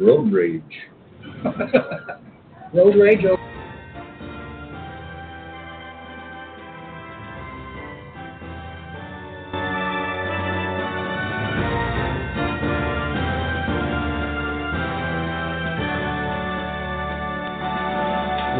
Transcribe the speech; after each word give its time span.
road 0.00 0.32
rage. 0.32 0.62
Road 2.72 2.94
rage 2.96 3.24
over. 3.24 3.36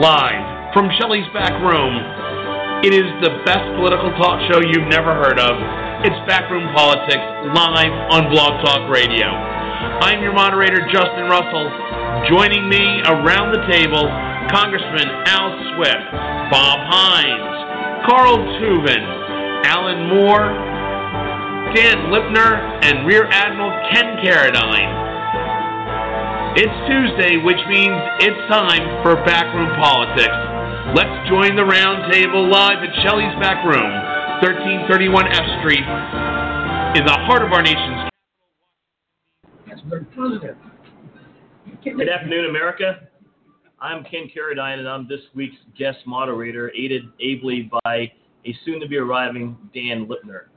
Live 0.00 0.72
from 0.74 0.88
Shelley's 0.98 1.24
back 1.32 1.52
room, 1.62 1.94
it 2.84 2.92
is 2.92 3.04
the 3.22 3.30
best 3.44 3.64
political 3.76 4.10
talk 4.18 4.40
show 4.50 4.60
you've 4.60 4.88
never 4.88 5.14
heard 5.14 5.38
of. 5.38 5.56
It's 6.04 6.16
Backroom 6.26 6.72
Politics, 6.74 7.22
live 7.54 7.92
on 8.10 8.30
Blog 8.30 8.64
Talk 8.64 8.90
Radio. 8.90 9.59
I'm 9.80 10.20
your 10.20 10.36
moderator, 10.36 10.84
Justin 10.92 11.24
Russell. 11.24 11.72
Joining 12.28 12.68
me 12.68 13.00
around 13.08 13.56
the 13.56 13.64
table, 13.64 14.04
Congressman 14.52 15.08
Al 15.24 15.56
Swift, 15.72 16.04
Bob 16.52 16.84
Hines, 16.84 18.04
Carl 18.04 18.36
Tubin, 18.60 19.00
Alan 19.64 20.04
Moore, 20.12 20.52
Dan 21.72 22.12
Lipner, 22.12 22.60
and 22.84 23.06
Rear 23.08 23.24
Admiral 23.32 23.72
Ken 23.88 24.20
Carradine. 24.20 24.92
It's 26.60 26.76
Tuesday, 26.84 27.40
which 27.40 27.60
means 27.64 27.96
it's 28.20 28.40
time 28.52 28.84
for 29.00 29.16
Backroom 29.24 29.72
Politics. 29.80 30.40
Let's 30.92 31.24
join 31.24 31.56
the 31.56 31.64
roundtable 31.64 32.52
live 32.52 32.84
at 32.84 32.92
Shelley's 33.00 33.32
Back 33.40 33.64
Room, 33.64 33.88
1331 34.44 35.24
F 35.32 35.46
Street, 35.64 35.88
in 37.00 37.06
the 37.08 37.16
heart 37.24 37.40
of 37.40 37.52
our 37.56 37.62
nation's. 37.62 37.99
Positive. 40.20 40.56
Good 41.82 42.10
afternoon, 42.10 42.50
America. 42.50 43.08
I'm 43.80 44.04
Ken 44.04 44.28
Carradine, 44.28 44.78
and 44.78 44.86
I'm 44.86 45.08
this 45.08 45.20
week's 45.34 45.56
guest 45.78 45.96
moderator, 46.06 46.70
aided 46.76 47.04
ably 47.22 47.70
by 47.82 48.12
a 48.44 48.54
soon-to-be 48.66 48.98
arriving 48.98 49.56
Dan 49.72 50.06
Lipner. 50.06 50.48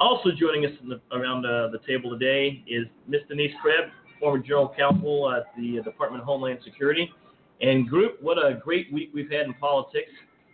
Also 0.00 0.30
joining 0.36 0.66
us 0.66 0.72
the, 0.88 1.00
around 1.16 1.46
uh, 1.46 1.68
the 1.68 1.78
table 1.86 2.10
today 2.10 2.64
is 2.66 2.88
Ms. 3.06 3.20
Denise 3.28 3.52
Krebs, 3.62 3.92
former 4.18 4.42
General 4.42 4.74
Counsel 4.76 5.32
at 5.32 5.44
the 5.56 5.80
Department 5.84 6.22
of 6.22 6.26
Homeland 6.26 6.58
Security. 6.64 7.08
And 7.60 7.88
group, 7.88 8.20
what 8.20 8.36
a 8.36 8.60
great 8.64 8.92
week 8.92 9.10
we've 9.14 9.30
had 9.30 9.46
in 9.46 9.54
politics. 9.54 10.10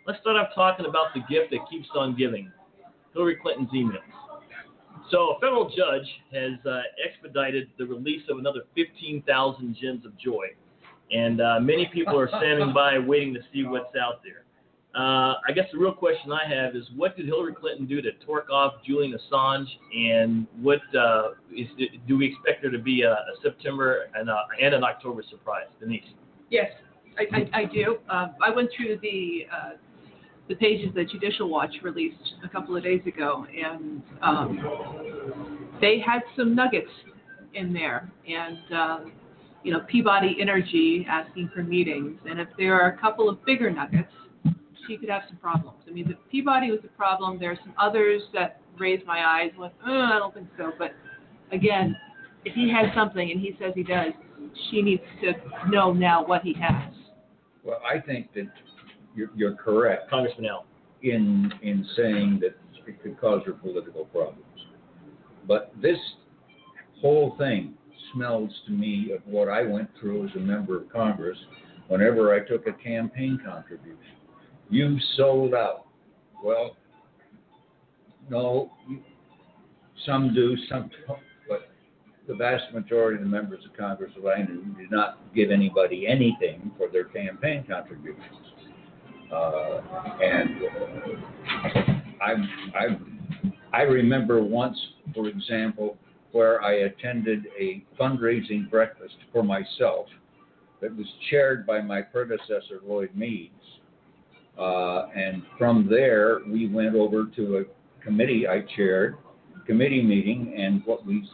Let's 0.06 0.20
start 0.20 0.36
off 0.36 0.48
talking 0.54 0.84
about 0.84 1.14
the 1.14 1.20
gift 1.20 1.52
that 1.52 1.60
keeps 1.70 1.88
on 1.94 2.14
giving 2.14 2.52
Hillary 3.14 3.38
Clinton's 3.40 3.70
emails. 3.70 4.19
So, 5.10 5.30
a 5.30 5.40
federal 5.40 5.68
judge 5.68 6.06
has 6.32 6.64
uh, 6.64 6.82
expedited 7.04 7.68
the 7.78 7.86
release 7.86 8.22
of 8.30 8.38
another 8.38 8.60
15,000 8.76 9.76
gems 9.80 10.06
of 10.06 10.16
joy. 10.18 10.46
And 11.10 11.40
uh, 11.40 11.58
many 11.60 11.90
people 11.92 12.18
are 12.18 12.28
standing 12.28 12.72
by 12.72 12.98
waiting 12.98 13.34
to 13.34 13.40
see 13.52 13.64
what's 13.64 13.96
out 13.96 14.22
there. 14.22 14.44
Uh, 14.94 15.34
I 15.46 15.52
guess 15.54 15.66
the 15.72 15.78
real 15.78 15.92
question 15.92 16.32
I 16.32 16.48
have 16.48 16.74
is 16.74 16.84
what 16.96 17.16
did 17.16 17.26
Hillary 17.26 17.54
Clinton 17.54 17.86
do 17.86 18.02
to 18.02 18.10
torque 18.26 18.50
off 18.50 18.74
Julian 18.84 19.16
Assange, 19.16 19.66
and 19.94 20.48
what 20.60 20.80
uh, 20.96 21.30
is, 21.56 21.68
do 22.08 22.18
we 22.18 22.26
expect 22.26 22.62
there 22.62 22.72
to 22.72 22.78
be 22.78 23.02
a, 23.02 23.12
a 23.12 23.34
September 23.42 24.08
and, 24.14 24.28
a, 24.28 24.36
and 24.60 24.74
an 24.74 24.82
October 24.82 25.22
surprise? 25.28 25.66
Denise. 25.78 26.02
Yes, 26.50 26.72
I, 27.18 27.36
I, 27.36 27.60
I 27.60 27.64
do. 27.66 27.98
Um, 28.08 28.34
I 28.42 28.50
went 28.50 28.70
through 28.76 28.98
the 29.00 29.46
uh, 29.52 29.70
the 30.50 30.56
pages 30.56 30.92
that 30.96 31.08
Judicial 31.08 31.48
Watch 31.48 31.70
released 31.80 32.34
a 32.44 32.48
couple 32.48 32.76
of 32.76 32.82
days 32.82 33.00
ago, 33.06 33.46
and 33.56 34.02
um, 34.20 35.68
they 35.80 36.00
had 36.04 36.22
some 36.36 36.56
nuggets 36.56 36.90
in 37.54 37.72
there. 37.72 38.10
And 38.28 38.58
um, 38.74 39.12
you 39.62 39.72
know, 39.72 39.80
Peabody 39.88 40.36
Energy 40.40 41.06
asking 41.08 41.50
for 41.54 41.62
meetings, 41.62 42.18
and 42.28 42.40
if 42.40 42.48
there 42.58 42.78
are 42.78 42.88
a 42.88 42.98
couple 42.98 43.28
of 43.28 43.42
bigger 43.44 43.70
nuggets, 43.70 44.10
she 44.88 44.96
could 44.96 45.08
have 45.08 45.22
some 45.28 45.36
problems. 45.36 45.78
I 45.88 45.92
mean, 45.92 46.08
the 46.08 46.16
Peabody 46.32 46.72
was 46.72 46.80
a 46.82 46.96
problem. 46.96 47.38
There 47.38 47.52
are 47.52 47.58
some 47.62 47.74
others 47.78 48.20
that 48.34 48.60
raised 48.76 49.06
my 49.06 49.24
eyes. 49.24 49.52
Went, 49.56 49.72
oh, 49.86 50.10
I 50.12 50.18
don't 50.18 50.34
think 50.34 50.48
so. 50.58 50.72
But 50.76 50.94
again, 51.52 51.96
if 52.44 52.54
he 52.54 52.68
has 52.72 52.86
something 52.96 53.30
and 53.30 53.40
he 53.40 53.56
says 53.60 53.72
he 53.76 53.84
does, 53.84 54.12
she 54.70 54.82
needs 54.82 55.02
to 55.22 55.32
know 55.70 55.92
now 55.92 56.26
what 56.26 56.42
he 56.42 56.54
has. 56.54 56.92
Well, 57.62 57.80
I 57.88 58.00
think 58.00 58.32
that 58.34 58.48
you're, 59.20 59.30
you're 59.36 59.54
correct 59.54 60.08
Congressman 60.10 60.46
Al. 60.46 60.64
in 61.02 61.52
in 61.62 61.86
saying 61.96 62.40
that 62.40 62.56
it 62.86 63.02
could 63.02 63.20
cause 63.20 63.42
her 63.46 63.52
political 63.52 64.06
problems. 64.06 64.44
But 65.46 65.72
this 65.80 65.98
whole 67.00 67.36
thing 67.38 67.74
smells 68.12 68.50
to 68.66 68.72
me 68.72 69.12
of 69.12 69.20
what 69.26 69.48
I 69.48 69.62
went 69.62 69.88
through 70.00 70.26
as 70.26 70.34
a 70.34 70.40
member 70.40 70.76
of 70.76 70.90
Congress 70.90 71.36
whenever 71.88 72.34
I 72.34 72.40
took 72.40 72.66
a 72.66 72.72
campaign 72.72 73.40
contribution. 73.44 73.98
You 74.70 74.96
sold 75.16 75.54
out. 75.54 75.86
Well, 76.42 76.76
no, 78.28 78.70
some 80.06 80.34
do, 80.34 80.56
some 80.68 80.90
don't, 81.06 81.18
but 81.48 81.68
the 82.26 82.34
vast 82.34 82.72
majority 82.72 83.18
of 83.18 83.24
the 83.24 83.28
members 83.28 83.64
of 83.64 83.76
Congress 83.76 84.12
that 84.20 84.28
I 84.28 84.42
knew 84.42 84.64
did 84.78 84.90
not 84.90 85.18
give 85.34 85.50
anybody 85.50 86.06
anything 86.06 86.70
for 86.78 86.88
their 86.88 87.04
campaign 87.04 87.64
contributions. 87.68 88.49
Uh, 89.32 89.80
and 90.22 90.60
I, 92.20 92.32
I, 92.74 92.86
I 93.72 93.82
remember 93.82 94.42
once, 94.42 94.76
for 95.14 95.28
example, 95.28 95.96
where 96.32 96.62
I 96.62 96.72
attended 96.72 97.46
a 97.58 97.84
fundraising 97.98 98.70
breakfast 98.70 99.14
for 99.32 99.42
myself 99.42 100.06
that 100.80 100.96
was 100.96 101.06
chaired 101.28 101.66
by 101.66 101.80
my 101.80 102.02
predecessor, 102.02 102.80
Lloyd 102.84 103.10
Meeds. 103.14 103.50
Uh, 104.58 105.06
and 105.14 105.42
from 105.58 105.88
there, 105.88 106.40
we 106.46 106.68
went 106.68 106.94
over 106.94 107.26
to 107.36 107.58
a 107.58 108.04
committee 108.04 108.46
I 108.48 108.62
chaired, 108.76 109.16
committee 109.66 110.02
meeting, 110.02 110.54
and 110.56 110.82
what 110.84 111.06
we 111.06 111.28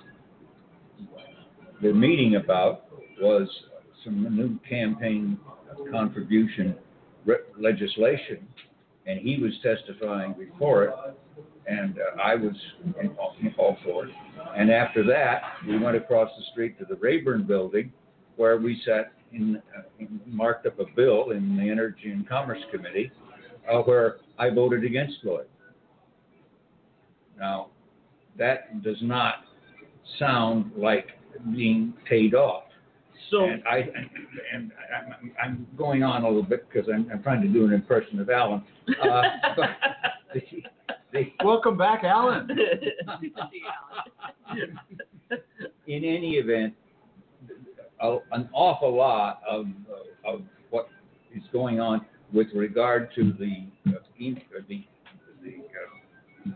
were 1.82 1.94
meeting 1.94 2.36
about 2.36 2.84
was 3.20 3.48
some 4.04 4.36
new 4.36 4.58
campaign 4.68 5.38
contribution 5.90 6.76
legislation, 7.58 8.46
and 9.06 9.18
he 9.20 9.38
was 9.38 9.52
testifying 9.62 10.34
before 10.34 10.84
it, 10.84 10.94
and 11.66 11.98
uh, 11.98 12.20
I 12.22 12.34
was 12.34 12.54
in 13.00 13.08
all, 13.18 13.76
for 13.84 14.06
it. 14.06 14.12
And 14.56 14.70
after 14.70 15.04
that, 15.04 15.42
we 15.66 15.78
went 15.78 15.96
across 15.96 16.30
the 16.38 16.44
street 16.52 16.78
to 16.78 16.84
the 16.84 16.96
Rayburn 16.96 17.46
Building, 17.46 17.92
where 18.36 18.58
we 18.58 18.80
sat 18.84 19.12
in, 19.32 19.60
uh, 19.76 20.04
marked 20.26 20.66
up 20.66 20.78
a 20.78 20.84
bill 20.94 21.30
in 21.30 21.56
the 21.56 21.68
Energy 21.68 22.10
and 22.10 22.28
Commerce 22.28 22.60
Committee, 22.70 23.10
uh, 23.70 23.78
where 23.80 24.16
I 24.38 24.50
voted 24.50 24.84
against 24.84 25.16
Lloyd. 25.24 25.46
Now, 27.38 27.68
that 28.38 28.82
does 28.82 28.98
not 29.02 29.44
sound 30.18 30.72
like 30.76 31.08
being 31.52 31.94
paid 32.08 32.34
off. 32.34 32.64
So, 33.30 33.44
And 33.44 33.62
I 33.68 33.78
and, 33.78 34.10
and 34.52 34.72
I'm, 34.94 35.32
I'm 35.42 35.66
going 35.76 36.02
on 36.02 36.22
a 36.24 36.28
little 36.28 36.42
bit 36.42 36.66
because 36.68 36.88
I'm, 36.92 37.08
I'm 37.12 37.22
trying 37.22 37.42
to 37.42 37.48
do 37.48 37.64
an 37.64 37.72
impression 37.72 38.20
of 38.20 38.30
Alan. 38.30 38.62
Uh, 39.02 39.22
but 39.56 39.70
the, 40.32 40.42
the, 41.12 41.32
Welcome 41.44 41.76
back, 41.76 42.04
Alan. 42.04 42.48
in 45.86 46.04
any 46.04 46.34
event, 46.34 46.74
a, 48.00 48.18
an 48.32 48.48
awful 48.52 48.94
lot 48.94 49.40
of 49.48 49.66
of 50.24 50.42
what 50.70 50.88
is 51.34 51.42
going 51.52 51.80
on 51.80 52.04
with 52.32 52.48
regard 52.54 53.12
to 53.14 53.32
the 53.38 53.66
uh, 53.90 53.98
in- 54.18 54.40
uh, 54.56 54.60
the, 54.68 54.84
the 55.42 55.56
uh, 55.56 56.52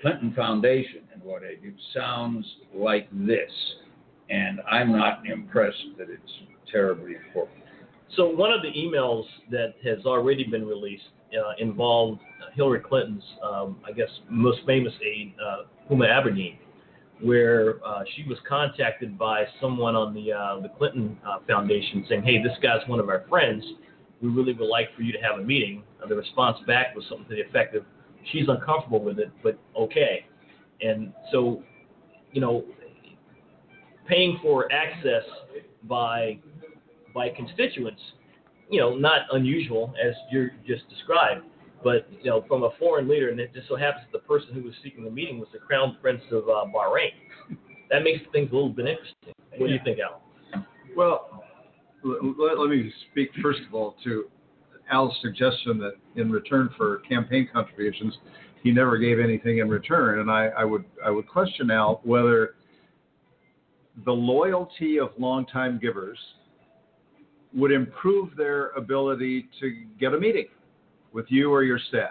Clinton 0.00 0.32
Foundation 0.36 1.00
and 1.12 1.22
what 1.22 1.42
have 1.42 1.62
you 1.62 1.74
sounds 1.94 2.44
like 2.74 3.08
this, 3.10 3.50
and 4.30 4.60
I'm 4.70 4.92
not 4.92 5.26
impressed 5.26 5.84
that 5.98 6.08
it's 6.10 6.32
terribly 6.70 7.14
important. 7.14 7.58
so 8.16 8.28
one 8.28 8.52
of 8.52 8.62
the 8.62 8.68
emails 8.68 9.24
that 9.50 9.74
has 9.84 10.04
already 10.06 10.44
been 10.44 10.66
released 10.66 11.04
uh, 11.34 11.52
involved 11.58 12.20
Hillary 12.54 12.80
Clinton's, 12.80 13.24
um, 13.42 13.76
I 13.86 13.92
guess, 13.92 14.08
most 14.30 14.60
famous 14.66 14.92
aide, 15.04 15.34
uh, 15.44 15.64
Huma 15.90 16.06
Abedin, 16.06 16.56
where 17.20 17.84
uh, 17.84 18.04
she 18.14 18.24
was 18.28 18.38
contacted 18.48 19.18
by 19.18 19.44
someone 19.60 19.96
on 19.96 20.14
the 20.14 20.32
uh, 20.32 20.60
the 20.60 20.68
Clinton 20.68 21.18
uh, 21.26 21.38
Foundation 21.46 22.04
saying, 22.08 22.22
"Hey, 22.22 22.42
this 22.42 22.56
guy's 22.62 22.86
one 22.88 23.00
of 23.00 23.08
our 23.08 23.24
friends. 23.28 23.64
We 24.22 24.28
really 24.28 24.52
would 24.54 24.68
like 24.68 24.94
for 24.96 25.02
you 25.02 25.12
to 25.12 25.18
have 25.18 25.38
a 25.40 25.42
meeting." 25.42 25.82
The 26.08 26.14
response 26.14 26.58
back 26.66 26.94
was 26.94 27.04
something 27.08 27.28
to 27.28 27.34
the 27.34 27.42
effect 27.42 27.74
of, 27.74 27.84
"She's 28.32 28.48
uncomfortable 28.48 29.02
with 29.02 29.18
it, 29.18 29.30
but 29.42 29.58
okay." 29.76 30.26
And 30.80 31.12
so, 31.32 31.62
you 32.32 32.40
know, 32.40 32.64
paying 34.08 34.38
for 34.42 34.70
access 34.72 35.24
by 35.84 36.38
by 37.14 37.28
constituents, 37.30 38.00
you 38.68 38.80
know, 38.80 38.96
not 38.96 39.22
unusual 39.32 39.94
as 40.04 40.14
you 40.32 40.50
just 40.66 40.88
described, 40.88 41.44
but 41.84 42.08
you 42.22 42.30
know, 42.30 42.44
from 42.48 42.64
a 42.64 42.70
foreign 42.78 43.08
leader, 43.08 43.30
and 43.30 43.38
it 43.38 43.54
just 43.54 43.68
so 43.68 43.76
happens 43.76 44.04
that 44.10 44.18
the 44.18 44.26
person 44.26 44.52
who 44.52 44.62
was 44.62 44.74
seeking 44.82 45.04
the 45.04 45.10
meeting 45.10 45.38
was 45.38 45.48
the 45.52 45.58
Crown 45.58 45.96
Prince 46.00 46.22
of 46.32 46.48
uh, 46.48 46.64
Bahrain. 46.74 47.12
That 47.90 48.02
makes 48.02 48.24
things 48.32 48.50
a 48.50 48.54
little 48.54 48.70
bit 48.70 48.86
interesting. 48.86 49.34
What 49.58 49.68
do 49.68 49.72
you 49.72 49.80
think, 49.84 49.98
Al? 50.00 50.22
Well, 50.96 51.44
let, 52.02 52.58
let 52.58 52.68
me 52.70 52.92
speak 53.10 53.30
first 53.42 53.60
of 53.68 53.74
all 53.74 53.94
to 54.04 54.24
Al's 54.90 55.16
suggestion 55.22 55.78
that 55.78 55.94
in 56.16 56.30
return 56.30 56.70
for 56.76 56.98
campaign 57.08 57.48
contributions, 57.52 58.14
he 58.62 58.72
never 58.72 58.98
gave 58.98 59.18
anything 59.20 59.58
in 59.58 59.68
return, 59.68 60.20
and 60.20 60.30
I, 60.30 60.46
I 60.48 60.64
would 60.64 60.84
I 61.04 61.10
would 61.10 61.28
question 61.28 61.70
Al 61.70 62.00
whether 62.02 62.54
the 64.04 64.12
loyalty 64.12 64.98
of 64.98 65.10
longtime 65.18 65.78
givers 65.80 66.18
would 67.54 67.70
improve 67.70 68.34
their 68.36 68.70
ability 68.70 69.48
to 69.60 69.84
get 70.00 70.12
a 70.12 70.18
meeting 70.18 70.46
with 71.12 71.26
you 71.28 71.52
or 71.52 71.62
your 71.62 71.78
staff. 71.88 72.10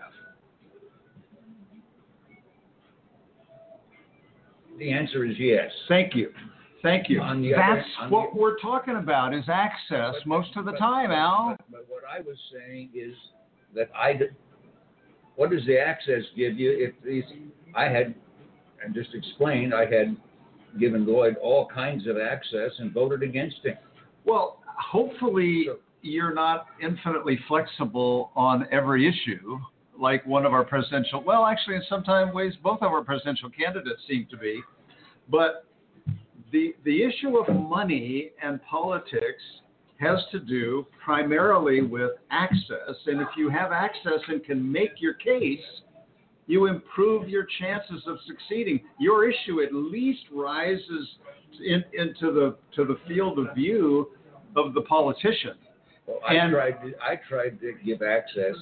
The 4.80 4.92
answer 4.92 5.26
is 5.26 5.36
yes. 5.38 5.72
Thank 5.88 6.16
you. 6.16 6.32
Thank 6.82 7.10
you. 7.10 7.22
On 7.22 7.42
the 7.42 7.54
other- 7.54 7.76
That's 7.76 7.88
on 8.00 8.10
the- 8.10 8.16
what 8.16 8.36
we're 8.36 8.58
talking 8.60 8.96
about 8.96 9.34
is 9.34 9.48
access 9.48 10.16
But- 10.16 10.26
most 10.26 10.56
of 10.58 10.66
the 10.66 10.72
but- 10.72 10.80
time, 10.80 11.10
but- 11.10 11.16
Al. 11.18 11.50
But, 11.50 11.72
but 11.72 11.86
what 11.90 12.04
I 12.10 12.22
was 12.22 12.38
saying 12.52 12.90
is 12.94 13.16
that 13.74 13.90
I, 13.96 14.14
d- 14.14 14.30
what 15.36 15.50
does 15.52 15.66
the 15.66 15.78
access 15.80 16.24
give 16.36 16.60
you 16.60 16.72
if 16.72 17.00
these, 17.02 17.24
I 17.76 17.88
had, 17.88 18.16
and 18.84 18.94
just 18.94 19.14
explained, 19.14 19.74
I 19.74 19.86
had 19.86 20.18
given 20.80 21.06
Lloyd 21.06 21.36
all 21.42 21.66
kinds 21.68 22.08
of 22.08 22.18
access 22.18 22.72
and 22.80 22.92
voted 22.92 23.24
against 23.24 23.64
him. 23.64 23.78
Well, 24.26 24.62
hopefully 24.66 25.66
So- 25.66 25.80
you're 26.02 26.34
not 26.34 26.68
infinitely 26.82 27.38
flexible 27.48 28.32
on 28.36 28.68
every 28.72 29.08
issue, 29.08 29.60
like 29.98 30.26
one 30.26 30.46
of 30.46 30.54
our 30.54 30.64
presidential. 30.66 31.22
Well, 31.22 31.46
actually, 31.46 31.76
in 31.78 31.84
some 31.84 32.04
time 32.04 32.34
ways, 32.34 32.56
both 32.58 32.82
of 32.82 32.92
our 32.92 33.04
presidential 33.04 33.50
candidates 33.50 34.06
seem 34.08 34.26
to 34.30 34.38
be. 34.38 34.62
But 35.30 35.66
the 36.52 36.76
the 36.84 37.04
issue 37.04 37.38
of 37.38 37.48
money 37.56 38.32
and 38.42 38.62
politics 38.64 39.44
has 40.00 40.20
to 40.32 40.40
do 40.40 40.86
primarily 41.04 41.82
with 41.82 42.12
access, 42.32 42.96
and 43.08 43.22
if 43.22 43.30
you 43.38 43.50
have 43.50 43.72
access 43.72 44.20
and 44.28 44.44
can 44.44 44.70
make 44.70 45.02
your 45.02 45.14
case, 45.14 45.82
you 46.48 46.66
improve 46.68 47.30
your 47.30 47.46
chances 47.60 48.04
of 48.08 48.18
succeeding. 48.28 48.82
Your 49.00 49.30
issue 49.30 49.62
at 49.62 49.74
least 49.74 50.24
rises 50.34 51.08
in, 51.64 51.84
into 51.94 52.32
the 52.34 52.56
to 52.76 52.86
the 52.86 52.98
field 53.08 53.40
of 53.40 53.54
view 53.56 54.10
of 54.56 54.74
the 54.74 54.82
politician. 54.82 55.56
Well, 56.06 56.20
I 56.28 56.36
And- 56.36 56.52
tried, 56.54 56.82
to, 56.84 56.94
I 57.02 57.16
tried 57.30 57.60
to 57.62 57.74
give 57.86 58.02
access 58.02 58.56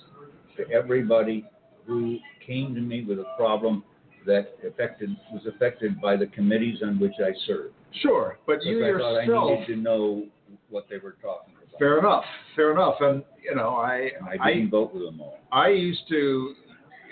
to 0.57 0.69
everybody 0.69 1.45
who 1.85 2.17
came 2.45 2.75
to 2.75 2.81
me 2.81 3.03
with 3.03 3.19
a 3.19 3.25
problem 3.37 3.83
that 4.27 4.55
affected, 4.65 5.09
was 5.33 5.41
affected 5.47 5.99
by 5.99 6.15
the 6.15 6.27
committees 6.27 6.83
on 6.83 6.99
which 6.99 7.15
I 7.19 7.31
served. 7.47 7.73
Sure, 8.01 8.37
but 8.45 8.63
you 8.63 8.85
I 8.85 8.91
thought 8.97 9.17
I 9.17 9.25
needed 9.55 9.67
to 9.67 9.75
know 9.75 10.23
what 10.69 10.85
they 10.89 10.97
were 10.99 11.15
talking 11.21 11.55
about. 11.55 11.79
Fair 11.79 11.97
enough. 11.97 12.23
Fair 12.55 12.71
enough. 12.71 12.95
And 13.01 13.23
you 13.43 13.55
know, 13.55 13.69
I 13.69 14.11
I 14.29 14.37
I 14.49 14.53
didn't 14.53 14.69
vote 14.69 14.93
with 14.93 15.03
them 15.03 15.19
all. 15.19 15.39
I 15.51 15.69
used 15.69 16.07
to, 16.09 16.53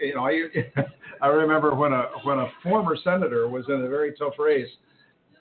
you 0.01 0.15
know, 0.15 0.25
I 0.25 0.41
I 1.21 1.27
remember 1.27 1.75
when 1.75 1.93
a 1.93 2.09
when 2.23 2.39
a 2.39 2.47
former 2.63 2.95
senator 3.03 3.47
was 3.47 3.65
in 3.67 3.81
a 3.81 3.89
very 3.89 4.13
tough 4.13 4.33
race, 4.39 4.69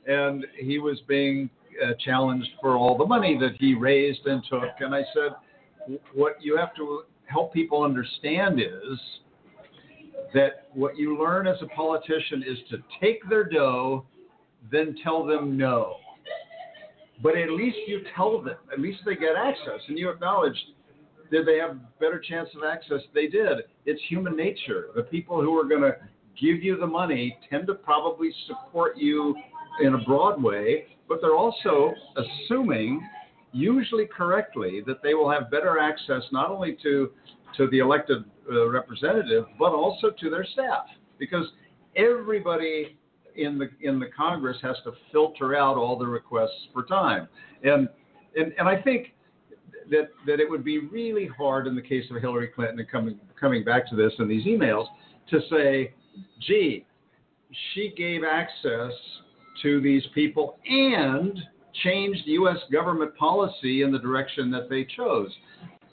and 0.06 0.46
he 0.58 0.78
was 0.78 1.00
being 1.06 1.50
uh, 1.82 1.92
challenged 2.04 2.50
for 2.60 2.76
all 2.76 2.96
the 2.96 3.06
money 3.06 3.38
that 3.38 3.52
he 3.58 3.74
raised 3.74 4.26
and 4.26 4.42
took, 4.50 4.64
and 4.80 4.94
I 4.94 5.02
said, 5.14 5.98
what 6.14 6.36
you 6.40 6.56
have 6.56 6.74
to 6.76 7.02
help 7.26 7.52
people 7.52 7.82
understand 7.82 8.60
is 8.60 8.98
that 10.34 10.68
what 10.74 10.96
you 10.96 11.18
learn 11.18 11.46
as 11.46 11.56
a 11.62 11.66
politician 11.66 12.42
is 12.46 12.58
to 12.70 12.78
take 13.00 13.26
their 13.28 13.44
dough, 13.44 14.04
then 14.70 14.96
tell 15.02 15.24
them 15.24 15.56
no. 15.56 15.96
But 17.22 17.36
at 17.36 17.50
least 17.50 17.78
you 17.86 18.02
tell 18.14 18.40
them, 18.40 18.56
at 18.72 18.80
least 18.80 19.00
they 19.04 19.14
get 19.14 19.34
access, 19.36 19.80
and 19.88 19.98
you 19.98 20.10
acknowledge 20.10 20.56
did 21.30 21.46
they 21.46 21.58
have 21.58 21.78
better 21.98 22.18
chance 22.20 22.48
of 22.56 22.64
access? 22.64 23.00
They 23.14 23.26
did. 23.26 23.58
It's 23.86 24.00
human 24.08 24.36
nature. 24.36 24.88
The 24.94 25.02
people 25.02 25.40
who 25.40 25.58
are 25.58 25.64
going 25.64 25.82
to 25.82 25.96
give 26.40 26.62
you 26.62 26.76
the 26.78 26.86
money 26.86 27.36
tend 27.50 27.66
to 27.66 27.74
probably 27.74 28.32
support 28.46 28.96
you 28.96 29.34
in 29.82 29.94
a 29.94 29.98
broad 29.98 30.42
way, 30.42 30.86
but 31.08 31.20
they're 31.20 31.36
also 31.36 31.92
assuming, 32.16 33.06
usually 33.52 34.06
correctly, 34.06 34.82
that 34.86 35.02
they 35.02 35.14
will 35.14 35.30
have 35.30 35.50
better 35.50 35.78
access 35.78 36.22
not 36.32 36.50
only 36.50 36.76
to 36.82 37.10
to 37.56 37.66
the 37.68 37.78
elected 37.78 38.24
uh, 38.52 38.68
representative, 38.68 39.46
but 39.58 39.72
also 39.72 40.10
to 40.10 40.28
their 40.28 40.44
staff, 40.44 40.84
because 41.18 41.46
everybody 41.96 42.98
in 43.36 43.58
the 43.58 43.70
in 43.80 43.98
the 43.98 44.06
Congress 44.14 44.58
has 44.62 44.76
to 44.84 44.92
filter 45.12 45.56
out 45.56 45.76
all 45.76 45.98
the 45.98 46.06
requests 46.06 46.68
for 46.72 46.84
time, 46.84 47.26
and 47.62 47.88
and 48.36 48.52
and 48.58 48.68
I 48.68 48.80
think 48.82 49.14
that 49.90 50.10
that 50.26 50.40
it 50.40 50.48
would 50.48 50.64
be 50.64 50.78
really 50.78 51.26
hard 51.26 51.66
in 51.66 51.74
the 51.74 51.82
case 51.82 52.04
of 52.10 52.20
Hillary 52.20 52.48
Clinton 52.48 52.78
and 52.78 52.90
coming 52.90 53.18
coming 53.38 53.64
back 53.64 53.88
to 53.90 53.96
this 53.96 54.12
in 54.18 54.28
these 54.28 54.44
emails 54.44 54.86
to 55.30 55.40
say, 55.50 55.92
gee, 56.40 56.84
she 57.72 57.92
gave 57.96 58.22
access 58.24 58.92
to 59.62 59.80
these 59.80 60.02
people 60.14 60.58
and 60.68 61.38
changed 61.82 62.22
U.S. 62.26 62.58
government 62.72 63.16
policy 63.16 63.82
in 63.82 63.92
the 63.92 63.98
direction 63.98 64.50
that 64.50 64.68
they 64.68 64.86
chose. 64.96 65.30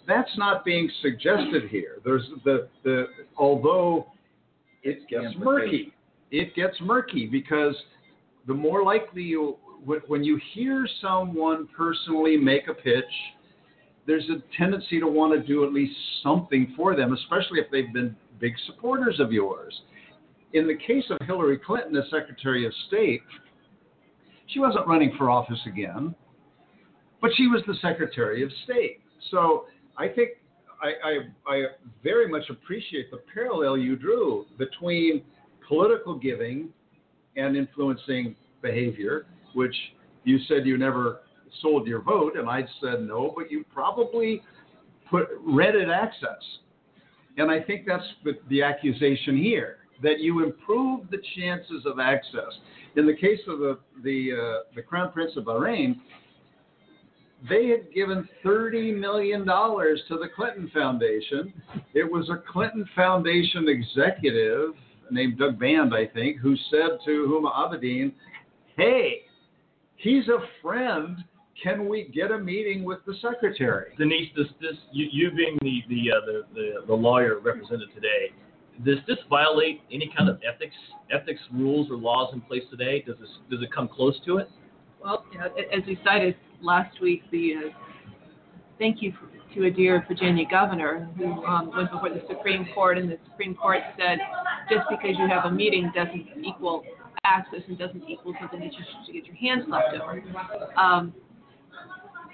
That's 0.08 0.30
not 0.38 0.64
being 0.64 0.90
suggested 1.02 1.70
here. 1.70 1.98
There's 2.04 2.26
the 2.44 2.70
the 2.84 3.06
although 3.38 4.08
it 4.84 5.08
gets 5.10 5.36
murky. 5.38 5.94
It 6.32 6.56
gets 6.56 6.76
murky 6.82 7.28
because 7.28 7.76
the 8.48 8.54
more 8.54 8.84
likely 8.84 9.24
you 9.24 9.58
when 9.84 10.00
when 10.08 10.24
you 10.24 10.40
hear 10.54 10.88
someone 11.02 11.68
personally 11.76 12.38
make 12.38 12.68
a 12.68 12.74
pitch 12.74 13.04
there's 14.08 14.30
a 14.30 14.42
tendency 14.58 15.00
to 15.00 15.08
want 15.08 15.34
to 15.34 15.46
do 15.46 15.66
at 15.66 15.74
least 15.74 15.96
something 16.22 16.74
for 16.76 16.96
them, 16.96 17.14
especially 17.14 17.60
if 17.60 17.70
they've 17.72 17.92
been 17.94 18.16
big 18.40 18.54
supporters 18.66 19.20
of 19.20 19.32
yours. 19.32 19.82
In 20.54 20.68
the 20.68 20.76
case 20.76 21.06
of 21.10 21.18
Hillary 21.26 21.58
Clinton 21.58 21.96
as 21.98 22.04
Secretary 22.10 22.66
of 22.66 22.74
State, 22.88 23.22
she 24.48 24.60
wasn't 24.60 24.88
running 24.88 25.14
for 25.18 25.30
office 25.30 25.60
again, 25.66 26.14
but 27.22 27.32
she 27.36 27.48
was 27.48 27.62
the 27.68 27.76
Secretary 27.82 28.44
of 28.44 28.52
State. 28.64 29.02
So 29.32 29.66
I 29.98 30.08
think 30.08 30.32
I, 30.82 30.92
I, 31.04 31.56
I 31.56 31.64
very 32.04 32.28
much 32.28 32.44
appreciate 32.50 33.10
the 33.10 33.22
parallel 33.34 33.78
you 33.78 33.96
drew 33.96 34.46
between 34.58 35.24
political 35.68 36.16
giving 36.16 36.70
and 37.36 37.58
influencing 37.58 38.36
behavior, 38.62 39.26
which 39.54 39.76
you 40.24 40.38
said 40.48 40.66
you 40.66 40.78
never 40.78 41.22
sold 41.62 41.88
your 41.88 42.02
vote, 42.02 42.38
and 42.38 42.50
I 42.50 42.66
said 42.82 43.02
no, 43.02 43.34
but 43.36 43.52
you 43.52 43.64
probably 43.74 44.42
put 45.10 45.28
rented 45.46 45.90
access. 45.90 46.42
And 47.38 47.52
I 47.52 47.62
think 47.62 47.86
that's 47.86 48.04
the, 48.50 48.62
accusation 48.62 49.38
here 49.38 49.78
that 50.02 50.20
you 50.20 50.44
improve 50.44 51.10
the 51.10 51.22
chances 51.36 51.86
of 51.86 52.00
access. 52.00 52.52
In 52.96 53.06
the 53.06 53.16
case 53.16 53.40
of 53.48 53.60
the 53.60 53.80
the 54.04 54.32
uh, 54.32 54.60
the 54.76 54.82
Crown 54.82 55.12
Prince 55.12 55.32
of 55.36 55.46
Bahrain, 55.46 56.00
they 57.50 57.68
had 57.68 57.94
given 57.94 58.28
thirty 58.42 58.92
million 58.92 59.46
dollars 59.46 60.02
to 60.08 60.16
the 60.16 60.28
Clinton 60.34 60.72
Foundation. 60.74 61.54
It 61.94 62.10
was 62.10 62.30
a 62.30 62.42
Clinton 62.52 62.88
Foundation 62.96 63.68
executive 63.68 64.72
named 65.12 65.38
Doug 65.38 65.60
Band, 65.60 65.94
I 65.94 66.08
think, 66.08 66.40
who 66.40 66.56
said 66.72 67.00
to 67.06 67.28
Huma 67.28 67.54
Abedin, 67.54 68.14
"Hey, 68.78 69.24
he's 69.98 70.28
a 70.30 70.40
friend. 70.62 71.18
Can 71.62 71.88
we 71.88 72.12
get 72.14 72.32
a 72.32 72.38
meeting 72.38 72.84
with 72.84 73.00
the 73.06 73.16
secretary?" 73.22 73.94
Denise, 73.98 74.30
this, 74.36 74.48
this 74.60 74.76
you, 74.92 75.08
you 75.12 75.32
being 75.32 75.58
the 75.62 75.84
the, 75.90 76.12
uh, 76.12 76.26
the 76.26 76.46
the 76.54 76.88
the 76.88 76.94
lawyer 76.94 77.40
represented 77.40 77.90
today, 77.94 78.32
does 78.84 78.98
this 79.08 79.18
violate 79.30 79.82
any 79.92 80.12
kind 80.16 80.30
of 80.30 80.40
ethics 80.48 80.76
ethics 81.14 81.42
rules 81.54 81.90
or 81.90 81.96
laws 81.96 82.34
in 82.34 82.42
place 82.42 82.64
today? 82.70 83.04
Does 83.06 83.16
this 83.20 83.30
does 83.50 83.62
it 83.62 83.72
come 83.72 83.88
close 83.88 84.20
to 84.26 84.38
it? 84.38 84.50
Well, 85.04 85.26
you 85.32 85.40
know, 85.40 85.46
as 85.46 85.86
we 85.88 85.98
cited 86.04 86.36
last 86.62 87.00
week, 87.02 87.24
the 87.32 87.54
uh, 87.56 87.70
thank 88.78 89.02
you 89.02 89.14
for, 89.14 89.56
to 89.56 89.68
a 89.68 89.72
dear 89.72 90.04
Virginia 90.08 90.46
governor 90.50 91.10
who 91.18 91.46
um, 91.46 91.72
went 91.76 91.92
before 91.92 92.10
the 92.10 92.22
Supreme 92.28 92.68
Court, 92.74 92.98
and 92.98 93.10
the 93.10 93.18
Supreme 93.32 93.56
Court 93.56 93.80
said 93.98 94.20
just 94.70 94.86
because 94.90 95.16
you 95.18 95.28
have 95.30 95.46
a 95.46 95.52
meeting 95.52 95.92
doesn't 95.96 96.44
equal 96.44 96.84
access 97.24 97.62
and 97.68 97.78
doesn't 97.78 98.04
equal 98.10 98.34
something 98.40 98.60
that 98.60 98.74
you 98.74 98.80
should 99.06 99.14
get 99.14 99.26
your 99.26 99.36
hands 99.36 99.64
slapped 99.68 99.96
over. 99.96 100.22
Um, 100.78 101.14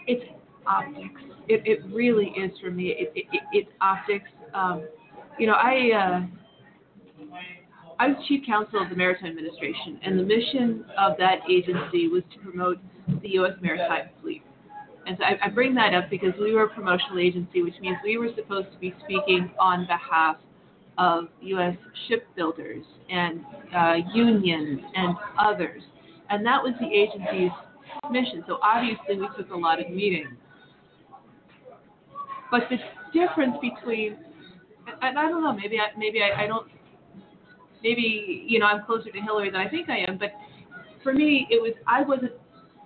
it's 0.07 0.23
optics. 0.67 1.21
It, 1.47 1.61
it 1.65 1.79
really 1.93 2.27
is 2.37 2.51
for 2.61 2.71
me. 2.71 2.89
It, 2.89 3.11
it, 3.15 3.25
it, 3.31 3.41
it's 3.51 3.69
optics. 3.81 4.29
Um, 4.53 4.87
you 5.39 5.47
know, 5.47 5.53
I. 5.53 5.91
Uh, 5.91 6.37
I 7.99 8.07
was 8.07 8.17
chief 8.27 8.43
counsel 8.47 8.81
of 8.81 8.89
the 8.89 8.95
Maritime 8.95 9.27
Administration, 9.27 9.99
and 10.03 10.17
the 10.17 10.23
mission 10.23 10.85
of 10.97 11.17
that 11.19 11.35
agency 11.47 12.07
was 12.07 12.23
to 12.33 12.39
promote 12.39 12.79
the 13.21 13.29
U.S. 13.29 13.53
maritime 13.61 14.09
fleet. 14.23 14.41
And 15.05 15.17
so 15.19 15.23
I, 15.23 15.45
I 15.45 15.49
bring 15.49 15.75
that 15.75 15.93
up 15.93 16.09
because 16.09 16.33
we 16.39 16.53
were 16.53 16.63
a 16.63 16.69
promotional 16.69 17.19
agency, 17.19 17.61
which 17.61 17.75
means 17.79 17.97
we 18.03 18.17
were 18.17 18.29
supposed 18.35 18.71
to 18.71 18.77
be 18.79 18.95
speaking 19.03 19.51
on 19.59 19.85
behalf 19.85 20.37
of 20.97 21.25
U.S. 21.41 21.75
shipbuilders 22.07 22.83
and 23.09 23.41
uh, 23.75 23.93
unions 24.15 24.81
and 24.95 25.15
others. 25.39 25.83
And 26.31 26.45
that 26.45 26.61
was 26.61 26.73
the 26.79 26.87
agency's 26.87 27.51
mission. 28.11 28.43
So 28.47 28.59
obviously 28.61 29.17
we 29.17 29.27
took 29.37 29.51
a 29.51 29.57
lot 29.57 29.79
of 29.79 29.89
meetings. 29.89 30.29
But 32.49 32.61
the 32.69 32.77
difference 33.17 33.55
between, 33.61 34.17
and 35.01 35.17
I 35.17 35.29
don't 35.29 35.43
know, 35.43 35.53
maybe 35.53 35.79
I, 35.79 35.97
maybe 35.97 36.19
I, 36.21 36.43
I 36.43 36.47
don't, 36.47 36.67
maybe 37.83 38.45
you 38.47 38.59
know 38.59 38.65
I'm 38.65 38.83
closer 38.85 39.09
to 39.09 39.21
Hillary 39.21 39.49
than 39.49 39.61
I 39.61 39.69
think 39.69 39.89
I 39.89 39.99
am. 39.99 40.17
But 40.17 40.33
for 41.03 41.13
me, 41.13 41.47
it 41.49 41.61
was 41.61 41.73
I 41.87 42.01
wasn't. 42.01 42.33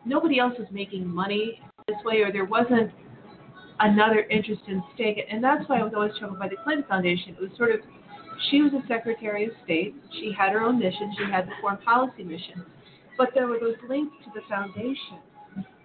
Nobody 0.05 0.39
else 0.39 0.53
was 0.59 0.67
making 0.71 1.07
money 1.07 1.59
this 1.87 1.97
way, 2.05 2.21
or 2.21 2.31
there 2.31 2.45
wasn't 2.45 2.91
another 3.79 4.21
interest 4.29 4.61
in 4.67 4.83
stake. 4.93 5.17
And 5.29 5.43
that's 5.43 5.67
why 5.67 5.79
I 5.79 5.83
was 5.83 5.93
always 5.95 6.11
troubled 6.17 6.39
by 6.39 6.47
the 6.47 6.55
Clinton 6.63 6.85
Foundation. 6.87 7.35
It 7.35 7.41
was 7.41 7.51
sort 7.57 7.71
of, 7.71 7.81
she 8.49 8.61
was 8.61 8.71
a 8.73 8.85
Secretary 8.87 9.45
of 9.45 9.51
State. 9.63 9.95
She 10.13 10.31
had 10.37 10.51
her 10.51 10.61
own 10.61 10.79
mission. 10.79 11.13
She 11.17 11.31
had 11.31 11.45
the 11.47 11.51
foreign 11.61 11.77
policy 11.79 12.23
mission. 12.23 12.65
But 13.17 13.29
there 13.33 13.47
were 13.47 13.59
those 13.59 13.75
links 13.87 14.15
to 14.25 14.31
the 14.33 14.41
foundation. 14.49 15.19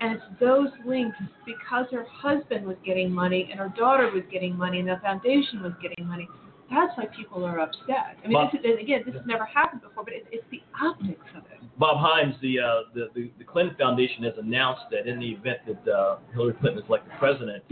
And 0.00 0.14
it's 0.14 0.24
those 0.40 0.70
links 0.84 1.16
because 1.46 1.86
her 1.92 2.04
husband 2.10 2.66
was 2.66 2.76
getting 2.84 3.12
money 3.12 3.48
and 3.50 3.60
her 3.60 3.72
daughter 3.76 4.10
was 4.12 4.24
getting 4.32 4.56
money 4.56 4.80
and 4.80 4.88
the 4.88 4.98
foundation 5.02 5.62
was 5.62 5.72
getting 5.80 6.06
money. 6.06 6.28
That's 6.70 6.96
why 6.96 7.06
people 7.16 7.44
are 7.44 7.60
upset. 7.60 8.16
I 8.24 8.28
mean, 8.28 8.32
Bob- 8.32 8.52
this 8.52 8.60
is, 8.64 8.80
again, 8.80 9.02
this 9.04 9.14
has 9.14 9.26
never 9.26 9.44
happened 9.44 9.82
before, 9.82 10.04
but 10.04 10.14
it's, 10.14 10.26
it's 10.30 10.44
the 10.50 10.62
optics 10.80 11.26
of 11.36 11.44
it. 11.52 11.60
Bob 11.78 11.96
Himes, 11.96 12.40
the, 12.40 12.60
uh, 12.60 12.82
the 12.94 13.08
the 13.14 13.30
the 13.38 13.44
Clinton 13.44 13.74
Foundation 13.78 14.22
has 14.24 14.34
announced 14.38 14.82
that 14.90 15.06
in 15.06 15.18
the 15.18 15.30
event 15.30 15.58
that 15.66 15.92
uh, 15.92 16.18
Hillary 16.32 16.54
Clinton 16.60 16.82
is 16.82 16.88
elected 16.88 17.12
president, 17.18 17.64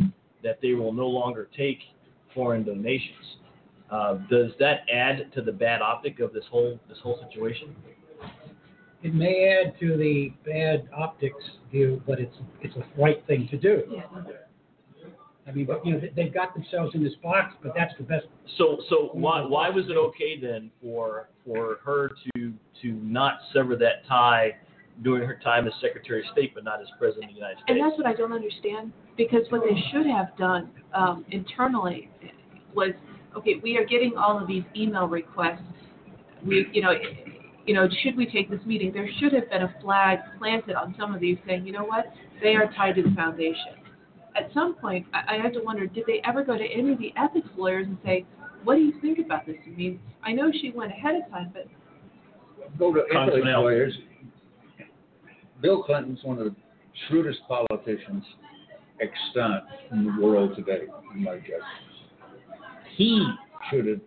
that 0.42 0.58
they 0.60 0.72
will 0.72 0.92
no 0.92 1.06
longer 1.06 1.48
take 1.56 1.78
foreign 2.34 2.64
donations. 2.64 3.36
Uh, 3.90 4.14
does 4.30 4.50
that 4.58 4.80
add 4.92 5.32
to 5.34 5.42
the 5.42 5.52
bad 5.52 5.80
optic 5.80 6.20
of 6.20 6.32
this 6.32 6.44
whole 6.50 6.78
this 6.88 6.98
whole 7.02 7.18
situation? 7.28 7.74
It 9.02 9.14
may 9.14 9.62
add 9.64 9.78
to 9.81 9.97
the 9.97 10.33
bad 10.45 10.88
optics 10.97 11.45
view, 11.71 12.02
but 12.07 12.19
it's, 12.19 12.35
it's 12.61 12.75
a 12.76 13.00
right 13.00 13.25
thing 13.26 13.47
to 13.50 13.57
do. 13.57 13.83
Yeah. 13.90 14.02
I 15.47 15.52
mean, 15.52 15.64
but, 15.67 15.85
you 15.87 15.95
know, 15.95 16.00
they- 16.00 16.09
they've 16.09 16.35
got 16.35 16.52
themselves 16.52 16.95
in 16.95 17.02
this 17.02 17.14
box, 17.23 17.55
but 17.62 17.75
that's 17.75 17.97
the 17.97 18.02
best. 18.02 18.26
So 18.59 18.81
so 18.90 19.09
why 19.12 19.40
why 19.40 19.71
was 19.71 19.88
it 19.88 19.97
okay 19.97 20.38
then 20.38 20.71
for 20.83 21.31
for 21.47 21.78
her 21.85 22.11
to 22.35 22.52
to 22.83 22.93
not 22.93 23.38
sever 23.55 23.75
that 23.76 24.05
tie 24.07 24.57
during 25.02 25.26
her 25.26 25.38
time 25.43 25.67
as 25.67 25.73
Secretary 25.81 26.21
of 26.21 26.26
State, 26.33 26.55
but 26.55 26.64
not 26.64 26.83
as 26.83 26.88
President 26.99 27.26
of 27.26 27.31
the 27.31 27.35
United 27.37 27.57
States? 27.61 27.71
And 27.71 27.81
that's 27.81 27.97
what 27.97 28.07
I 28.07 28.12
don't 28.12 28.33
understand, 28.33 28.93
because 29.17 29.50
what 29.50 29.62
they 29.62 29.81
should 29.90 30.07
have 30.07 30.37
done 30.37 30.71
um, 30.93 31.25
internally 31.31 32.11
was, 32.75 32.90
okay, 33.37 33.55
we 33.62 33.78
are 33.78 33.87
getting 33.87 34.19
all 34.19 34.38
of 34.38 34.47
these 34.49 34.64
email 34.76 35.07
requests. 35.09 35.62
We, 36.45 36.67
you 36.73 36.83
know, 36.83 36.93
you 37.68 37.75
know, 37.75 37.87
should 38.02 38.16
we 38.16 38.25
take 38.25 38.50
this 38.50 38.64
meeting? 38.64 38.92
There 38.94 39.06
should 39.20 39.34
have 39.34 39.50
been 39.50 39.62
a 39.62 39.75
flag 39.82 40.20
planted 40.38 40.75
on 40.75 40.94
some 40.98 41.14
of 41.14 41.20
these 41.20 41.37
saying, 41.46 41.66
you 41.66 41.72
know 41.72 41.84
what, 41.84 42.06
they 42.42 42.54
are 42.54 42.72
tied 42.75 42.94
to 42.94 43.02
the 43.02 43.14
foundation. 43.14 43.75
At 44.34 44.50
some 44.54 44.75
point, 44.75 45.06
I, 45.12 45.37
I 45.37 45.42
have 45.42 45.52
to 45.52 45.60
wonder, 45.60 45.87
did 45.87 46.04
they 46.06 46.22
ever 46.25 46.42
go 46.42 46.56
to 46.56 46.64
any 46.64 46.92
of 46.92 46.98
the 46.98 47.12
ethics 47.18 47.48
lawyers 47.58 47.87
and 47.87 47.98
say, 48.02 48.25
what 48.64 48.76
do 48.76 48.80
you 48.80 48.98
think 49.02 49.18
about 49.18 49.44
this? 49.44 49.56
I 49.66 49.70
mean, 49.76 50.00
I 50.25 50.32
know 50.32 50.50
she 50.50 50.70
went 50.70 50.92
ahead 50.92 51.16
of 51.16 51.30
time, 51.30 51.52
but 51.52 51.66
Go 52.78 52.92
to 52.94 53.00
ethics 53.14 53.37
lawyers. 53.44 53.92
Bill 55.60 55.82
Clinton's 55.82 56.20
one 56.22 56.38
of 56.38 56.44
the 56.44 56.56
shrewdest 57.06 57.40
politicians 57.48 58.25
extant 59.00 59.64
in 59.92 60.06
the 60.06 60.22
world 60.22 60.56
today, 60.56 60.84
in 61.14 61.22
my 61.22 61.37
judgment. 61.37 61.64
He 62.96 63.28
should 63.70 63.87
have 63.87 64.00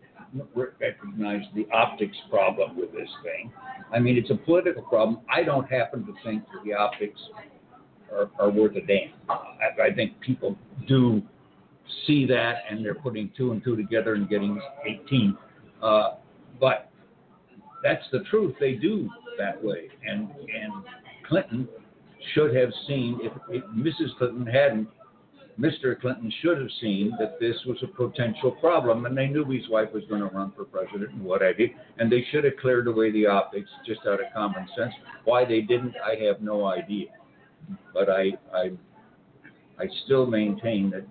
re- 0.56 0.68
recognized 0.80 1.48
the 1.56 1.68
optics 1.74 2.18
problem 2.30 2.78
with 2.78 2.92
this 2.92 3.10
thing. 3.24 3.52
I 3.94 4.00
mean, 4.00 4.18
it's 4.18 4.30
a 4.30 4.36
political 4.36 4.84
problem. 4.84 5.20
I 5.30 5.44
don't 5.44 5.70
happen 5.70 6.06
to 6.06 6.14
think 6.24 6.44
that 6.46 6.64
the 6.64 6.74
optics 6.74 7.20
are, 8.12 8.30
are 8.40 8.50
worth 8.50 8.76
a 8.76 8.82
damn. 8.82 9.12
I, 9.30 9.90
I 9.90 9.94
think 9.94 10.20
people 10.20 10.58
do 10.88 11.22
see 12.08 12.26
that 12.26 12.64
and 12.70 12.84
they're 12.84 12.96
putting 12.96 13.32
two 13.36 13.52
and 13.52 13.64
two 13.64 13.76
together 13.76 14.16
and 14.16 14.30
getting 14.30 14.60
18. 14.86 15.38
Uh, 15.82 16.16
but 16.60 16.90
that's 17.84 18.04
the 18.12 18.20
truth. 18.30 18.56
They 18.60 18.74
do 18.74 19.10
that 19.38 19.62
way. 19.64 19.90
And 20.08 20.30
and 20.30 20.74
Clinton 21.28 21.68
should 22.34 22.56
have 22.56 22.70
seen 22.88 23.20
if, 23.22 23.32
if 23.50 23.64
Mrs. 23.72 24.16
Clinton 24.18 24.46
hadn't, 24.46 24.88
Mr. 25.62 26.00
Clinton 26.00 26.34
should 26.42 26.58
have 26.58 26.72
seen 26.82 27.14
that 27.20 27.40
this 27.40 27.56
was 27.68 27.78
a 27.84 27.88
potential 27.88 28.52
problem, 28.54 29.06
and 29.06 29.16
they 29.16 29.28
knew 29.28 29.46
his 29.46 29.70
wife 29.70 29.90
was 29.94 30.04
going 30.10 30.22
to 30.22 30.28
run 30.28 30.52
for 30.56 30.66
president 30.66 31.12
and 31.12 31.24
what 31.24 31.42
have 31.42 31.60
you, 31.60 31.70
and 32.00 32.12
they 32.12 32.26
should 32.32 32.44
have 32.44 32.58
cleared 32.60 32.88
away 32.88 33.12
the 33.12 33.28
optics 33.28 33.70
just 33.86 34.02
out 34.08 34.20
of 34.20 34.34
common 34.34 34.68
sense. 34.76 34.94
Why 35.26 35.46
they 35.46 35.62
didn't, 35.62 35.94
I 36.04 36.16
have 36.26 36.42
no 36.42 36.66
idea. 36.66 37.10
But 37.94 38.10
I 38.10 38.32
I 38.52 38.72
I 39.78 39.86
still 40.06 40.26
maintain 40.26 40.90
that 40.90 41.06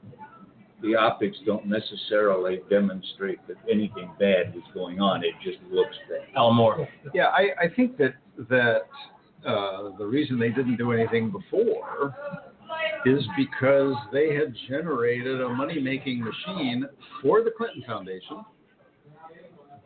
the 0.83 0.97
optics 0.97 1.37
don't 1.47 1.67
necessarily 1.67 2.61
demonstrate 2.69 3.39
that 3.47 3.57
anything 3.71 4.11
bad 4.19 4.53
was 4.53 4.65
going 4.75 5.01
on. 5.01 5.23
It 5.23 5.35
just 5.45 5.59
looks 5.71 5.95
bad. 6.09 6.27
Alan 6.35 6.57
Moore. 6.57 6.89
Yeah, 7.15 7.27
I, 7.27 7.51
I 7.63 7.69
think 7.77 7.97
that 7.99 8.15
that 8.49 8.83
uh, 9.47 9.97
the 9.97 10.05
reason 10.05 10.41
they 10.41 10.49
didn't 10.49 10.77
do 10.77 10.91
anything 10.91 11.31
before 11.31 12.15
is 13.07 13.23
because 13.37 13.95
they 14.13 14.35
had 14.35 14.55
generated 14.69 15.41
a 15.41 15.49
money 15.49 15.81
making 15.81 16.23
machine 16.23 16.87
for 17.23 17.43
the 17.43 17.51
Clinton 17.51 17.83
Foundation. 17.87 18.45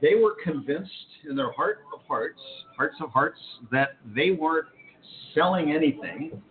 They 0.03 0.17
were 0.17 0.37
convinced 0.43 0.91
in 1.29 1.37
their 1.37 1.53
heart 1.53 1.79
of 1.95 2.01
hearts, 2.07 2.41
hearts 2.77 2.97
of 3.01 3.11
hearts, 3.11 3.39
that 3.71 3.97
they 4.15 4.33
weren't 4.33 4.67
selling 5.35 5.73
anything 5.73 6.43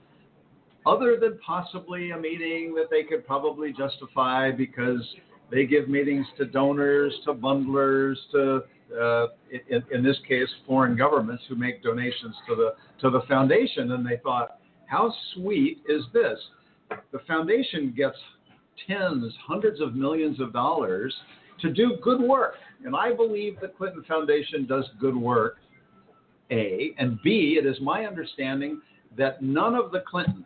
other 0.85 1.17
than 1.17 1.37
possibly 1.45 2.11
a 2.11 2.17
meeting 2.17 2.73
that 2.75 2.89
they 2.89 3.03
could 3.03 3.25
probably 3.25 3.71
justify 3.71 4.51
because 4.51 5.01
they 5.51 5.65
give 5.65 5.87
meetings 5.87 6.25
to 6.37 6.45
donors, 6.45 7.13
to 7.25 7.33
bundlers, 7.33 8.15
to 8.31 8.63
uh, 8.99 9.27
in, 9.69 9.83
in 9.91 10.03
this 10.03 10.17
case, 10.27 10.47
foreign 10.67 10.95
governments 10.95 11.43
who 11.49 11.55
make 11.55 11.81
donations 11.81 12.35
to 12.47 12.55
the 12.55 12.75
to 13.01 13.09
the 13.09 13.21
foundation, 13.27 13.91
and 13.93 14.05
they 14.05 14.17
thought, 14.17 14.59
how 14.93 15.11
sweet 15.33 15.81
is 15.89 16.03
this? 16.13 16.37
The 17.11 17.17
foundation 17.27 17.95
gets 17.97 18.15
tens, 18.87 19.33
hundreds 19.43 19.81
of 19.81 19.95
millions 19.95 20.39
of 20.39 20.53
dollars 20.53 21.11
to 21.61 21.73
do 21.73 21.97
good 22.03 22.21
work, 22.21 22.53
and 22.85 22.95
I 22.95 23.11
believe 23.11 23.59
the 23.59 23.69
Clinton 23.69 24.03
Foundation 24.07 24.67
does 24.67 24.85
good 25.01 25.15
work. 25.15 25.57
A 26.51 26.93
and 26.99 27.19
B, 27.23 27.57
it 27.59 27.65
is 27.65 27.81
my 27.81 28.05
understanding 28.05 28.81
that 29.17 29.41
none 29.41 29.73
of 29.73 29.91
the 29.91 30.01
Clintons 30.01 30.45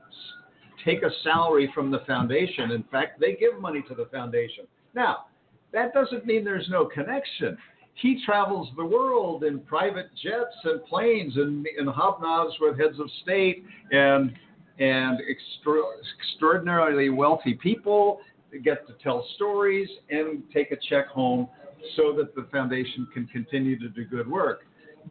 take 0.86 1.04
a 1.04 1.10
salary 1.25 1.70
from 1.75 1.92
the 1.92 2.00
foundation. 2.08 2.72
In 2.72 2.84
fact, 2.84 3.20
they 3.20 3.34
give 3.34 3.60
money 3.60 3.84
to 3.89 3.96
the 3.96 4.06
foundation. 4.06 4.66
Now, 4.96 5.25
that 5.74 5.94
doesn't 5.94 6.25
mean 6.25 6.46
there's 6.46 6.70
no 6.70 6.86
connection. 6.86 7.58
He 8.01 8.22
travels 8.25 8.70
the 8.77 8.86
world 8.86 9.44
in 9.44 9.60
private 9.60 10.10
jets 10.22 10.56
and 10.63 10.84
planes 10.86 11.36
and, 11.36 11.66
and 11.77 11.88
hobnobs 11.88 12.54
with 12.62 12.80
heads 12.80 13.00
of 13.00 13.10
state 13.24 13.66
and 13.92 14.34
and 14.80 15.20
extra, 15.27 15.82
extraordinarily 16.20 17.10
wealthy 17.10 17.56
people 17.56 18.20
get 18.63 18.86
to 18.88 18.94
tell 19.04 19.27
stories 19.36 19.89
and 20.12 20.44
take 20.54 20.72
a 20.72 20.77
check 20.88 21.08
home 21.08 21.48
so 21.96 22.13
that 22.16 22.36
the 22.36 22.48
foundation 22.51 23.08
can 23.13 23.25
continue 23.27 23.77
to 23.80 23.89
do 23.89 24.06
good 24.06 24.30
work. 24.30 24.62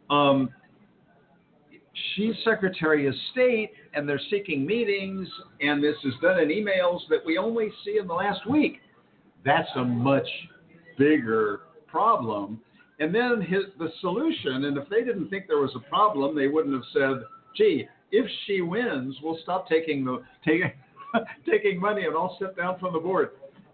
Um, 0.09 0.49
she's 2.15 2.33
Secretary 2.43 3.07
of 3.07 3.13
State, 3.31 3.71
and 3.93 4.07
they're 4.07 4.21
seeking 4.29 4.65
meetings, 4.65 5.27
and 5.61 5.83
this 5.83 5.95
is 6.03 6.13
done 6.21 6.39
in 6.39 6.49
emails 6.49 7.01
that 7.09 7.19
we 7.25 7.37
only 7.37 7.69
see 7.83 7.97
in 7.99 8.07
the 8.07 8.13
last 8.13 8.49
week. 8.49 8.79
That's 9.45 9.69
a 9.75 9.83
much 9.83 10.27
bigger 10.97 11.61
problem. 11.87 12.61
And 12.99 13.13
then 13.13 13.41
his, 13.41 13.63
the 13.77 13.89
solution, 14.01 14.65
and 14.65 14.77
if 14.77 14.89
they 14.89 15.03
didn't 15.03 15.29
think 15.29 15.47
there 15.47 15.59
was 15.59 15.75
a 15.75 15.89
problem, 15.89 16.35
they 16.35 16.47
wouldn't 16.47 16.73
have 16.73 16.83
said, 16.93 17.25
"Gee, 17.55 17.87
if 18.11 18.25
she 18.45 18.61
wins, 18.61 19.15
we'll 19.21 19.39
stop 19.43 19.67
taking 19.69 20.03
the 20.03 20.23
taking 20.43 20.71
taking 21.49 21.79
money 21.79 22.05
and 22.05 22.15
I'll 22.15 22.35
step 22.37 22.57
down 22.57 22.79
from 22.79 22.93
the 22.93 22.99
board." 22.99 23.31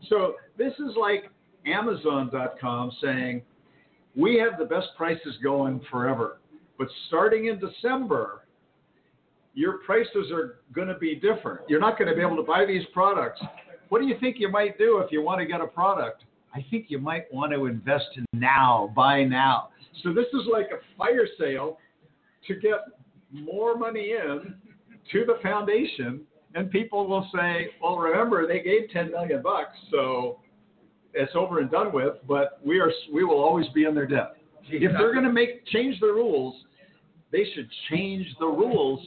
So 0.10 0.36
this 0.58 0.74
is 0.74 0.96
like 1.00 1.30
Amazon.com 1.66 2.92
saying, 3.02 3.42
"We 4.16 4.36
have 4.38 4.60
the 4.60 4.66
best 4.66 4.90
prices 4.98 5.38
going 5.42 5.80
forever." 5.90 6.40
But 6.78 6.88
starting 7.08 7.46
in 7.46 7.60
December, 7.60 8.44
your 9.54 9.78
prices 9.86 10.32
are 10.32 10.60
going 10.74 10.88
to 10.88 10.98
be 10.98 11.16
different. 11.16 11.62
You're 11.70 11.80
not 11.80 11.98
going 11.98 12.10
to 12.10 12.16
be 12.16 12.22
able 12.22 12.36
to 12.38 12.44
buy 12.44 12.66
these 12.66 12.86
products. 12.94 13.42
What 13.90 14.02
do 14.02 14.08
you 14.08 14.18
think 14.20 14.38
you 14.40 14.50
might 14.50 14.78
do 14.78 14.98
if 14.98 15.12
you 15.12 15.22
want 15.22 15.40
to 15.40 15.46
get 15.46 15.62
a 15.62 15.68
product? 15.68 16.24
I 16.54 16.66
think 16.70 16.86
you 16.90 17.00
might 17.00 17.34
want 17.34 17.52
to 17.54 17.66
invest 17.66 18.06
in 18.16 18.26
now, 18.34 18.92
buy 18.96 19.24
now. 19.24 19.70
So 20.04 20.14
this 20.14 20.28
is 20.34 20.42
like 20.52 20.68
a 20.68 20.98
fire 20.98 21.28
sale 21.40 21.80
to 22.48 22.56
get 22.56 22.80
more 23.32 23.78
money 23.78 24.12
in 24.12 24.56
to 25.12 25.26
the 25.26 25.36
foundation, 25.42 26.22
and 26.56 26.70
people 26.70 27.08
will 27.08 27.28
say, 27.34 27.72
"Well, 27.82 27.98
remember 27.98 28.48
they 28.48 28.62
gave 28.62 28.90
10 28.92 29.12
million 29.12 29.42
bucks, 29.42 29.78
so 29.90 30.40
it's 31.14 31.36
over 31.36 31.60
and 31.60 31.70
done 31.72 31.92
with, 31.92 32.18
but 32.28 32.60
we 32.64 32.80
are 32.80 32.92
we 33.12 33.24
will 33.24 33.42
always 33.42 33.68
be 33.70 33.86
in 33.86 33.96
their 33.96 34.08
debt." 34.08 34.38
if 34.70 34.92
they're 34.98 35.12
going 35.12 35.26
to 35.26 35.34
make 35.34 35.66
change 35.68 36.00
the 36.00 36.08
rules, 36.08 36.56
they 37.32 37.46
should 37.54 37.70
change 37.90 38.26
the 38.40 38.46
rules 38.46 39.06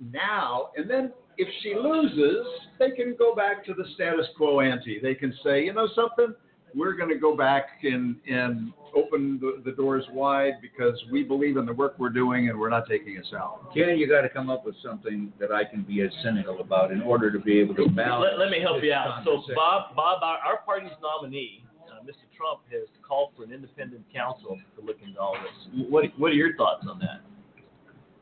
now. 0.00 0.70
And 0.76 0.88
then 0.88 1.12
if 1.38 1.48
she 1.62 1.74
loses, 1.74 2.46
they 2.78 2.90
can 2.92 3.14
go 3.18 3.34
back 3.34 3.64
to 3.66 3.74
the 3.74 3.84
status 3.94 4.26
quo 4.36 4.60
ante. 4.60 4.98
They 5.02 5.14
can 5.14 5.34
say, 5.44 5.64
you 5.64 5.74
know 5.74 5.88
something, 5.94 6.34
we're 6.76 6.92
going 6.92 7.08
to 7.08 7.18
go 7.18 7.36
back 7.36 7.64
and 7.82 8.16
and 8.28 8.72
open 8.94 9.38
the, 9.40 9.62
the 9.64 9.76
doors 9.76 10.04
wide 10.12 10.54
because 10.62 10.98
we 11.10 11.22
believe 11.22 11.56
in 11.56 11.66
the 11.66 11.72
work 11.72 11.94
we're 11.98 12.08
doing 12.08 12.48
and 12.48 12.58
we're 12.58 12.70
not 12.70 12.88
taking 12.88 13.18
us 13.18 13.26
out. 13.36 13.72
Ken, 13.74 13.98
you 13.98 14.08
got 14.08 14.22
to 14.22 14.28
come 14.28 14.48
up 14.48 14.64
with 14.64 14.74
something 14.82 15.32
that 15.38 15.52
I 15.52 15.64
can 15.64 15.82
be 15.82 16.00
as 16.02 16.10
cynical 16.22 16.60
about 16.60 16.92
in 16.92 17.02
order 17.02 17.30
to 17.30 17.38
be 17.38 17.58
able 17.60 17.74
to 17.74 17.88
balance. 17.88 18.32
Let, 18.32 18.38
let 18.38 18.50
me 18.50 18.60
help 18.60 18.82
you 18.82 18.92
out. 18.92 19.22
So. 19.24 19.42
Bob, 19.54 19.94
Bob, 19.94 20.22
our, 20.22 20.38
our 20.38 20.58
party's 20.64 20.92
nominee, 21.02 21.62
uh, 21.88 22.02
Mr. 22.04 22.24
Trump, 22.36 22.60
has 22.72 22.88
called 23.06 23.32
for 23.36 23.44
an 23.44 23.52
independent 23.52 24.04
counsel 24.14 24.58
to 24.78 24.84
look 24.84 24.96
into 25.06 25.20
all 25.20 25.34
this. 25.34 25.86
What, 25.90 26.04
what 26.16 26.30
are 26.30 26.34
your 26.34 26.56
thoughts 26.56 26.86
on 26.88 26.98
that? 27.00 27.20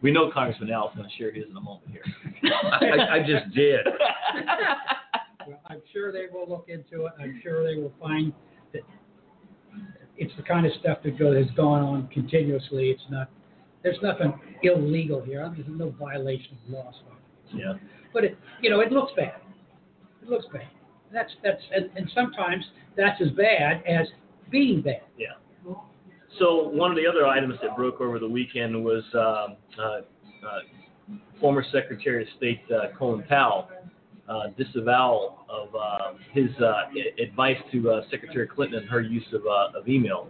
We 0.02 0.10
know 0.10 0.30
Congressman 0.32 0.70
Al's 0.70 0.94
going 0.96 1.08
to 1.08 1.16
share 1.16 1.32
his 1.32 1.44
in 1.48 1.56
a 1.56 1.60
moment 1.60 1.86
here. 1.90 2.02
I, 2.52 3.16
I 3.16 3.20
just 3.20 3.54
did. 3.54 3.86
Well, 5.46 5.60
I'm 5.66 5.82
sure 5.92 6.12
they 6.12 6.26
will 6.32 6.48
look 6.48 6.66
into 6.68 7.06
it. 7.06 7.12
I'm 7.18 7.40
sure 7.42 7.64
they 7.64 7.80
will 7.80 7.92
find 8.00 8.32
that 8.72 8.82
it's 10.16 10.32
the 10.36 10.42
kind 10.42 10.66
of 10.66 10.72
stuff 10.80 10.98
that 11.04 11.18
goes, 11.18 11.36
has 11.36 11.54
gone 11.56 11.82
on 11.82 12.08
continuously. 12.08 12.90
It's 12.90 13.02
not, 13.10 13.28
there's 13.82 13.98
nothing 14.02 14.38
illegal 14.62 15.22
here. 15.22 15.50
There's 15.54 15.68
no 15.68 15.90
violation 15.90 16.56
of 16.66 16.72
law. 16.72 16.92
So. 16.92 17.58
yeah. 17.58 17.74
But 18.12 18.24
it, 18.24 18.38
you 18.60 18.70
know, 18.70 18.80
it 18.80 18.92
looks 18.92 19.12
bad. 19.16 19.34
It 20.22 20.28
looks 20.28 20.46
bad. 20.52 20.68
That's 21.12 21.30
that's 21.44 21.62
and, 21.72 21.90
and 21.96 22.10
sometimes 22.14 22.64
that's 22.96 23.20
as 23.20 23.30
bad 23.30 23.82
as 23.86 24.06
being 24.50 24.82
bad. 24.82 25.02
Yeah. 25.16 25.28
So 26.38 26.68
one 26.68 26.90
of 26.90 26.96
the 26.96 27.06
other 27.06 27.26
items 27.26 27.54
that 27.62 27.76
broke 27.76 28.00
over 28.00 28.18
the 28.18 28.28
weekend 28.28 28.84
was 28.84 29.04
um, 29.14 29.56
uh, 29.78 29.82
uh, 29.84 31.14
former 31.40 31.64
Secretary 31.70 32.22
of 32.22 32.28
State 32.36 32.62
uh, 32.72 32.96
Colin 32.98 33.22
Powell 33.28 33.68
uh, 34.28 34.48
disavowal 34.56 35.44
of 35.48 35.74
uh, 35.74 36.14
his 36.32 36.48
uh, 36.60 36.84
advice 37.22 37.58
to 37.72 37.90
uh, 37.90 38.02
Secretary 38.10 38.46
Clinton 38.46 38.80
and 38.80 38.88
her 38.88 39.00
use 39.00 39.26
of, 39.32 39.42
uh, 39.46 39.78
of 39.78 39.88
email. 39.88 40.28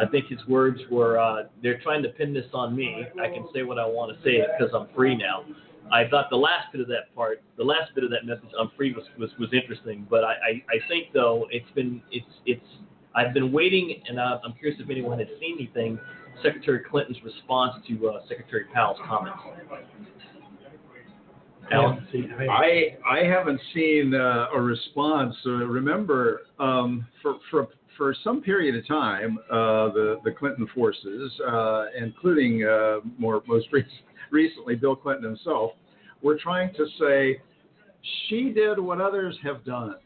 I 0.00 0.06
think 0.06 0.28
his 0.28 0.38
words 0.48 0.80
were, 0.90 1.18
uh, 1.18 1.44
"They're 1.62 1.80
trying 1.80 2.02
to 2.04 2.08
pin 2.10 2.32
this 2.32 2.46
on 2.54 2.74
me. 2.74 3.04
I 3.22 3.28
can 3.28 3.46
say 3.54 3.62
what 3.62 3.78
I 3.78 3.86
want 3.86 4.16
to 4.16 4.22
say 4.24 4.42
because 4.58 4.72
I'm 4.74 4.88
free 4.94 5.16
now." 5.16 5.44
I 5.92 6.08
thought 6.08 6.30
the 6.30 6.36
last 6.36 6.72
bit 6.72 6.80
of 6.80 6.88
that 6.88 7.14
part, 7.14 7.42
the 7.58 7.64
last 7.64 7.94
bit 7.94 8.04
of 8.04 8.10
that 8.10 8.24
message, 8.24 8.48
"I'm 8.58 8.70
free," 8.76 8.94
was 8.94 9.04
was, 9.18 9.30
was 9.38 9.50
interesting. 9.52 10.06
But 10.08 10.24
I, 10.24 10.32
I, 10.32 10.50
I 10.70 10.88
think 10.88 11.08
though 11.12 11.46
it's 11.50 11.70
been 11.74 12.00
it's 12.10 12.26
it's 12.46 12.66
I've 13.14 13.34
been 13.34 13.52
waiting, 13.52 14.02
and 14.08 14.18
I'm 14.18 14.54
curious 14.58 14.80
if 14.80 14.90
anyone 14.90 15.18
has 15.18 15.28
seen 15.38 15.56
anything. 15.58 15.98
Secretary 16.42 16.80
Clinton's 16.90 17.22
response 17.22 17.74
to 17.86 18.08
uh, 18.08 18.20
Secretary 18.28 18.64
Powell's 18.74 18.98
comments. 19.06 19.38
Alan? 21.72 22.06
I 22.50 22.96
I 23.08 23.24
haven't 23.24 23.60
seen 23.74 24.14
uh, 24.14 24.46
a 24.54 24.60
response. 24.60 25.34
Uh, 25.46 25.50
remember, 25.50 26.42
um, 26.58 27.06
for 27.22 27.36
for 27.50 27.68
for 27.96 28.14
some 28.24 28.42
period 28.42 28.76
of 28.76 28.86
time, 28.86 29.38
uh, 29.50 29.88
the 29.92 30.16
the 30.24 30.32
Clinton 30.32 30.68
forces, 30.74 31.32
uh, 31.46 31.86
including 31.98 32.64
uh, 32.64 32.98
more 33.18 33.42
most 33.46 33.68
re- 33.72 33.84
recently 34.30 34.74
Bill 34.74 34.96
Clinton 34.96 35.24
himself, 35.24 35.72
were 36.22 36.38
trying 36.38 36.72
to 36.74 36.86
say 36.98 37.40
she 38.28 38.50
did 38.50 38.78
what 38.78 39.00
others 39.00 39.36
have 39.42 39.64
done. 39.64 39.96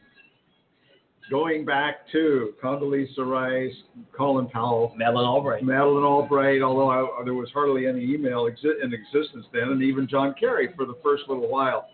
Going 1.29 1.63
back 1.63 2.09
to 2.11 2.53
Condoleezza 2.63 3.19
Rice, 3.19 3.75
Colin 4.17 4.47
Powell, 4.47 4.93
Madeleine 4.97 5.27
Albright. 5.27 5.63
Madeleine 5.63 6.03
Albright, 6.03 6.61
although 6.61 6.89
I, 6.89 7.23
there 7.23 7.35
was 7.35 7.49
hardly 7.53 7.85
any 7.85 8.03
email 8.03 8.49
exi- 8.49 8.83
in 8.83 8.93
existence 8.93 9.45
then, 9.53 9.69
and 9.69 9.83
even 9.83 10.07
John 10.07 10.33
Kerry 10.39 10.69
for 10.75 10.85
the 10.85 10.97
first 11.03 11.23
little 11.27 11.47
while. 11.47 11.87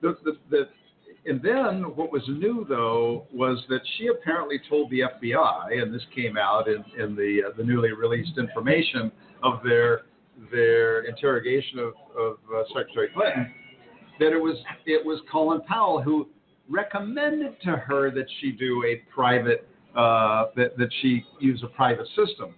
The, 0.00 0.16
the, 0.24 0.32
the, 0.50 0.68
and 1.26 1.42
then 1.42 1.94
what 1.96 2.12
was 2.12 2.22
new 2.28 2.64
though 2.68 3.26
was 3.32 3.62
that 3.68 3.80
she 3.96 4.08
apparently 4.08 4.60
told 4.68 4.90
the 4.90 5.00
FBI, 5.00 5.82
and 5.82 5.92
this 5.92 6.02
came 6.14 6.36
out 6.36 6.68
in, 6.68 6.84
in 6.98 7.16
the 7.16 7.48
uh, 7.48 7.56
the 7.56 7.64
newly 7.64 7.92
released 7.92 8.38
information 8.38 9.10
of 9.42 9.60
their 9.64 10.02
their 10.52 11.02
interrogation 11.02 11.80
of, 11.80 11.94
of 12.16 12.36
uh, 12.54 12.62
Secretary 12.68 13.08
Clinton, 13.12 13.52
that 14.20 14.32
it 14.32 14.40
was 14.40 14.56
it 14.86 15.04
was 15.04 15.20
Colin 15.30 15.60
Powell 15.62 16.00
who 16.00 16.28
recommended 16.68 17.60
to 17.62 17.72
her 17.72 18.10
that 18.10 18.26
she 18.40 18.52
do 18.52 18.84
a 18.84 19.02
private 19.12 19.68
uh, 19.96 20.46
that 20.56 20.76
that 20.76 20.90
she 21.00 21.24
use 21.40 21.62
a 21.62 21.68
private 21.68 22.06
system. 22.08 22.54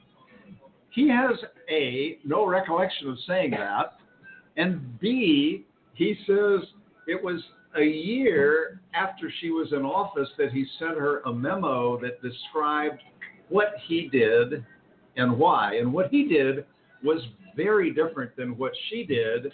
He 0.90 1.08
has 1.08 1.36
a 1.70 2.18
no 2.24 2.46
recollection 2.46 3.08
of 3.08 3.16
saying 3.26 3.52
that, 3.52 3.94
and 4.56 4.98
B 5.00 5.64
he 5.94 6.16
says 6.26 6.66
it 7.06 7.22
was 7.22 7.42
a 7.76 7.84
year 7.84 8.80
after 8.94 9.30
she 9.40 9.50
was 9.50 9.68
in 9.72 9.82
office 9.82 10.28
that 10.38 10.52
he 10.52 10.66
sent 10.78 10.98
her 10.98 11.20
a 11.20 11.32
memo 11.32 12.00
that 12.00 12.20
described 12.22 13.00
what 13.48 13.74
he 13.86 14.08
did 14.08 14.64
and 15.16 15.38
why. 15.38 15.76
And 15.76 15.92
what 15.92 16.08
he 16.10 16.26
did 16.26 16.64
was 17.04 17.20
very 17.56 17.92
different 17.92 18.34
than 18.36 18.56
what 18.56 18.72
she 18.88 19.04
did, 19.04 19.52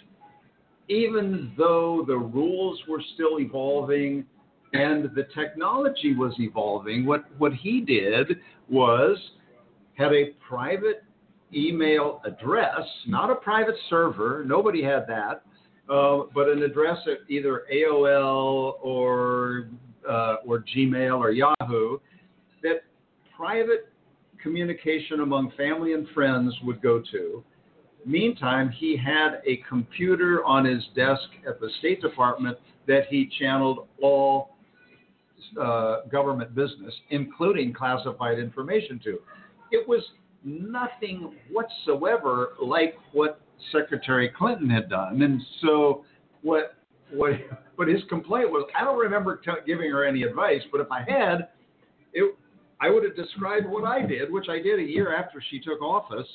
even 0.87 1.51
though 1.57 2.03
the 2.07 2.17
rules 2.17 2.79
were 2.87 3.01
still 3.13 3.39
evolving 3.39 4.25
and 4.73 5.05
the 5.15 5.27
technology 5.35 6.13
was 6.13 6.33
evolving. 6.39 7.05
What 7.05 7.25
what 7.37 7.53
he 7.53 7.81
did 7.81 8.37
was 8.69 9.17
had 9.95 10.13
a 10.13 10.33
private 10.47 11.03
email 11.53 12.21
address, 12.25 12.81
not 13.07 13.29
a 13.29 13.35
private 13.35 13.75
server. 13.89 14.43
Nobody 14.45 14.83
had 14.83 15.07
that, 15.07 15.43
uh, 15.89 16.23
but 16.33 16.49
an 16.49 16.63
address 16.63 16.97
at 17.07 17.29
either 17.29 17.63
AOL 17.73 18.75
or 18.81 19.69
uh, 20.07 20.35
or 20.45 20.63
Gmail 20.75 21.17
or 21.17 21.31
Yahoo 21.31 21.99
that 22.63 22.83
private 23.35 23.89
communication 24.41 25.21
among 25.21 25.51
family 25.57 25.93
and 25.93 26.07
friends 26.09 26.53
would 26.63 26.81
go 26.81 27.01
to. 27.11 27.43
Meantime, 28.05 28.69
he 28.69 28.95
had 28.95 29.41
a 29.45 29.57
computer 29.67 30.43
on 30.45 30.63
his 30.63 30.83
desk 30.95 31.27
at 31.47 31.59
the 31.59 31.69
State 31.79 32.01
Department 32.01 32.57
that 32.87 33.01
he 33.09 33.29
channeled 33.37 33.87
all 34.01 34.56
uh, 35.59 36.01
government 36.11 36.53
business, 36.55 36.93
including 37.09 37.73
classified 37.73 38.39
information 38.39 38.99
to. 39.03 39.19
It 39.71 39.87
was 39.87 40.01
nothing 40.43 41.35
whatsoever 41.51 42.53
like 42.61 42.95
what 43.11 43.41
Secretary 43.71 44.31
Clinton 44.37 44.69
had 44.69 44.89
done, 44.89 45.21
and 45.21 45.41
so 45.61 46.05
what 46.41 46.75
what 47.11 47.31
what 47.75 47.87
his 47.87 48.01
complaint 48.09 48.49
was. 48.49 48.67
I 48.79 48.83
don't 48.83 48.97
remember 48.97 49.37
t- 49.37 49.51
giving 49.65 49.91
her 49.91 50.05
any 50.05 50.23
advice, 50.23 50.61
but 50.71 50.81
if 50.81 50.91
I 50.91 50.99
had, 50.99 51.49
it 52.13 52.35
I 52.79 52.89
would 52.89 53.03
have 53.03 53.15
described 53.15 53.67
what 53.67 53.85
I 53.85 54.05
did, 54.05 54.31
which 54.31 54.47
I 54.49 54.59
did 54.61 54.79
a 54.79 54.83
year 54.83 55.15
after 55.15 55.43
she 55.49 55.59
took 55.59 55.81
office, 55.81 56.27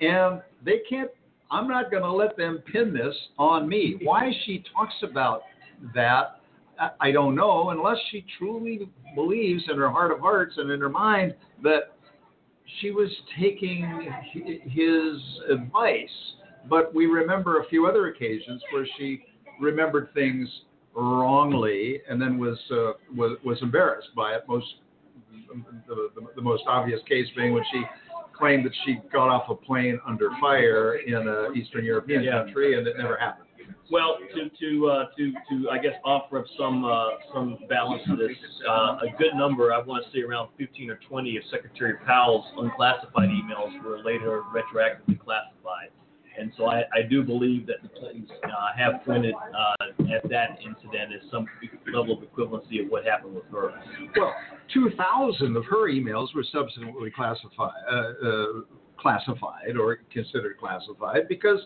and 0.00 0.40
they 0.64 0.80
can't. 0.88 1.10
I'm 1.50 1.68
not 1.68 1.90
going 1.90 2.02
to 2.02 2.12
let 2.12 2.36
them 2.36 2.62
pin 2.72 2.94
this 2.94 3.14
on 3.38 3.68
me. 3.68 3.96
Why 4.02 4.32
she 4.46 4.64
talks 4.74 4.94
about 5.02 5.42
that 5.94 6.40
I- 7.00 7.12
don't 7.12 7.34
know, 7.34 7.70
unless 7.70 7.98
she 8.10 8.24
truly 8.38 8.88
believes 9.14 9.62
in 9.70 9.78
her 9.78 9.90
heart 9.90 10.10
of 10.10 10.20
hearts 10.20 10.54
and 10.56 10.70
in 10.70 10.80
her 10.80 10.88
mind 10.88 11.34
that 11.62 11.92
she 12.80 12.90
was 12.90 13.10
taking 13.38 13.84
his 14.64 15.20
advice. 15.50 16.34
But 16.68 16.94
we 16.94 17.06
remember 17.06 17.60
a 17.60 17.66
few 17.68 17.86
other 17.86 18.06
occasions 18.08 18.62
where 18.72 18.86
she 18.96 19.24
remembered 19.60 20.12
things 20.14 20.48
wrongly 20.94 22.00
and 22.08 22.20
then 22.20 22.38
was 22.38 22.58
uh, 22.70 22.92
was, 23.14 23.38
was 23.44 23.60
embarrassed 23.62 24.14
by 24.14 24.34
it. 24.34 24.42
Most 24.48 24.66
the, 25.86 26.10
the, 26.14 26.26
the 26.36 26.42
most 26.42 26.64
obvious 26.66 27.00
case 27.08 27.26
being 27.36 27.52
when 27.52 27.64
she 27.72 27.82
claimed 28.36 28.64
that 28.64 28.72
she 28.84 29.00
got 29.12 29.28
off 29.28 29.48
a 29.50 29.54
plane 29.54 30.00
under 30.06 30.30
fire 30.40 30.96
in 30.96 31.14
an 31.14 31.56
Eastern 31.56 31.84
European 31.84 32.22
Yeah. 32.22 32.44
country 32.44 32.78
and 32.78 32.86
it 32.86 32.96
never 32.96 33.16
happened. 33.16 33.48
Well, 33.90 34.18
to 34.34 34.48
to 34.48 34.88
uh, 34.88 35.04
to 35.16 35.32
to 35.50 35.70
I 35.70 35.78
guess 35.78 35.92
offer 36.04 36.38
up 36.38 36.46
some 36.58 36.84
uh, 36.84 37.08
some 37.34 37.58
balance 37.68 38.02
to 38.06 38.16
this, 38.16 38.36
uh, 38.68 38.98
a 39.02 39.06
good 39.18 39.34
number, 39.34 39.72
I 39.72 39.80
want 39.80 40.04
to 40.04 40.12
say 40.12 40.22
around 40.22 40.48
15 40.56 40.90
or 40.90 40.98
20 41.08 41.36
of 41.36 41.42
Secretary 41.50 41.94
Powell's 42.06 42.46
unclassified 42.56 43.28
emails 43.28 43.82
were 43.84 43.98
later 43.98 44.42
retroactively 44.54 45.18
classified, 45.18 45.90
and 46.38 46.52
so 46.56 46.66
I, 46.66 46.82
I 46.94 47.02
do 47.08 47.22
believe 47.22 47.66
that 47.66 47.82
the 47.82 47.88
Clintons 47.88 48.30
uh, 48.44 48.48
have 48.76 49.04
pointed 49.04 49.34
uh, 49.34 49.84
at 50.14 50.28
that 50.30 50.58
incident 50.64 51.12
as 51.14 51.30
some 51.30 51.46
level 51.92 52.18
of 52.18 52.24
equivalency 52.24 52.84
of 52.84 52.90
what 52.90 53.04
happened 53.04 53.34
with 53.34 53.44
her. 53.50 53.72
Well, 54.16 54.34
2,000 54.72 55.56
of 55.56 55.64
her 55.66 55.90
emails 55.90 56.34
were 56.34 56.44
subsequently 56.50 57.10
classified, 57.10 57.72
uh, 57.90 58.62
classified 58.98 59.76
or 59.78 59.96
considered 60.12 60.56
classified 60.58 61.28
because, 61.28 61.60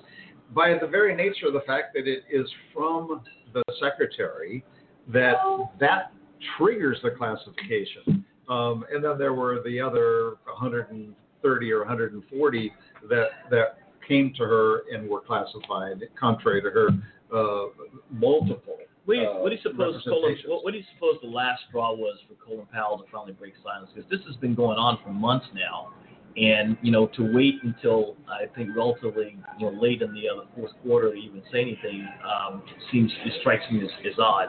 by 0.54 0.76
the 0.78 0.86
very 0.86 1.14
nature 1.14 1.46
of 1.46 1.52
the 1.52 1.62
fact 1.66 1.94
that 1.94 2.06
it 2.06 2.24
is 2.30 2.48
from 2.74 3.22
the 3.52 3.62
secretary, 3.80 4.64
that 5.08 5.36
that 5.80 6.12
triggers 6.56 6.98
the 7.02 7.10
classification. 7.10 8.24
Um, 8.48 8.84
and 8.92 9.04
then 9.04 9.18
there 9.18 9.34
were 9.34 9.60
the 9.64 9.80
other 9.80 10.36
130 10.44 11.72
or 11.72 11.78
140 11.80 12.72
that 13.08 13.26
that 13.50 13.78
came 14.06 14.32
to 14.34 14.44
her 14.44 14.82
and 14.92 15.08
were 15.08 15.20
classified, 15.20 16.02
contrary 16.18 16.62
to 16.62 16.70
her 16.70 16.88
uh, 17.34 17.66
multiple 18.10 18.76
What 19.04 19.14
do 19.14 19.20
you, 19.20 19.26
uh, 19.26 19.38
what 19.38 19.48
do 19.48 19.56
you 19.56 19.60
suppose 19.62 20.02
Colin, 20.04 20.36
what, 20.46 20.64
what 20.64 20.72
do 20.72 20.78
you 20.78 20.84
suppose 20.94 21.16
the 21.22 21.28
last 21.28 21.62
straw 21.68 21.92
was 21.94 22.18
for 22.28 22.34
Colin 22.34 22.66
Powell 22.72 22.98
to 22.98 23.04
finally 23.10 23.32
break 23.32 23.54
silence? 23.64 23.90
Because 23.94 24.08
this 24.10 24.20
has 24.26 24.36
been 24.36 24.54
going 24.54 24.78
on 24.78 24.98
for 25.02 25.10
months 25.10 25.46
now, 25.54 25.92
and 26.36 26.76
you 26.82 26.92
know 26.92 27.06
to 27.08 27.32
wait 27.32 27.54
until 27.62 28.16
I 28.28 28.46
think 28.54 28.76
relatively 28.76 29.38
you 29.58 29.70
know 29.70 29.78
late 29.80 30.02
in 30.02 30.12
the, 30.12 30.28
uh, 30.28 30.44
fourth 30.54 30.72
quarter 30.82 31.12
to 31.12 31.16
even 31.16 31.42
say 31.52 31.60
anything 31.62 32.06
um, 32.24 32.62
seems 32.92 33.10
it 33.24 33.32
strikes 33.40 33.64
me 33.70 33.82
as, 33.82 33.90
as 34.06 34.18
odd. 34.18 34.48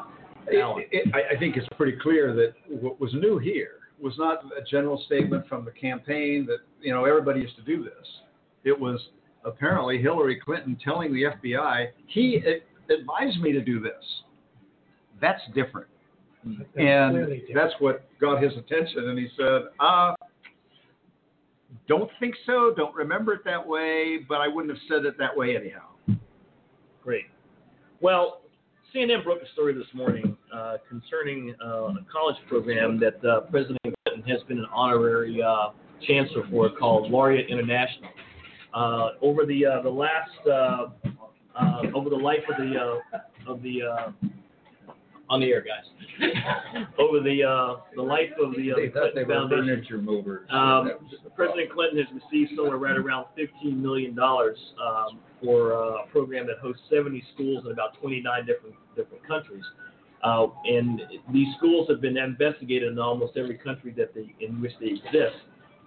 Alan. 0.53 0.81
It- 0.83 1.07
it- 1.07 1.15
I, 1.15 1.35
I 1.35 1.39
think 1.39 1.57
it's 1.57 1.67
pretty 1.77 1.97
clear 2.01 2.33
that 2.35 2.53
what 2.69 2.99
was 2.99 3.13
new 3.13 3.37
here 3.37 3.71
was 3.99 4.13
not 4.17 4.45
a 4.57 4.63
general 4.69 5.01
statement 5.07 5.47
from 5.47 5.65
the 5.65 5.71
campaign 5.71 6.45
that, 6.45 6.59
you 6.81 6.93
know, 6.93 7.05
everybody 7.05 7.39
used 7.41 7.55
to 7.55 7.63
do 7.63 7.83
this. 7.83 8.07
It 8.63 8.79
was 8.79 8.99
apparently 9.43 9.99
Hillary 9.99 10.39
Clinton 10.39 10.77
telling 10.83 11.11
the 11.13 11.23
FBI, 11.23 11.87
he 12.05 12.41
a- 12.45 12.93
advised 12.93 13.41
me 13.41 13.51
to 13.53 13.61
do 13.61 13.79
this. 13.79 14.21
That's 15.19 15.41
different. 15.55 15.87
That's 16.45 16.69
And 16.77 17.15
different. 17.17 17.43
that's 17.55 17.73
what 17.79 18.03
got 18.21 18.41
his 18.41 18.53
attention. 18.55 19.09
And 19.09 19.17
he 19.17 19.29
said, 19.35 19.63
uh, 19.79 20.13
don't 21.87 22.09
think 22.19 22.35
so, 22.45 22.73
don't 22.75 22.95
remember 22.95 23.33
it 23.33 23.41
that 23.45 23.65
way, 23.65 24.19
but 24.27 24.41
I 24.41 24.47
wouldn't 24.47 24.73
have 24.73 24.81
said 24.87 25.05
it 25.05 25.17
that 25.17 25.35
way 25.35 25.55
anyhow. 25.55 26.19
Great. 27.03 27.25
Well, 28.01 28.41
CNN 28.93 29.23
broke 29.23 29.41
a 29.41 29.51
story 29.53 29.73
this 29.73 29.87
morning 29.93 30.37
uh, 30.53 30.77
concerning 30.87 31.55
uh, 31.63 31.67
a 31.67 32.05
college 32.11 32.37
program 32.47 32.99
that 32.99 33.23
uh, 33.25 33.41
President 33.49 33.79
Clinton 34.05 34.29
has 34.29 34.41
been 34.47 34.59
an 34.59 34.67
honorary 34.73 35.41
uh, 35.41 35.69
chancellor 36.07 36.43
for 36.49 36.69
called 36.69 37.11
Laureate 37.11 37.49
International. 37.49 38.09
Uh, 38.73 39.09
over 39.21 39.45
the 39.45 39.65
uh, 39.65 39.81
the 39.81 39.89
last 39.89 40.29
over 41.93 42.09
the 42.09 42.15
life 42.15 42.43
of 42.49 42.57
the 42.57 42.99
of 43.47 43.61
the 43.63 43.81
on 45.29 45.39
the 45.41 45.47
air, 45.51 45.61
guys. 45.61 45.85
over 46.99 47.19
the 47.19 47.43
uh, 47.43 47.81
the 47.95 48.01
life 48.01 48.29
of 48.41 48.55
the, 48.55 48.71
uh, 48.71 48.75
They 48.75 48.89
thought 48.89 49.13
they 49.13 49.23
Clinton 49.23 49.27
were 49.27 49.49
Foundation. 49.49 49.67
furniture 49.67 49.97
movers. 49.97 50.47
Um, 50.49 50.87
That 50.87 51.01
was 51.01 51.11
the 51.23 51.29
President 51.31 51.71
Clinton 51.71 51.97
has 51.99 52.07
received 52.23 52.51
somewhere 52.55 52.77
right 52.77 52.97
around 52.97 53.25
$15 53.37 53.77
million 53.77 54.17
um, 54.19 55.19
for 55.43 55.73
uh, 55.73 56.03
a 56.03 56.07
program 56.11 56.47
that 56.47 56.57
hosts 56.59 56.81
70 56.89 57.23
schools 57.33 57.65
in 57.65 57.71
about 57.71 57.99
29 58.01 58.45
different 58.45 58.75
different 58.95 59.25
countries. 59.27 59.63
Uh, 60.23 60.47
and 60.65 61.01
these 61.31 61.47
schools 61.57 61.87
have 61.89 62.01
been 62.01 62.17
investigated 62.17 62.91
in 62.91 62.97
almost 62.97 63.37
every 63.37 63.55
country 63.57 63.93
that 63.95 64.13
they 64.15 64.33
in 64.43 64.59
which 64.61 64.71
they 64.79 64.87
exist. 64.87 65.37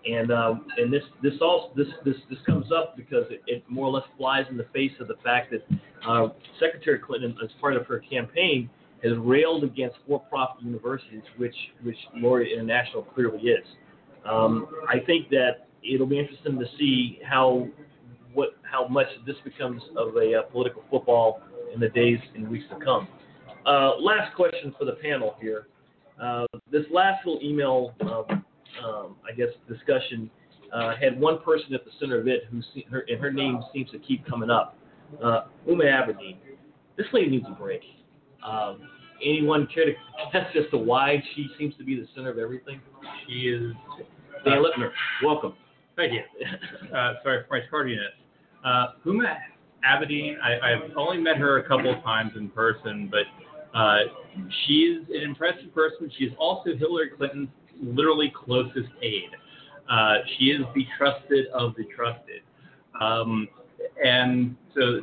And 0.06 0.30
um, 0.32 0.66
and 0.78 0.92
this 0.92 1.02
this 1.22 1.34
also 1.42 1.72
this 1.76 1.88
this 2.04 2.16
this 2.30 2.38
comes 2.46 2.70
up 2.72 2.96
because 2.96 3.24
it, 3.30 3.42
it 3.46 3.64
more 3.68 3.86
or 3.86 3.90
less 3.92 4.04
flies 4.16 4.46
in 4.48 4.56
the 4.56 4.66
face 4.72 4.92
of 5.00 5.08
the 5.08 5.16
fact 5.24 5.50
that 5.52 5.62
uh, 6.08 6.28
Secretary 6.58 6.98
Clinton, 6.98 7.36
as 7.42 7.50
part 7.60 7.76
of 7.76 7.86
her 7.86 7.98
campaign, 7.98 8.70
has 9.02 9.12
railed 9.18 9.64
against 9.64 9.96
for-profit 10.06 10.62
universities, 10.62 11.22
which 11.36 11.54
which 11.82 11.96
Laureate 12.16 12.52
International 12.52 13.02
clearly 13.02 13.40
is. 13.40 13.66
Um, 14.28 14.68
I 14.88 14.98
think 15.00 15.30
that 15.30 15.66
it'll 15.82 16.06
be 16.06 16.18
interesting 16.18 16.58
to 16.58 16.66
see 16.78 17.18
how 17.24 17.66
what 18.34 18.50
how 18.62 18.86
much 18.86 19.06
this 19.26 19.36
becomes 19.44 19.82
of 19.96 20.16
a 20.16 20.38
uh, 20.38 20.42
political 20.50 20.82
football 20.90 21.40
in 21.74 21.80
the 21.80 21.88
days 21.88 22.18
and 22.34 22.48
weeks 22.48 22.64
to 22.70 22.84
come. 22.84 23.08
Uh, 23.66 23.96
last 23.98 24.34
question 24.34 24.74
for 24.78 24.84
the 24.84 24.96
panel 25.02 25.36
here. 25.40 25.66
Uh, 26.22 26.46
this 26.70 26.84
last 26.92 27.24
little 27.26 27.40
email, 27.42 27.94
um, 28.02 28.44
um, 28.84 29.16
I 29.26 29.34
guess, 29.36 29.48
discussion 29.68 30.30
uh, 30.72 30.92
had 31.00 31.18
one 31.18 31.40
person 31.42 31.74
at 31.74 31.84
the 31.84 31.90
center 31.98 32.20
of 32.20 32.28
it 32.28 32.44
who 32.50 32.60
se- 32.74 32.86
her, 32.90 33.04
and 33.08 33.20
her 33.20 33.32
name 33.32 33.60
seems 33.72 33.90
to 33.90 33.98
keep 33.98 34.26
coming 34.26 34.50
up. 34.50 34.76
Uh, 35.22 35.42
Huma 35.66 35.84
Abedin. 35.84 36.36
This 36.96 37.06
lady 37.12 37.30
needs 37.30 37.46
a 37.48 37.54
break. 37.54 37.80
Um, 38.46 38.88
anyone 39.24 39.68
care 39.72 39.86
to 39.86 39.92
guess 40.32 40.46
as 40.56 40.70
to 40.70 40.78
why 40.78 41.22
she 41.34 41.48
seems 41.58 41.74
to 41.76 41.84
be 41.84 41.96
the 41.96 42.06
center 42.14 42.30
of 42.30 42.38
everything? 42.38 42.80
She 43.26 43.48
is. 43.48 43.72
Dan 44.44 44.62
Lipner, 44.62 44.90
welcome. 45.22 45.54
Thank 45.96 46.12
you. 46.12 46.22
Uh, 46.90 47.14
sorry 47.22 47.44
for 47.46 47.58
my 47.58 47.60
tardiness. 47.70 48.00
Uh, 48.64 48.86
Huma 49.06 49.36
Abedin, 49.88 50.34
I, 50.42 50.72
I've 50.72 50.96
only 50.96 51.18
met 51.18 51.36
her 51.36 51.58
a 51.58 51.68
couple 51.68 51.94
of 51.94 52.02
times 52.02 52.32
in 52.36 52.48
person, 52.48 53.08
but 53.08 53.78
uh, 53.78 53.98
she's 54.66 54.98
an 55.08 55.22
impressive 55.22 55.72
person. 55.72 56.10
She's 56.18 56.30
also 56.36 56.74
Hillary 56.76 57.10
Clinton's 57.16 57.48
literally 57.80 58.32
closest 58.34 58.88
aide. 59.02 59.30
Uh, 59.88 60.14
she 60.36 60.46
is 60.46 60.62
the 60.74 60.84
trusted 60.98 61.46
of 61.54 61.74
the 61.76 61.84
trusted. 61.96 62.42
Um, 63.00 63.48
and 64.04 64.56
so 64.74 65.00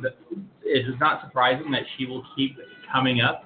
it 0.62 0.86
is 0.86 0.94
not 1.00 1.22
surprising 1.24 1.70
that 1.72 1.82
she 1.96 2.06
will 2.06 2.24
keep 2.36 2.56
coming 2.92 3.20
up 3.20 3.44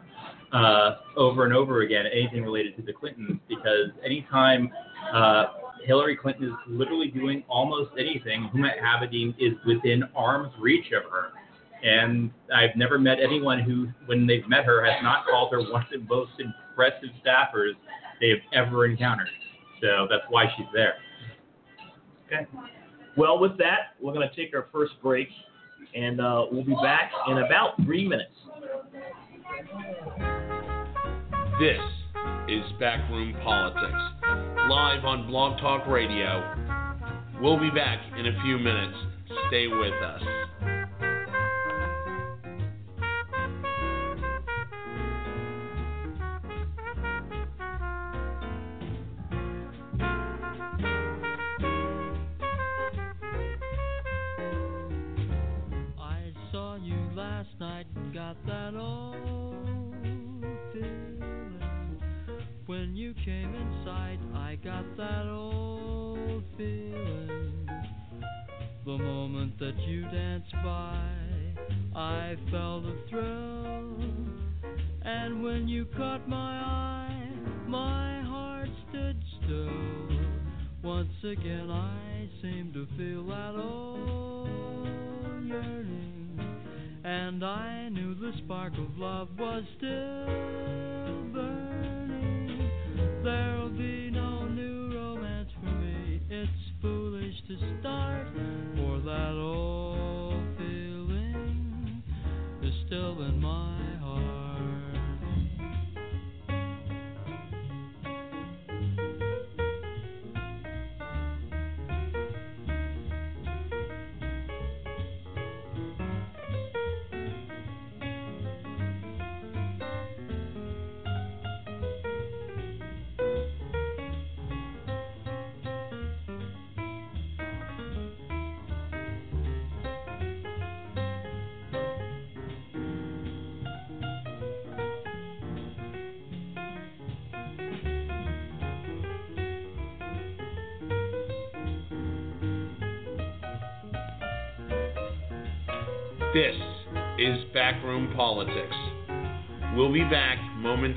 uh, 0.52 0.96
over 1.16 1.44
and 1.44 1.54
over 1.54 1.82
again, 1.82 2.04
anything 2.12 2.42
related 2.42 2.76
to 2.76 2.82
the 2.82 2.92
Clintons, 2.92 3.38
because 3.48 3.88
anytime 4.04 4.70
uh, 5.12 5.46
Hillary 5.84 6.16
Clinton 6.16 6.48
is 6.48 6.52
literally 6.68 7.08
doing 7.08 7.42
almost 7.48 7.90
anything, 7.98 8.50
Huma 8.54 8.70
Abedin 8.80 9.34
is 9.38 9.54
within 9.66 10.04
arm's 10.14 10.52
reach 10.58 10.92
of 10.92 11.10
her. 11.10 11.32
And 11.82 12.30
I've 12.54 12.76
never 12.76 12.98
met 12.98 13.18
anyone 13.18 13.60
who, 13.60 13.88
when 14.06 14.26
they've 14.26 14.46
met 14.48 14.64
her, 14.64 14.84
has 14.84 15.02
not 15.02 15.26
called 15.26 15.50
her 15.52 15.60
one 15.72 15.82
of 15.82 15.88
the 15.90 15.98
most 15.98 16.32
impressive 16.38 17.08
staffers 17.24 17.72
they 18.20 18.28
have 18.28 18.66
ever 18.66 18.86
encountered. 18.86 19.28
So 19.80 20.06
that's 20.08 20.22
why 20.28 20.46
she's 20.56 20.66
there. 20.72 20.94
Okay. 22.26 22.46
Well, 23.16 23.38
with 23.38 23.58
that, 23.58 23.94
we're 24.00 24.14
going 24.14 24.28
to 24.28 24.34
take 24.34 24.54
our 24.54 24.68
first 24.72 24.92
break, 25.02 25.28
and 25.94 26.20
uh, 26.20 26.46
we'll 26.50 26.64
be 26.64 26.76
back 26.82 27.12
in 27.28 27.38
about 27.38 27.74
three 27.84 28.08
minutes. 28.08 28.32
This 31.60 31.78
is 32.48 32.64
Backroom 32.80 33.34
Politics, 33.44 33.92
live 34.68 35.04
on 35.04 35.26
Blog 35.26 35.60
Talk 35.60 35.86
Radio. 35.86 36.42
We'll 37.40 37.60
be 37.60 37.70
back 37.70 38.00
in 38.18 38.26
a 38.26 38.42
few 38.42 38.58
minutes. 38.58 38.96
Stay 39.48 39.66
with 39.66 39.94
us. 40.02 40.22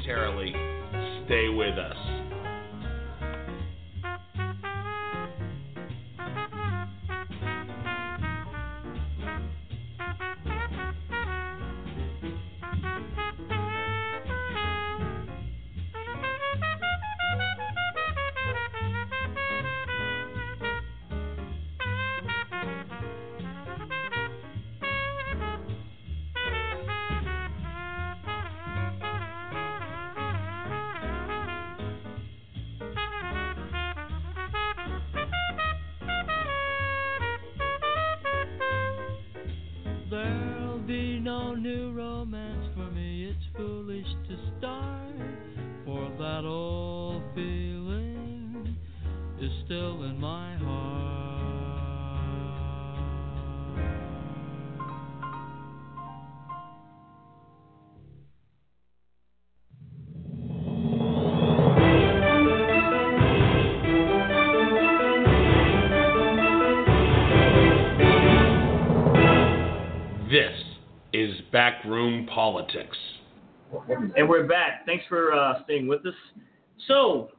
Momentarily. 0.05 0.53
Stay 1.25 1.49
with 1.49 1.77
us. 1.77 1.84
No 41.25 41.55
new 41.55 41.84
And 74.15 74.27
we're 74.27 74.45
back. 74.47 74.85
Thanks 74.85 75.05
for 75.07 75.33
uh, 75.33 75.63
staying 75.63 75.87
with 75.87 76.05
us. 76.05 76.13
So, 76.87 77.29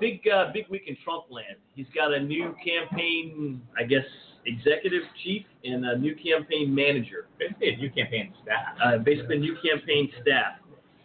big 0.00 0.20
uh, 0.28 0.46
big 0.52 0.68
week 0.68 0.82
in 0.86 0.96
Trump 1.04 1.26
land. 1.30 1.56
He's 1.74 1.86
got 1.94 2.12
a 2.12 2.20
new 2.20 2.54
campaign, 2.64 3.62
I 3.78 3.84
guess, 3.84 4.04
executive 4.44 5.02
chief 5.22 5.44
and 5.64 5.84
a 5.84 5.96
new 5.98 6.16
campaign 6.16 6.74
manager. 6.74 7.28
Basically, 7.38 7.68
a 7.74 7.76
new 7.76 7.90
campaign 7.90 8.34
staff. 8.42 8.76
Uh, 8.84 8.98
basically, 8.98 9.38
new 9.38 9.56
campaign 9.64 10.10
staff. 10.20 10.54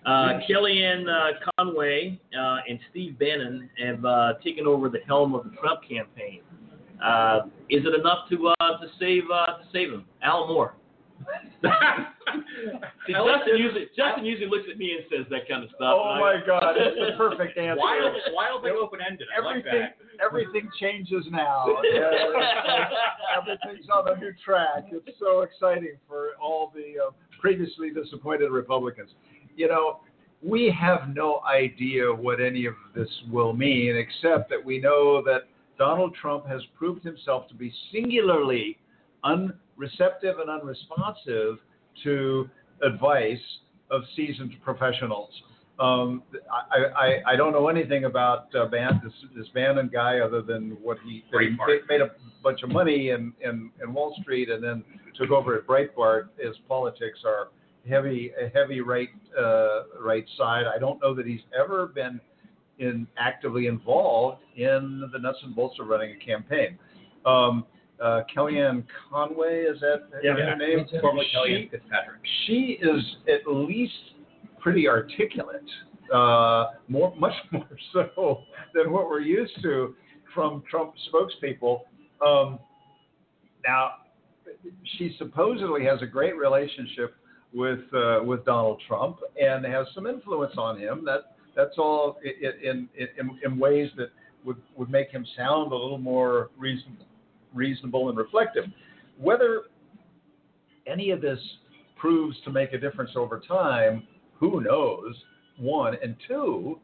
Uh, 0.06 0.40
Kellyanne 0.50 1.08
uh, 1.08 1.40
Conway 1.58 2.20
uh, 2.40 2.58
and 2.68 2.80
Steve 2.92 3.18
Bannon 3.18 3.70
have 3.84 4.06
uh, 4.06 4.34
taken 4.44 4.68
over 4.68 4.90
the 4.90 5.00
helm 5.08 5.34
of 5.36 5.44
the 5.44 5.52
Trump 5.58 5.82
campaign. 5.82 6.42
Uh, 7.04 7.42
is 7.70 7.84
it 7.86 8.00
enough 8.00 8.30
to 8.30 8.48
uh, 8.60 8.80
to 8.80 8.88
save 9.00 9.24
uh, 9.32 9.58
to 9.58 9.66
save 9.72 9.92
him? 9.92 10.06
Al 10.24 10.48
Moore. 10.48 10.76
See, 13.08 13.14
Justin 13.14 13.58
usually 13.58 13.86
Justin 13.96 14.26
usually 14.26 14.48
looks 14.50 14.66
at 14.72 14.78
me 14.78 14.94
and 14.98 15.04
says 15.10 15.26
that 15.30 15.48
kind 15.48 15.64
of 15.64 15.70
stuff. 15.70 15.94
Oh 15.98 16.18
my 16.20 16.42
I- 16.42 16.46
God, 16.46 16.76
it's 16.78 16.96
the 16.98 17.18
perfect 17.18 17.58
answer. 17.58 17.80
Wild, 17.80 18.14
wildly 18.34 18.72
open 18.72 19.00
ended. 19.06 19.28
I 19.36 19.44
like 19.44 19.66
Everything, 19.66 19.82
that. 19.82 20.24
everything 20.26 20.70
changes 20.80 21.26
now. 21.32 21.66
Yeah, 21.94 22.10
Everything's 23.38 23.88
on 23.90 24.08
a 24.12 24.20
new 24.20 24.34
track. 24.44 24.86
It's 24.92 25.18
so 25.20 25.42
exciting 25.42 25.98
for 26.08 26.30
all 26.42 26.72
the 26.74 27.08
uh, 27.08 27.12
previously 27.40 27.90
disappointed 27.92 28.50
Republicans. 28.52 29.12
You 29.56 29.68
know, 29.68 30.00
we 30.44 30.74
have 30.78 31.10
no 31.16 31.42
idea 31.42 32.14
what 32.14 32.42
any 32.42 32.66
of 32.66 32.74
this 32.96 33.10
will 33.32 33.54
mean, 33.54 33.96
except 33.96 34.50
that 34.50 34.64
we 34.64 34.80
know 34.80 35.22
that 35.24 35.42
Donald 35.78 36.16
Trump 36.20 36.48
has 36.48 36.62
proved 36.78 37.04
himself 37.04 37.48
to 37.50 37.54
be 37.56 37.72
singularly 37.92 38.78
unreceptive 39.26 40.40
and 40.40 40.50
unresponsive 40.50 41.58
to 42.04 42.50
advice 42.84 43.38
of 43.92 44.02
seasoned 44.16 44.56
professionals. 44.64 45.30
Um, 45.80 46.24
I, 46.72 46.86
I, 46.96 47.34
I 47.34 47.36
don't 47.36 47.52
know 47.52 47.68
anything 47.68 48.06
about 48.06 48.54
uh, 48.56 48.66
this, 48.70 49.14
this 49.36 49.48
Bannon 49.54 49.90
guy 49.92 50.20
other 50.20 50.42
than 50.42 50.78
what 50.82 50.98
he, 51.04 51.24
he 51.32 51.50
made 51.90 52.02
a 52.02 52.12
bunch 52.42 52.64
of 52.64 52.70
money 52.70 53.10
in, 53.10 53.34
in, 53.42 53.72
in 53.84 53.94
Wall 53.94 54.16
Street 54.22 54.50
and 54.50 54.64
then 54.64 54.84
took 55.18 55.32
over 55.32 55.56
at 55.56 55.68
Breitbart. 55.68 56.30
His 56.38 56.56
politics 56.68 57.20
are 57.26 57.50
heavy, 57.90 58.32
a 58.42 58.48
heavy 58.58 58.80
right, 58.80 59.10
uh, 59.38 59.84
right 60.02 60.26
side. 60.38 60.64
I 60.74 60.80
don't 60.80 61.02
know 61.02 61.14
that 61.14 61.26
he's 61.26 61.42
ever 61.58 61.88
been 61.88 62.22
in 62.80 63.08
actively 63.18 63.68
involved 63.68 64.42
in 64.56 65.10
the 65.12 65.20
nuts 65.20 65.40
and 65.44 65.56
bolts 65.56 65.78
of 65.80 65.88
running 65.88 66.16
a 66.16 66.26
campaign. 66.26 66.78
Um, 67.26 67.66
uh, 68.02 68.22
Kellyanne 68.36 68.84
Conway, 69.10 69.64
is 69.64 69.80
that 69.82 70.04
Yeah. 70.24 70.34
her 70.36 70.56
name? 70.56 70.80
That's 70.80 70.94
it. 70.94 71.02
Formerly 71.02 71.26
She- 71.32 71.38
Kellyanne 71.38 71.72
Fitzpatrick. 71.72 72.22
she 72.46 72.80
is 72.82 73.16
at 73.28 73.48
least 73.48 73.94
pretty 74.60 74.88
articulate, 74.88 75.64
uh, 76.14 76.72
more, 76.88 77.14
much 77.16 77.34
more 77.52 77.68
so 77.94 78.44
than 78.74 78.92
what 78.92 79.08
we're 79.10 79.20
used 79.22 79.54
to 79.62 79.96
from 80.34 80.64
Trump 80.70 80.94
spokespeople. 81.14 81.82
Um, 82.26 82.60
now, 83.66 83.92
she 84.98 85.16
supposedly 85.18 85.84
has 85.86 86.02
a 86.02 86.06
great 86.06 86.36
relationship 86.38 87.16
with 87.54 87.80
uh, 87.94 88.20
with 88.24 88.44
Donald 88.46 88.82
Trump 88.88 89.20
and 89.42 89.66
has 89.66 89.88
some 89.96 90.06
influence 90.08 90.54
on 90.58 90.78
him. 90.80 91.06
That 91.06 91.36
that's 91.56 91.78
all 91.78 92.20
i- 92.26 92.48
i- 92.48 92.70
in 92.70 92.90
in, 92.98 93.40
in 93.44 93.58
ways 93.58 93.90
that 93.98 94.10
would, 94.44 94.58
would 94.76 94.90
make 94.90 95.10
him 95.10 95.26
sound 95.38 95.72
a 95.72 95.76
little 95.76 95.98
more 95.98 96.50
reasonable, 96.58 97.06
reasonable 97.56 98.10
and 98.10 98.18
reflective. 98.18 98.66
Whether 99.18 99.64
any 100.86 101.10
of 101.12 101.22
this 101.22 101.40
proves 101.96 102.38
to 102.44 102.52
make 102.52 102.74
a 102.74 102.78
difference 102.78 103.12
over 103.16 103.42
time, 103.48 104.04
who 104.40 104.62
knows? 104.62 105.16
One 105.58 105.96
and 106.04 106.16
two, 106.28 106.80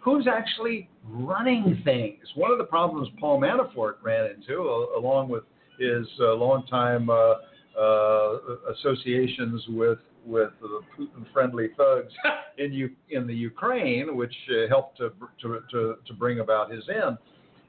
who's 0.00 0.26
actually 0.26 0.88
running 1.04 1.82
things? 1.84 2.20
One 2.36 2.52
of 2.52 2.58
the 2.58 2.64
problems 2.64 3.08
Paul 3.18 3.40
Manafort 3.40 3.94
ran 4.02 4.30
into, 4.30 4.60
along 4.96 5.28
with 5.28 5.42
his 5.78 6.06
uh, 6.20 6.34
longtime 6.34 7.10
uh, 7.10 7.34
uh, 7.78 8.38
associations 8.72 9.64
with 9.68 9.98
with 10.26 10.50
the 10.60 10.80
Putin-friendly 10.98 11.68
thugs 11.76 12.12
in 12.58 12.72
U- 12.72 12.94
in 13.10 13.26
the 13.26 13.34
Ukraine, 13.34 14.16
which 14.16 14.34
uh, 14.50 14.68
helped 14.68 14.98
to, 14.98 15.12
to 15.42 15.60
to 15.70 15.94
to 16.06 16.12
bring 16.14 16.40
about 16.40 16.70
his 16.70 16.84
end, 16.88 17.18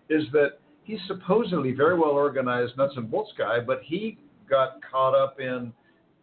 is 0.09 0.23
that 0.33 0.59
he's 0.89 0.99
supposedly 1.06 1.71
very 1.71 1.93
well 1.93 2.10
organized 2.10 2.75
nuts 2.75 2.93
and 2.97 3.12
bolts 3.12 3.32
guy, 3.38 3.60
but 3.60 3.80
he 3.84 4.17
got 4.49 4.80
caught 4.82 5.13
up 5.13 5.39
in 5.39 5.71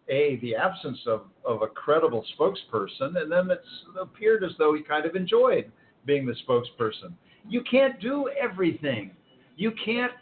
a 0.09 0.37
the 0.43 0.57
absence 0.57 0.99
of, 1.07 1.23
of 1.45 1.63
a 1.63 1.69
credible 1.69 2.25
spokesperson, 2.37 3.17
and 3.23 3.31
then 3.31 3.49
it's 3.49 3.69
appeared 4.01 4.43
as 4.43 4.51
though 4.59 4.75
he 4.75 4.83
kind 4.83 5.07
of 5.07 5.15
enjoyed 5.15 5.71
being 6.05 6.27
the 6.27 6.35
spokesperson. 6.49 7.13
You 7.49 7.63
can't 7.71 8.01
do 8.01 8.29
everything. 8.41 9.13
You 9.57 9.73
can't 9.85 10.13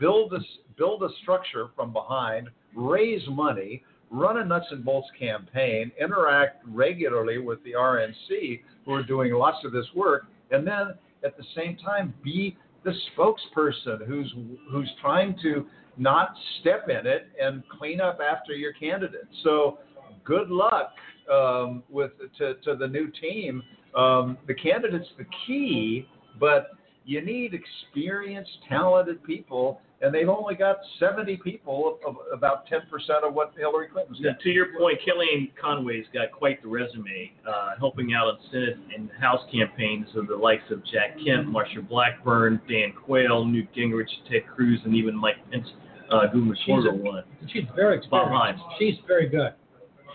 build 0.00 0.32
a 0.32 0.40
build 0.76 1.04
a 1.04 1.08
structure 1.22 1.68
from 1.76 1.92
behind, 1.92 2.48
raise 2.74 3.22
money, 3.28 3.84
run 4.10 4.38
a 4.38 4.44
nuts 4.44 4.66
and 4.72 4.84
bolts 4.84 5.08
campaign, 5.16 5.92
interact 6.00 6.64
regularly 6.66 7.38
with 7.38 7.62
the 7.62 7.72
RNC 7.72 8.60
who 8.84 8.92
are 8.92 9.04
doing 9.04 9.32
lots 9.32 9.64
of 9.64 9.70
this 9.70 9.86
work, 9.94 10.26
and 10.50 10.66
then 10.66 10.94
at 11.24 11.36
the 11.36 11.44
same 11.54 11.76
time 11.76 12.12
be 12.24 12.56
the 12.84 12.92
spokesperson 13.16 14.06
who's 14.06 14.32
who's 14.70 14.90
trying 15.00 15.36
to 15.42 15.66
not 15.96 16.34
step 16.60 16.88
in 16.88 17.06
it 17.06 17.28
and 17.40 17.62
clean 17.68 18.00
up 18.00 18.18
after 18.20 18.52
your 18.52 18.72
candidate. 18.72 19.28
So 19.42 19.78
good 20.24 20.50
luck 20.50 20.92
um, 21.32 21.82
with 21.88 22.12
to, 22.38 22.54
to 22.54 22.76
the 22.76 22.86
new 22.86 23.10
team. 23.20 23.62
Um, 23.96 24.38
the 24.46 24.54
candidate's 24.54 25.08
the 25.18 25.26
key, 25.46 26.06
but 26.40 26.70
you 27.04 27.24
need 27.24 27.52
experienced, 27.54 28.50
talented 28.68 29.22
people, 29.24 29.80
and 30.04 30.14
they've 30.14 30.28
only 30.28 30.54
got 30.54 30.76
70 31.00 31.38
people, 31.38 31.98
of, 32.06 32.16
about 32.32 32.66
10% 32.68 32.82
of 33.26 33.32
what 33.32 33.52
Hillary 33.56 33.88
Clinton's 33.88 34.20
got. 34.20 34.38
to 34.40 34.50
your 34.50 34.66
point, 34.78 34.98
Kellyanne 35.00 35.50
Conway's 35.60 36.04
got 36.12 36.30
quite 36.30 36.60
the 36.62 36.68
resume, 36.68 37.32
uh, 37.48 37.70
helping 37.78 38.12
out 38.12 38.26
on 38.26 38.38
Senate 38.52 38.76
and 38.94 39.10
House 39.18 39.40
campaigns 39.50 40.06
of 40.14 40.26
the 40.28 40.36
likes 40.36 40.62
of 40.70 40.84
Jack 40.84 41.16
Kemp, 41.24 41.48
Marsha 41.48 41.86
Blackburn, 41.88 42.60
Dan 42.68 42.92
Quayle, 42.92 43.44
Newt 43.46 43.68
Gingrich, 43.74 44.10
Ted 44.30 44.42
Cruz, 44.54 44.78
and 44.84 44.94
even 44.94 45.16
Mike 45.16 45.36
Pence, 45.50 45.66
uh, 46.12 46.26
gubernatorial 46.26 46.82
She's 46.82 47.00
a- 47.00 47.02
one. 47.02 47.24
She's 47.52 47.64
very 47.74 47.96
experienced. 47.96 48.32
Hines. 48.34 48.60
She's 48.78 48.96
very 49.08 49.28
good. 49.28 49.54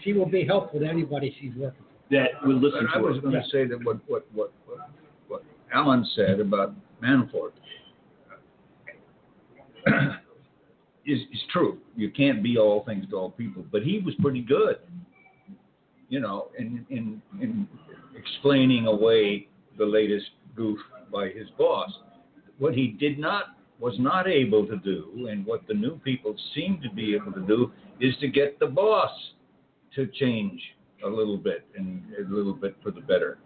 She 0.03 0.13
will 0.13 0.27
be 0.29 0.45
helpful 0.45 0.79
to 0.81 0.85
anybody 0.87 1.35
she's 1.41 1.53
working 1.55 1.83
with. 1.83 2.11
That 2.11 2.45
would 2.45 2.57
listen 2.57 2.85
But 2.85 2.95
I 2.95 3.01
to 3.01 3.07
was 3.07 3.15
her. 3.17 3.21
going 3.21 3.33
to 3.41 3.49
say 3.49 3.65
that 3.65 3.83
what, 3.83 3.97
what, 4.07 4.25
what, 4.33 4.51
what, 4.65 4.89
what 5.27 5.43
Alan 5.73 6.05
said 6.15 6.39
about 6.39 6.73
Manafort 7.03 7.51
is, 11.05 11.19
is 11.31 11.41
true. 11.51 11.77
You 11.95 12.11
can't 12.11 12.43
be 12.43 12.57
all 12.57 12.83
things 12.85 13.05
to 13.09 13.15
all 13.15 13.31
people, 13.31 13.65
but 13.71 13.83
he 13.83 13.99
was 13.99 14.13
pretty 14.21 14.41
good. 14.41 14.77
you 16.09 16.19
know, 16.19 16.47
in 16.57 16.85
in 16.89 17.21
in 17.41 17.67
explaining 18.15 18.87
away 18.87 19.47
the 19.77 19.85
latest 19.85 20.25
goof 20.55 20.79
by 21.11 21.29
his 21.29 21.47
boss. 21.57 21.89
What 22.57 22.73
he 22.73 22.87
did 22.87 23.17
not 23.19 23.55
was 23.79 23.95
not 23.99 24.27
able 24.27 24.67
to 24.67 24.75
do, 24.77 25.27
and 25.31 25.45
what 25.45 25.65
the 25.67 25.73
new 25.73 25.97
people 25.99 26.35
seem 26.53 26.81
to 26.83 26.89
be 26.89 27.15
able 27.15 27.31
to 27.31 27.41
do, 27.41 27.71
is 28.01 28.13
to 28.19 28.27
get 28.27 28.59
the 28.59 28.67
boss 28.67 29.11
to 29.95 30.07
change 30.07 30.61
a 31.05 31.07
little 31.07 31.37
bit 31.37 31.65
and 31.77 32.03
a 32.19 32.33
little 32.33 32.53
bit 32.53 32.75
for 32.83 32.91
the 32.91 32.99
better. 32.99 33.37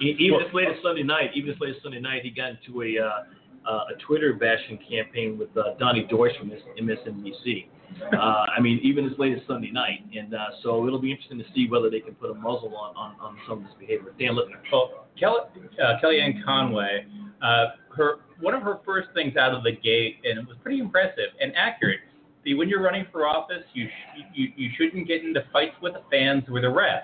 Even 0.00 0.38
this 0.40 0.54
latest 0.54 0.82
Sunday 0.82 1.02
night, 1.02 1.30
even 1.34 1.50
this 1.50 1.60
latest 1.60 1.82
Sunday 1.82 2.00
night, 2.00 2.22
he 2.22 2.30
got 2.30 2.50
into 2.50 2.82
a 2.82 3.04
uh, 3.04 3.24
uh, 3.68 3.94
a 3.94 3.98
Twitter 4.06 4.34
bashing 4.34 4.78
campaign 4.88 5.38
with 5.38 5.48
uh, 5.56 5.74
Donny 5.78 6.06
Deutsch 6.08 6.32
from 6.38 6.50
MSNBC. 6.50 7.68
Uh, 8.12 8.16
I 8.16 8.60
mean, 8.60 8.80
even 8.82 9.06
as 9.06 9.12
late 9.18 9.32
as 9.32 9.40
Sunday 9.46 9.70
night, 9.70 10.04
and 10.16 10.34
uh, 10.34 10.38
so 10.62 10.86
it'll 10.86 11.00
be 11.00 11.10
interesting 11.10 11.38
to 11.38 11.44
see 11.54 11.66
whether 11.68 11.88
they 11.88 12.00
can 12.00 12.14
put 12.14 12.30
a 12.30 12.34
muzzle 12.34 12.76
on, 12.76 12.94
on, 12.96 13.16
on 13.20 13.36
some 13.48 13.58
of 13.58 13.64
this 13.64 13.74
behavior. 13.78 14.12
Dan 14.18 14.32
Lipner. 14.32 14.60
Well, 14.70 15.06
Kelly, 15.18 15.40
uh, 15.82 15.98
Kellyanne 16.02 16.44
Conway, 16.44 17.06
uh, 17.42 17.66
her 17.96 18.16
one 18.40 18.54
of 18.54 18.62
her 18.62 18.80
first 18.84 19.08
things 19.14 19.36
out 19.36 19.54
of 19.54 19.62
the 19.62 19.72
gate, 19.72 20.18
and 20.24 20.38
it 20.38 20.46
was 20.46 20.56
pretty 20.62 20.78
impressive 20.78 21.30
and 21.40 21.52
accurate. 21.56 22.00
See, 22.44 22.54
when 22.54 22.68
you're 22.68 22.82
running 22.82 23.06
for 23.10 23.26
office, 23.26 23.64
you 23.72 23.88
sh- 23.88 24.22
you 24.34 24.48
you 24.56 24.70
shouldn't 24.76 25.08
get 25.08 25.24
into 25.24 25.42
fights 25.52 25.74
with 25.80 25.94
the 25.94 26.02
fans 26.10 26.44
or 26.50 26.60
the 26.60 26.66
refs, 26.66 27.00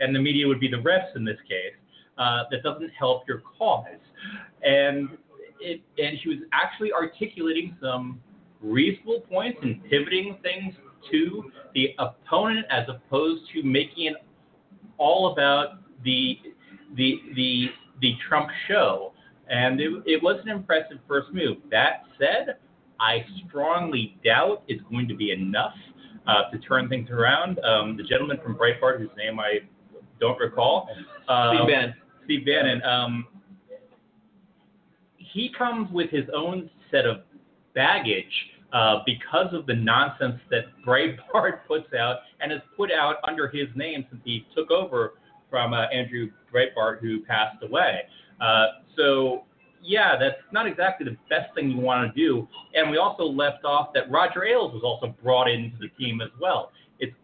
and 0.00 0.14
the 0.14 0.20
media 0.20 0.46
would 0.46 0.60
be 0.60 0.68
the 0.68 0.78
refs 0.78 1.14
in 1.14 1.24
this 1.24 1.38
case. 1.48 1.76
Uh, 2.18 2.44
that 2.50 2.62
doesn't 2.62 2.90
help 2.98 3.22
your 3.26 3.42
cause, 3.58 3.86
and 4.62 5.08
it 5.62 5.80
and 5.98 6.18
she 6.22 6.28
was 6.28 6.38
actually 6.52 6.92
articulating 6.92 7.76
some 7.80 8.20
reasonable 8.60 9.20
points 9.28 9.58
and 9.62 9.82
pivoting 9.84 10.38
things 10.42 10.74
to 11.10 11.50
the 11.74 11.94
opponent 11.98 12.66
as 12.70 12.86
opposed 12.88 13.42
to 13.52 13.62
making 13.62 14.06
it 14.06 14.16
all 14.98 15.32
about 15.32 15.80
the 16.04 16.38
the 16.96 17.20
the 17.34 17.66
the 18.00 18.14
Trump 18.28 18.48
show, 18.68 19.12
and 19.48 19.80
it, 19.80 19.90
it 20.06 20.22
was 20.22 20.40
an 20.42 20.50
impressive 20.50 20.98
first 21.08 21.32
move. 21.32 21.58
That 21.70 22.02
said, 22.18 22.56
I 23.00 23.24
strongly 23.46 24.18
doubt 24.24 24.64
it's 24.68 24.82
going 24.90 25.08
to 25.08 25.14
be 25.14 25.30
enough 25.30 25.74
uh, 26.26 26.50
to 26.50 26.58
turn 26.58 26.88
things 26.88 27.10
around. 27.10 27.58
Um, 27.60 27.96
the 27.96 28.02
gentleman 28.02 28.38
from 28.42 28.56
Breitbart, 28.56 28.98
whose 28.98 29.10
name 29.16 29.38
I 29.40 29.60
don't 30.20 30.38
recall, 30.38 30.88
um, 31.28 31.56
Steve 31.56 31.68
Bannon. 31.68 31.94
Steve 32.24 32.46
Bannon, 32.46 32.82
um, 32.82 33.26
he 35.32 35.50
comes 35.56 35.90
with 35.92 36.10
his 36.10 36.24
own 36.34 36.70
set 36.90 37.06
of 37.06 37.18
baggage 37.74 38.32
uh, 38.72 39.00
because 39.04 39.52
of 39.52 39.66
the 39.66 39.74
nonsense 39.74 40.40
that 40.50 40.64
Breitbart 40.86 41.60
puts 41.68 41.92
out 41.94 42.18
and 42.40 42.52
has 42.52 42.60
put 42.76 42.90
out 42.90 43.16
under 43.26 43.48
his 43.48 43.68
name 43.74 44.04
since 44.10 44.22
he 44.24 44.46
took 44.54 44.70
over 44.70 45.14
from 45.50 45.74
uh, 45.74 45.82
Andrew 45.88 46.30
Breitbart, 46.52 47.00
who 47.00 47.22
passed 47.24 47.62
away. 47.62 48.02
Uh, 48.40 48.66
so, 48.96 49.44
yeah, 49.82 50.16
that's 50.18 50.40
not 50.52 50.66
exactly 50.66 51.04
the 51.04 51.16
best 51.28 51.54
thing 51.54 51.70
you 51.70 51.78
want 51.78 52.14
to 52.14 52.18
do. 52.18 52.48
And 52.74 52.90
we 52.90 52.96
also 52.96 53.24
left 53.24 53.64
off 53.64 53.92
that 53.94 54.10
Roger 54.10 54.44
Ailes 54.44 54.72
was 54.72 54.82
also 54.82 55.14
brought 55.22 55.50
into 55.50 55.76
the 55.78 55.88
team 56.02 56.20
as 56.20 56.30
well. 56.40 56.72
It's 56.98 57.14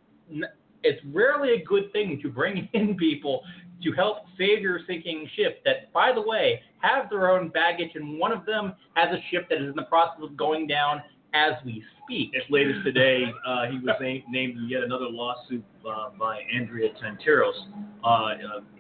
it's 0.85 1.01
rarely 1.07 1.55
a 1.55 1.65
good 1.65 1.93
thing 1.93 2.21
to 2.23 2.29
bring 2.29 2.69
in 2.75 2.97
people 2.97 3.43
to 3.83 3.93
help 3.93 4.19
save 4.37 4.61
your 4.61 4.81
sinking 4.87 5.29
ship 5.37 5.63
that, 5.65 5.93
by 5.93 6.13
the 6.13 6.21
way, 6.21 6.61
have 6.81 7.09
their 7.11 7.31
own 7.31 7.49
baggage, 7.49 7.91
and 7.95 8.19
one 8.19 8.33
of 8.33 8.45
them 8.45 8.75
has 8.95 9.13
a 9.13 9.21
ship 9.31 9.49
that 9.49 9.61
is 9.63 9.69
in 9.71 9.77
the 9.77 9.83
process 9.83 10.21
of 10.23 10.37
going 10.37 10.67
down 10.67 11.03
as 11.35 11.53
we 11.65 11.83
speak. 12.03 12.31
As 12.35 12.43
latest 12.51 12.85
today, 12.85 13.25
uh, 13.47 13.67
he 13.67 13.79
was 13.79 13.95
named, 14.01 14.25
named 14.31 14.57
in 14.57 14.69
yet 14.69 14.83
another 14.83 15.07
lawsuit 15.09 15.63
uh, 15.89 16.11
by 16.19 16.41
Andrea 16.55 16.91
Tantaros, 16.95 17.53
uh, 18.03 18.07
uh, 18.07 18.29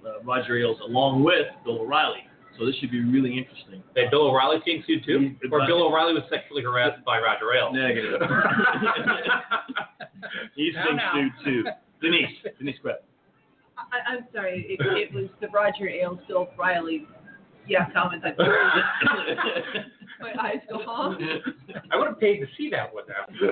uh, 0.09 0.23
Roger 0.25 0.57
Ailes, 0.57 0.79
along 0.87 1.23
with 1.23 1.47
Bill 1.65 1.81
O'Reilly. 1.81 2.25
So 2.59 2.67
this 2.67 2.75
should 2.77 2.91
be 2.91 3.05
really 3.05 3.39
interesting. 3.39 3.83
That 3.95 4.11
Bill 4.11 4.27
O'Reilly's 4.29 4.63
getting 4.67 4.83
sued 4.85 5.05
too, 5.05 5.37
or 5.53 5.65
Bill 5.67 5.87
O'Reilly 5.87 6.15
was 6.15 6.25
sexually 6.29 6.63
harassed 6.63 7.05
by 7.05 7.21
Roger 7.21 7.55
Ailes. 7.55 7.73
Negative. 7.73 8.21
He's 10.57 10.75
being 10.75 10.99
sued 11.15 11.33
too. 11.45 11.65
Denise, 12.03 12.31
Denise 12.59 12.79
Brett. 12.83 13.05
I, 13.92 14.12
I'm 14.12 14.27
sorry, 14.33 14.66
it, 14.68 14.81
it 14.81 15.14
was 15.14 15.31
the 15.40 15.48
Roger 15.48 15.88
Ailes, 15.88 16.18
Bill 16.29 16.48
Riley, 16.59 17.07
yeah, 17.66 17.90
comment 17.92 18.22
that 18.22 18.38
my 18.38 20.33
eyes 20.40 20.57
go, 20.68 20.81
huh? 20.85 21.14
I 21.92 21.96
would 21.96 22.09
have 22.09 22.20
paid 22.20 22.40
to 22.40 22.46
see 22.57 22.70
that 22.70 22.92
one 22.92 23.05
now. 23.09 23.51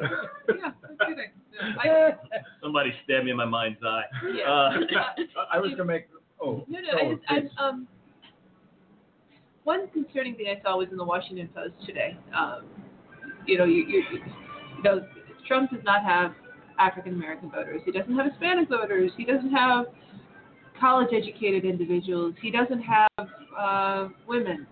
Yeah, 0.49 0.71
no 0.83 1.07
kidding. 1.07 1.31
I, 1.61 2.15
Somebody 2.63 2.93
stabbed 3.05 3.25
me 3.25 3.31
in 3.31 3.37
my 3.37 3.45
mind's 3.45 3.79
eye. 3.85 4.03
yeah. 4.35 4.51
Uh, 4.51 4.71
I 5.53 5.59
was 5.59 5.71
gonna 5.73 5.85
make, 5.85 6.09
oh. 6.41 6.65
No, 6.69 6.81
no, 6.81 6.99
I 6.99 7.41
just, 7.41 7.55
I, 7.59 7.69
um, 7.69 7.87
one 9.65 9.89
concerning 9.89 10.35
thing 10.37 10.47
I 10.49 10.63
saw 10.63 10.79
was 10.79 10.89
in 10.91 10.97
the 10.97 11.05
Washington 11.05 11.49
Post 11.55 11.75
today. 11.87 12.17
Um, 12.37 12.65
you 13.47 13.59
know, 13.59 13.65
you, 13.65 13.87
you, 13.87 14.03
you 14.11 14.83
know, 14.83 15.07
Trump 15.47 15.71
does 15.71 15.81
not 15.85 16.05
have 16.05 16.33
African 16.79 17.15
American 17.15 17.51
voters. 17.51 17.81
He 17.85 17.93
doesn't 17.93 18.17
have 18.17 18.27
Hispanic 18.31 18.69
voters. 18.69 19.13
He 19.17 19.25
doesn't 19.25 19.53
have 19.53 19.87
college 20.81 21.09
educated 21.13 21.65
individuals. 21.65 22.35
He 22.41 22.51
doesn't 22.51 22.83
have 22.83 23.29
uh, 23.59 24.09
women. 24.27 24.67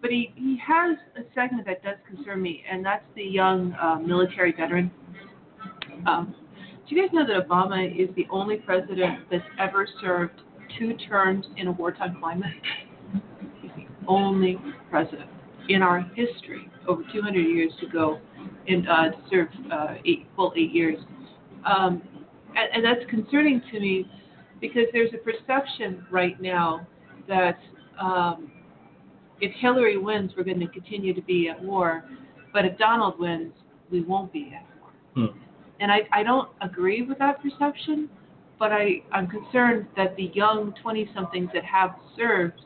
But 0.00 0.10
he, 0.10 0.32
he 0.36 0.58
has 0.66 0.96
a 1.16 1.22
segment 1.34 1.66
that 1.66 1.82
does 1.82 1.96
concern 2.06 2.42
me, 2.42 2.62
and 2.70 2.84
that's 2.84 3.04
the 3.14 3.24
young 3.24 3.74
uh, 3.80 3.96
military 3.96 4.52
veteran. 4.52 4.90
Um, 6.06 6.34
do 6.88 6.94
you 6.94 7.02
guys 7.02 7.12
know 7.12 7.26
that 7.26 7.48
Obama 7.48 7.90
is 7.90 8.14
the 8.14 8.26
only 8.30 8.56
president 8.56 9.20
that's 9.30 9.42
ever 9.58 9.88
served 10.00 10.42
two 10.78 10.94
terms 11.08 11.46
in 11.56 11.66
a 11.66 11.72
wartime 11.72 12.18
climate? 12.20 12.52
He's 13.60 13.70
the 13.74 13.86
only 14.06 14.58
president 14.90 15.30
in 15.68 15.82
our 15.82 16.00
history 16.14 16.70
over 16.86 17.02
200 17.12 17.40
years 17.40 17.72
to 17.80 17.88
go 17.88 18.20
and 18.68 18.88
uh, 18.88 19.10
to 19.10 19.16
serve 19.30 19.48
uh, 19.72 19.94
eight 20.04 20.26
full 20.36 20.52
eight 20.56 20.72
years. 20.72 20.98
Um, 21.64 22.02
and, 22.54 22.68
and 22.74 22.84
that's 22.84 23.08
concerning 23.10 23.60
to 23.72 23.80
me 23.80 24.08
because 24.66 24.88
there's 24.92 25.10
a 25.14 25.18
perception 25.18 26.06
right 26.10 26.40
now 26.40 26.86
that 27.28 27.58
um, 28.00 28.50
if 29.40 29.52
Hillary 29.60 29.98
wins, 29.98 30.32
we're 30.36 30.44
going 30.44 30.60
to 30.60 30.68
continue 30.68 31.14
to 31.14 31.22
be 31.22 31.48
at 31.48 31.62
war, 31.62 32.04
but 32.52 32.64
if 32.64 32.76
Donald 32.78 33.18
wins, 33.18 33.52
we 33.90 34.00
won't 34.02 34.32
be 34.32 34.52
at 34.54 34.66
war. 34.80 35.28
Hmm. 35.28 35.38
And 35.80 35.92
I, 35.92 36.00
I 36.12 36.22
don't 36.22 36.48
agree 36.62 37.02
with 37.02 37.18
that 37.18 37.42
perception, 37.42 38.08
but 38.58 38.72
I, 38.72 39.02
I'm 39.12 39.28
concerned 39.28 39.86
that 39.96 40.16
the 40.16 40.30
young 40.34 40.74
20 40.82 41.10
somethings 41.14 41.50
that 41.52 41.64
have 41.64 41.90
served 42.16 42.64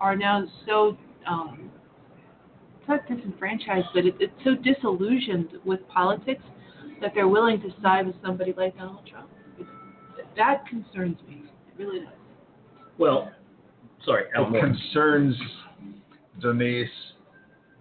are 0.00 0.14
now 0.14 0.44
so, 0.66 0.96
um, 1.26 1.70
not 2.86 3.06
disenfranchised, 3.08 3.86
but 3.94 4.04
it, 4.04 4.14
it's 4.20 4.32
so 4.44 4.54
disillusioned 4.56 5.52
with 5.64 5.80
politics 5.88 6.42
that 7.00 7.12
they're 7.14 7.28
willing 7.28 7.60
to 7.62 7.68
side 7.82 8.06
with 8.06 8.16
somebody 8.22 8.52
like 8.56 8.76
Donald 8.76 9.06
Trump. 9.10 9.29
It, 10.32 10.36
that 10.36 10.66
concerns 10.66 11.16
me. 11.28 11.42
It 11.78 11.82
really 11.82 12.00
does. 12.00 12.08
well, 12.98 13.30
sorry, 14.04 14.24
Al 14.36 14.46
It 14.46 14.50
Moore. 14.50 14.66
concerns 14.66 15.36
Denise 16.40 16.88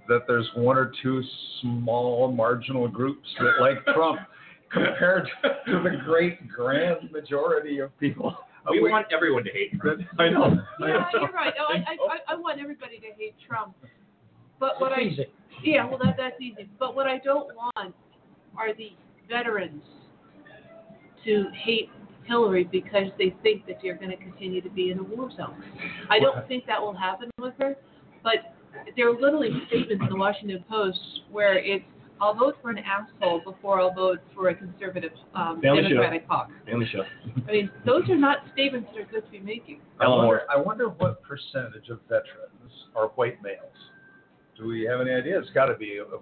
that 0.07 0.21
there's 0.27 0.49
one 0.55 0.77
or 0.77 0.91
two 1.03 1.21
small 1.62 2.31
marginal 2.31 2.88
groups 2.88 3.27
that 3.39 3.62
like 3.62 3.83
Trump 3.95 4.19
compared 4.71 5.27
to 5.43 5.81
the 5.83 5.97
great 6.05 6.47
grand 6.49 7.12
majority 7.12 7.79
of 7.79 7.97
people. 7.99 8.35
We 8.69 8.81
want 8.89 9.07
everyone 9.15 9.43
to 9.45 9.51
hate 9.51 9.79
Trump. 9.79 10.01
I 10.19 10.29
know. 10.29 10.43
I 10.83 10.88
Yeah, 10.88 10.93
know. 11.13 11.21
you're 11.21 11.31
right. 11.31 11.53
No, 11.57 11.65
I, 11.65 11.95
I, 12.12 12.33
I 12.33 12.35
want 12.35 12.59
everybody 12.59 12.99
to 12.99 13.07
hate 13.17 13.35
Trump. 13.47 13.75
But 14.59 14.79
what 14.81 14.91
I, 14.91 15.01
It's 15.01 15.13
easy. 15.13 15.25
yeah, 15.63 15.85
well, 15.88 15.97
that, 16.03 16.15
that's 16.17 16.39
easy. 16.41 16.69
But 16.79 16.95
what 16.95 17.07
I 17.07 17.17
don't 17.19 17.47
want 17.55 17.95
are 18.57 18.73
the 18.75 18.91
veterans 19.29 19.81
to 21.25 21.45
hate 21.54 21.89
Hillary 22.30 22.63
because 22.71 23.08
they 23.17 23.36
think 23.44 23.65
that 23.67 23.84
you're 23.84 23.96
going 23.96 24.12
to 24.12 24.17
continue 24.17 24.62
to 24.62 24.69
be 24.69 24.92
in 24.92 25.00
a 25.00 25.04
war 25.04 25.30
zone. 25.36 25.62
I 26.10 26.19
don't 26.19 26.48
think 26.48 26.65
that 26.67 26.80
will 26.82 26.96
happen 26.96 27.30
with 27.40 27.54
her, 27.60 27.75
but 28.23 28.54
there 28.96 29.10
are 29.10 29.19
literally 29.19 29.50
statements 29.67 30.04
in 30.04 30.10
the 30.10 30.15
Washington 30.15 30.63
Post 30.69 31.00
where 31.32 31.58
it's, 31.58 31.84
I'll 32.21 32.34
vote 32.36 32.58
for 32.62 32.69
an 32.69 32.80
asshole 32.80 33.42
before 33.46 33.80
I'll 33.82 33.94
vote 33.94 34.19
for 34.36 34.50
a 34.50 34.56
conservative 34.56 35.12
um, 35.36 35.62
Family 35.62 35.84
show. 35.84 35.90
Democratic 35.90 36.25
hawk. 36.27 36.50
Family 36.65 36.86
show. 36.92 37.04
I 37.48 37.52
mean, 37.52 37.71
those 37.86 38.08
are 38.10 38.17
not 38.17 38.40
statements 38.54 38.90
that 38.94 39.02
are 39.02 39.06
good 39.06 39.25
to 39.25 39.32
be 39.32 39.40
making. 39.40 39.80
I 40.00 40.08
wonder, 40.08 40.42
I 40.54 40.58
wonder 40.58 40.90
what 40.90 41.21
percentage 41.23 41.90
of 41.90 42.00
veterans 42.10 42.71
are 42.96 43.08
white 43.15 43.42
males. 43.42 43.58
Do 44.58 44.67
we 44.67 44.84
have 44.84 45.00
any 45.02 45.12
idea? 45.12 45.40
It's 45.40 45.50
got 45.52 45.67
to 45.67 45.75
be. 45.75 45.98
A, 45.98 46.04
a, 46.04 46.17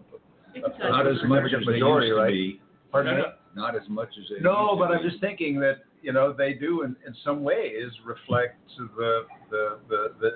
a- 0.85 0.89
Not 0.91 1.07
as 1.07 1.17
much 1.25 1.45
as 1.45 1.65
they 1.65 1.73
Majority, 1.73 2.07
used 2.09 2.17
right? 2.19 2.31
be. 2.31 2.61
pardon 2.91 3.17
me? 3.17 3.23
Not 3.55 3.75
as 3.75 3.81
much 3.89 4.09
as 4.19 4.25
they 4.29 4.39
No, 4.43 4.75
but 4.77 4.91
I'm 4.91 5.01
just 5.01 5.19
thinking 5.19 5.59
that 5.61 5.77
you 6.07 6.13
know 6.13 6.31
they 6.31 6.53
do 6.53 6.83
in, 6.83 6.95
in 7.05 7.13
some 7.25 7.43
ways 7.43 7.91
reflect 8.05 8.55
to 8.77 8.89
the 8.95 9.25
the 9.51 9.77
the 9.89 10.01
the, 10.21 10.31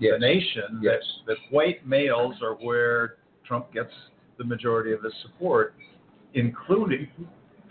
Yes. 0.00 0.14
the 0.14 0.18
nation 0.18 0.80
Yes. 0.82 1.00
that 1.28 1.36
that 1.36 1.54
white 1.54 1.86
males 1.86 2.34
are 2.42 2.54
where 2.54 3.18
Trump 3.46 3.72
gets 3.72 3.92
the 4.36 4.42
majority 4.44 4.92
of 4.92 5.00
his 5.04 5.12
support, 5.22 5.74
including 6.34 7.06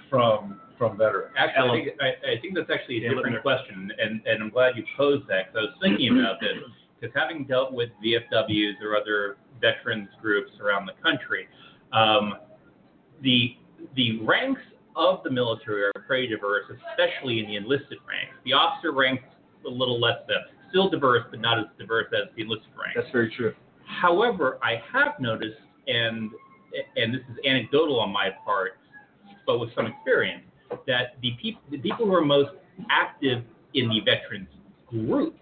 from 0.10 0.62
from 0.78 0.98
veterans? 0.98 1.34
Actually, 1.38 1.82
I 1.82 1.84
think, 1.84 2.02
I, 2.02 2.32
I 2.32 2.42
think 2.42 2.56
that's 2.56 2.70
actually 2.74 3.00
a 3.00 3.02
Yeah, 3.02 3.16
different 3.16 3.42
question, 3.42 3.92
and, 4.00 4.22
and 4.26 4.42
I'm 4.42 4.50
glad 4.50 4.78
you 4.78 4.84
posed 4.96 5.28
that 5.28 5.54
because 5.54 5.68
I 5.68 5.72
was 5.72 5.76
thinking 5.82 6.18
about 6.20 6.40
this. 6.40 6.58
Because 7.00 7.14
having 7.14 7.46
dealt 7.46 7.74
with 7.74 7.90
VFWs 8.04 8.82
or 8.82 8.96
other 8.96 9.38
veterans 9.60 10.08
groups 10.22 10.52
around 10.62 10.86
the 10.86 10.94
country, 11.04 11.48
um, 11.92 12.36
the 13.22 13.58
the 13.98 14.20
ranks 14.22 14.62
of 14.96 15.24
the 15.24 15.30
military 15.30 15.84
are 15.84 15.92
pretty 16.08 16.28
diverse, 16.28 16.66
especially 16.92 17.40
in 17.40 17.48
the 17.48 17.56
enlisted 17.56 17.98
ranks. 18.08 18.36
The 18.46 18.54
officer 18.54 18.92
ranks 18.92 19.24
a 19.66 19.70
little 19.70 20.00
less 20.00 20.18
than, 20.28 20.38
still 20.70 20.90
diverse, 20.90 21.24
but 21.30 21.40
not 21.40 21.60
as 21.60 21.66
diverse 21.78 22.08
as 22.14 22.34
the 22.36 22.44
enlisted 22.44 22.72
ranks. 22.72 22.94
That's 22.96 23.12
very 23.12 23.34
true. 23.36 23.54
However, 23.86 24.58
I 24.64 24.82
have 24.92 25.20
noticed, 25.20 25.60
and 25.88 26.32
and 26.96 27.14
this 27.14 27.22
is 27.30 27.38
anecdotal 27.46 28.00
on 28.00 28.12
my 28.12 28.30
part, 28.46 28.78
but 29.46 29.60
with 29.60 29.70
some 29.76 29.88
experience, 29.88 30.44
that 30.88 31.18
the 31.22 31.32
people 31.42 31.62
the 31.70 31.78
people 31.78 32.06
who 32.06 32.14
are 32.14 32.24
most 32.24 32.52
active 32.90 33.44
in 33.74 33.90
the 33.90 34.00
veterans 34.00 34.48
groups 34.88 35.40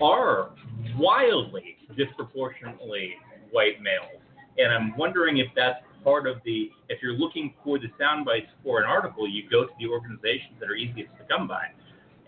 are 0.00 0.50
wildly 0.96 1.76
disproportionately 1.96 3.14
white 3.50 3.80
males, 3.82 4.22
and 4.58 4.72
I'm 4.72 4.96
wondering 4.96 5.38
if 5.38 5.48
that's 5.56 5.80
part 6.04 6.26
of 6.26 6.36
the 6.44 6.70
if 6.88 7.02
you're 7.02 7.14
looking 7.14 7.54
for 7.64 7.78
the 7.78 7.88
sound 7.98 8.24
bites 8.24 8.46
for 8.62 8.80
an 8.80 8.86
article, 8.86 9.28
you 9.28 9.48
go 9.50 9.64
to 9.64 9.72
the 9.80 9.86
organizations 9.88 10.54
that 10.60 10.68
are 10.68 10.76
easiest 10.76 11.10
to 11.18 11.24
come 11.28 11.48
by, 11.48 11.64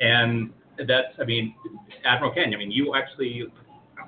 and 0.01 0.51
that's 0.79 1.15
I 1.21 1.25
mean, 1.25 1.55
Admiral 2.05 2.33
Ken, 2.33 2.53
I 2.55 2.57
mean 2.57 2.71
you 2.71 2.95
actually 2.95 3.45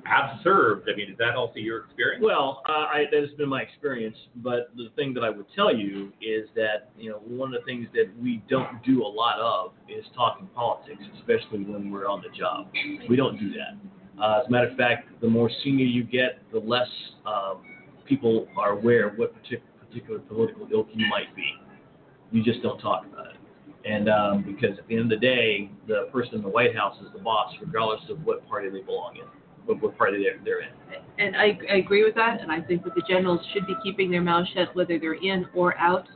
have 0.04 0.40
served. 0.42 0.88
I 0.92 0.96
mean, 0.96 1.10
is 1.10 1.18
that 1.18 1.34
also 1.34 1.58
your 1.58 1.84
experience? 1.84 2.22
Well, 2.24 2.62
uh, 2.68 2.72
I, 2.72 3.04
that 3.10 3.20
has 3.20 3.30
been 3.36 3.48
my 3.48 3.62
experience, 3.62 4.16
but 4.36 4.70
the 4.76 4.88
thing 4.96 5.14
that 5.14 5.24
I 5.24 5.30
would 5.30 5.46
tell 5.54 5.74
you 5.74 6.12
is 6.20 6.48
that 6.54 6.90
you 6.98 7.10
know 7.10 7.18
one 7.18 7.54
of 7.54 7.60
the 7.60 7.64
things 7.64 7.88
that 7.94 8.10
we 8.20 8.42
don't 8.48 8.82
do 8.84 9.04
a 9.04 9.08
lot 9.08 9.38
of 9.40 9.72
is 9.88 10.04
talking 10.14 10.48
politics, 10.54 11.02
especially 11.18 11.64
when 11.64 11.90
we're 11.90 12.08
on 12.08 12.22
the 12.22 12.36
job. 12.36 12.68
We 13.08 13.16
don't 13.16 13.38
do 13.38 13.52
that. 13.52 14.22
Uh, 14.22 14.40
as 14.40 14.48
a 14.48 14.50
matter 14.50 14.68
of 14.68 14.76
fact, 14.76 15.08
the 15.20 15.28
more 15.28 15.50
senior 15.62 15.86
you 15.86 16.02
get, 16.02 16.40
the 16.52 16.58
less 16.58 16.88
um, 17.24 17.62
people 18.08 18.48
are 18.56 18.70
aware 18.70 19.08
of 19.08 19.18
what 19.18 19.34
partic- 19.34 19.62
particular 19.86 20.20
political 20.20 20.66
ilk 20.72 20.88
you 20.94 21.06
might 21.08 21.34
be. 21.36 21.52
You 22.30 22.42
just 22.42 22.62
don't 22.62 22.78
talk 22.78 23.04
about 23.06 23.26
it. 23.26 23.36
And 23.84 24.08
um, 24.08 24.42
because 24.42 24.78
at 24.78 24.86
the 24.88 24.96
end 24.96 25.04
of 25.12 25.20
the 25.20 25.24
day, 25.24 25.70
the 25.86 26.08
person 26.12 26.36
in 26.36 26.42
the 26.42 26.48
White 26.48 26.76
House 26.76 26.96
is 27.00 27.06
the 27.12 27.20
boss, 27.20 27.54
regardless 27.60 28.02
of 28.10 28.24
what 28.24 28.46
party 28.48 28.68
they 28.68 28.80
belong 28.80 29.16
in, 29.16 29.22
what, 29.66 29.80
what 29.82 29.96
party 29.96 30.22
they're, 30.22 30.40
they're 30.44 30.60
in. 30.60 30.68
And 31.18 31.36
I, 31.36 31.58
I 31.70 31.76
agree 31.76 32.04
with 32.04 32.14
that, 32.16 32.40
and 32.40 32.50
I 32.50 32.60
think 32.60 32.84
that 32.84 32.94
the 32.94 33.02
generals 33.08 33.40
should 33.52 33.66
be 33.66 33.74
keeping 33.82 34.10
their 34.10 34.22
mouths 34.22 34.48
shut 34.54 34.74
whether 34.74 34.98
they're 34.98 35.14
in 35.14 35.46
or 35.54 35.76
out. 35.78 36.06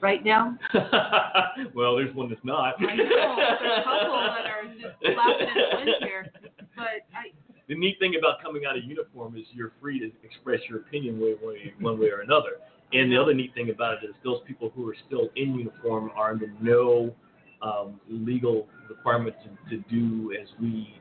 Right 0.00 0.24
now, 0.24 0.56
well, 1.74 1.96
there's 1.96 2.14
one 2.14 2.28
that's 2.28 2.40
not. 2.44 2.74
I 2.78 2.94
know 2.94 3.04
there's 3.04 3.80
a 3.80 3.82
couple 3.82 4.14
that 4.14 4.46
are 4.46 4.62
just 4.80 5.18
laughing 5.18 5.48
at 5.48 5.54
the 5.72 5.76
wind 5.76 5.90
here, 6.02 6.32
but 6.76 7.02
I, 7.12 7.32
the 7.68 7.74
neat 7.74 7.98
thing 7.98 8.14
about 8.18 8.42
coming 8.42 8.62
out 8.68 8.76
of 8.76 8.84
uniform 8.84 9.36
is 9.36 9.44
you're 9.52 9.72
free 9.80 9.98
to 10.00 10.10
express 10.24 10.60
your 10.68 10.78
opinion 10.80 11.20
way, 11.20 11.34
way, 11.42 11.74
one 11.80 11.98
way 12.00 12.08
or 12.08 12.20
another. 12.20 12.52
And 12.92 13.12
the 13.12 13.20
other 13.20 13.34
neat 13.34 13.52
thing 13.54 13.70
about 13.70 14.02
it 14.02 14.06
is 14.06 14.14
those 14.24 14.40
people 14.46 14.72
who 14.74 14.88
are 14.88 14.96
still 15.06 15.28
in 15.36 15.54
uniform 15.54 16.10
are 16.16 16.30
under 16.30 16.50
no 16.60 17.14
um, 17.60 18.00
legal 18.08 18.66
requirement 18.88 19.36
to, 19.44 19.76
to 19.76 19.82
do 19.90 20.34
as 20.40 20.48
we 20.60 20.94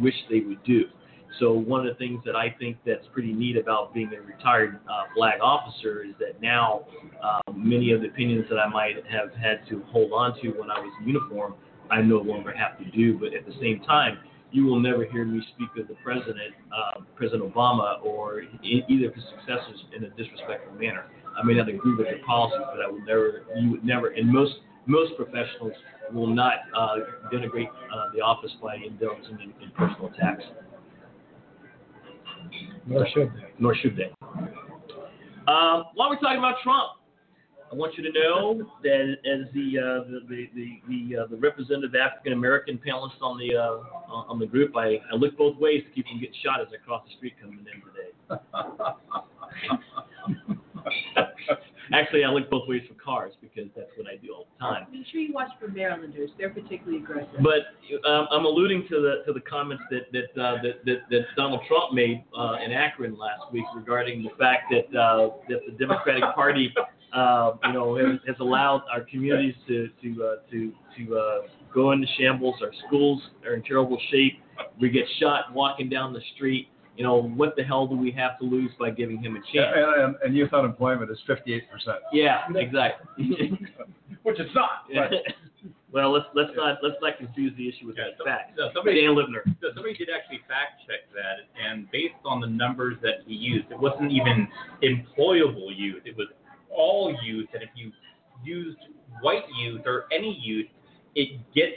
wish 0.00 0.14
they 0.30 0.40
would 0.40 0.62
do. 0.64 0.84
So 1.40 1.52
one 1.52 1.86
of 1.86 1.92
the 1.92 1.98
things 1.98 2.22
that 2.24 2.36
I 2.36 2.54
think 2.58 2.76
that's 2.86 3.06
pretty 3.12 3.32
neat 3.32 3.56
about 3.56 3.94
being 3.94 4.10
a 4.14 4.20
retired 4.20 4.80
uh, 4.88 5.04
flag 5.14 5.40
officer 5.42 6.04
is 6.04 6.14
that 6.20 6.40
now 6.40 6.84
um, 7.22 7.54
many 7.56 7.92
of 7.92 8.02
the 8.02 8.08
opinions 8.08 8.46
that 8.50 8.58
I 8.58 8.68
might 8.68 8.96
have 9.10 9.32
had 9.34 9.66
to 9.70 9.82
hold 9.90 10.12
on 10.12 10.40
to 10.42 10.50
when 10.50 10.70
I 10.70 10.78
was 10.78 10.92
in 11.00 11.08
uniform, 11.08 11.54
I 11.90 12.00
no 12.00 12.18
longer 12.18 12.54
have 12.54 12.78
to 12.78 12.90
do. 12.90 13.18
But 13.18 13.34
at 13.34 13.46
the 13.46 13.52
same 13.60 13.82
time, 13.86 14.18
you 14.52 14.66
will 14.66 14.80
never 14.80 15.04
hear 15.04 15.24
me 15.24 15.42
speak 15.54 15.68
of 15.80 15.88
the 15.88 15.94
president, 16.04 16.54
uh, 16.70 17.00
President 17.16 17.52
Obama, 17.52 18.02
or 18.04 18.42
either 18.62 19.08
of 19.08 19.14
his 19.14 19.24
successors 19.30 19.82
in 19.96 20.04
a 20.04 20.10
disrespectful 20.10 20.74
manner. 20.74 21.06
I 21.36 21.42
may 21.44 21.54
not 21.54 21.68
agree 21.68 21.94
with 21.94 22.06
their 22.06 22.22
policies, 22.24 22.60
but 22.70 22.84
I 22.84 22.90
would 22.90 23.06
never, 23.06 23.44
you 23.58 23.70
would 23.72 23.84
never, 23.84 24.08
and 24.08 24.30
most 24.30 24.54
most 24.86 25.16
professionals 25.16 25.72
will 26.12 26.26
not 26.26 26.54
uh, 26.76 26.96
denigrate 27.32 27.68
uh, 27.68 28.10
the 28.14 28.20
office 28.20 28.50
by 28.60 28.74
indulging 28.76 29.38
in, 29.40 29.54
in 29.62 29.70
personal 29.76 30.08
attacks, 30.08 30.42
Nor 32.86 33.06
should 33.14 33.28
they. 33.28 33.52
nor 33.58 33.74
should 33.76 33.96
they. 33.96 34.10
Um, 35.46 35.84
while 35.94 36.10
we're 36.10 36.18
talking 36.18 36.38
about 36.38 36.56
Trump, 36.62 36.90
I 37.72 37.74
want 37.74 37.96
you 37.96 38.04
to 38.04 38.12
know 38.12 38.62
that 38.82 39.16
as 39.24 39.48
the 39.54 39.78
uh, 39.78 40.04
the 40.04 40.20
the 40.28 40.50
the, 40.54 40.82
the, 40.88 41.16
uh, 41.22 41.26
the 41.28 41.36
representative 41.36 41.94
African 41.94 42.34
American 42.34 42.78
panelist 42.78 43.22
on 43.22 43.38
the 43.38 43.56
uh, 43.56 43.78
on 44.12 44.26
on 44.28 44.38
the 44.38 44.46
group, 44.46 44.76
I, 44.76 45.00
I 45.10 45.14
look 45.16 45.38
both 45.38 45.56
ways 45.56 45.82
to 45.84 45.90
keep 45.94 46.06
from 46.06 46.20
getting 46.20 46.34
shot 46.44 46.60
as 46.60 46.68
I 46.68 46.76
cross 46.84 47.02
the 47.08 47.14
street 47.16 47.32
coming 47.40 47.60
in 47.60 47.64
today. 47.64 48.12
Actually, 51.94 52.24
I 52.24 52.30
look 52.30 52.48
both 52.50 52.68
ways 52.68 52.82
for 52.88 52.94
cars 53.02 53.32
because 53.40 53.70
that's 53.76 53.90
what 53.96 54.06
I 54.06 54.16
do 54.16 54.34
all 54.34 54.46
the 54.58 54.64
time. 54.64 54.86
make 54.92 55.06
sure 55.10 55.20
you 55.20 55.32
watch 55.32 55.50
for 55.60 55.68
Marylanders. 55.68 56.30
They're 56.38 56.50
particularly 56.50 56.98
aggressive. 56.98 57.40
But 57.42 57.74
um, 58.08 58.28
I'm 58.30 58.44
alluding 58.44 58.86
to 58.88 59.00
the 59.00 59.22
to 59.26 59.32
the 59.32 59.40
comments 59.40 59.82
that 59.90 60.10
that 60.12 60.40
uh, 60.40 60.62
that, 60.62 60.84
that, 60.84 60.98
that 61.10 61.22
Donald 61.36 61.60
Trump 61.68 61.94
made 61.94 62.24
uh, 62.36 62.56
in 62.64 62.72
Akron 62.72 63.16
last 63.18 63.52
week 63.52 63.64
regarding 63.74 64.22
the 64.22 64.30
fact 64.38 64.72
that 64.72 64.98
uh, 64.98 65.30
that 65.48 65.60
the 65.66 65.72
Democratic 65.78 66.24
Party, 66.34 66.74
uh, 67.14 67.52
you 67.64 67.72
know, 67.72 67.96
has, 67.96 68.18
has 68.26 68.36
allowed 68.40 68.82
our 68.92 69.02
communities 69.02 69.54
to 69.68 69.88
to 70.02 70.24
uh, 70.24 70.50
to 70.50 70.72
to 70.98 71.16
uh, 71.16 71.38
go 71.74 71.92
into 71.92 72.06
shambles. 72.18 72.56
Our 72.62 72.70
schools 72.86 73.20
are 73.46 73.54
in 73.54 73.62
terrible 73.62 73.98
shape. 74.10 74.40
We 74.80 74.90
get 74.90 75.04
shot 75.20 75.52
walking 75.52 75.88
down 75.88 76.12
the 76.12 76.20
street. 76.34 76.68
You 76.96 77.04
know, 77.04 77.22
what 77.22 77.56
the 77.56 77.64
hell 77.64 77.86
do 77.86 77.96
we 77.96 78.10
have 78.12 78.38
to 78.38 78.44
lose 78.44 78.70
by 78.78 78.90
giving 78.90 79.22
him 79.22 79.34
a 79.36 79.40
chance? 79.40 79.74
And, 79.74 80.04
and, 80.04 80.14
and 80.24 80.36
youth 80.36 80.52
unemployment 80.52 81.10
is 81.10 81.16
58%, 81.26 81.62
Yeah, 82.12 82.42
exactly. 82.54 83.08
which 84.24 84.38
it's 84.38 84.54
not. 84.54 84.84
But 84.92 85.10
well, 85.92 86.12
let's 86.12 86.26
let's 86.34 86.50
not 86.54 86.78
let's 86.82 86.96
not 87.00 87.16
confuse 87.16 87.56
the 87.56 87.66
issue 87.66 87.86
with 87.86 87.96
Yeah, 87.96 88.04
that 88.12 88.18
so- 88.18 88.24
fact. 88.24 88.52
so 88.58 88.68
somebody- 88.74 89.00
Dan 89.00 89.14
Lipner. 89.16 89.42
So 89.62 89.68
somebody 89.74 89.94
did 89.96 90.08
actually 90.14 90.40
fact 90.46 90.82
check 90.86 91.08
that, 91.14 91.48
and 91.58 91.90
based 91.90 92.14
on 92.26 92.40
the 92.42 92.46
numbers 92.46 92.98
that 93.02 93.24
he 93.26 93.34
used, 93.34 93.70
it 93.70 93.78
wasn't 93.80 94.12
even 94.12 94.46
employable 94.82 95.72
youth. 95.74 96.02
It 96.04 96.14
was 96.16 96.28
all 96.76 97.14
youth, 97.24 97.48
and 97.54 97.62
if 97.62 97.70
you 97.74 97.92
used 98.44 98.78
white 99.20 99.44
youth 99.60 99.82
or 99.86 100.06
any 100.12 100.38
youth, 100.42 100.66
it 101.14 101.40
gets 101.54 101.76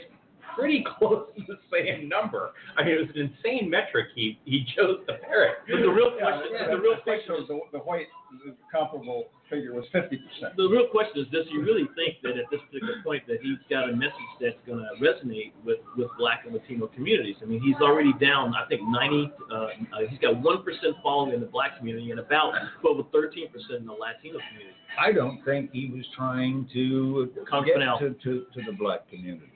pretty 0.56 0.84
close 0.98 1.28
to 1.36 1.42
the 1.46 1.58
same 1.70 2.08
number. 2.08 2.50
I 2.76 2.84
mean, 2.84 2.94
it 2.94 3.06
was 3.06 3.10
an 3.14 3.30
insane 3.30 3.70
metric 3.70 4.08
he 4.14 4.38
he 4.44 4.66
chose 4.76 5.00
to 5.06 5.14
parrot. 5.18 5.58
But 5.68 5.80
the 5.80 5.90
real 5.90 6.12
question, 6.18 6.50
yeah, 6.52 6.68
the 6.68 6.80
real 6.80 6.96
question, 7.02 7.34
so. 7.46 7.60
The, 7.72 7.78
the 7.78 7.84
white 7.84 8.06
the 8.44 8.54
comparable 8.72 9.26
figure 9.48 9.72
was 9.72 9.84
50%. 9.94 10.18
the 10.56 10.68
real 10.68 10.88
question 10.88 11.22
is: 11.22 11.28
Does 11.30 11.46
he 11.50 11.58
really 11.58 11.86
think 11.94 12.20
that 12.22 12.36
at 12.36 12.50
this 12.50 12.60
particular 12.66 13.02
point 13.04 13.26
that 13.28 13.38
he's 13.42 13.58
got 13.70 13.88
a 13.88 13.94
message 13.94 14.32
that's 14.40 14.58
going 14.66 14.80
to 14.80 14.90
resonate 14.98 15.52
with 15.64 15.78
with 15.96 16.08
Black 16.18 16.42
and 16.44 16.54
Latino 16.54 16.86
communities? 16.88 17.36
I 17.42 17.46
mean, 17.46 17.60
he's 17.60 17.80
already 17.80 18.12
down. 18.20 18.54
I 18.54 18.66
think 18.68 18.82
90. 18.82 19.32
Uh, 19.50 19.54
uh, 19.54 19.68
he's 20.08 20.18
got 20.18 20.40
one 20.42 20.62
percent 20.62 20.96
following 21.02 21.34
in 21.34 21.40
the 21.40 21.46
Black 21.46 21.78
community 21.78 22.10
and 22.10 22.20
about 22.20 22.54
12 22.80 22.98
or 22.98 23.06
13 23.12 23.48
percent 23.48 23.80
in 23.80 23.86
the 23.86 23.92
Latino 23.92 24.38
community. 24.50 24.76
I 24.98 25.12
don't 25.12 25.44
think 25.44 25.70
he 25.72 25.90
was 25.90 26.04
trying 26.16 26.68
to 26.72 27.30
Congressman 27.48 27.88
get 28.00 28.22
to, 28.22 28.24
to, 28.24 28.46
to 28.54 28.70
the 28.70 28.76
black 28.76 29.08
community. 29.10 29.52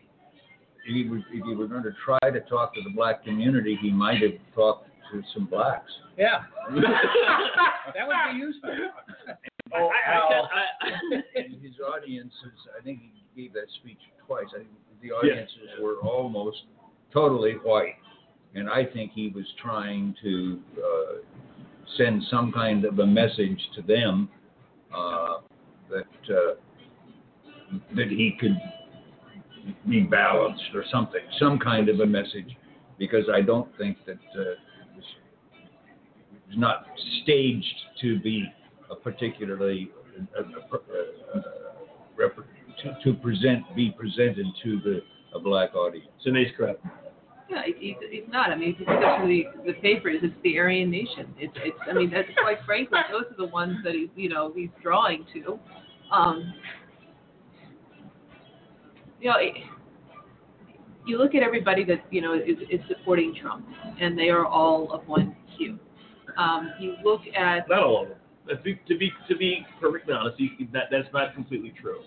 If 0.91 0.97
he, 0.97 1.09
were, 1.09 1.19
if 1.19 1.45
he 1.47 1.55
were 1.55 1.69
going 1.69 1.85
to 1.85 1.93
try 2.05 2.19
to 2.31 2.41
talk 2.41 2.75
to 2.75 2.81
the 2.83 2.91
black 2.91 3.23
community, 3.25 3.79
he 3.81 3.91
might 3.93 4.21
have 4.23 4.33
talked 4.57 4.89
to 5.13 5.23
some 5.35 5.47
blacks. 5.47 5.91
Yeah, 6.19 6.43
that 6.75 8.07
would 8.09 8.33
be 8.33 8.39
useful. 8.39 8.71
Oh, 9.73 9.89
I, 9.89 10.11
I, 10.11 10.15
Al. 10.17 10.29
can't- 10.29 11.25
I, 11.37 11.39
And 11.45 11.63
his 11.63 11.75
audiences, 11.95 12.35
I 12.77 12.83
think 12.83 12.99
he 13.35 13.43
gave 13.43 13.53
that 13.53 13.67
speech 13.81 13.99
twice. 14.27 14.47
I 14.53 14.59
think 14.59 14.71
the 15.01 15.13
audiences 15.13 15.59
were 15.81 15.99
almost 15.99 16.57
totally 17.13 17.53
white. 17.63 17.95
And 18.57 18.69
I 18.69 18.85
think 18.85 19.13
he 19.15 19.29
was 19.29 19.45
trying 19.63 20.17
to 20.25 20.59
uh, 20.77 21.13
send 21.97 22.25
some 22.33 22.51
kind 22.51 22.85
of 22.85 22.99
a 22.99 23.07
message 23.07 23.61
to 23.77 23.83
them 23.83 24.29
uh, 24.93 25.35
that 25.89 26.35
uh, 26.35 26.55
that 27.95 28.09
he 28.09 28.37
could 28.41 28.57
be 29.89 30.01
balanced 30.01 30.63
or 30.75 30.85
something, 30.91 31.21
some 31.39 31.59
kind 31.59 31.89
of 31.89 32.01
a 32.01 32.07
message, 32.07 32.57
because 32.99 33.25
I 33.33 33.41
don't 33.41 33.69
think 33.79 33.97
that 34.07 34.19
uh, 34.37 34.43
it 34.43 34.59
was, 34.97 35.05
not 36.57 36.87
staged 37.23 37.65
to 38.01 38.19
be 38.21 38.45
a 38.91 38.97
particularly 38.97 39.91
uh, 40.37 40.43
uh, 40.43 41.39
uh, 41.39 41.41
rep- 42.17 42.37
to, 42.83 42.97
to 43.05 43.15
present 43.21 43.63
be 43.77 43.95
presented 43.97 44.47
to 44.65 44.81
the 44.81 45.01
a 45.35 45.39
black 45.39 45.75
audience. 45.75 46.09
It's 46.19 46.27
nice 46.27 46.49
correct. 46.57 46.85
Yeah, 47.49 47.63
it, 47.65 47.77
it, 47.81 47.97
it's 48.01 48.33
not. 48.33 48.51
I 48.51 48.57
mean, 48.57 48.71
if 48.71 48.81
you 48.81 48.87
go 48.87 49.17
through 49.19 49.29
the, 49.29 49.73
the 49.73 49.79
papers, 49.81 50.19
it's 50.23 50.35
the 50.43 50.59
Aryan 50.59 50.91
Nation. 50.91 51.35
It's, 51.39 51.53
it's. 51.57 51.77
I 51.89 51.93
mean, 51.93 52.11
that's 52.11 52.29
quite 52.41 52.59
frankly, 52.65 52.99
those 53.11 53.25
are 53.31 53.37
the 53.37 53.47
ones 53.47 53.79
that 53.85 53.95
he's, 53.95 54.09
you 54.15 54.29
know, 54.29 54.53
he's 54.55 54.71
drawing 54.83 55.27
to. 55.35 55.59
Um, 56.13 56.53
you 59.21 59.29
know, 59.29 59.37
it, 59.39 59.55
you 61.07 61.19
look 61.19 61.35
at 61.35 61.43
everybody 61.43 61.85
that 61.85 62.05
you 62.11 62.21
know 62.21 62.35
is, 62.35 62.59
is 62.71 62.81
supporting 62.89 63.35
Trump, 63.41 63.67
and 64.01 64.19
they 64.19 64.29
are 64.29 64.47
all 64.47 64.93
of 64.93 65.07
one 65.07 65.37
hue. 65.59 65.79
Um, 66.37 66.73
you 66.81 66.97
look 67.05 67.21
at 67.37 67.69
Not 67.69 67.83
all 67.83 68.03
of 68.03 68.09
them. 68.09 68.19
To 68.49 68.57
be 68.57 68.81
to 68.89 68.99
be, 68.99 69.13
to 69.29 69.37
be 69.37 69.67
perfectly 69.81 70.15
honest, 70.15 70.37
he, 70.39 70.69
that 70.73 70.85
that's 70.91 71.09
not 71.13 71.35
completely 71.35 71.73
true. 71.81 72.01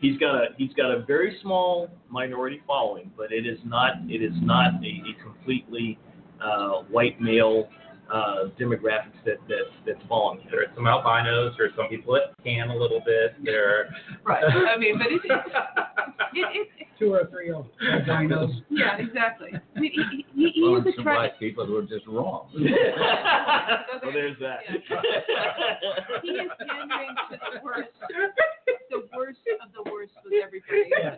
He's 0.00 0.18
got 0.18 0.34
a 0.34 0.46
he's 0.56 0.72
got 0.74 0.90
a 0.90 1.04
very 1.04 1.38
small 1.42 1.88
minority 2.08 2.62
following, 2.66 3.10
but 3.16 3.32
it 3.32 3.46
is 3.46 3.58
not 3.64 3.92
it 4.08 4.22
is 4.22 4.34
not 4.42 4.74
a, 4.82 4.86
a 4.86 5.22
completely 5.22 5.98
uh, 6.42 6.82
white 6.90 7.20
male 7.20 7.68
uh, 8.12 8.48
demographics 8.58 9.16
that 9.24 9.36
that 9.48 9.64
that's 9.86 10.00
following 10.08 10.40
him. 10.40 10.48
There 10.50 10.62
are 10.62 10.66
some 10.74 10.86
albinos, 10.86 11.54
there 11.56 11.66
are 11.66 11.74
some 11.76 11.88
people 11.88 12.14
that 12.14 12.34
can 12.44 12.70
a 12.70 12.76
little 12.76 13.00
bit. 13.04 13.34
There. 13.44 13.90
right. 14.24 14.44
I 14.44 14.76
mean, 14.78 14.98
but 14.98 15.06
it, 15.08 15.20
it, 15.24 15.30
it, 16.34 16.68
it 16.78 16.86
Two 16.98 17.14
or 17.14 17.26
three 17.30 17.50
of 17.50 17.66
albinos. 17.80 18.50
yeah, 18.68 18.96
exactly. 18.98 19.50
I 19.54 19.80
mean, 19.80 19.92
he, 19.94 20.24
he, 20.34 20.50
he 20.54 20.62
Well, 20.62 20.86
is 20.86 20.94
some 20.96 21.04
tra- 21.04 21.16
black 21.16 21.38
people 21.38 21.64
who 21.64 21.76
are 21.76 21.82
just 21.82 22.06
wrong. 22.06 22.50
well, 22.54 24.12
there's 24.12 24.36
that. 24.40 24.58
he 26.22 26.30
is 26.30 26.50
pandering 26.58 27.14
to 27.30 27.38
the 27.54 27.60
worst, 27.64 27.88
the 28.90 29.08
worst 29.16 29.38
of 29.62 29.72
the 29.72 29.90
worst 29.90 30.12
with 30.24 30.34
everybody. 30.44 30.90
Yeah. 30.90 31.16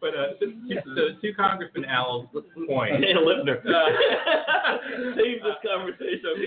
But 0.00 0.10
uh, 0.10 0.38
so, 0.38 0.46
so 0.84 1.20
to 1.20 1.32
Congressman 1.34 1.84
Al's 1.84 2.26
point, 2.68 3.04
Hey, 3.04 3.14
Lipner. 3.14 3.62
Save 5.16 5.42
this 5.42 5.58
conversation. 5.66 6.46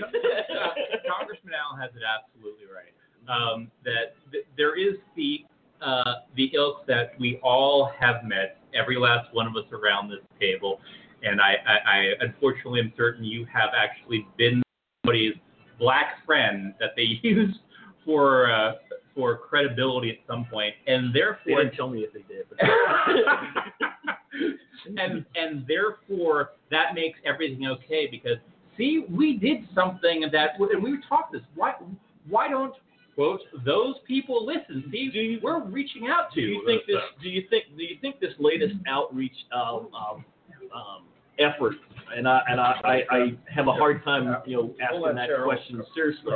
Congressman 1.08 1.52
Al 1.52 1.76
has 1.76 1.90
it 1.94 2.02
absolutely 2.02 2.64
right. 2.66 2.94
Um, 3.28 3.70
that 3.84 4.16
th- 4.32 4.46
there 4.56 4.78
is 4.78 4.96
the 5.16 5.44
uh, 5.82 6.14
the 6.36 6.50
ilk 6.54 6.86
that 6.86 7.12
we 7.20 7.38
all 7.42 7.92
have 7.98 8.24
met, 8.24 8.58
every 8.74 8.96
last 8.96 9.32
one 9.32 9.46
of 9.46 9.54
us 9.54 9.70
around 9.72 10.08
this 10.08 10.24
table, 10.40 10.80
and 11.22 11.40
I, 11.40 11.54
I, 11.66 11.98
I 11.98 12.04
unfortunately 12.20 12.80
am 12.80 12.92
certain 12.96 13.24
you 13.24 13.46
have 13.52 13.70
actually 13.76 14.26
been 14.36 14.62
somebody's 15.04 15.34
black 15.78 16.24
friend 16.26 16.74
that 16.80 16.90
they 16.96 17.02
use 17.22 17.56
for 18.04 18.50
uh, 18.50 18.72
for 19.18 19.36
credibility 19.36 20.10
at 20.10 20.18
some 20.28 20.44
point, 20.44 20.74
and 20.86 21.12
They 21.12 21.18
therefore 21.18 21.64
didn't 21.64 21.74
tell 21.74 21.88
me 21.88 22.02
if 22.02 22.12
they 22.12 22.22
did. 22.32 22.44
But 22.48 22.60
and 24.96 25.26
and 25.34 25.66
therefore 25.66 26.50
that 26.70 26.94
makes 26.94 27.18
everything 27.26 27.66
okay 27.66 28.06
because 28.08 28.36
see 28.76 29.04
we 29.10 29.36
did 29.36 29.68
something 29.74 30.20
that 30.32 30.50
and 30.60 30.80
we 30.80 30.98
talked 31.08 31.32
this 31.32 31.42
why 31.56 31.74
why 32.28 32.46
don't 32.48 32.74
quote 33.16 33.40
those 33.64 33.96
people 34.06 34.46
listen 34.46 34.84
see 34.92 35.10
Do 35.10 35.18
you- 35.18 35.40
we're 35.42 35.64
reaching 35.64 36.06
out 36.06 36.32
to 36.34 36.40
do 36.40 36.46
you 36.46 36.62
think 36.64 36.86
this? 36.86 37.02
Do 37.20 37.28
you 37.28 37.42
think? 37.50 37.64
Do 37.76 37.82
you 37.82 37.96
think 38.00 38.20
this 38.20 38.34
latest 38.38 38.76
outreach 38.86 39.34
um, 39.52 39.88
um, 39.92 40.24
um, 40.72 41.02
effort? 41.38 41.74
And 42.16 42.26
I 42.26 42.40
and 42.48 42.58
I, 42.58 42.80
I, 42.84 43.16
I 43.16 43.20
have 43.54 43.68
a 43.68 43.72
hard 43.72 44.02
time, 44.02 44.34
you 44.46 44.56
know, 44.56 44.74
asking 44.80 45.14
that 45.14 45.28
question 45.44 45.82
seriously. 45.94 46.32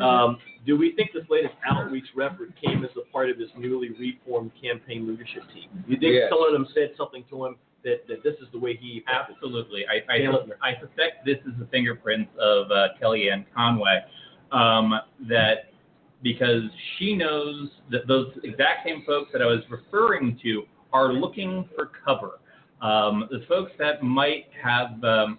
Um, 0.00 0.38
do 0.66 0.78
we 0.78 0.94
think 0.96 1.10
this 1.12 1.24
latest 1.28 1.54
outreach 1.68 2.06
effort 2.14 2.50
came 2.62 2.84
as 2.84 2.90
a 2.96 3.10
part 3.12 3.28
of 3.28 3.38
his 3.38 3.50
newly 3.56 3.90
reformed 3.90 4.52
campaign 4.62 5.06
leadership 5.06 5.42
team? 5.52 5.68
You 5.86 5.98
think 5.98 6.14
Yes. 6.14 6.30
some 6.30 6.42
of 6.42 6.52
them 6.52 6.66
said 6.74 6.92
something 6.96 7.22
to 7.30 7.44
him 7.44 7.56
that, 7.84 8.06
that 8.08 8.22
this 8.22 8.34
is 8.40 8.48
the 8.52 8.58
way 8.58 8.78
he 8.80 9.04
acted? 9.06 9.36
Absolutely. 9.36 9.84
I, 9.86 10.10
I, 10.10 10.70
I 10.70 10.80
suspect 10.80 11.26
this 11.26 11.38
is 11.46 11.52
the 11.58 11.66
fingerprints 11.66 12.30
of 12.40 12.70
uh, 12.70 12.88
Kellyanne 13.00 13.44
Conway. 13.54 14.00
Um, 14.52 14.94
that 15.28 15.66
because 16.22 16.62
she 16.96 17.14
knows 17.14 17.68
that 17.90 18.06
those 18.08 18.32
exact 18.42 18.86
same 18.86 19.02
folks 19.06 19.30
that 19.32 19.42
I 19.42 19.46
was 19.46 19.60
referring 19.68 20.38
to 20.42 20.62
are 20.92 21.12
looking 21.12 21.68
for 21.76 21.90
cover. 22.04 22.38
Um, 22.82 23.28
the 23.30 23.44
folks 23.48 23.72
that 23.78 24.02
might 24.02 24.46
have 24.62 25.02
um, 25.04 25.38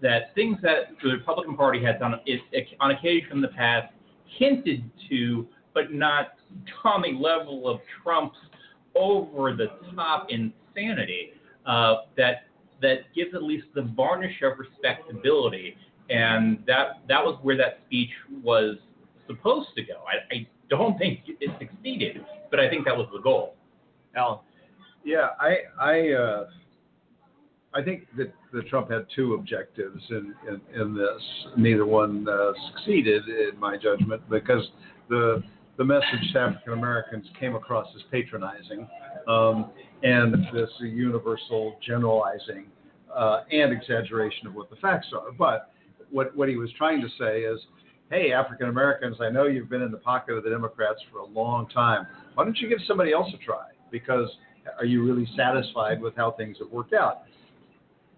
that 0.00 0.34
things 0.34 0.58
that 0.62 0.90
the 1.02 1.10
Republican 1.10 1.56
Party 1.56 1.82
has 1.82 1.96
on, 2.02 2.20
is, 2.26 2.40
on 2.80 2.90
occasion 2.90 3.32
in 3.32 3.40
the 3.40 3.48
past 3.48 3.92
hinted 4.38 4.84
to, 5.08 5.46
but 5.72 5.92
not 5.92 6.34
on 6.84 7.02
the 7.02 7.12
level 7.12 7.68
of 7.68 7.80
Trump's 8.02 8.36
over 8.94 9.54
the 9.54 9.66
top 9.94 10.28
insanity 10.30 11.32
uh, 11.66 11.96
that 12.16 12.44
that 12.82 13.12
gives 13.14 13.34
at 13.34 13.42
least 13.42 13.66
the 13.74 13.82
varnish 13.82 14.42
of 14.42 14.58
respectability, 14.58 15.76
and 16.10 16.62
that 16.66 17.00
that 17.08 17.24
was 17.24 17.38
where 17.42 17.56
that 17.56 17.78
speech 17.86 18.10
was 18.42 18.76
supposed 19.26 19.68
to 19.76 19.82
go. 19.82 20.02
I, 20.06 20.34
I 20.34 20.46
don't 20.68 20.98
think 20.98 21.20
it 21.26 21.50
succeeded, 21.58 22.24
but 22.50 22.60
I 22.60 22.68
think 22.68 22.84
that 22.84 22.96
was 22.96 23.08
the 23.12 23.20
goal. 23.20 23.54
Alan, 24.16 24.38
Yeah, 25.04 25.28
I 25.38 25.56
I 25.80 26.12
uh, 26.12 26.46
I 27.74 27.82
think 27.82 28.06
that, 28.16 28.32
that 28.52 28.68
Trump 28.68 28.90
had 28.90 29.06
two 29.14 29.34
objectives 29.34 30.02
in, 30.10 30.34
in, 30.48 30.80
in 30.80 30.94
this. 30.94 31.22
Neither 31.56 31.84
one 31.84 32.26
uh, 32.28 32.52
succeeded, 32.70 33.22
in 33.28 33.58
my 33.58 33.76
judgment, 33.76 34.22
because 34.30 34.66
the 35.08 35.42
the 35.76 35.84
message 35.84 36.32
to 36.32 36.38
African 36.38 36.74
Americans 36.74 37.26
came 37.38 37.56
across 37.56 37.88
as 37.96 38.02
patronizing, 38.12 38.88
um, 39.26 39.72
and 40.04 40.32
this 40.54 40.70
universal 40.78 41.76
generalizing 41.84 42.66
uh, 43.14 43.40
and 43.50 43.72
exaggeration 43.72 44.46
of 44.46 44.54
what 44.54 44.70
the 44.70 44.76
facts 44.76 45.08
are. 45.12 45.32
But 45.32 45.72
what 46.10 46.34
what 46.36 46.48
he 46.48 46.56
was 46.56 46.70
trying 46.78 47.00
to 47.00 47.08
say 47.18 47.40
is, 47.40 47.58
hey, 48.08 48.32
African 48.32 48.68
Americans, 48.68 49.16
I 49.20 49.30
know 49.30 49.46
you've 49.46 49.68
been 49.68 49.82
in 49.82 49.90
the 49.90 49.98
pocket 49.98 50.34
of 50.34 50.44
the 50.44 50.50
Democrats 50.50 51.00
for 51.10 51.18
a 51.18 51.26
long 51.26 51.68
time. 51.68 52.06
Why 52.34 52.44
don't 52.44 52.56
you 52.58 52.68
give 52.68 52.78
somebody 52.86 53.12
else 53.12 53.28
a 53.34 53.44
try? 53.44 53.66
Because 53.90 54.30
are 54.78 54.84
you 54.84 55.04
really 55.04 55.28
satisfied 55.36 56.00
with 56.00 56.16
how 56.16 56.32
things 56.32 56.56
have 56.60 56.70
worked 56.70 56.94
out? 56.94 57.22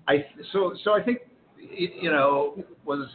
I 0.08 0.24
so 0.52 0.74
so 0.84 0.92
I 0.92 1.02
think 1.02 1.18
you 1.58 2.10
know 2.10 2.62
was 2.84 3.08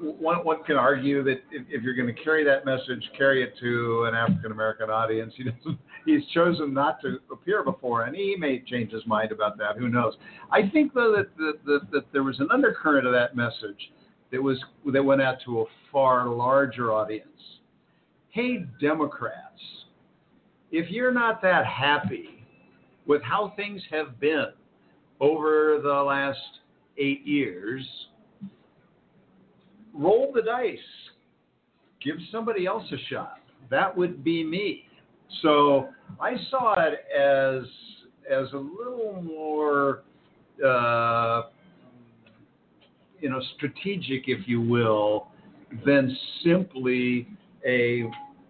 one 0.00 0.44
one 0.44 0.62
can 0.64 0.76
argue 0.76 1.22
that 1.24 1.40
if, 1.50 1.66
if 1.68 1.82
you're 1.82 1.94
going 1.94 2.14
to 2.14 2.22
carry 2.22 2.44
that 2.44 2.64
message, 2.64 3.02
carry 3.16 3.42
it 3.42 3.54
to 3.60 4.04
an 4.04 4.14
African 4.14 4.52
American 4.52 4.90
audience. 4.90 5.32
He's 6.06 6.26
chosen 6.32 6.72
not 6.72 7.00
to 7.02 7.18
appear 7.32 7.62
before, 7.62 8.04
and 8.04 8.14
he 8.14 8.36
may 8.38 8.60
change 8.60 8.92
his 8.92 9.04
mind 9.06 9.32
about 9.32 9.58
that. 9.58 9.76
Who 9.76 9.88
knows? 9.88 10.14
I 10.50 10.68
think 10.68 10.94
though 10.94 11.14
that 11.16 11.36
that, 11.36 11.64
that, 11.66 11.80
that 11.92 12.12
there 12.12 12.22
was 12.22 12.38
an 12.40 12.48
undercurrent 12.52 13.06
of 13.06 13.12
that 13.12 13.36
message 13.36 13.92
that 14.30 14.42
was 14.42 14.62
that 14.92 15.04
went 15.04 15.22
out 15.22 15.38
to 15.46 15.60
a 15.60 15.64
far 15.92 16.28
larger 16.28 16.92
audience. 16.92 17.28
Hey, 18.30 18.66
Democrats, 18.80 19.60
if 20.70 20.90
you're 20.90 21.12
not 21.12 21.40
that 21.42 21.66
happy 21.66 22.44
with 23.06 23.22
how 23.22 23.52
things 23.56 23.82
have 23.90 24.20
been 24.20 24.48
over 25.20 25.80
the 25.82 25.88
last 25.88 26.38
eight 26.98 27.26
years, 27.26 27.86
roll 29.94 30.32
the 30.34 30.42
dice. 30.42 30.78
Give 32.02 32.16
somebody 32.30 32.66
else 32.66 32.84
a 32.92 32.98
shot. 33.12 33.40
That 33.70 33.96
would 33.96 34.22
be 34.22 34.44
me. 34.44 34.84
So 35.42 35.88
I 36.20 36.36
saw 36.50 36.74
it 36.78 37.00
as 37.16 37.64
as 38.30 38.52
a 38.52 38.58
little 38.58 39.22
more, 39.22 40.02
uh, 40.64 41.44
you 43.20 43.30
know, 43.30 43.40
strategic, 43.56 44.24
if 44.28 44.46
you 44.46 44.60
will, 44.60 45.28
than 45.84 46.14
simply 46.44 47.26
a 47.66 48.04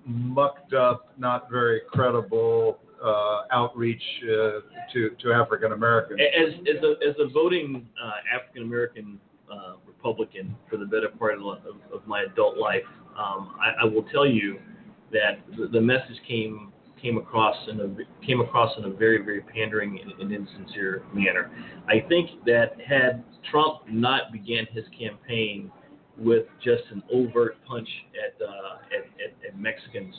mucked 0.09 0.73
up, 0.73 1.13
not 1.19 1.51
very 1.51 1.83
credible 1.93 2.79
uh, 3.05 3.43
outreach 3.53 4.03
uh, 4.25 4.61
to 4.93 5.11
to 5.21 5.33
African 5.33 5.73
Americans. 5.73 6.21
as 6.21 6.55
as 6.77 6.83
a 6.83 7.09
as 7.09 7.15
a 7.19 7.29
voting 7.29 7.87
uh, 8.03 8.37
African 8.37 8.63
American 8.63 9.21
uh, 9.53 9.75
Republican 9.87 10.57
for 10.69 10.77
the 10.77 10.85
better 10.85 11.09
part 11.19 11.35
of, 11.35 11.43
of, 11.93 12.07
my 12.07 12.23
adult 12.23 12.59
life, 12.59 12.83
um, 13.19 13.57
I, 13.61 13.83
I 13.83 13.85
will 13.85 14.05
tell 14.13 14.27
you 14.27 14.59
that 15.13 15.41
the, 15.57 15.67
the 15.69 15.81
message 15.81 16.19
came 16.27 16.73
came 17.01 17.19
across 17.19 17.57
in 17.69 17.81
a 17.81 18.27
came 18.27 18.41
across 18.41 18.77
in 18.79 18.85
a 18.85 18.91
very 18.91 19.23
very 19.23 19.43
pandering 19.43 20.01
and, 20.01 20.13
and 20.21 20.33
insincere 20.33 21.03
manner. 21.15 21.51
I 21.87 22.07
think 22.09 22.45
that 22.47 22.77
had 22.87 23.23
Trump 23.51 23.83
not 23.89 24.33
began 24.33 24.67
his 24.73 24.85
campaign 24.99 25.71
with 26.19 26.47
just 26.63 26.83
an 26.91 27.03
overt 27.13 27.57
punch 27.67 27.89
at 28.15 28.41
uh, 28.45 28.79
at, 28.97 29.05
at, 29.23 29.47
at 29.47 29.59
Mexicans, 29.59 30.15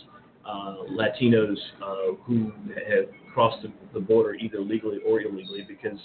uh, 0.46 0.76
Latinos 0.92 1.58
uh, 1.84 2.16
who 2.24 2.52
have 2.90 3.06
crossed 3.34 3.62
the, 3.62 3.72
the 3.94 4.00
border 4.00 4.34
either 4.36 4.60
legally 4.62 5.00
or 5.06 5.22
illegally, 5.22 5.66
because 5.68 6.00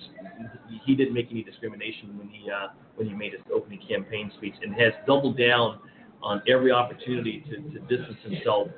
he, 0.85 0.95
didn't 0.95 1.15
make 1.15 1.29
any 1.31 1.43
discrimination 1.43 2.19
when 2.19 2.29
he 2.29 2.51
uh, 2.51 2.69
when 2.97 3.09
he 3.09 3.15
made 3.15 3.33
his 3.33 3.43
opening 3.55 3.81
campaign 3.89 4.31
speech, 4.37 4.55
and 4.63 4.75
has 4.75 4.93
doubled 5.07 5.39
down 5.39 5.79
on 6.23 6.43
every 6.49 6.73
opportunity 6.73 7.45
to, 7.49 7.57
to 7.57 7.81
distance 7.81 8.19
himself. 8.23 8.69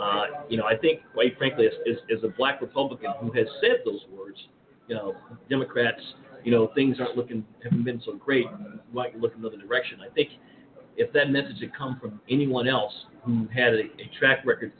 Uh, 0.00 0.24
you 0.48 0.56
know, 0.56 0.64
I 0.64 0.76
think, 0.76 1.02
quite 1.12 1.38
frankly, 1.38 1.66
as, 1.66 1.72
as, 1.88 1.96
as 2.18 2.24
a 2.24 2.28
black 2.36 2.60
Republican 2.60 3.12
who 3.20 3.30
has 3.32 3.46
said 3.60 3.76
those 3.84 4.00
words, 4.10 4.38
you 4.88 4.94
know, 4.94 5.14
Democrats, 5.48 6.00
you 6.42 6.50
know, 6.50 6.72
things 6.74 6.96
aren't 6.98 7.16
looking, 7.16 7.44
haven't 7.62 7.84
been 7.84 8.02
so 8.04 8.14
great. 8.14 8.46
Why 8.90 9.04
don't 9.04 9.16
you 9.16 9.20
look 9.20 9.36
another 9.36 9.56
direction? 9.56 10.00
I 10.00 10.12
think 10.12 10.30
if 10.96 11.12
that 11.12 11.30
message 11.30 11.60
had 11.60 11.74
come 11.76 11.98
from 12.00 12.20
anyone 12.28 12.68
else 12.68 12.92
who 13.24 13.46
had 13.54 13.74
a, 13.74 13.84
a 13.98 14.10
track 14.18 14.44
record 14.44 14.72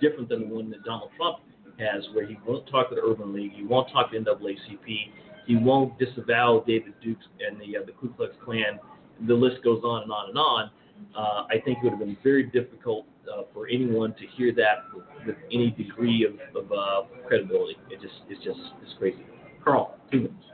different 0.00 0.28
than 0.28 0.48
the 0.48 0.54
one 0.54 0.70
that 0.70 0.84
Donald 0.84 1.10
Trump 1.16 1.38
has, 1.78 2.04
where 2.12 2.26
he 2.26 2.36
won't 2.46 2.68
talk 2.68 2.90
to 2.90 2.94
the 2.94 3.00
Urban 3.02 3.32
League, 3.32 3.52
he 3.54 3.64
won't 3.64 3.90
talk 3.92 4.10
to 4.12 4.18
NAACP, 4.18 5.10
he 5.46 5.56
won't 5.56 5.98
disavow 5.98 6.64
David 6.66 6.94
Dukes 7.02 7.24
and 7.40 7.60
the 7.60 7.78
uh, 7.78 7.84
the 7.84 7.92
Ku 7.92 8.12
Klux 8.16 8.34
Klan. 8.44 8.78
The 9.26 9.34
list 9.34 9.62
goes 9.64 9.82
on 9.84 10.02
and 10.02 10.12
on 10.12 10.28
and 10.28 10.38
on. 10.38 10.70
Uh, 11.16 11.46
I 11.50 11.60
think 11.64 11.78
it 11.78 11.84
would 11.84 11.90
have 11.90 11.98
been 11.98 12.16
very 12.22 12.44
difficult 12.44 13.06
uh, 13.32 13.42
for 13.52 13.66
anyone 13.66 14.14
to 14.14 14.26
hear 14.36 14.52
that 14.54 14.84
with, 14.94 15.04
with 15.26 15.36
any 15.50 15.70
degree 15.70 16.24
of, 16.24 16.34
of 16.56 16.70
uh, 16.70 17.02
credibility. 17.26 17.76
It 17.90 18.00
just 18.00 18.14
it's 18.28 18.42
just 18.44 18.60
it's 18.82 18.92
crazy. 18.98 19.24
Carl, 19.64 19.96
two 20.10 20.18
minutes. 20.18 20.44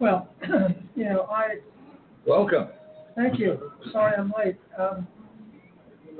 Well, 0.00 0.28
you 0.96 1.04
know, 1.04 1.28
I, 1.30 1.58
Welcome. 2.24 2.68
Thank 3.16 3.38
you. 3.38 3.72
Sorry 3.92 4.14
I'm 4.16 4.32
late. 4.38 4.56
Um, 4.78 5.06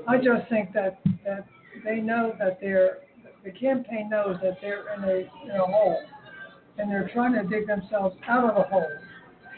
I 0.07 0.17
just 0.17 0.49
think 0.49 0.73
that, 0.73 0.99
that 1.25 1.45
they 1.83 1.97
know 1.97 2.33
that 2.39 2.59
they're, 2.61 2.99
the 3.43 3.51
campaign 3.51 4.09
knows 4.09 4.37
that 4.41 4.57
they're 4.61 4.93
in 4.95 5.03
a, 5.03 5.17
in 5.45 5.59
a 5.59 5.65
hole. 5.65 6.01
And 6.77 6.89
they're 6.89 7.09
trying 7.13 7.33
to 7.33 7.43
dig 7.43 7.67
themselves 7.67 8.15
out 8.27 8.49
of 8.49 8.55
the 8.55 8.63
hole. 8.63 8.87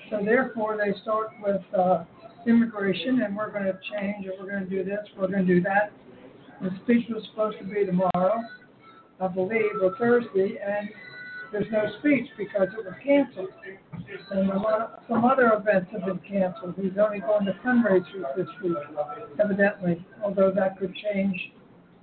So 0.09 0.19
therefore, 0.23 0.77
they 0.77 0.99
start 1.01 1.29
with, 1.41 1.61
uh, 1.77 2.03
immigration 2.47 3.21
and 3.23 3.35
we're 3.35 3.51
gonna 3.51 3.77
change 3.91 4.25
and 4.25 4.33
we're 4.39 4.51
gonna 4.51 4.65
do 4.65 4.83
this, 4.83 4.99
we're 5.17 5.27
gonna 5.27 5.43
do 5.43 5.61
that. 5.61 5.91
The 6.61 6.69
speech 6.83 7.07
was 7.09 7.23
supposed 7.31 7.57
to 7.59 7.65
be 7.65 7.85
tomorrow, 7.85 8.39
I 9.19 9.27
believe, 9.27 9.81
or 9.81 9.95
Thursday, 9.97 10.57
and 10.65 10.89
there's 11.51 11.67
no 11.71 11.85
speech 11.99 12.27
because 12.37 12.67
it 12.77 12.85
was 12.85 12.93
canceled. 13.03 13.49
And 14.31 14.49
a 14.51 14.57
lot 14.57 14.81
of, 14.81 14.89
some 15.09 15.25
other 15.25 15.51
events 15.53 15.91
have 15.91 16.05
been 16.05 16.19
canceled. 16.19 16.75
He's 16.79 16.91
only 16.99 17.19
going 17.19 17.45
to 17.45 17.53
fundraisers 17.65 18.35
this 18.35 18.47
week, 18.63 18.77
evidently, 19.41 20.05
although 20.23 20.51
that 20.51 20.77
could 20.77 20.93
change, 20.95 21.51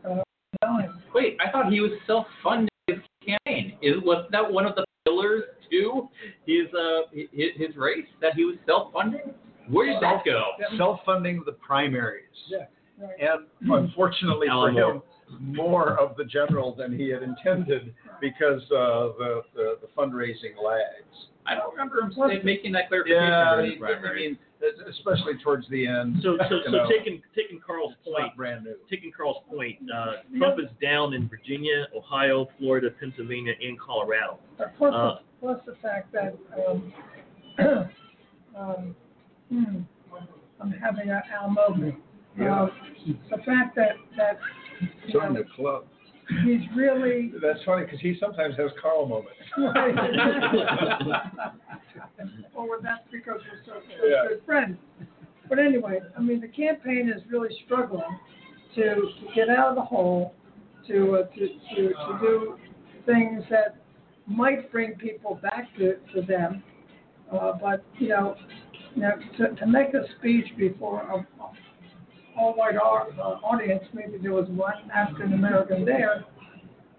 uh, 0.04 0.22
time. 0.62 1.02
Wait, 1.14 1.36
I 1.44 1.50
thought 1.50 1.72
he 1.72 1.80
was 1.80 1.92
self-funding 2.06 2.68
his 2.86 2.98
campaign. 3.26 3.78
Is 3.82 3.94
was 4.02 4.26
that 4.32 4.52
one 4.52 4.66
of 4.66 4.74
the 4.74 4.84
pillars 5.04 5.44
to 5.70 6.08
his 6.46 6.66
uh 6.74 7.02
his, 7.12 7.50
his 7.56 7.76
race 7.76 8.06
that 8.20 8.34
he 8.34 8.44
was 8.44 8.56
self-funding? 8.66 9.32
Where 9.68 9.92
did 9.92 10.02
that 10.02 10.24
go? 10.24 10.42
Self-funding 10.76 11.42
the 11.46 11.52
primaries. 11.52 12.24
Yeah, 12.48 12.58
right. 13.00 13.10
And 13.20 13.72
unfortunately 13.72 14.48
for 14.48 14.70
him, 14.70 15.02
more 15.40 15.98
of 15.98 16.16
the 16.16 16.24
general 16.24 16.74
than 16.74 16.96
he 16.96 17.08
had 17.08 17.22
intended 17.22 17.94
because 18.20 18.62
uh, 18.70 19.12
the, 19.18 19.42
the 19.54 19.78
the 19.82 19.88
fundraising 19.96 20.54
lags. 20.62 21.28
I 21.46 21.54
don't 21.56 21.72
remember 21.72 22.00
him 22.02 22.12
say- 22.12 22.40
making 22.44 22.72
that 22.72 22.88
clarification 22.88 23.22
Yeah, 23.22 23.54
during 23.56 23.70
I 23.72 23.74
the 23.74 23.80
primary. 23.80 24.28
mean, 24.28 24.38
especially 24.88 25.34
towards 25.42 25.68
the 25.70 25.86
end. 25.86 26.18
So 26.22 26.36
so, 26.48 26.54
you 26.56 26.62
so 26.66 26.70
know, 26.70 26.88
taking 26.88 27.20
taking 27.34 27.58
Carl's 27.60 27.94
it's 27.98 28.04
point, 28.08 28.26
not 28.28 28.36
brand 28.36 28.64
new. 28.64 28.76
taking 28.88 29.10
Carl's 29.10 29.38
point, 29.50 29.76
uh, 29.92 30.22
Trump 30.38 30.60
is 30.60 30.66
down 30.80 31.14
in 31.14 31.28
Virginia, 31.28 31.86
Ohio, 31.96 32.46
Florida, 32.58 32.90
Pennsylvania, 33.00 33.54
and 33.60 33.78
Colorado. 33.80 34.38
But 34.58 34.76
Plus, 34.78 34.94
Uh, 34.94 35.14
the- 35.14 35.20
plus 35.40 35.60
the 35.66 35.74
fact 35.82 36.12
that, 36.12 36.36
um, 36.68 36.92
um, 38.56 38.94
hmm, 39.48 39.78
I'm 40.60 40.70
having 40.72 41.10
an 41.10 41.22
Al 41.32 41.50
Mobley. 41.50 41.96
Yeah. 42.38 42.62
Uh, 42.64 42.68
The 43.06 43.36
fact 43.44 43.74
that, 43.76 43.96
that, 44.16 44.38
you 45.06 45.12
Join 45.12 45.34
know, 45.34 45.42
the 45.42 45.48
club. 45.56 45.84
he's 46.44 46.60
really, 46.76 47.32
That's 47.42 47.62
funny 47.64 47.84
because 47.84 48.00
he 48.00 48.16
sometimes 48.20 48.56
has 48.56 48.70
Carl 48.80 49.06
moments. 49.06 49.32
Or 52.54 52.68
well, 52.68 52.78
that's 52.82 53.02
because 53.10 53.40
we're 53.50 53.62
so, 53.66 53.80
Yeah. 54.06 54.28
good 54.28 54.42
friends. 54.44 54.76
But 55.48 55.58
anyway, 55.58 56.00
I 56.16 56.20
mean, 56.20 56.40
the 56.40 56.48
campaign 56.48 57.12
is 57.14 57.22
really 57.30 57.54
struggling 57.64 58.18
to, 58.76 58.82
to 58.94 59.34
get 59.34 59.48
out 59.48 59.68
of 59.70 59.74
the 59.76 59.82
hole, 59.82 60.34
to, 60.88 61.16
uh, 61.16 61.24
to, 61.34 61.48
to, 61.48 61.88
to 61.88 62.18
do 62.20 62.58
things 63.04 63.42
that 63.50 63.76
might 64.26 64.70
bring 64.70 64.94
people 64.94 65.34
back 65.42 65.68
to, 65.78 65.96
to 66.14 66.22
them. 66.22 66.62
Uh, 67.32 67.52
but, 67.60 67.84
you 67.98 68.08
know, 68.08 68.36
you 68.94 69.02
know, 69.02 69.12
to, 69.38 69.54
to 69.56 69.66
make 69.66 69.94
a 69.94 70.04
speech 70.18 70.46
before 70.56 71.00
a 71.02 71.26
all 71.40 71.54
white 72.34 72.76
uh, 72.76 73.22
audience, 73.44 73.84
maybe 73.92 74.18
there 74.18 74.32
was 74.32 74.48
one 74.50 74.74
African 74.94 75.32
American 75.34 75.84
there, 75.84 76.24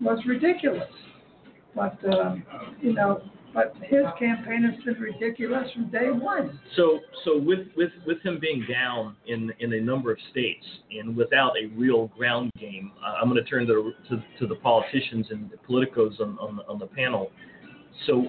was 0.01 0.19
ridiculous. 0.25 0.89
But, 1.75 1.97
um, 2.13 2.43
you 2.81 2.93
know, 2.93 3.23
but 3.53 3.73
his 3.83 4.03
campaign 4.17 4.63
has 4.63 4.83
been 4.83 5.01
ridiculous 5.01 5.71
from 5.73 5.89
day 5.91 6.09
one. 6.09 6.59
So, 6.75 6.99
so 7.23 7.37
with, 7.37 7.67
with, 7.77 7.91
with 8.05 8.21
him 8.23 8.39
being 8.39 8.65
down 8.71 9.15
in, 9.27 9.51
in 9.59 9.73
a 9.73 9.81
number 9.81 10.11
of 10.11 10.17
states 10.31 10.65
and 10.91 11.15
without 11.15 11.53
a 11.61 11.67
real 11.75 12.07
ground 12.07 12.51
game, 12.59 12.91
uh, 13.03 13.21
I'm 13.21 13.29
going 13.29 13.43
to 13.43 13.49
turn 13.49 13.67
to, 13.67 13.93
to, 14.09 14.23
to 14.39 14.47
the 14.47 14.55
politicians 14.55 15.27
and 15.29 15.51
the 15.51 15.57
politicos 15.57 16.19
on, 16.19 16.37
on, 16.39 16.57
the, 16.57 16.67
on 16.67 16.79
the 16.79 16.87
panel. 16.87 17.31
So, 18.07 18.25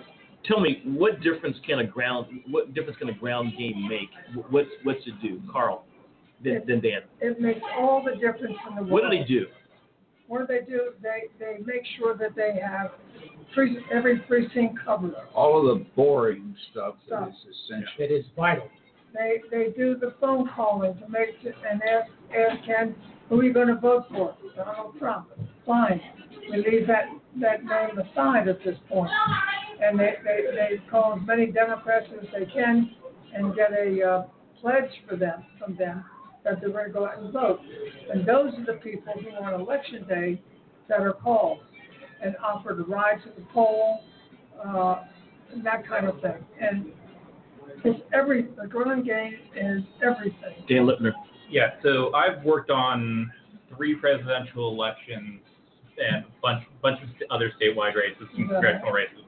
tell 0.47 0.61
me, 0.61 0.83
what 0.85 1.23
difference 1.23 1.57
can 1.67 1.79
a 1.79 1.87
ground, 1.87 2.27
what 2.51 2.75
difference 2.75 2.99
can 2.99 3.09
a 3.09 3.15
ground 3.15 3.55
game 3.59 3.89
make? 3.89 4.11
What's, 4.51 4.69
what's 4.83 5.01
it 5.07 5.15
do, 5.23 5.41
Carl? 5.51 5.87
Then, 6.45 6.63
then 6.67 6.81
Dan. 6.81 7.01
It 7.21 7.41
makes 7.41 7.61
all 7.79 8.05
the 8.05 8.13
difference 8.13 8.57
in 8.69 8.77
the 8.77 8.83
world. 8.83 8.91
What 8.91 9.11
did 9.11 9.27
he 9.27 9.35
do? 9.35 9.47
What 10.29 10.41
do 10.41 10.47
they 10.47 10.65
do? 10.71 10.91
They, 11.03 11.25
they 11.39 11.59
make 11.65 11.83
sure 11.99 12.17
that 12.17 12.37
they 12.37 12.59
have 12.63 12.93
pre, 13.55 13.79
every 13.93 14.19
precinct 14.21 14.79
covered. 14.85 15.15
All 15.35 15.59
of 15.59 15.79
the 15.79 15.85
boring 15.97 16.55
stuff 16.71 16.97
that 17.09 17.29
is 17.29 17.35
essential. 17.35 17.89
It 17.99 18.13
is 18.13 18.25
vital. 18.37 18.69
They, 19.15 19.43
they 19.51 19.73
do 19.77 19.97
the 19.99 20.15
phone 20.21 20.49
calling 20.55 20.95
to 20.99 21.09
make, 21.09 21.31
and 21.45 21.81
ask, 21.83 22.11
ask 22.37 22.67
Ken, 22.67 22.95
who 23.29 23.41
are 23.41 23.45
you 23.45 23.55
gonna 23.55 23.77
vote 23.77 24.05
for? 24.11 24.37
Donald 24.57 24.99
Trump. 24.99 25.29
Fine. 25.67 26.01
We 26.51 26.59
leave 26.59 26.87
that, 26.89 27.05
that 27.41 27.65
name 27.65 27.99
aside 27.99 28.49
at 28.49 28.63
this 28.65 28.77
point. 28.89 29.11
And 29.81 29.99
they, 29.99 30.15
they, 30.25 30.45
they 30.55 30.83
call 30.91 31.15
as 31.15 31.27
many 31.27 31.47
Democrats 31.47 32.07
as 32.21 32.27
they 32.33 32.47
can 32.53 32.91
and 33.35 33.55
get 33.55 33.73
a, 33.73 34.03
uh, 34.03 34.23
pledge 34.65 34.91
for 35.07 35.17
them, 35.17 35.45
from 35.59 35.77
them, 35.77 36.03
that 36.45 36.61
they're 36.61 36.71
gonna 36.71 36.91
go 36.91 37.07
out 37.07 37.19
and 37.19 37.33
vote. 37.33 37.61
And 38.13 38.27
those 38.27 38.53
are 38.59 38.65
the 38.67 38.81
people 38.81 39.13
who 39.15 39.45
on 39.45 39.61
election 39.61 40.07
day 40.07 40.41
that 40.89 41.01
are 41.01 41.15
called 41.15 41.61
and 42.23 42.37
offered 42.37 42.81
a 42.81 42.85
ride 42.85 43.23
to 43.25 43.31
the 43.31 43.47
poll, 43.53 44.05
uh, 44.65 45.05
and 45.53 45.65
that 45.65 45.87
kind 45.87 46.07
of 46.07 46.21
thing. 46.21 46.45
And 46.61 46.93
it's 47.85 48.01
every, 48.13 48.49
the 48.61 48.67
ground 48.67 49.05
game 49.05 49.35
is 49.57 49.83
everything. 50.03 50.65
Dan 50.69 50.87
Lipner. 50.87 51.13
Yeah, 51.51 51.71
so 51.83 52.13
I've 52.15 52.43
worked 52.45 52.71
on 52.71 53.31
three 53.75 53.95
presidential 53.95 54.71
elections 54.71 55.41
and 55.99 56.25
a 56.25 56.29
bunch, 56.43 56.65
bunch 56.83 57.01
of 57.03 57.09
other 57.31 57.53
statewide 57.61 57.95
races, 57.95 58.27
some 58.35 58.49
congressional 58.49 58.93
races. 58.93 59.21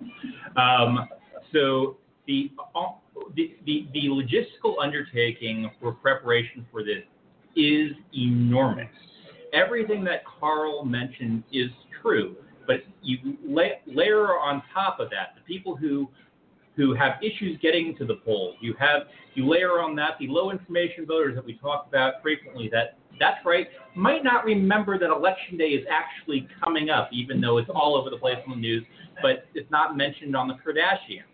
Um, 0.57 1.09
so 1.53 1.97
the, 2.27 2.51
the, 3.35 3.89
the, 3.93 4.09
logistical 4.09 4.75
undertaking 4.83 5.71
for 5.81 5.93
preparation 5.93 6.67
for 6.71 6.83
this 6.83 7.05
is 7.55 7.93
enormous. 8.15 8.89
Everything 9.53 10.05
that 10.05 10.23
Carl 10.41 10.85
mentioned 10.85 11.45
is 11.53 11.71
true, 12.03 12.37
but 12.67 12.81
you 13.03 13.37
lay, 13.47 13.81
layer 13.87 14.39
on 14.39 14.63
top 14.75 15.01
of 15.01 15.09
that 15.11 15.35
the 15.37 15.41
people 15.43 15.77
who 15.77 16.09
who 16.77 16.95
have 16.95 17.15
issues 17.23 17.59
getting 17.63 17.97
to 17.97 18.05
the 18.05 18.17
polls. 18.17 18.57
You 18.61 18.75
have 18.79 19.03
you 19.35 19.49
layer 19.49 19.81
on 19.81 19.97
that 19.97 20.17
the 20.21 20.27
low 20.27 20.51
information 20.51 21.07
voters 21.07 21.35
that 21.37 21.45
we 21.45 21.55
talk 21.55 21.87
about 21.89 22.15
frequently. 22.23 22.69
That 22.71 22.99
that's 23.19 23.45
right 23.47 23.69
might 23.95 24.23
not 24.23 24.45
remember 24.45 24.99
that 24.99 25.11
election 25.11 25.57
day 25.57 25.69
is 25.69 25.87
actually 25.91 26.47
coming 26.63 26.91
up, 26.91 27.09
even 27.13 27.41
though 27.41 27.57
it's 27.59 27.71
all 27.75 27.97
over 27.97 28.11
the 28.11 28.19
place 28.19 28.37
in 28.45 28.51
the 28.51 28.57
news, 28.57 28.85
but 29.23 29.47
it's 29.55 29.71
not 29.71 29.97
mentioned 29.97 30.37
on 30.37 30.49
the 30.49 30.55
Kardashians. 30.55 31.25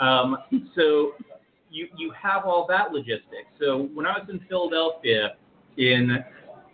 Um, 0.00 0.36
so 0.74 1.12
you 1.70 1.88
you 1.96 2.12
have 2.20 2.44
all 2.44 2.66
that 2.68 2.92
logistics. 2.92 3.48
So 3.60 3.88
when 3.94 4.06
I 4.06 4.18
was 4.18 4.28
in 4.28 4.40
Philadelphia 4.48 5.36
in 5.76 6.24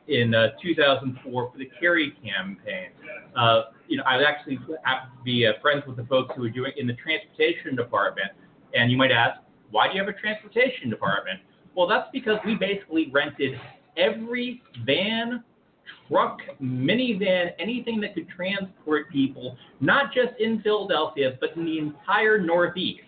in 0.09 0.35
uh, 0.35 0.51
2004 0.63 1.51
for 1.51 1.59
the 1.59 1.69
Kerry 1.81 2.13
campaign, 2.23 2.91
uh, 3.37 3.63
you 3.89 3.97
know, 3.97 4.05
I 4.05 4.23
actually 4.23 4.59
happened 4.85 5.13
to 5.19 5.25
be 5.25 5.47
uh, 5.47 5.53
friends 5.61 5.83
with 5.87 5.97
the 5.97 6.05
folks 6.05 6.35
who 6.37 6.43
were 6.43 6.51
doing 6.51 6.73
in 6.77 6.87
the 6.87 6.95
transportation 6.95 7.77
department. 7.77 8.31
And 8.75 8.91
you 8.91 8.97
might 8.97 9.11
ask, 9.11 9.41
why 9.71 9.89
do 9.89 9.95
you 9.95 10.01
have 10.01 10.09
a 10.09 10.19
transportation 10.19 10.91
department? 10.91 11.41
Well, 11.75 11.87
that's 11.87 12.09
because 12.13 12.39
we 12.45 12.55
basically 12.55 13.11
rented 13.13 13.61
every 13.97 14.63
van, 14.85 15.43
truck, 16.09 16.39
minivan, 16.63 17.51
anything 17.59 18.01
that 18.01 18.15
could 18.15 18.29
transport 18.29 19.11
people, 19.11 19.57
not 19.81 20.13
just 20.15 20.39
in 20.41 20.63
Philadelphia, 20.63 21.37
but 21.41 21.57
in 21.57 21.65
the 21.65 21.79
entire 21.79 22.39
Northeast, 22.39 23.03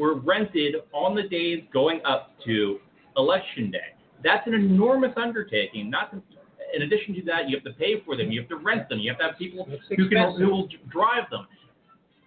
were 0.00 0.14
rented 0.14 0.76
on 0.92 1.14
the 1.14 1.22
days 1.24 1.62
going 1.72 2.00
up 2.04 2.32
to 2.46 2.80
Election 3.16 3.70
Day. 3.70 3.94
That's 4.24 4.46
an 4.46 4.54
enormous 4.54 5.12
undertaking. 5.16 5.90
Not 5.90 6.10
to, 6.12 6.22
in 6.74 6.82
addition 6.82 7.14
to 7.16 7.22
that, 7.22 7.48
you 7.48 7.56
have 7.56 7.64
to 7.64 7.78
pay 7.78 8.02
for 8.04 8.16
them, 8.16 8.30
you 8.30 8.40
have 8.40 8.48
to 8.48 8.56
rent 8.56 8.88
them, 8.88 8.98
you 8.98 9.10
have 9.10 9.18
to 9.18 9.26
have 9.26 9.38
people 9.38 9.68
who 9.88 10.08
can 10.08 10.34
who 10.36 10.50
will 10.50 10.68
drive 10.90 11.28
them. 11.30 11.46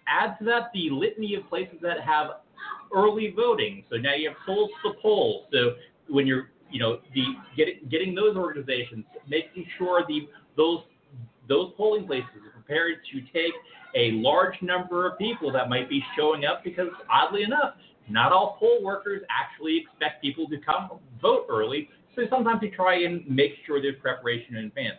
Add 0.06 0.38
to 0.38 0.44
that 0.44 0.70
the 0.72 0.90
litany 0.90 1.34
of 1.34 1.48
places 1.48 1.76
that 1.82 2.00
have 2.00 2.26
early 2.94 3.32
voting. 3.34 3.84
So 3.90 3.96
now 3.96 4.14
you 4.14 4.28
have 4.28 4.38
polls 4.46 4.70
to 4.84 4.92
polls. 5.00 5.46
So 5.52 5.74
when 6.08 6.26
you're, 6.26 6.50
you 6.70 6.78
know, 6.78 6.98
the 7.14 7.24
getting 7.56 7.80
getting 7.90 8.14
those 8.14 8.36
organizations, 8.36 9.04
making 9.28 9.66
sure 9.78 10.04
the 10.06 10.28
those 10.56 10.80
those 11.48 11.72
polling 11.76 12.06
places 12.06 12.28
are 12.44 12.50
prepared 12.50 12.96
to 13.12 13.20
take 13.32 13.52
a 13.94 14.12
large 14.12 14.60
number 14.62 15.08
of 15.08 15.18
people 15.18 15.52
that 15.52 15.68
might 15.68 15.88
be 15.88 16.02
showing 16.16 16.44
up 16.44 16.64
because, 16.64 16.88
oddly 17.10 17.42
enough, 17.42 17.74
not 18.08 18.32
all 18.32 18.56
poll 18.58 18.82
workers 18.82 19.22
actually 19.30 19.78
expect 19.78 20.22
people 20.22 20.46
to 20.48 20.58
come 20.58 20.98
vote 21.20 21.46
early. 21.48 21.88
So 22.14 22.22
sometimes 22.28 22.60
they 22.60 22.68
try 22.68 23.04
and 23.04 23.28
make 23.28 23.52
sure 23.66 23.80
there's 23.80 24.00
preparation 24.00 24.56
in 24.56 24.66
advance. 24.66 24.96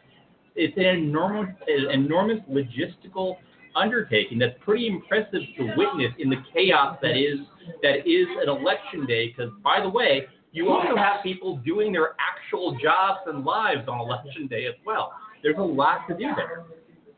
It's 0.56 0.76
an 0.78 0.86
enormous, 0.86 1.54
an 1.68 1.92
enormous 1.92 2.40
logistical 2.50 3.36
undertaking 3.76 4.40
that's 4.40 4.56
pretty 4.62 4.88
impressive 4.88 5.42
to 5.58 5.64
witness 5.76 6.14
in 6.18 6.30
the 6.30 6.38
chaos 6.54 6.98
that 7.02 7.18
is 7.18 7.40
that 7.82 8.08
is 8.08 8.28
an 8.42 8.50
election 8.50 9.06
day. 9.06 9.34
Because 9.36 9.52
by 9.64 9.82
the 9.82 9.90
way, 9.90 10.28
you 10.52 10.70
also 10.70 10.96
have 10.96 11.22
people 11.22 11.58
doing 11.58 11.92
their 11.92 12.16
actual 12.20 12.78
jobs 12.82 13.20
and 13.28 13.44
lives 13.44 13.88
on 13.88 14.00
election 14.00 14.48
day 14.48 14.66
as 14.66 14.76
well. 14.86 15.14
There's 15.46 15.58
a 15.60 15.62
lot 15.62 16.08
to 16.08 16.16
do 16.16 16.26
there. 16.36 16.64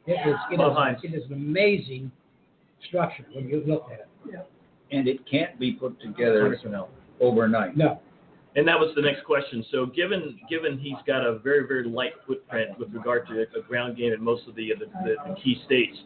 It 0.05 0.19
is, 0.27 0.35
it 0.51 0.59
Well, 0.59 0.71
is, 0.71 0.77
Heinz. 0.77 0.99
it 1.01 1.13
is 1.13 1.23
an 1.27 1.33
amazing 1.33 2.11
structure 2.85 3.25
when 3.33 3.47
you 3.47 3.63
look 3.65 3.85
at 3.89 3.99
it. 4.01 4.07
Yeah. 4.29 4.41
And 4.91 5.07
it 5.07 5.25
can't 5.31 5.57
be 5.57 5.71
put 5.71 5.97
together 6.01 6.53
overnight. 7.21 7.77
No, 7.77 8.01
And 8.57 8.67
that 8.67 8.77
was 8.77 8.91
the 8.97 9.01
next 9.01 9.23
question. 9.23 9.65
So 9.71 9.85
given 9.85 10.37
given 10.49 10.77
he's 10.77 10.97
got 11.07 11.25
a 11.25 11.39
very 11.39 11.65
very 11.65 11.85
light 11.87 12.13
footprint 12.27 12.77
with 12.77 12.93
regard 12.93 13.27
to 13.27 13.45
a 13.57 13.61
ground 13.61 13.95
game 13.95 14.11
in 14.11 14.21
most 14.21 14.45
of 14.45 14.55
the 14.55 14.73
the, 14.77 14.85
the, 15.05 15.15
the 15.29 15.35
key 15.41 15.61
states, 15.65 15.97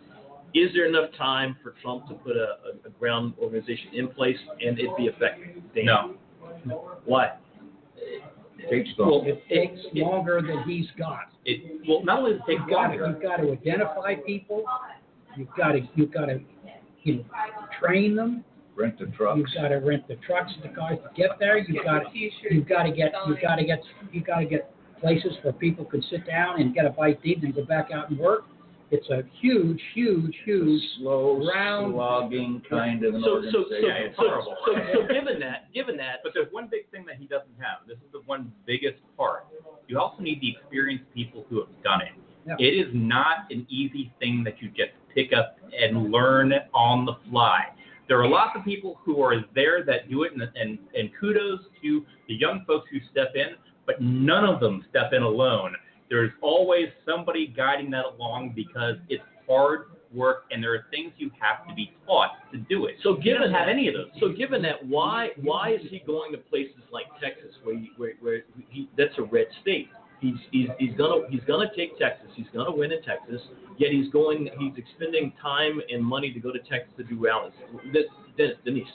is 0.54 0.72
there 0.76 0.86
enough 0.86 1.10
time 1.18 1.58
for 1.64 1.74
Trump 1.82 2.08
to 2.10 2.14
put 2.14 2.36
a, 2.38 2.58
a, 2.86 2.88
a 2.88 2.92
ground 3.00 3.34
organization 3.42 3.88
in 3.94 4.10
place 4.10 4.38
and 4.64 4.78
it 4.78 4.96
be 4.96 5.06
effective? 5.08 5.64
Dan? 5.74 5.86
No. 5.86 6.16
Why? 7.06 7.32
Takes 8.70 8.90
Well, 8.98 9.24
it 9.26 9.44
takes 9.50 9.80
longer 9.94 10.42
than 10.42 10.64
he's 10.64 10.88
got. 10.98 11.32
It 11.46 11.82
well, 11.88 12.04
not 12.04 12.20
only 12.20 12.34
does 12.34 12.42
it 12.48 12.52
take 12.52 12.60
You've 12.60 12.70
got 12.70 12.88
to, 12.88 12.98
longer. 12.98 13.08
you've 13.08 13.22
got 13.22 13.38
to 13.38 13.52
identify 13.52 14.16
people. 14.16 14.64
You've 15.36 15.48
got 15.58 15.72
to, 15.72 15.82
you've 15.96 16.14
got 16.14 16.26
to, 16.26 16.40
you 17.04 17.16
know, 17.16 17.24
train 17.80 18.16
them. 18.16 18.44
Rent 18.76 19.00
the 19.00 19.08
trucks. 19.08 19.38
You've 19.38 19.62
got 19.62 19.70
to 19.70 19.78
rent 19.78 20.08
the 20.08 20.16
trucks, 20.16 20.52
the 20.62 20.70
cars 20.70 20.98
to 21.04 21.10
get 21.16 21.32
there. 21.40 21.58
You've 21.58 21.84
got, 21.84 22.00
to, 22.00 22.10
you've 22.14 22.68
got 22.68 22.84
to 22.84 22.92
get, 22.92 23.12
you've 23.28 23.42
got 23.42 23.56
to 23.56 23.66
get, 23.66 23.82
you've 24.12 24.26
got 24.26 24.40
to 24.40 24.46
get 24.46 24.74
places 25.00 25.34
where 25.42 25.54
people 25.54 25.84
can 25.84 26.02
sit 26.10 26.26
down 26.26 26.62
and 26.62 26.74
get 26.74 26.86
a 26.86 26.90
bite 26.90 27.22
to 27.22 27.30
eat 27.30 27.38
and 27.38 27.46
then 27.46 27.52
go 27.52 27.66
back 27.66 27.90
out 27.92 28.10
and 28.10 28.20
work. 28.20 28.46
It's 28.92 29.10
a 29.10 29.24
huge, 29.40 29.82
huge, 29.94 30.36
huge. 30.44 30.82
slow, 30.98 31.48
round- 31.48 31.94
slogging 31.94 32.62
kind 32.70 33.04
of 33.06 33.16
an 33.16 33.22
So 33.24 33.42
so 33.44 33.52
so 33.52 33.58
organization. 33.60 33.86
Yeah, 33.90 33.94
it's 34.08 34.18
so, 34.18 34.24
horrible. 34.28 34.58
so 34.66 34.74
so 34.94 35.08
given 35.14 35.40
that 35.40 35.72
given 35.74 35.96
that 35.98 36.20
But 36.24 36.34
there's 36.34 36.52
one 36.52 36.68
big 36.70 36.90
thing 36.92 37.06
that 37.06 37.16
he 37.16 37.26
doesn't 37.26 37.56
have. 37.60 37.88
This 37.88 37.98
is 37.98 38.12
the 38.12 38.22
one 38.26 38.52
biggest 38.66 39.00
part. 39.18 39.48
You 39.88 39.98
also 40.00 40.22
need 40.22 40.42
the 40.42 40.52
experienced 40.52 41.06
people 41.14 41.46
who 41.50 41.60
have 41.60 41.70
done 41.84 42.02
it. 42.02 42.12
Yeah. 42.46 42.56
It 42.60 42.74
is 42.74 42.88
not 42.94 43.50
an 43.50 43.66
easy 43.70 44.12
thing 44.20 44.44
that 44.44 44.62
you 44.62 44.68
just 44.70 44.92
pick 45.14 45.32
up 45.32 45.58
and 45.78 46.12
learn 46.12 46.54
on 46.74 47.06
the 47.06 47.14
fly. 47.30 47.68
There 48.08 48.20
are 48.22 48.28
lots 48.28 48.58
of 48.58 48.66
people 48.66 49.00
who 49.06 49.22
are 49.24 49.36
there 49.56 49.84
that 49.86 50.10
do 50.10 50.24
it, 50.24 50.34
and, 50.34 50.42
and, 50.42 50.78
and 50.96 51.10
kudos 51.20 51.60
to 51.82 52.04
the 52.28 52.34
young 52.34 52.66
folks 52.68 52.90
who 52.92 52.98
step 53.12 53.34
in, 53.36 53.56
but 53.86 54.02
none 54.02 54.44
of 54.44 54.60
them 54.60 54.84
step 54.90 55.14
in 55.14 55.22
alone. 55.22 55.76
There's 56.12 56.32
always 56.42 56.90
somebody 57.06 57.48
guiding 57.48 57.90
that 57.92 58.04
along 58.06 58.52
because 58.54 58.98
it's 59.08 59.24
hard 59.48 59.86
work 60.14 60.44
and 60.52 60.62
there 60.62 60.74
are 60.74 60.86
things 60.92 61.14
you 61.18 61.32
have 61.40 61.66
to 61.70 61.74
be 61.74 61.94
taught 62.06 62.32
to 62.52 62.58
do 62.58 62.86
it. 62.86 62.96
So 63.02 63.16
given 63.16 63.42
doesn't 63.42 63.56
have 63.56 63.68
that, 63.68 63.72
any 63.72 63.88
of 63.88 63.94
those. 63.94 64.10
So 64.20 64.30
given 64.30 64.62
that, 64.64 64.86
why 64.86 65.30
why 65.42 65.72
is 65.72 65.82
he 65.90 66.04
going 66.06 66.34
to 66.34 66.38
places 66.38 66.84
like 66.92 67.06
Texas, 67.22 67.56
where 67.64 67.78
he, 67.78 67.92
where, 67.96 68.14
where 68.20 68.42
he, 68.70 68.90
that's 68.98 69.18
a 69.18 69.24
red 69.24 69.48
state? 69.62 69.88
He's, 70.20 70.36
he's 70.52 70.68
he's 70.78 70.96
gonna 70.98 71.22
he's 71.30 71.42
gonna 71.48 71.72
take 71.76 71.98
Texas. 71.98 72.28
He's 72.36 72.52
gonna 72.54 72.76
win 72.76 72.92
in 72.92 73.02
Texas. 73.04 73.42
Yet 73.80 73.92
he's 73.92 74.12
going 74.12 74.50
he's 74.60 74.74
expending 74.78 75.34
time 75.42 75.82
and 75.90 76.04
money 76.04 76.34
to 76.34 76.40
go 76.42 76.52
to 76.52 76.60
Texas 76.60 76.94
to 76.98 77.04
do 77.04 77.18
rallies. 77.18 77.54
Dennis, 78.38 78.58
Denise, 78.66 78.86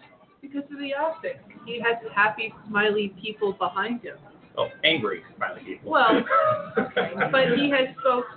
Because 0.43 0.62
of 0.71 0.79
the 0.79 0.95
optics. 0.95 1.41
He 1.64 1.81
has 1.81 1.97
happy, 2.14 2.53
smiley 2.69 3.14
people 3.21 3.55
behind 3.55 4.03
him. 4.03 4.19
Oh, 4.59 4.69
angry 4.85 5.23
smiley 5.37 5.61
people. 5.65 5.93
Well, 5.93 6.25
but 6.77 7.59
he 7.59 7.71
has 7.71 7.89
folks 8.03 8.29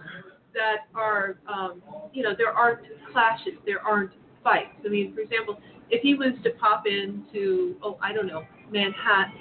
that 0.54 0.88
are, 0.96 1.38
um, 1.48 1.82
you 2.14 2.24
know, 2.24 2.34
there 2.38 2.52
aren't 2.52 2.82
clashes, 3.12 3.54
there 3.66 3.80
aren't 3.80 4.12
fights. 4.44 4.76
I 4.86 4.90
mean, 4.90 5.14
for 5.14 5.22
example, 5.22 5.60
if 5.90 6.02
he 6.02 6.16
was 6.16 6.34
to 6.44 6.52
pop 6.52 6.84
into, 6.86 7.76
oh, 7.84 7.98
I 8.02 8.14
don't 8.14 8.28
know, 8.28 8.44
Manhattan, 8.72 9.34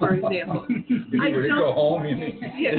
for 0.00 0.14
example. 0.14 0.66
If 1.12 1.20
I 1.20 1.26
you 1.28 1.34
were 1.36 1.42
to 1.42 1.48
don't- 1.48 1.58
go 1.58 1.72
home, 1.72 2.04
you 2.06 2.14
mean? 2.16 2.40
Yeah. 2.56 2.72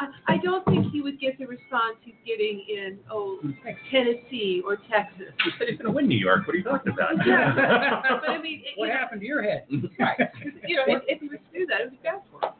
I, 0.00 0.34
I 0.34 0.36
don't 0.42 0.64
think 0.64 0.90
he 0.90 1.02
would 1.02 1.20
get 1.20 1.38
the 1.38 1.46
response 1.46 1.96
he's 2.02 2.14
getting 2.26 2.64
in, 2.68 2.98
oh, 3.10 3.38
Tennessee 3.90 4.62
or 4.64 4.76
Texas. 4.90 5.32
You 5.44 5.52
said 5.58 5.68
he's 5.68 5.78
going 5.78 5.86
to 5.86 5.92
win 5.92 6.08
New 6.08 6.18
York. 6.18 6.46
What 6.46 6.54
are 6.54 6.58
you 6.58 6.64
talking 6.64 6.92
about? 6.92 7.12
Yeah. 7.26 8.02
But 8.20 8.30
I 8.30 8.40
mean, 8.40 8.62
it, 8.64 8.78
What 8.78 8.86
you 8.86 8.92
know, 8.94 8.98
happened 8.98 9.20
to 9.20 9.26
your 9.26 9.42
head? 9.42 9.64
you 9.70 9.78
know, 10.76 10.84
if, 10.86 11.02
if 11.06 11.20
he 11.20 11.28
was 11.28 11.38
to 11.52 11.58
do 11.58 11.66
that, 11.66 11.80
it 11.80 11.84
would 11.84 11.90
be 11.92 11.98
bad 12.02 12.20
for 12.30 12.46
him. 12.46 12.52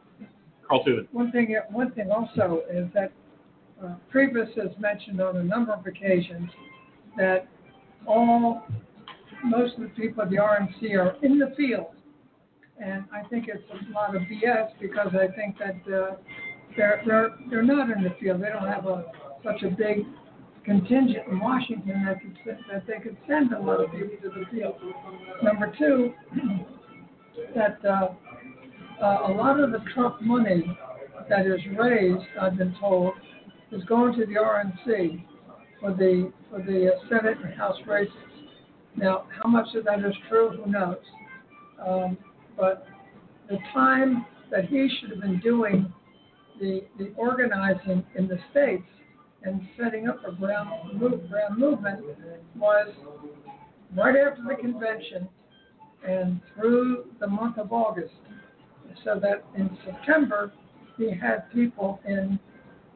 Carl 0.67 0.83
Tubin. 0.83 1.07
One 1.11 1.31
thing, 1.31 1.55
one 1.71 1.91
thing 1.93 2.11
also 2.11 2.61
is 2.71 2.87
that 2.93 3.11
uh, 3.83 3.95
Priebus 4.13 4.55
has 4.57 4.71
mentioned 4.79 5.21
on 5.21 5.37
a 5.37 5.43
number 5.43 5.73
of 5.73 5.85
occasions 5.87 6.49
that 7.17 7.47
all, 8.05 8.63
most 9.43 9.75
of 9.75 9.81
the 9.81 9.89
people 9.89 10.21
at 10.23 10.29
the 10.29 10.35
RNC 10.37 10.93
are 10.97 11.15
in 11.23 11.39
the 11.39 11.53
field. 11.57 11.87
And 12.83 13.05
I 13.11 13.27
think 13.29 13.47
it's 13.47 13.63
a 13.71 13.93
lot 13.93 14.15
of 14.15 14.21
BS 14.23 14.69
because 14.79 15.09
I 15.13 15.33
think 15.35 15.57
that 15.57 15.93
uh, 15.93 16.15
they're, 16.75 17.01
they're, 17.05 17.29
they're 17.49 17.63
not 17.63 17.89
in 17.89 18.03
the 18.03 18.11
field. 18.19 18.41
They 18.41 18.49
don't 18.49 18.67
have 18.67 18.85
a, 18.85 19.05
such 19.43 19.63
a 19.63 19.69
big 19.69 20.05
contingent 20.63 21.27
in 21.31 21.39
Washington 21.39 22.05
that 22.05 22.21
could, 22.21 22.57
that 22.69 22.85
they 22.85 22.99
could 23.01 23.17
send 23.27 23.53
a 23.53 23.59
lot 23.59 23.83
of 23.83 23.91
people 23.91 24.15
to 24.21 24.29
the 24.29 24.45
field. 24.51 24.75
Number 25.41 25.73
two, 25.77 26.13
that 27.55 27.77
uh, 27.83 28.09
uh, 29.01 29.31
a 29.31 29.33
lot 29.33 29.59
of 29.59 29.71
the 29.71 29.79
Trump 29.93 30.21
money 30.21 30.77
that 31.29 31.45
is 31.45 31.59
raised, 31.77 32.25
I've 32.39 32.57
been 32.57 32.75
told, 32.79 33.13
is 33.71 33.83
going 33.85 34.13
to 34.19 34.25
the 34.25 34.33
RNC 34.33 35.23
for 35.79 35.93
the 35.93 36.31
for 36.49 36.59
the 36.59 36.93
uh, 36.93 37.09
Senate 37.09 37.37
and 37.43 37.53
House 37.55 37.77
races. 37.87 38.13
Now, 38.95 39.25
how 39.41 39.49
much 39.49 39.67
of 39.75 39.85
that 39.85 39.99
is 39.99 40.15
true, 40.29 40.61
who 40.63 40.71
knows? 40.71 40.97
Um, 41.85 42.17
but 42.57 42.85
the 43.49 43.57
time 43.73 44.25
that 44.51 44.65
he 44.65 44.89
should 44.99 45.11
have 45.11 45.21
been 45.21 45.39
doing 45.39 45.93
the 46.59 46.81
the 46.97 47.13
organizing 47.15 48.03
in 48.15 48.27
the 48.27 48.37
states 48.51 48.83
and 49.43 49.61
setting 49.81 50.07
up 50.07 50.19
a 50.27 50.31
ground 50.31 50.69
move, 50.99 51.29
ground 51.29 51.57
movement 51.57 52.03
was 52.57 52.89
right 53.95 54.15
after 54.15 54.43
the 54.47 54.55
convention 54.55 55.29
and 56.07 56.41
through 56.55 57.05
the 57.19 57.27
month 57.27 57.57
of 57.57 57.71
August 57.71 58.13
so 59.03 59.19
that 59.21 59.45
in 59.55 59.77
September, 59.85 60.51
he 60.97 61.11
had 61.11 61.51
people 61.53 61.99
in 62.07 62.39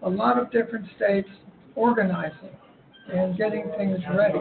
a 0.04 0.10
lot 0.10 0.40
of 0.40 0.52
different 0.52 0.86
states 0.96 1.30
organizing 1.76 2.50
and 3.14 3.38
getting 3.38 3.72
things 3.78 4.00
ready. 4.16 4.40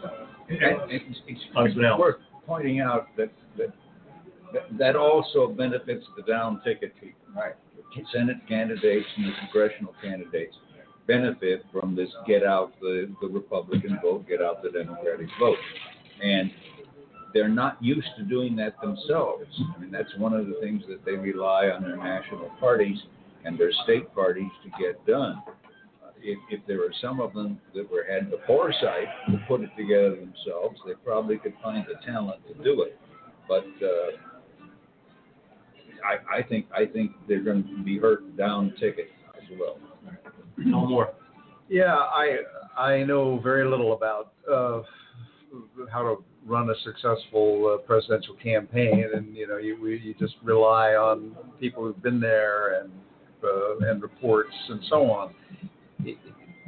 So, 0.00 0.10
It's, 0.48 1.18
it's 1.26 1.40
Congressman 1.52 1.98
worth 1.98 2.16
pointing 2.46 2.80
out 2.80 3.08
that, 3.16 3.30
that, 3.58 3.72
that- 4.78 4.96
also 4.96 5.48
benefits 5.48 6.04
the 6.16 6.22
down 6.22 6.60
ticket 6.64 6.94
people. 7.00 7.20
right. 7.34 7.54
The 7.76 8.02
Senate 8.12 8.36
candidates 8.48 9.06
and 9.16 9.26
the 9.26 9.32
congressional 9.40 9.94
candidates 10.00 10.56
benefit 11.06 11.64
from 11.72 11.96
this 11.96 12.08
get 12.26 12.44
out 12.44 12.72
the, 12.80 13.12
the 13.20 13.26
Republican 13.26 13.98
vote, 14.00 14.28
get 14.28 14.40
out 14.40 14.62
the 14.62 14.70
Democratic 14.70 15.26
vote. 15.40 15.56
And 16.22 16.50
they're 17.34 17.48
not 17.48 17.82
used 17.82 18.08
to 18.18 18.24
doing 18.24 18.54
that 18.56 18.80
themselves. 18.80 19.46
I 19.76 19.80
mean, 19.80 19.90
that's 19.90 20.14
one 20.18 20.34
of 20.34 20.46
the 20.46 20.54
things 20.60 20.82
that 20.88 21.04
they 21.04 21.12
rely 21.12 21.66
on 21.66 21.82
their 21.82 21.96
national 21.96 22.50
parties 22.60 22.98
and 23.44 23.58
their 23.58 23.72
state 23.84 24.12
parties 24.14 24.50
to 24.64 24.70
get 24.82 25.04
done. 25.06 25.42
Uh, 26.04 26.10
If, 26.20 26.38
if 26.50 26.60
there 26.66 26.78
were 26.78 26.94
some 27.00 27.20
of 27.20 27.32
them 27.34 27.60
that 27.74 27.90
were 27.90 28.04
had 28.08 28.30
the 28.30 28.38
foresight 28.46 29.08
to 29.30 29.38
put 29.48 29.62
it 29.62 29.70
together 29.76 30.10
themselves, 30.10 30.78
they 30.86 30.94
probably 31.04 31.38
could 31.38 31.54
find 31.62 31.86
the 31.88 31.94
talent 32.04 32.40
to 32.48 32.54
do 32.62 32.82
it. 32.82 32.98
But 33.48 33.64
uh, 33.82 34.29
I, 36.04 36.38
I 36.38 36.42
think 36.42 36.66
I 36.76 36.86
think 36.86 37.12
they're 37.28 37.42
going 37.42 37.64
to 37.64 37.82
be 37.82 37.98
hurt 37.98 38.36
down 38.36 38.72
ticket 38.80 39.10
as 39.36 39.58
well. 39.58 39.78
No 40.56 40.86
more. 40.86 41.12
Yeah, 41.68 41.94
I 41.94 42.38
I 42.76 43.02
know 43.04 43.38
very 43.40 43.68
little 43.68 43.92
about 43.92 44.32
uh, 44.50 44.82
how 45.90 46.02
to 46.02 46.24
run 46.46 46.70
a 46.70 46.74
successful 46.84 47.74
uh, 47.74 47.86
presidential 47.86 48.34
campaign, 48.42 49.04
and 49.14 49.36
you 49.36 49.46
know, 49.46 49.56
you 49.56 49.80
we, 49.80 49.98
you 49.98 50.14
just 50.18 50.34
rely 50.42 50.94
on 50.94 51.36
people 51.58 51.84
who've 51.84 52.02
been 52.02 52.20
there 52.20 52.80
and 52.80 52.90
uh, 53.44 53.90
and 53.90 54.02
reports 54.02 54.54
and 54.68 54.80
so 54.88 55.10
on. 55.10 55.34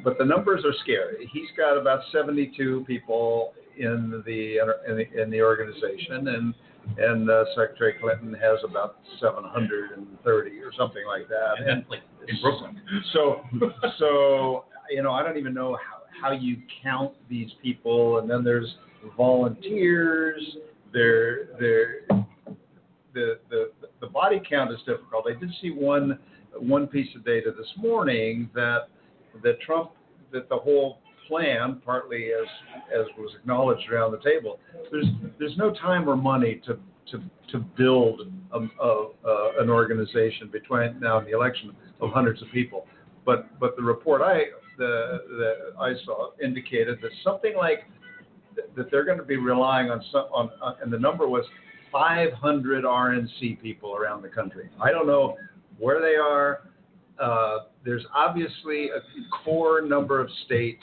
But 0.04 0.18
the 0.18 0.24
numbers 0.24 0.64
are 0.64 0.74
scary. 0.82 1.28
He's 1.32 1.48
got 1.56 1.78
about 1.78 2.00
72 2.12 2.84
people 2.86 3.52
in 3.78 4.22
the 4.26 4.58
in 4.88 4.96
the, 4.96 5.22
in 5.22 5.30
the 5.30 5.42
organization, 5.42 6.28
and 6.28 6.54
and 6.98 7.30
uh, 7.30 7.44
Secretary 7.56 7.94
Clinton 8.00 8.34
has 8.34 8.58
about 8.68 8.96
730 9.20 10.58
or 10.58 10.72
something 10.76 11.02
like 11.06 11.28
that. 11.28 11.54
And 11.58 11.80
that's 11.80 11.90
like 11.90 12.00
in 12.28 12.40
Brooklyn. 12.40 12.80
So, 13.12 13.42
so 13.98 14.64
you 14.90 15.02
know, 15.02 15.12
I 15.12 15.22
don't 15.22 15.38
even 15.38 15.54
know 15.54 15.76
how, 15.76 16.28
how 16.28 16.32
you 16.32 16.58
count 16.82 17.12
these 17.28 17.50
people, 17.62 18.18
and 18.18 18.30
then 18.30 18.44
there's 18.44 18.74
volunteers. 19.16 20.56
There, 20.92 21.46
there, 21.58 22.00
the 23.14 23.38
the 23.50 23.70
the 24.00 24.06
body 24.06 24.40
count 24.48 24.72
is 24.72 24.78
difficult. 24.86 25.26
I 25.28 25.38
did 25.38 25.50
see 25.60 25.70
one 25.70 26.18
one 26.58 26.86
piece 26.86 27.08
of 27.16 27.24
data 27.24 27.52
this 27.56 27.68
morning 27.76 28.50
that 28.54 28.88
that 29.42 29.60
Trump 29.60 29.92
that 30.32 30.48
the 30.48 30.56
whole 30.56 30.98
plan, 31.28 31.80
partly 31.84 32.30
as 32.32 32.46
as 32.92 33.06
was 33.18 33.34
acknowledged 33.38 33.90
around 33.90 34.12
the 34.12 34.18
table, 34.18 34.58
there's 34.90 35.06
there's 35.38 35.56
no 35.56 35.72
time 35.72 36.08
or 36.08 36.16
money 36.16 36.60
to 36.66 36.78
to 37.10 37.22
to 37.50 37.58
build 37.58 38.22
a, 38.52 38.58
a, 38.58 39.08
a, 39.24 39.52
an 39.60 39.70
organization 39.70 40.48
between 40.50 40.98
now 41.00 41.18
and 41.18 41.26
the 41.26 41.32
election 41.32 41.74
of 42.00 42.10
hundreds 42.10 42.42
of 42.42 42.48
people. 42.50 42.86
But 43.24 43.58
but 43.60 43.76
the 43.76 43.82
report 43.82 44.22
I 44.22 44.44
the 44.78 45.20
that 45.38 45.80
I 45.80 45.94
saw 46.04 46.30
indicated 46.42 46.98
that 47.02 47.10
something 47.24 47.54
like 47.56 47.84
that 48.76 48.90
they're 48.90 49.04
going 49.04 49.18
to 49.18 49.24
be 49.24 49.36
relying 49.36 49.90
on 49.90 50.02
some 50.10 50.24
on, 50.32 50.50
and 50.82 50.92
the 50.92 50.98
number 50.98 51.28
was 51.28 51.44
500 51.90 52.84
RNC 52.84 53.60
people 53.60 53.96
around 53.96 54.22
the 54.22 54.28
country. 54.28 54.70
I 54.80 54.90
don't 54.90 55.06
know 55.06 55.36
where 55.78 56.00
they 56.00 56.16
are. 56.16 56.62
Uh, 57.18 57.66
there's 57.84 58.04
obviously 58.14 58.88
a 58.88 59.00
core 59.44 59.82
number 59.82 60.20
of 60.20 60.28
states 60.46 60.82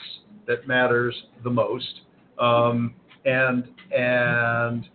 that 0.50 0.66
matters 0.66 1.14
the 1.44 1.50
most, 1.50 2.00
um, 2.40 2.92
and 3.24 3.68
and 3.96 4.88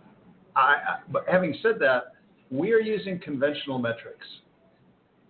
I, 0.54 0.98
but 1.10 1.24
having 1.30 1.56
said 1.62 1.78
that, 1.80 2.12
we 2.50 2.72
are 2.72 2.78
using 2.78 3.18
conventional 3.18 3.78
metrics, 3.78 4.26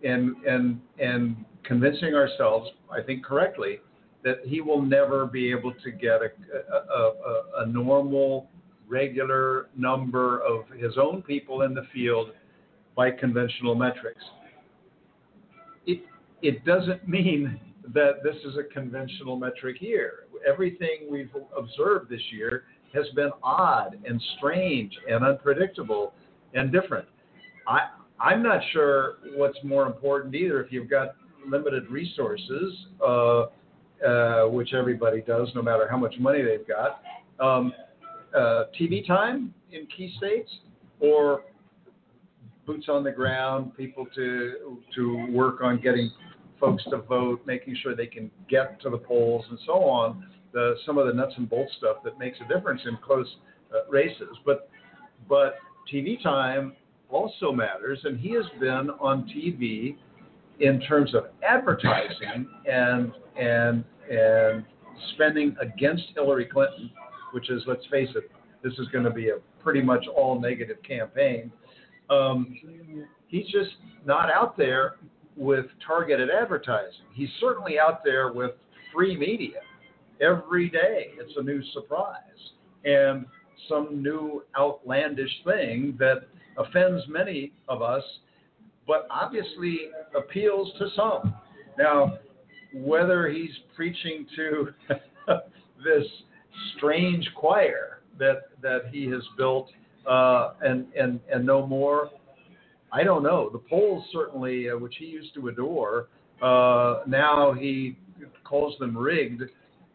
and 0.03 0.35
and 0.45 0.81
and 0.99 1.37
convincing 1.63 2.15
ourselves, 2.15 2.71
I 2.91 3.03
think 3.03 3.25
correctly, 3.25 3.79
that 4.25 4.39
he 4.45 4.61
will 4.61 4.83
never 4.83 5.27
be 5.27 5.53
able 5.53 5.73
to 5.85 5.91
get 5.93 6.21
a, 6.23 6.31
a, 6.73 7.01
a, 7.01 7.43
a 7.59 7.67
normal, 7.67 8.49
regular 8.89 9.69
number 9.77 10.41
of 10.41 10.69
his 10.77 10.99
own 10.99 11.23
people 11.23 11.63
in 11.63 11.73
the 11.73 11.87
field 11.95 12.31
by 12.97 13.13
conventional 13.13 13.77
metrics. 13.77 14.25
It 15.87 16.01
it 16.43 16.65
doesn't 16.65 17.09
mean 17.09 17.61
that 17.95 18.23
this 18.23 18.37
is 18.45 18.57
a 18.57 18.65
conventional 18.73 19.37
metric 19.37 19.77
year. 19.81 20.25
Everything 20.47 21.09
we've 21.11 21.31
observed 21.57 22.11
this 22.11 22.21
year 22.33 22.65
has 22.95 23.07
been 23.15 23.31
odd 23.43 23.99
and 24.07 24.21
strange 24.37 24.93
and 25.09 25.25
unpredictable 25.25 26.13
and 26.55 26.73
different. 26.73 27.07
I, 27.69 27.89
I'm 28.21 28.43
not 28.43 28.61
sure 28.73 29.17
what's 29.37 29.59
more 29.63 29.87
important 29.87 30.35
either 30.35 30.63
if 30.63 30.73
you've 30.73 30.91
got 30.91 31.17
limited 31.47 31.89
resources, 31.89 32.75
uh, 33.07 33.47
uh, 34.07 34.49
which 34.49 34.75
everybody 34.75 35.23
does 35.23 35.49
no 35.55 35.63
matter 35.63 35.87
how 35.89 35.97
much 35.97 36.15
money 36.19 36.43
they've 36.43 36.67
got, 36.67 37.03
um, 37.45 37.73
uh, 38.37 38.65
TV 38.79 39.07
time 39.07 39.55
in 39.73 39.87
key 39.97 40.15
states, 40.19 40.51
or 41.01 41.43
boots 42.67 42.87
on 42.89 43.05
the 43.05 43.11
ground, 43.11 43.77
people 43.77 44.07
to 44.15 44.79
to 44.95 45.27
work 45.31 45.63
on 45.63 45.81
getting 45.81 46.11
folks 46.61 46.85
to 46.91 46.99
vote, 46.99 47.41
making 47.47 47.77
sure 47.83 47.95
they 47.95 48.07
can 48.07 48.31
get 48.49 48.81
to 48.83 48.91
the 48.91 48.99
polls, 48.99 49.45
and 49.51 49.59
so 49.67 49.73
on. 49.73 50.27
The, 50.53 50.75
some 50.87 50.97
of 50.97 51.07
the 51.07 51.13
nuts 51.13 51.35
and 51.37 51.49
bolts 51.49 51.73
stuff 51.79 51.99
that 52.05 52.19
makes 52.19 52.39
a 52.41 52.53
difference 52.53 52.81
in 52.87 52.97
close 53.05 53.29
uh, 53.75 53.91
races. 53.91 54.37
But 54.45 54.71
but 55.29 55.57
TV 55.93 56.23
time 56.23 56.75
also 57.11 57.53
matters, 57.53 58.01
and 58.05 58.19
he 58.19 58.31
has 58.35 58.45
been 58.61 58.91
on 59.01 59.25
TV 59.25 59.97
in 60.61 60.81
terms 60.81 61.15
of 61.15 61.27
advertising 61.47 62.49
and 62.67 63.13
and 63.39 63.85
and 64.11 64.65
spending 65.15 65.57
against 65.61 66.05
Hillary 66.15 66.47
Clinton, 66.47 66.91
which 67.33 67.51
is 67.51 67.63
let's 67.67 67.85
face 67.91 68.09
it, 68.15 68.31
this 68.63 68.73
is 68.79 68.89
going 68.89 69.05
to 69.05 69.11
be 69.11 69.29
a 69.31 69.37
pretty 69.63 69.83
much 69.83 70.07
all 70.07 70.41
negative 70.41 70.79
campaign. 70.83 71.53
Um, 72.09 72.57
he's 73.27 73.47
just 73.47 73.71
not 74.05 74.31
out 74.31 74.57
there 74.57 74.95
with 75.37 75.67
targeted 75.87 76.31
advertising. 76.31 77.05
He's 77.13 77.29
certainly 77.41 77.79
out 77.79 78.03
there 78.05 78.33
with 78.33 78.53
free 78.95 79.17
media. 79.17 79.61
Every 80.21 80.71
day 80.71 81.11
it's 81.19 81.33
a 81.37 81.43
new 81.43 81.63
surprise 81.73 82.21
and 82.85 83.27
some 83.69 84.03
new 84.03 84.45
outlandish 84.59 85.31
thing 85.45 85.97
that 85.99 86.23
offends 86.57 87.03
many 87.09 87.53
of 87.69 87.83
us, 87.83 88.03
but 88.87 89.07
obviously 89.11 89.91
appeals 90.17 90.73
to 90.79 90.89
some. 90.97 91.35
Now, 91.79 92.19
whether 92.75 93.29
he's 93.29 93.51
preaching 93.75 94.27
to 94.37 94.69
this 95.85 96.07
strange 96.77 97.29
choir 97.35 98.01
that 98.19 98.49
that 98.63 98.87
he 98.91 99.07
has 99.11 99.23
built 99.37 99.69
uh, 100.09 100.55
and 100.63 100.87
and 100.95 101.21
and 101.33 101.45
no 101.45 101.67
more, 101.67 102.11
I 102.97 103.05
don't 103.05 103.23
know. 103.23 103.51
The 103.51 103.59
polls 103.59 104.07
certainly, 104.11 104.71
uh, 104.71 104.79
which 104.79 104.95
he 104.99 105.05
used 105.05 105.35
to 105.35 105.49
adore, 105.49 106.09
uh, 106.41 107.03
now 107.07 107.53
he 107.53 107.99
calls 108.43 108.79
them 108.79 108.97
rigged 108.97 109.43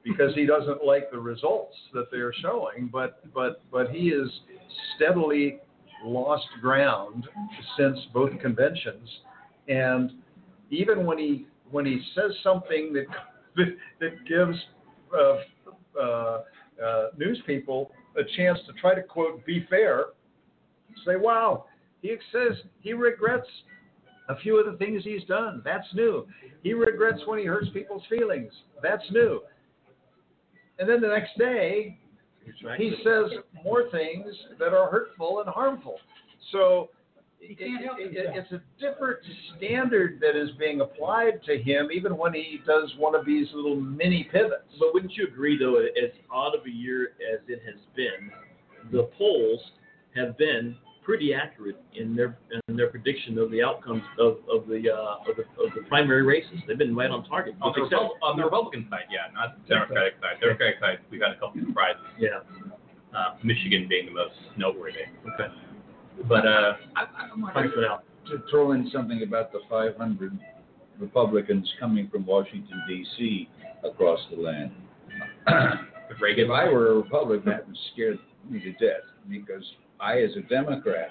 because 0.03 0.35
he 0.35 0.45
doesn't 0.45 0.85
like 0.85 1.09
the 1.09 1.19
results 1.19 1.75
that 1.95 2.11
they're 2.11 2.33
showing. 2.43 2.91
But 2.93 3.23
but 3.33 3.63
but 3.71 3.89
he 3.89 4.09
has 4.09 4.29
steadily 4.95 5.57
lost 6.03 6.45
ground 6.61 7.27
since 7.75 7.97
both 8.13 8.39
conventions, 8.39 9.09
and 9.67 10.11
even 10.69 11.03
when 11.03 11.17
he 11.17 11.47
when 11.71 11.87
he 11.87 11.99
says 12.13 12.31
something 12.43 12.93
that 12.93 13.05
that, 13.55 13.75
that 13.99 14.25
gives 14.27 14.57
uh, 15.11 15.99
uh, 15.99 16.41
uh, 16.85 17.07
news 17.17 17.41
people 17.47 17.91
a 18.15 18.21
chance 18.37 18.59
to 18.67 18.73
try 18.73 18.93
to 18.93 19.01
quote 19.01 19.43
"be 19.43 19.65
fair," 19.71 20.05
say, 21.03 21.15
"Wow." 21.15 21.65
He 22.01 22.15
says 22.31 22.57
he 22.81 22.93
regrets 22.93 23.47
a 24.29 24.35
few 24.37 24.59
of 24.59 24.71
the 24.71 24.77
things 24.77 25.03
he's 25.03 25.23
done. 25.25 25.61
That's 25.63 25.87
new. 25.93 26.27
He 26.63 26.73
regrets 26.73 27.19
when 27.25 27.39
he 27.39 27.45
hurts 27.45 27.67
people's 27.73 28.03
feelings. 28.09 28.51
That's 28.81 29.03
new. 29.11 29.41
And 30.79 30.89
then 30.89 31.01
the 31.01 31.07
next 31.07 31.37
day, 31.37 31.97
he 32.77 32.95
says 33.03 33.31
more 33.63 33.89
things 33.91 34.33
that 34.57 34.73
are 34.73 34.89
hurtful 34.89 35.41
and 35.41 35.49
harmful. 35.49 35.97
So 36.51 36.89
it, 37.39 37.57
it, 37.59 38.15
it, 38.15 38.35
it's 38.35 38.51
a 38.51 38.61
different 38.79 39.19
standard 39.57 40.19
that 40.21 40.35
is 40.35 40.49
being 40.59 40.81
applied 40.81 41.43
to 41.45 41.57
him, 41.57 41.89
even 41.91 42.17
when 42.17 42.33
he 42.33 42.61
does 42.65 42.91
one 42.97 43.15
of 43.15 43.25
these 43.25 43.47
little 43.53 43.75
mini 43.75 44.27
pivots. 44.31 44.73
But 44.79 44.93
wouldn't 44.93 45.13
you 45.15 45.27
agree, 45.27 45.57
though, 45.57 45.77
as 45.77 46.11
odd 46.31 46.55
of 46.55 46.65
a 46.65 46.69
year 46.69 47.13
as 47.33 47.41
it 47.47 47.61
has 47.65 47.79
been, 47.95 48.31
the 48.91 49.09
polls 49.17 49.59
have 50.15 50.37
been 50.37 50.75
pretty 51.03 51.33
accurate 51.33 51.77
in 51.95 52.15
their 52.15 52.37
in 52.67 52.75
their 52.75 52.87
prediction 52.87 53.37
of 53.37 53.49
the 53.51 53.61
outcomes 53.63 54.03
of, 54.19 54.37
of 54.49 54.67
the 54.67 54.89
uh, 54.89 55.29
of 55.29 55.35
the 55.37 55.43
of 55.63 55.73
the 55.75 55.81
primary 55.87 56.23
races. 56.23 56.59
They've 56.67 56.77
been 56.77 56.95
right 56.95 57.09
on 57.09 57.25
target. 57.25 57.55
On 57.61 57.73
the, 57.75 57.83
Repub- 57.83 58.11
on 58.21 58.37
the 58.37 58.43
Republican 58.43 58.87
side, 58.89 59.05
yeah, 59.11 59.31
not 59.33 59.55
the 59.67 59.73
Democratic 59.73 60.13
side. 60.21 60.39
Democratic 60.41 60.79
side, 60.79 60.99
we've 61.09 61.21
had 61.21 61.31
a 61.31 61.39
couple 61.39 61.61
surprises. 61.65 62.01
Yeah. 62.19 62.39
Uh, 63.15 63.35
Michigan 63.43 63.87
being 63.89 64.05
the 64.05 64.11
most 64.13 64.35
noteworthy. 64.57 64.99
Okay. 65.33 65.53
But 66.29 66.45
uh, 66.45 66.73
I, 66.95 67.01
I 67.01 67.39
want 67.39 67.53
Thanks 67.53 67.73
for 67.73 67.81
that. 67.81 68.03
to 68.29 68.43
throw 68.49 68.71
in 68.71 68.89
something 68.93 69.23
about 69.23 69.51
the 69.51 69.59
500 69.69 70.39
Republicans 70.99 71.69
coming 71.79 72.07
from 72.09 72.25
Washington 72.25 72.81
D.C. 72.87 73.49
across 73.83 74.19
the 74.33 74.41
land. 74.41 74.71
if 75.47 76.21
Reagan, 76.21 76.45
If 76.45 76.51
I 76.51 76.69
were 76.69 76.91
a 76.91 76.95
Republican, 76.95 77.49
that 77.51 77.67
would 77.67 77.77
scare 77.93 78.13
me 78.49 78.59
to 78.59 78.71
death 78.73 79.03
because 79.29 79.63
I, 80.01 80.19
as 80.21 80.31
a 80.35 80.41
Democrat, 80.41 81.09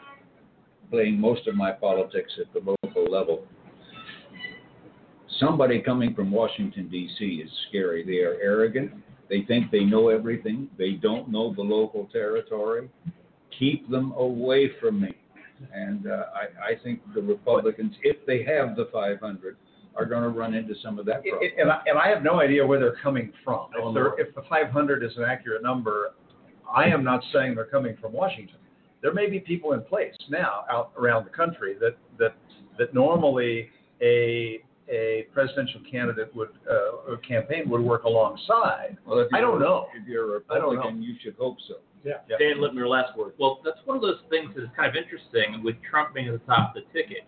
playing 0.91 1.21
most 1.21 1.47
of 1.47 1.55
my 1.55 1.71
politics 1.71 2.33
at 2.41 2.53
the 2.53 2.77
local 2.85 3.05
level, 3.05 3.45
somebody 5.39 5.81
coming 5.81 6.15
from 6.15 6.31
Washington, 6.31 6.89
D.C. 6.89 7.25
is 7.25 7.51
scary. 7.69 8.05
They 8.05 8.25
are 8.25 8.37
arrogant. 8.43 8.93
They 9.29 9.43
think 9.43 9.71
they 9.71 9.85
know 9.85 10.09
everything. 10.09 10.69
They 10.77 10.93
don't 10.93 11.31
know 11.31 11.55
the 11.55 11.63
local 11.63 12.09
territory. 12.13 12.91
Keep 13.57 13.89
them 13.89 14.13
away 14.17 14.71
from 14.81 15.01
me. 15.01 15.15
And 15.73 16.07
uh, 16.07 16.25
I, 16.35 16.73
I 16.73 16.83
think 16.83 17.01
the 17.15 17.23
Republicans, 17.23 17.95
if 18.03 18.17
they 18.27 18.43
have 18.45 18.77
the 18.77 18.89
500, 18.93 19.57
are 19.97 20.05
going 20.05 20.23
to 20.23 20.29
run 20.29 20.55
into 20.55 20.75
some 20.83 20.99
of 20.99 21.07
that 21.07 21.23
problem. 21.23 21.51
And 21.59 21.71
I, 21.71 21.81
and 21.87 21.99
I 21.99 22.09
have 22.09 22.23
no 22.23 22.41
idea 22.41 22.67
where 22.67 22.81
they're 22.81 22.97
coming 23.03 23.33
from. 23.45 23.69
If, 24.19 24.29
if 24.29 24.35
the 24.35 24.43
500 24.49 25.05
is 25.05 25.13
an 25.17 25.25
accurate 25.25 25.63
number, 25.63 26.13
I 26.75 26.87
am 26.87 27.05
not 27.05 27.23
saying 27.33 27.55
they're 27.55 27.65
coming 27.67 27.97
from 28.01 28.13
Washington. 28.13 28.57
There 29.03 29.13
may 29.15 29.29
be 29.29 29.41
people 29.41 29.73
in 29.73 29.83
place 29.83 30.15
now 30.29 30.65
out 30.71 30.93
around 30.99 31.25
the 31.25 31.31
country 31.31 31.75
that 31.81 31.97
that 32.19 32.35
that 32.79 32.93
normally 32.95 33.71
a 34.03 34.63
a 34.93 35.27
presidential 35.33 35.81
candidate 35.91 36.35
would 36.35 36.51
uh, 36.69 37.09
or 37.11 37.17
campaign 37.19 37.69
would 37.71 37.81
work 37.81 38.05
alongside. 38.05 38.97
Well, 39.07 39.27
I 39.33 39.41
don't 39.41 39.55
you're- 39.59 39.65
know. 39.65 39.87
If 39.95 40.07
you're 40.09 40.39
a 40.39 40.41
I 40.51 40.55
don't 40.59 40.63
know. 40.63 40.71
Republican, 40.71 41.03
you 41.03 41.15
should 41.23 41.37
hope 41.37 41.57
so. 41.69 41.75
Yeah. 42.03 42.15
Dan 42.39 42.57
Lipner, 42.59 42.89
last 42.89 43.17
word. 43.17 43.35
Well, 43.39 43.61
that's 43.65 43.79
one 43.85 43.95
of 43.97 44.03
those 44.03 44.21
things 44.31 44.53
that's 44.57 44.75
kind 44.75 44.89
of 44.89 44.97
interesting 44.97 45.63
with 45.63 45.77
Trump 45.89 46.15
being 46.15 46.29
at 46.29 46.33
the 46.33 46.39
top 46.47 46.75
of 46.75 46.83
the 46.83 46.99
ticket. 46.99 47.25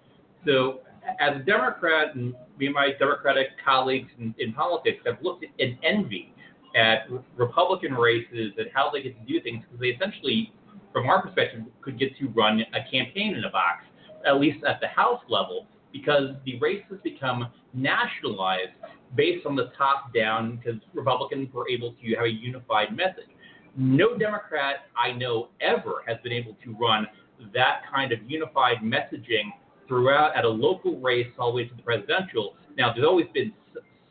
So, 0.47 0.81
as 1.21 1.37
a 1.37 1.41
Democrat, 1.41 2.15
and 2.15 2.35
me 2.59 2.67
and 2.67 2.75
my 2.75 2.93
Democratic 2.99 3.49
colleagues 3.65 4.09
in, 4.19 4.35
in 4.39 4.55
politics 4.55 5.03
have 5.05 5.19
looked 5.21 5.45
at 5.45 5.51
in 5.59 5.77
envy 5.83 6.33
at 6.75 7.07
Republican 7.37 7.93
races 7.93 8.53
and 8.57 8.67
how 8.75 8.91
they 8.91 9.03
get 9.03 9.15
to 9.21 9.31
do 9.31 9.41
things 9.43 9.63
because 9.63 9.79
they 9.79 9.89
essentially, 9.89 10.53
from 10.93 11.09
our 11.09 11.23
perspective, 11.23 11.63
could 11.81 11.99
get 11.99 12.17
to 12.19 12.29
run 12.29 12.61
a 12.61 12.91
campaign 12.91 13.35
in 13.35 13.45
a 13.45 13.51
box, 13.51 13.85
at 14.27 14.39
least 14.39 14.65
at 14.65 14.81
the 14.81 14.89
House 14.89 15.23
level, 15.29 15.67
because 15.93 16.35
the 16.45 16.59
race 16.59 16.83
has 16.91 16.99
become 17.03 17.49
nationalized 17.75 18.73
based 19.15 19.47
on 19.47 19.57
the 19.57 19.71
top 19.77 20.13
down 20.15 20.57
because 20.57 20.81
Republicans 20.95 21.53
were 21.53 21.69
able 21.69 21.95
to 22.03 22.15
have 22.15 22.25
a 22.25 22.31
unified 22.31 22.97
message. 22.97 23.29
No 23.77 24.17
Democrat 24.17 24.87
I 24.97 25.13
know 25.13 25.49
ever 25.61 26.03
has 26.07 26.19
been 26.23 26.33
able 26.33 26.57
to 26.65 26.77
run 26.77 27.07
that 27.55 27.83
kind 27.93 28.13
of 28.13 28.19
unified 28.27 28.79
messaging 28.83 29.51
throughout 29.89 30.37
at 30.37 30.45
a 30.45 30.49
local 30.49 31.01
race 31.01 31.27
all 31.39 31.53
the 31.53 31.57
way 31.57 31.69
to 31.69 31.75
the 31.75 31.83
presidential. 31.83 32.55
Now, 32.77 32.93
there's 32.93 33.07
always 33.07 33.27
been 33.35 33.53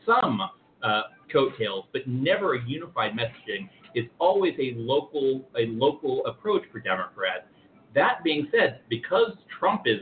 some 0.06 0.42
uh, 0.84 1.02
coattails, 1.32 1.86
but 1.94 2.08
never 2.08 2.56
a 2.56 2.68
unified 2.68 3.14
messaging. 3.14 3.70
It's 3.94 4.10
always 4.20 4.54
a 4.60 4.74
local 4.76 5.50
a 5.58 5.66
local 5.68 6.26
approach 6.26 6.64
for 6.72 6.80
Democrats. 6.80 7.46
That 7.94 8.24
being 8.24 8.48
said, 8.52 8.82
because 8.89 9.32
Trump 9.60 9.84
is 9.86 10.00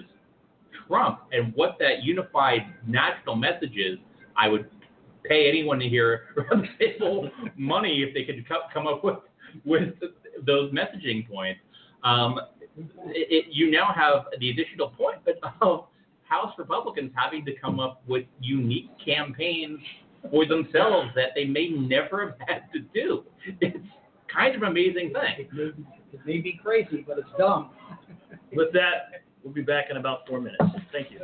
Trump 0.88 1.20
and 1.32 1.54
what 1.56 1.78
that 1.80 2.04
unified 2.04 2.62
national 2.88 3.36
message 3.36 3.76
is, 3.76 3.98
I 4.38 4.48
would 4.48 4.70
pay 5.24 5.50
anyone 5.50 5.80
to 5.80 5.88
hear 5.88 6.28
around 6.38 6.68
the 6.80 6.86
table 6.86 7.30
money 7.58 8.04
if 8.04 8.14
they 8.14 8.24
could 8.24 8.46
come 8.74 8.88
up 8.88 9.04
with 9.04 9.18
with 9.66 9.94
those 10.46 10.72
messaging 10.72 11.28
points. 11.28 11.60
Um, 12.04 12.40
it, 13.08 13.28
it, 13.30 13.46
you 13.50 13.72
now 13.72 13.92
have 13.94 14.26
the 14.40 14.52
additional 14.52 14.90
point 14.90 15.18
of 15.52 15.86
House 16.24 16.54
Republicans 16.58 17.12
having 17.16 17.44
to 17.46 17.56
come 17.56 17.80
up 17.80 18.02
with 18.08 18.26
unique 18.40 18.90
campaigns 19.04 19.80
for 20.32 20.46
themselves 20.46 21.10
that 21.16 21.30
they 21.36 21.46
may 21.46 21.70
never 21.70 22.28
have 22.28 22.48
had 22.48 22.64
to 22.74 22.80
do. 22.94 23.24
Kind 24.34 24.56
of 24.56 24.64
amazing 24.64 25.14
thing. 25.14 25.48
It 25.48 25.54
may, 25.54 25.72
it 26.14 26.26
may 26.26 26.38
be 26.40 26.60
crazy, 26.62 27.04
but 27.08 27.18
it's 27.18 27.30
dumb. 27.38 27.72
With 28.54 28.74
that, 28.74 29.24
we'll 29.44 29.54
be 29.54 29.62
back 29.62 29.86
in 29.90 29.98
about 29.98 30.28
four 30.28 30.42
minutes. 30.42 30.64
Thank 30.92 31.12
you. 31.12 31.20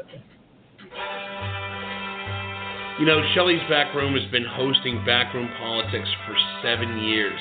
You 3.00 3.06
know, 3.06 3.20
Shelley's 3.34 3.64
Back 3.68 3.94
Room 3.94 4.16
has 4.16 4.24
been 4.32 4.46
hosting 4.46 5.04
Backroom 5.06 5.50
Politics 5.60 6.08
for 6.26 6.36
seven 6.64 7.00
years. 7.04 7.38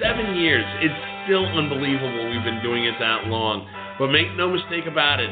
Seven 0.00 0.36
years. 0.36 0.64
It's 0.80 0.96
still 1.26 1.44
unbelievable 1.44 2.30
we've 2.30 2.44
been 2.44 2.62
doing 2.62 2.84
it 2.84 2.94
that 2.98 3.26
long. 3.26 3.68
But 3.98 4.08
make 4.08 4.32
no 4.32 4.48
mistake 4.48 4.86
about 4.86 5.20
it, 5.20 5.28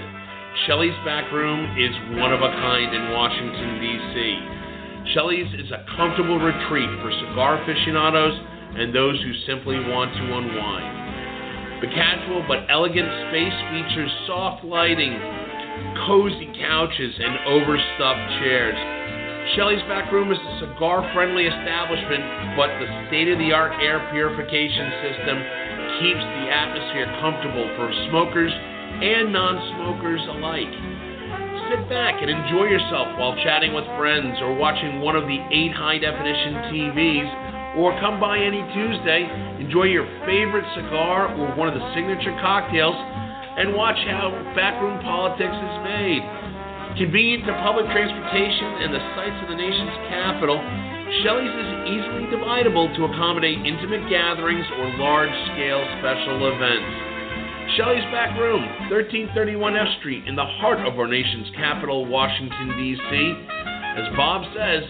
Shelley's 0.67 0.97
Back 1.07 1.33
Room 1.33 1.73
is 1.79 1.95
one 2.21 2.33
of 2.33 2.43
a 2.43 2.53
kind 2.61 2.93
in 2.93 3.13
Washington, 3.17 3.81
D.C. 3.81 5.15
Shelley's 5.15 5.49
is 5.55 5.71
a 5.71 5.87
comfortable 5.97 6.37
retreat 6.37 6.91
for 7.01 7.09
cigar 7.13 7.63
aficionados 7.63 8.35
and 8.77 8.95
those 8.95 9.21
who 9.23 9.33
simply 9.49 9.81
want 9.81 10.13
to 10.13 10.25
unwind. 10.25 11.81
The 11.81 11.93
casual 11.93 12.45
but 12.49 12.65
elegant 12.69 13.09
space 13.29 13.59
features 13.73 14.13
soft 14.27 14.65
lighting, 14.65 15.13
cozy 16.09 16.49
couches, 16.57 17.15
and 17.21 17.37
overstuffed 17.49 18.27
chairs. 18.41 18.79
Shelley's 19.55 19.85
Back 19.87 20.11
Room 20.11 20.33
is 20.33 20.41
a 20.41 20.55
cigar 20.59 21.07
friendly 21.15 21.47
establishment, 21.47 22.57
but 22.57 22.73
the 22.81 22.89
state 23.09 23.29
of 23.29 23.39
the 23.39 23.53
art 23.53 23.77
air 23.79 24.03
purification 24.11 24.91
system 25.05 25.37
keeps 26.03 26.25
the 26.25 26.45
atmosphere 26.51 27.09
comfortable 27.23 27.69
for 27.79 27.89
smokers 28.11 28.53
and 28.53 29.33
non 29.33 29.55
smokers 29.77 30.25
alike. 30.33 30.73
Sit 31.71 31.89
back 31.89 32.23
and 32.23 32.31
enjoy 32.31 32.67
yourself 32.67 33.15
while 33.21 33.37
chatting 33.45 33.75
with 33.75 33.85
friends 34.01 34.39
or 34.41 34.55
watching 34.55 35.01
one 35.01 35.15
of 35.15 35.29
the 35.29 35.41
eight 35.53 35.73
high 35.73 35.99
definition 35.99 36.73
TVs, 36.73 37.46
or 37.77 37.93
come 38.01 38.19
by 38.19 38.41
any 38.41 38.65
Tuesday, 38.73 39.29
enjoy 39.61 39.85
your 39.85 40.09
favorite 40.25 40.65
cigar 40.75 41.29
or 41.37 41.53
one 41.57 41.69
of 41.69 41.77
the 41.77 41.85
signature 41.93 42.33
cocktails, 42.41 42.97
and 42.97 43.77
watch 43.77 44.01
how 44.09 44.33
backroom 44.57 45.01
politics 45.05 45.53
is 45.53 45.77
made. 45.85 46.25
Convenient 46.97 47.45
to 47.45 47.53
public 47.61 47.85
transportation 47.93 48.81
and 48.81 48.91
the 48.97 49.05
sights 49.13 49.37
of 49.45 49.53
the 49.53 49.59
nation's 49.61 49.97
capital, 50.09 50.57
Shelley's 51.23 51.53
is 51.53 51.71
easily 51.93 52.25
dividable 52.33 52.89
to 52.97 53.05
accommodate 53.05 53.61
intimate 53.61 54.09
gatherings 54.09 54.65
or 54.81 54.97
large 54.97 55.33
scale 55.53 55.85
special 56.01 56.49
events. 56.49 57.07
Shelley's 57.77 58.09
Back 58.09 58.33
Room, 58.41 58.65
1331 58.89 59.77
F 59.77 59.89
Street, 60.01 60.27
in 60.27 60.35
the 60.35 60.45
heart 60.45 60.81
of 60.87 60.99
our 60.99 61.07
nation's 61.07 61.51
capital, 61.55 62.07
Washington, 62.07 62.73
D.C. 62.81 63.13
As 64.01 64.09
Bob 64.17 64.45
says, 64.57 64.83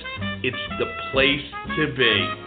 it's 0.42 0.64
the 0.78 0.86
place 1.10 1.42
to 1.76 1.94
be. 1.96 2.45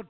One 0.00 0.08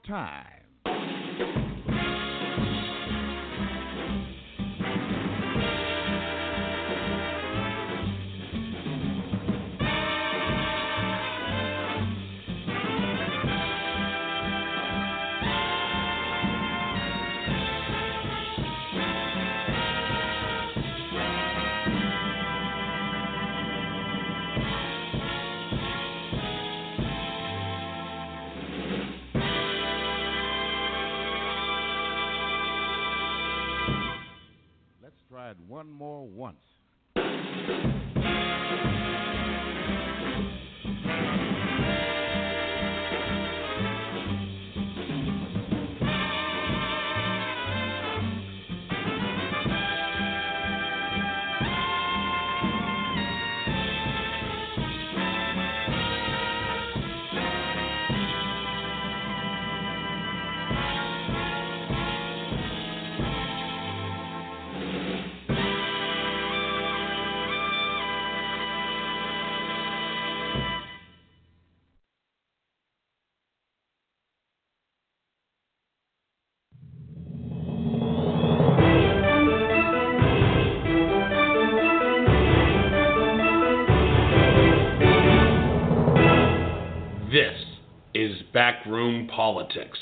Politics. 89.35 89.97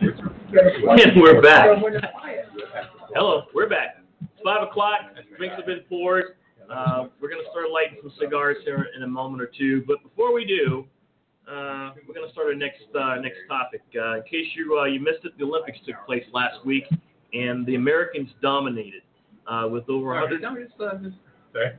And 0.00 1.20
we're 1.20 1.40
back. 1.40 1.66
So 1.66 1.82
when 1.82 1.94
it's 1.94 2.06
quiet, 2.18 2.46
Hello, 3.14 3.42
we're 3.54 3.68
back. 3.68 3.98
It's 4.22 4.30
five 4.44 4.66
o'clock. 4.66 5.00
Drinks 5.36 5.56
have 5.56 5.66
been 5.66 5.80
poured. 5.88 6.36
Uh, 6.70 7.06
we're 7.20 7.30
gonna 7.30 7.42
start 7.50 7.70
lighting 7.72 7.98
some 8.02 8.12
cigars 8.18 8.56
here 8.64 8.88
in 8.96 9.02
a 9.02 9.06
moment 9.06 9.42
or 9.42 9.50
two. 9.56 9.84
But 9.86 10.02
before 10.02 10.34
we 10.34 10.44
do, 10.44 10.86
uh, 11.48 11.92
we're 12.06 12.14
gonna 12.14 12.32
start 12.32 12.48
our 12.48 12.54
next 12.54 12.82
uh, 12.98 13.16
next 13.20 13.38
topic. 13.48 13.82
Uh, 13.96 14.16
in 14.16 14.22
case 14.24 14.46
you 14.56 14.78
uh, 14.80 14.84
you 14.84 15.00
missed 15.00 15.24
it, 15.24 15.38
the 15.38 15.44
Olympics 15.44 15.78
took 15.86 15.96
place 16.04 16.24
last 16.32 16.64
week, 16.66 16.84
and 17.32 17.64
the 17.64 17.76
Americans 17.76 18.30
dominated 18.42 19.02
uh, 19.46 19.68
with 19.70 19.88
over 19.88 20.08
100. 20.08 20.42
No, 20.42 20.56
just, 20.56 20.80
uh, 20.80 20.96
just, 20.98 21.16
Sorry. 21.52 21.78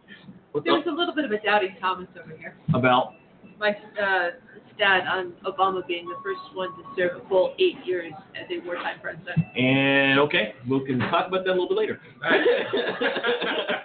What 0.52 0.64
There 0.64 0.74
was 0.74 0.86
a 0.88 0.92
little 0.92 1.14
bit 1.14 1.26
of 1.26 1.32
a 1.32 1.40
doubting 1.40 1.76
Thomas 1.80 2.08
over 2.20 2.36
here. 2.36 2.56
about 2.74 3.14
My 3.60 3.72
uh, 3.72 4.30
stat 4.76 5.04
on 5.08 5.34
Obama 5.46 5.86
being 5.86 6.06
the 6.06 6.16
first 6.24 6.40
one 6.56 6.70
to 6.78 6.84
serve 6.96 7.22
a 7.22 7.28
full 7.28 7.54
eight 7.60 7.76
years 7.86 8.14
as 8.36 8.48
a 8.50 8.66
wartime 8.66 9.00
president. 9.02 9.38
And 9.58 10.20
okay, 10.20 10.54
we 10.68 10.86
can 10.86 11.00
talk 11.00 11.28
about 11.28 11.44
that 11.44 11.52
a 11.52 11.58
little 11.60 11.68
bit 11.68 11.78
later. 11.78 12.00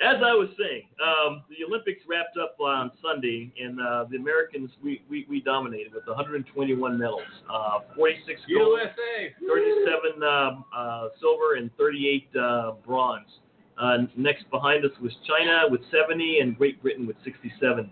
As 0.00 0.16
I 0.24 0.32
was 0.32 0.48
saying, 0.56 0.84
um, 1.02 1.42
the 1.50 1.66
Olympics 1.66 2.00
wrapped 2.08 2.38
up 2.38 2.56
on 2.60 2.92
Sunday, 3.02 3.52
and 3.60 3.80
uh, 3.80 4.04
the 4.08 4.16
Americans 4.16 4.70
we, 4.82 5.02
we, 5.10 5.26
we 5.28 5.40
dominated 5.40 5.92
with 5.92 6.06
121 6.06 6.98
medals, 6.98 7.20
uh, 7.52 7.80
46 7.96 8.40
gold, 8.48 8.78
USA. 8.78 9.34
37 9.46 10.22
um, 10.22 10.64
uh, 10.74 11.08
silver, 11.20 11.56
and 11.56 11.70
38 11.76 12.28
uh, 12.40 12.72
bronze. 12.86 13.26
Uh, 13.76 13.98
next 14.16 14.48
behind 14.50 14.84
us 14.84 14.92
was 15.02 15.12
China 15.26 15.62
with 15.68 15.80
70, 15.90 16.38
and 16.40 16.56
Great 16.56 16.80
Britain 16.80 17.06
with 17.06 17.16
67. 17.24 17.90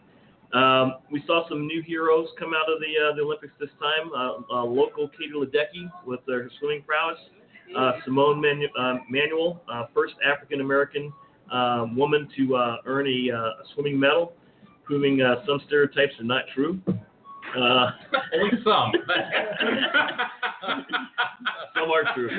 Um, 0.53 0.97
we 1.11 1.23
saw 1.27 1.49
some 1.49 1.67
new 1.67 1.83
heroes 1.83 2.29
come 2.39 2.53
out 2.55 2.73
of 2.73 2.81
the 2.81 2.87
uh, 2.87 3.15
the 3.17 3.23
Olympics 3.23 3.53
this 3.59 3.71
time. 3.81 4.11
Uh, 4.15 4.55
uh, 4.61 4.65
local 4.65 5.09
Katie 5.09 5.33
Ledecky 5.35 5.91
with 6.07 6.21
her 6.29 6.51
swimming 6.59 6.83
prowess. 6.87 7.19
Uh, 7.77 7.93
Simone 8.05 8.41
Manu- 8.41 8.69
uh, 8.79 8.99
Manuel, 9.11 9.61
uh, 9.73 9.87
first 9.93 10.15
African 10.25 10.61
American 10.61 11.13
uh, 11.53 11.87
woman 11.97 12.29
to 12.37 12.55
uh, 12.57 12.77
earn 12.87 13.07
a, 13.09 13.31
uh, 13.33 13.37
a 13.39 13.65
swimming 13.75 13.99
medal, 13.99 14.33
proving 14.85 15.21
uh, 15.21 15.45
some 15.47 15.61
stereotypes 15.67 16.13
are 16.21 16.25
not 16.25 16.45
true. 16.55 16.81
Uh, 16.89 17.91
Only 18.35 18.51
some. 18.63 18.93
some 21.75 21.91
are 21.91 22.15
true. 22.15 22.31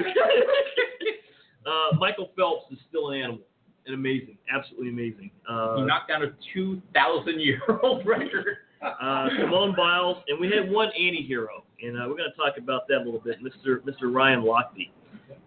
uh, 1.65 1.95
Michael 1.97 2.31
Phelps 2.37 2.71
is 2.71 2.79
still 2.89 3.09
an 3.11 3.19
animal, 3.19 3.41
and 3.87 3.95
amazing, 3.95 4.37
absolutely 4.53 4.89
amazing. 4.89 5.31
Uh, 5.49 5.77
he 5.77 5.83
knocked 5.83 6.09
down 6.09 6.23
a 6.23 6.31
2,000 6.53 7.39
year 7.39 7.61
old 7.83 8.05
record. 8.05 8.57
uh, 8.81 9.27
Simone 9.39 9.73
Biles, 9.75 10.17
and 10.27 10.39
we 10.39 10.51
had 10.51 10.69
one 10.71 10.89
anti-hero, 10.89 11.63
and 11.81 11.97
uh, 11.97 12.05
we're 12.07 12.17
going 12.17 12.29
to 12.29 12.37
talk 12.37 12.57
about 12.59 12.87
that 12.87 12.97
a 12.97 13.03
little 13.03 13.19
bit, 13.19 13.37
Mr. 13.41 13.79
Mr. 13.81 14.13
Ryan 14.13 14.41
Lochte. 14.41 14.91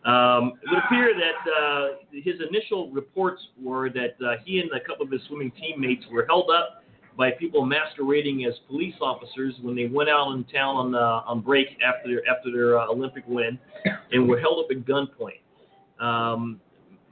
Um, 0.05 0.55
it 0.63 0.71
would 0.71 0.79
appear 0.85 1.13
that 1.15 1.63
uh, 1.63 1.89
his 2.13 2.37
initial 2.49 2.91
reports 2.91 3.41
were 3.63 3.91
that 3.91 4.17
uh, 4.25 4.37
he 4.45 4.59
and 4.59 4.71
a 4.73 4.81
couple 4.81 5.07
of 5.07 5.13
his 5.13 5.21
swimming 5.29 5.53
teammates 5.61 6.05
were 6.11 6.27
held 6.29 6.51
up 6.51 6.83
by 7.17 7.31
people 7.33 7.65
masquerading 7.67 8.47
as 8.47 8.55
police 8.67 8.95
officers 9.01 9.55
when 9.63 9.77
they 9.77 9.87
went 9.87 10.09
out 10.09 10.33
in 10.33 10.45
town 10.45 10.77
on 10.77 10.95
uh, 10.95 11.23
on 11.27 11.41
break 11.41 11.69
after 11.87 12.09
their 12.09 12.23
after 12.29 12.51
their 12.51 12.79
uh, 12.79 12.87
Olympic 12.87 13.25
win, 13.27 13.59
and 14.13 14.29
were 14.29 14.41
held 14.41 14.65
up 14.65 14.71
at 14.71 14.85
gunpoint. 14.85 15.41
Um, 16.05 16.61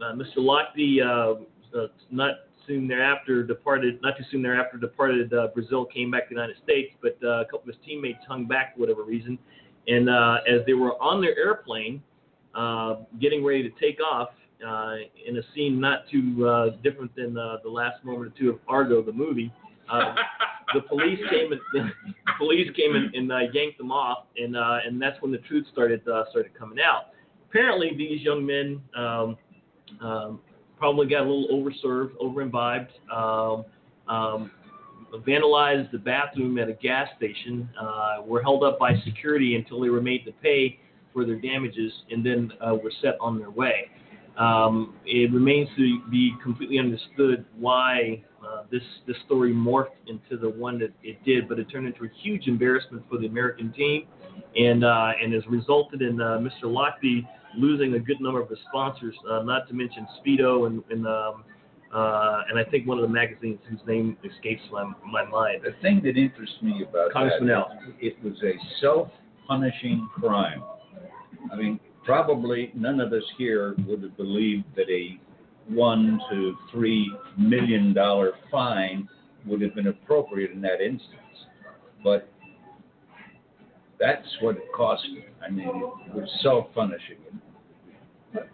uh, 0.02 0.12
Mr. 0.12 0.38
Lochte, 0.38 1.02
uh, 1.02 1.78
uh, 1.78 1.86
not 2.10 2.34
soon 2.66 2.86
thereafter 2.86 3.42
departed, 3.42 4.00
not 4.02 4.16
too 4.16 4.24
soon 4.30 4.42
thereafter 4.42 4.76
departed 4.76 5.32
uh, 5.32 5.48
Brazil, 5.54 5.84
came 5.86 6.10
back 6.10 6.28
to 6.28 6.34
the 6.34 6.40
United 6.40 6.62
States, 6.62 6.94
but 7.02 7.18
uh, 7.22 7.40
a 7.40 7.44
couple 7.44 7.60
of 7.60 7.66
his 7.66 7.76
teammates 7.84 8.18
hung 8.28 8.46
back 8.46 8.74
for 8.74 8.80
whatever 8.80 9.04
reason. 9.04 9.38
And 9.86 10.10
uh, 10.10 10.38
as 10.46 10.60
they 10.66 10.74
were 10.74 11.00
on 11.02 11.20
their 11.20 11.36
airplane, 11.38 12.02
uh, 12.54 12.96
getting 13.20 13.44
ready 13.44 13.62
to 13.62 13.70
take 13.80 13.98
off, 14.00 14.28
uh, 14.66 14.96
in 15.26 15.36
a 15.36 15.42
scene 15.54 15.80
not 15.80 16.00
too 16.10 16.46
uh, 16.46 16.70
different 16.82 17.14
than 17.14 17.38
uh, 17.38 17.58
the 17.62 17.70
last 17.70 18.04
moment 18.04 18.32
or 18.32 18.38
two 18.38 18.50
of 18.50 18.58
Argo, 18.66 19.02
the 19.02 19.12
movie, 19.12 19.52
uh, 19.90 20.14
the 20.74 20.80
police 20.82 21.20
came 21.30 21.52
and 21.52 21.60
the 21.72 21.90
police 22.38 22.68
came 22.76 22.94
and, 22.96 23.14
and 23.14 23.32
uh, 23.32 23.38
yanked 23.52 23.78
them 23.78 23.92
off, 23.92 24.24
and 24.36 24.56
uh, 24.56 24.78
and 24.84 25.00
that's 25.00 25.20
when 25.22 25.32
the 25.32 25.38
truth 25.38 25.66
started 25.72 26.06
uh, 26.08 26.24
started 26.30 26.52
coming 26.58 26.78
out. 26.84 27.06
Apparently, 27.48 27.92
these 27.96 28.20
young 28.20 28.44
men 28.44 28.80
um, 28.96 29.36
um, 30.00 30.40
probably 30.78 31.06
got 31.06 31.22
a 31.26 31.30
little 31.30 31.48
overserved, 31.48 32.12
over 32.20 32.42
imbibed, 32.42 32.90
um, 33.14 33.64
um, 34.08 34.50
vandalized 35.26 35.90
the 35.90 35.98
bathroom 35.98 36.58
at 36.58 36.68
a 36.68 36.74
gas 36.74 37.08
station, 37.16 37.68
uh, 37.80 38.22
were 38.24 38.42
held 38.42 38.62
up 38.62 38.78
by 38.78 38.94
security 39.04 39.56
until 39.56 39.80
they 39.80 39.88
were 39.88 40.00
made 40.00 40.24
to 40.24 40.32
pay 40.32 40.78
for 41.12 41.24
their 41.24 41.40
damages, 41.40 41.92
and 42.10 42.24
then 42.24 42.52
uh, 42.60 42.74
were 42.74 42.92
set 43.02 43.16
on 43.20 43.38
their 43.38 43.50
way. 43.50 43.90
Um, 44.38 44.94
it 45.04 45.32
remains 45.32 45.68
to 45.76 46.00
be 46.10 46.32
completely 46.42 46.78
understood 46.78 47.44
why 47.58 48.22
uh, 48.46 48.62
this 48.70 48.82
this 49.06 49.16
story 49.26 49.52
morphed 49.52 49.98
into 50.06 50.36
the 50.36 50.48
one 50.48 50.78
that 50.78 50.92
it 51.02 51.22
did, 51.24 51.48
but 51.48 51.58
it 51.58 51.64
turned 51.64 51.88
into 51.88 52.04
a 52.04 52.08
huge 52.22 52.46
embarrassment 52.46 53.02
for 53.10 53.18
the 53.18 53.26
American 53.26 53.72
team, 53.72 54.06
and 54.56 54.84
uh, 54.84 55.10
and 55.20 55.32
has 55.34 55.42
resulted 55.48 56.02
in 56.02 56.20
uh, 56.20 56.38
Mr. 56.38 56.64
Lochte 56.64 57.26
losing 57.56 57.94
a 57.94 57.98
good 57.98 58.20
number 58.20 58.40
of 58.40 58.48
his 58.48 58.58
sponsors, 58.68 59.14
uh, 59.30 59.42
not 59.42 59.68
to 59.68 59.74
mention 59.74 60.06
Speedo 60.20 60.66
and 60.66 60.82
and, 60.90 61.06
um, 61.06 61.44
uh, 61.94 62.42
and 62.50 62.58
I 62.58 62.64
think 62.70 62.86
one 62.86 62.98
of 62.98 63.02
the 63.02 63.08
magazines 63.08 63.58
whose 63.68 63.80
name 63.86 64.16
escapes 64.24 64.62
my 64.70 64.84
my 65.10 65.24
mind. 65.24 65.62
The 65.64 65.74
thing 65.82 66.02
that 66.04 66.16
interests 66.16 66.56
me 66.62 66.84
about 66.88 67.12
Congressman 67.12 67.48
that, 67.48 67.66
it 68.00 68.22
was 68.22 68.34
a 68.42 68.52
self-punishing 68.80 70.08
crime. 70.14 70.62
I 71.52 71.56
mean, 71.56 71.80
probably 72.04 72.72
none 72.74 73.00
of 73.00 73.12
us 73.12 73.22
here 73.36 73.74
would 73.86 74.02
have 74.02 74.16
believed 74.16 74.64
that 74.76 74.90
a 74.90 75.18
one 75.68 76.18
to 76.30 76.54
three 76.72 77.10
million 77.36 77.92
dollar 77.92 78.32
fine 78.50 79.08
would 79.46 79.60
have 79.62 79.74
been 79.74 79.88
appropriate 79.88 80.50
in 80.50 80.60
that 80.62 80.80
instance. 80.80 81.14
But 82.02 82.28
that's 83.98 84.26
what 84.40 84.56
it 84.56 84.72
cost. 84.74 85.04
him. 85.04 85.22
I 85.44 85.50
mean, 85.50 85.68
it 85.68 86.14
was 86.14 86.28
self-punishing. 86.42 87.16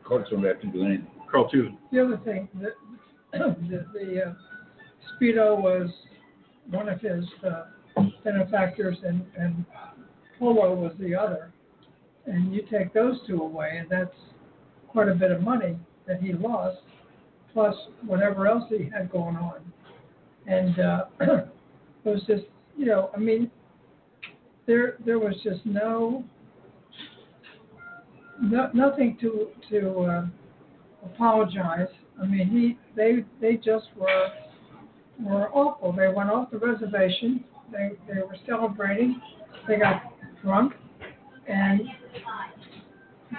Courts 0.04 0.30
don't 0.30 0.44
have 0.44 0.60
to 0.60 0.66
do 0.68 0.84
anything. 0.84 1.06
Carl 1.30 1.48
Tune. 1.48 1.76
the 1.90 2.04
other 2.04 2.16
thing, 2.18 2.48
the, 2.54 2.70
the, 3.32 3.86
the 3.92 4.22
uh, 4.22 4.34
Speedo 5.20 5.60
was 5.60 5.90
one 6.70 6.88
of 6.88 7.00
his 7.00 7.24
uh, 7.44 7.64
benefactors 8.22 8.96
and, 9.04 9.24
and 9.36 9.64
Polo 10.38 10.74
was 10.74 10.92
the 10.98 11.14
other. 11.14 11.52
And 12.26 12.54
you 12.54 12.62
take 12.70 12.94
those 12.94 13.18
two 13.26 13.42
away, 13.42 13.76
and 13.78 13.88
that's 13.90 14.14
quite 14.88 15.08
a 15.08 15.14
bit 15.14 15.30
of 15.30 15.42
money 15.42 15.76
that 16.06 16.22
he 16.22 16.32
lost, 16.32 16.78
plus 17.52 17.74
whatever 18.06 18.46
else 18.46 18.64
he 18.70 18.88
had 18.92 19.10
going 19.10 19.36
on. 19.36 19.60
And 20.46 20.78
uh, 20.78 21.04
it 21.20 21.48
was 22.04 22.22
just, 22.26 22.44
you 22.76 22.86
know, 22.86 23.10
I 23.14 23.18
mean, 23.18 23.50
there 24.66 24.96
there 25.04 25.18
was 25.18 25.34
just 25.42 25.64
no, 25.64 26.24
no 28.40 28.70
nothing 28.72 29.16
to 29.20 29.48
to 29.70 30.00
uh, 30.00 30.26
apologize. 31.04 31.88
I 32.20 32.26
mean, 32.26 32.48
he 32.48 32.78
they 32.96 33.24
they 33.40 33.56
just 33.56 33.86
were 33.96 34.28
were 35.20 35.50
awful. 35.50 35.92
They 35.92 36.08
went 36.08 36.30
off 36.30 36.50
the 36.50 36.58
reservation. 36.58 37.44
They 37.72 37.92
they 38.08 38.20
were 38.20 38.36
celebrating. 38.46 39.20
They 39.68 39.76
got 39.76 40.02
drunk 40.42 40.74
and 41.48 41.82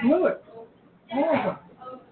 blew 0.02 0.27
it. 0.27 0.43
All 1.14 1.35
of 1.35 1.45
them. 1.45 1.65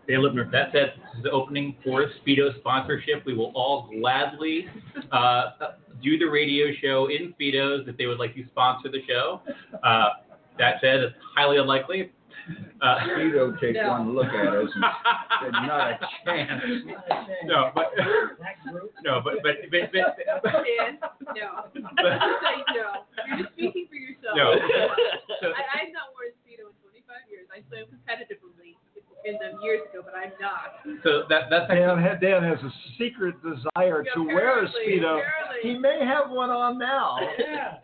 Dan 0.08 0.20
Lipner. 0.20 0.50
That 0.52 0.70
said, 0.74 0.94
this 0.98 1.18
is 1.18 1.24
the 1.24 1.32
opening 1.32 1.76
for 1.84 2.06
Speedo 2.26 2.56
sponsorship. 2.60 3.26
We 3.26 3.34
will 3.36 3.52
all 3.56 3.90
gladly 4.00 4.68
uh, 5.12 5.52
do 6.04 6.18
the 6.18 6.26
radio 6.26 6.68
show 6.82 7.08
in 7.10 7.34
Speedos 7.40 7.88
if 7.88 7.96
they 7.98 8.06
would 8.06 8.20
like 8.20 8.36
to 8.36 8.44
sponsor 8.52 8.90
the 8.90 9.00
show. 9.08 9.42
Uh, 9.84 10.10
that 10.60 10.76
said, 10.82 11.00
it's 11.00 11.16
highly 11.36 11.58
unlikely. 11.58 12.12
Uh, 12.82 13.00
Speedo 13.08 13.56
take 13.62 13.76
No. 13.80 13.88
one 13.96 14.14
look 14.14 14.28
at 14.28 14.52
us 14.52 14.68
and 14.76 14.84
said, 15.42 15.52
not 15.64 15.92
a 15.96 16.00
chance. 16.28 16.62
no, 17.46 17.72
but 17.74 17.96
no, 19.04 19.22
but 19.24 19.36
but 19.42 19.56
but, 19.72 19.88
but, 19.96 20.52
Dan, 20.52 21.00
no. 21.32 21.72
Say 21.80 22.60
no. 22.76 23.08
You're 23.32 23.38
just 23.48 23.54
speaking 23.56 23.88
for 23.88 23.96
yourself. 23.96 24.36
no. 24.36 24.60
So, 25.40 25.56
I, 25.56 25.88
I've 25.88 25.96
not 25.96 26.12
worn 26.12 26.36
Speedo 26.44 26.68
in 26.68 26.76
25 26.84 27.32
years. 27.32 27.48
I 27.48 27.64
swam 27.72 27.88
competitively 27.88 28.76
in 29.26 29.34
them 29.34 29.60
years 29.64 29.82
ago, 29.92 30.02
but 30.04 30.14
I'm 30.16 30.32
not. 30.42 30.80
so 31.04 31.24
that 31.30 31.50
that's 31.50 31.68
Dan, 31.70 31.98
ha- 31.98 32.16
Dan 32.20 32.44
has 32.44 32.60
a 32.60 32.72
secret 32.98 33.36
desire 33.44 34.04
to 34.16 34.24
wear 34.24 34.64
a 34.64 34.68
Apparently, 34.68 34.82
speedo. 35.00 35.20
apparently. 35.20 35.60
He 35.64 35.78
may 35.78 36.00
have 36.06 36.30
one 36.32 36.50
on 36.50 36.78
now. 36.78 37.18
Yeah. 37.40 37.76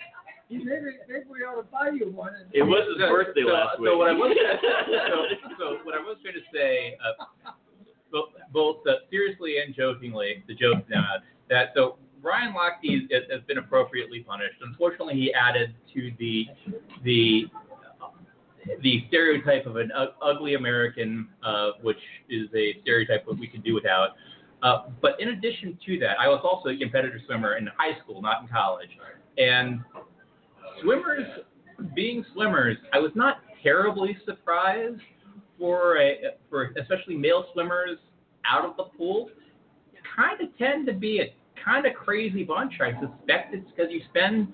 Maybe 0.52 0.66
maybe 1.08 1.26
we 1.30 1.42
ought 1.46 1.62
to 1.62 1.68
buy 1.72 1.92
you 1.94 2.10
one. 2.12 2.34
It 2.54 2.64
was 2.64 2.82
his 2.90 2.98
birthday 3.08 3.44
so- 3.46 3.54
last 3.54 3.80
week. 3.80 3.88
So 3.92 3.98
what 4.00 4.10
I 4.10 4.14
was 4.14 4.34
so, 4.98 5.56
so 5.60 5.66
what 5.84 5.94
I 5.94 6.00
was 6.02 6.18
trying 6.24 6.34
to 6.34 6.42
say, 6.52 6.98
uh, 6.98 7.52
both, 8.12 8.30
both 8.52 8.78
uh, 8.88 9.06
seriously 9.12 9.58
and 9.64 9.76
jokingly, 9.76 10.44
the 10.48 10.56
joke 10.56 10.84
uh, 10.90 11.20
that 11.52 11.70
so 11.76 11.98
Ryan 12.24 12.56
Lochte 12.58 13.04
has, 13.14 13.30
has 13.32 13.42
been 13.48 13.60
appropriately 13.60 14.22
punished. 14.22 14.56
Unfortunately, 14.66 15.14
he 15.14 15.32
added 15.34 15.76
to 15.94 16.12
the 16.18 16.48
the 17.04 17.46
the 18.82 19.04
stereotype 19.08 19.66
of 19.66 19.76
an 19.78 19.92
u- 19.98 20.08
ugly 20.22 20.56
American, 20.56 21.28
uh, 21.44 21.72
which 21.82 21.98
is 22.30 22.48
a 22.56 22.80
stereotype 22.82 23.26
that 23.26 23.40
we 23.40 23.48
could 23.48 23.64
do 23.64 23.74
without. 23.74 24.10
Uh, 24.62 24.88
but 25.02 25.20
in 25.20 25.30
addition 25.30 25.78
to 25.86 26.00
that, 26.00 26.20
I 26.20 26.28
was 26.28 26.42
also 26.44 26.70
a 26.70 26.78
competitive 26.78 27.22
swimmer 27.26 27.56
in 27.58 27.68
high 27.78 27.98
school, 28.04 28.22
not 28.22 28.42
in 28.42 28.48
college. 28.50 28.90
And 29.38 29.80
swimmers, 30.82 31.26
being 31.96 32.26
swimmers, 32.34 32.78
I 32.94 33.00
was 33.00 33.12
not 33.16 33.38
terribly 33.64 34.18
surprised 34.26 35.02
for 35.58 35.98
a, 35.98 36.32
for 36.50 36.74
especially 36.80 37.16
male 37.16 37.46
swimmers 37.54 37.98
out 38.46 38.66
of 38.66 38.76
the 38.78 38.84
pool. 38.98 39.30
Kind 40.16 40.42
of 40.42 40.58
tend 40.58 40.88
to 40.88 40.94
be 40.94 41.22
a 41.22 41.34
kind 41.64 41.86
of 41.86 41.94
crazy 41.94 42.44
bunch. 42.44 42.74
I 42.82 42.92
suspect 43.00 43.54
it's 43.54 43.70
because 43.70 43.92
you 43.92 44.02
spend 44.10 44.54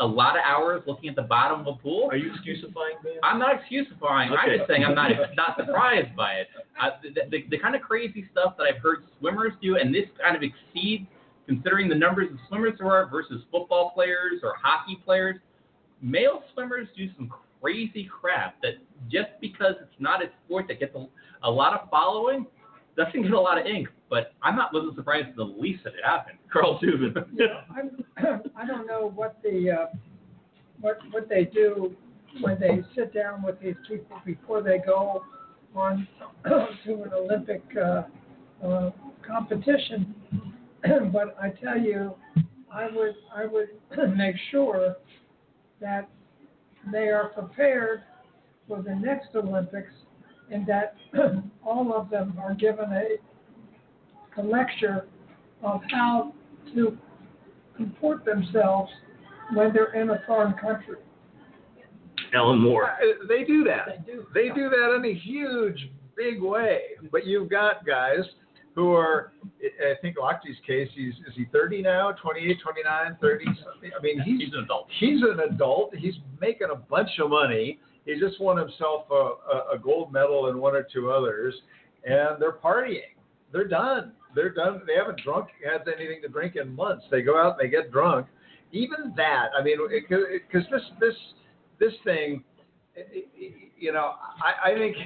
a 0.00 0.06
lot 0.06 0.36
of 0.36 0.42
hours 0.44 0.82
looking 0.86 1.08
at 1.08 1.16
the 1.16 1.22
bottom 1.22 1.60
of 1.60 1.66
a 1.66 1.78
pool. 1.78 2.08
Are 2.10 2.16
you 2.16 2.32
excusifying 2.32 2.96
me? 3.04 3.12
I'm 3.22 3.38
not 3.38 3.60
excusifying. 3.60 4.32
I'm 4.32 4.58
just 4.58 4.68
saying 4.68 4.84
I'm 4.84 4.94
not 4.94 5.10
not 5.36 5.56
surprised 5.56 6.14
by 6.16 6.34
it. 6.34 6.48
Uh, 6.80 6.90
the, 7.02 7.20
the, 7.30 7.44
the 7.50 7.58
kind 7.58 7.74
of 7.74 7.82
crazy 7.82 8.26
stuff 8.32 8.56
that 8.58 8.64
I've 8.64 8.82
heard 8.82 9.04
swimmers 9.18 9.52
do, 9.62 9.76
and 9.76 9.94
this 9.94 10.06
kind 10.20 10.36
of 10.36 10.42
exceeds, 10.42 11.06
considering 11.46 11.88
the 11.88 11.94
numbers 11.94 12.30
of 12.32 12.38
swimmers 12.48 12.74
there 12.78 12.90
are 12.90 13.08
versus 13.08 13.42
football 13.50 13.92
players 13.94 14.40
or 14.42 14.54
hockey 14.60 15.00
players. 15.04 15.36
Male 16.02 16.42
swimmers 16.52 16.88
do 16.96 17.08
some 17.16 17.32
crazy 17.60 18.08
crap 18.20 18.60
that 18.62 18.74
just 19.10 19.30
because 19.40 19.74
it's 19.80 19.94
not 19.98 20.22
a 20.22 20.26
sport 20.44 20.66
that 20.68 20.80
gets 20.80 20.94
a, 20.94 21.06
a 21.44 21.50
lot 21.50 21.72
of 21.72 21.88
following, 21.88 22.46
doesn't 22.96 23.22
get 23.22 23.32
a 23.32 23.40
lot 23.40 23.58
of 23.58 23.66
ink. 23.66 23.88
But 24.14 24.32
I'm 24.44 24.54
not 24.54 24.72
wasn't 24.72 24.94
surprised 24.94 25.34
the 25.34 25.42
least 25.42 25.82
that 25.82 25.94
it 25.94 26.04
happened. 26.04 26.38
Carl 26.52 26.78
Tubin. 26.78 27.12
I'm, 27.76 28.04
I 28.56 28.64
don't 28.64 28.86
know 28.86 29.10
what 29.12 29.42
the, 29.42 29.70
uh, 29.72 29.86
what, 30.80 30.98
what 31.10 31.28
they 31.28 31.46
do 31.46 31.96
when 32.40 32.60
they 32.60 32.80
sit 32.94 33.12
down 33.12 33.42
with 33.42 33.60
these 33.60 33.74
people 33.88 34.16
before 34.24 34.62
they 34.62 34.78
go 34.78 35.24
on 35.74 36.06
to 36.44 37.02
an 37.02 37.10
Olympic, 37.12 37.64
uh, 37.76 38.02
uh, 38.64 38.90
competition. 39.26 40.14
But 41.12 41.36
I 41.42 41.48
tell 41.48 41.80
you, 41.80 42.14
I 42.72 42.86
would, 42.94 43.16
I 43.34 43.46
would 43.46 43.70
make 44.16 44.36
sure 44.52 44.94
that 45.80 46.08
they 46.92 47.08
are 47.08 47.30
prepared 47.30 48.04
for 48.68 48.80
the 48.80 48.94
next 48.94 49.34
Olympics 49.34 49.92
and 50.52 50.64
that 50.68 50.94
all 51.64 51.92
of 51.92 52.10
them 52.10 52.38
are 52.38 52.54
given 52.54 52.92
a, 52.92 53.16
a 54.38 54.42
lecture 54.42 55.06
of 55.62 55.80
how 55.90 56.32
to 56.74 56.96
comport 57.76 58.24
themselves 58.24 58.90
when 59.54 59.72
they're 59.72 59.92
in 59.94 60.10
a 60.10 60.22
foreign 60.26 60.54
country. 60.54 60.96
Alan 62.34 62.58
Moore. 62.58 62.90
Uh, 62.90 63.26
They 63.28 63.44
do 63.44 63.64
that. 63.64 63.86
They 64.06 64.12
do. 64.12 64.26
They 64.34 64.48
do 64.48 64.68
that 64.68 64.94
in 64.96 65.04
a 65.04 65.14
huge, 65.14 65.90
big 66.16 66.42
way. 66.42 66.80
But 67.12 67.26
you've 67.26 67.48
got 67.50 67.86
guys 67.86 68.24
who 68.74 68.92
are, 68.92 69.32
I 69.62 69.92
I 69.92 69.94
think 70.02 70.16
Lochte's 70.18 70.56
case, 70.66 70.88
he's 70.94 71.14
is 71.28 71.34
he 71.36 71.44
30 71.52 71.82
now, 71.82 72.10
28, 72.12 72.58
29, 72.60 73.16
30 73.20 73.44
something. 73.44 73.90
I 73.96 74.02
mean, 74.02 74.20
he's 74.20 74.40
He's 74.46 74.52
an 74.54 74.64
adult. 74.64 74.88
he's 74.98 75.22
an 75.22 75.40
adult. 75.52 75.94
He's 75.94 76.14
making 76.40 76.68
a 76.72 76.76
bunch 76.76 77.10
of 77.22 77.30
money. 77.30 77.78
He 78.04 78.18
just 78.18 78.40
won 78.40 78.56
himself 78.58 79.06
a, 79.10 79.14
a, 79.14 79.64
a 79.74 79.78
gold 79.82 80.12
medal 80.12 80.48
and 80.48 80.58
one 80.60 80.74
or 80.74 80.86
two 80.92 81.10
others, 81.12 81.54
and 82.04 82.40
they're 82.40 82.52
partying. 82.52 83.14
They're 83.52 83.68
done. 83.68 84.12
They're 84.34 84.52
done. 84.52 84.82
They 84.86 84.94
haven't 84.94 85.20
drunk 85.22 85.48
had 85.64 85.86
anything 85.88 86.22
to 86.22 86.28
drink 86.28 86.56
in 86.56 86.74
months. 86.74 87.04
They 87.10 87.22
go 87.22 87.38
out 87.38 87.58
and 87.58 87.66
they 87.66 87.70
get 87.70 87.90
drunk. 87.90 88.26
Even 88.72 89.12
that, 89.16 89.48
I 89.58 89.62
mean, 89.62 89.78
because 89.88 90.64
this 90.70 90.82
this 91.00 91.14
this 91.78 91.92
thing, 92.04 92.42
you 93.78 93.92
know, 93.92 94.12
I, 94.42 94.72
I 94.72 94.74
think 94.74 94.96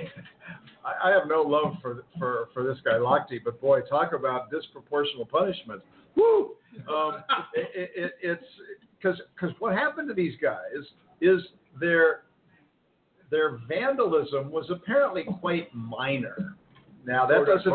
I 0.85 1.09
I 1.09 1.13
have 1.13 1.29
no 1.29 1.43
love 1.43 1.75
for 1.83 2.05
for 2.19 2.49
for 2.55 2.63
this 2.63 2.79
guy 2.85 2.93
Lochte, 2.93 3.41
but 3.45 3.61
boy, 3.61 3.81
talk 3.83 4.13
about 4.13 4.51
disproportional 4.51 5.29
punishment. 5.29 5.83
Woo! 6.17 6.55
Um, 6.89 7.23
it, 7.55 7.91
it, 7.95 8.13
it's 8.23 8.45
because 8.99 9.21
because 9.35 9.55
what 9.59 9.75
happened 9.75 10.09
to 10.09 10.15
these 10.15 10.35
guys 10.41 10.85
is 11.21 11.43
their 11.79 12.23
their 13.31 13.59
vandalism 13.69 14.51
was 14.51 14.67
apparently 14.71 15.25
quite 15.41 15.69
minor. 15.75 16.57
Now 17.09 17.25
that 17.25 17.47
doesn't 17.47 17.73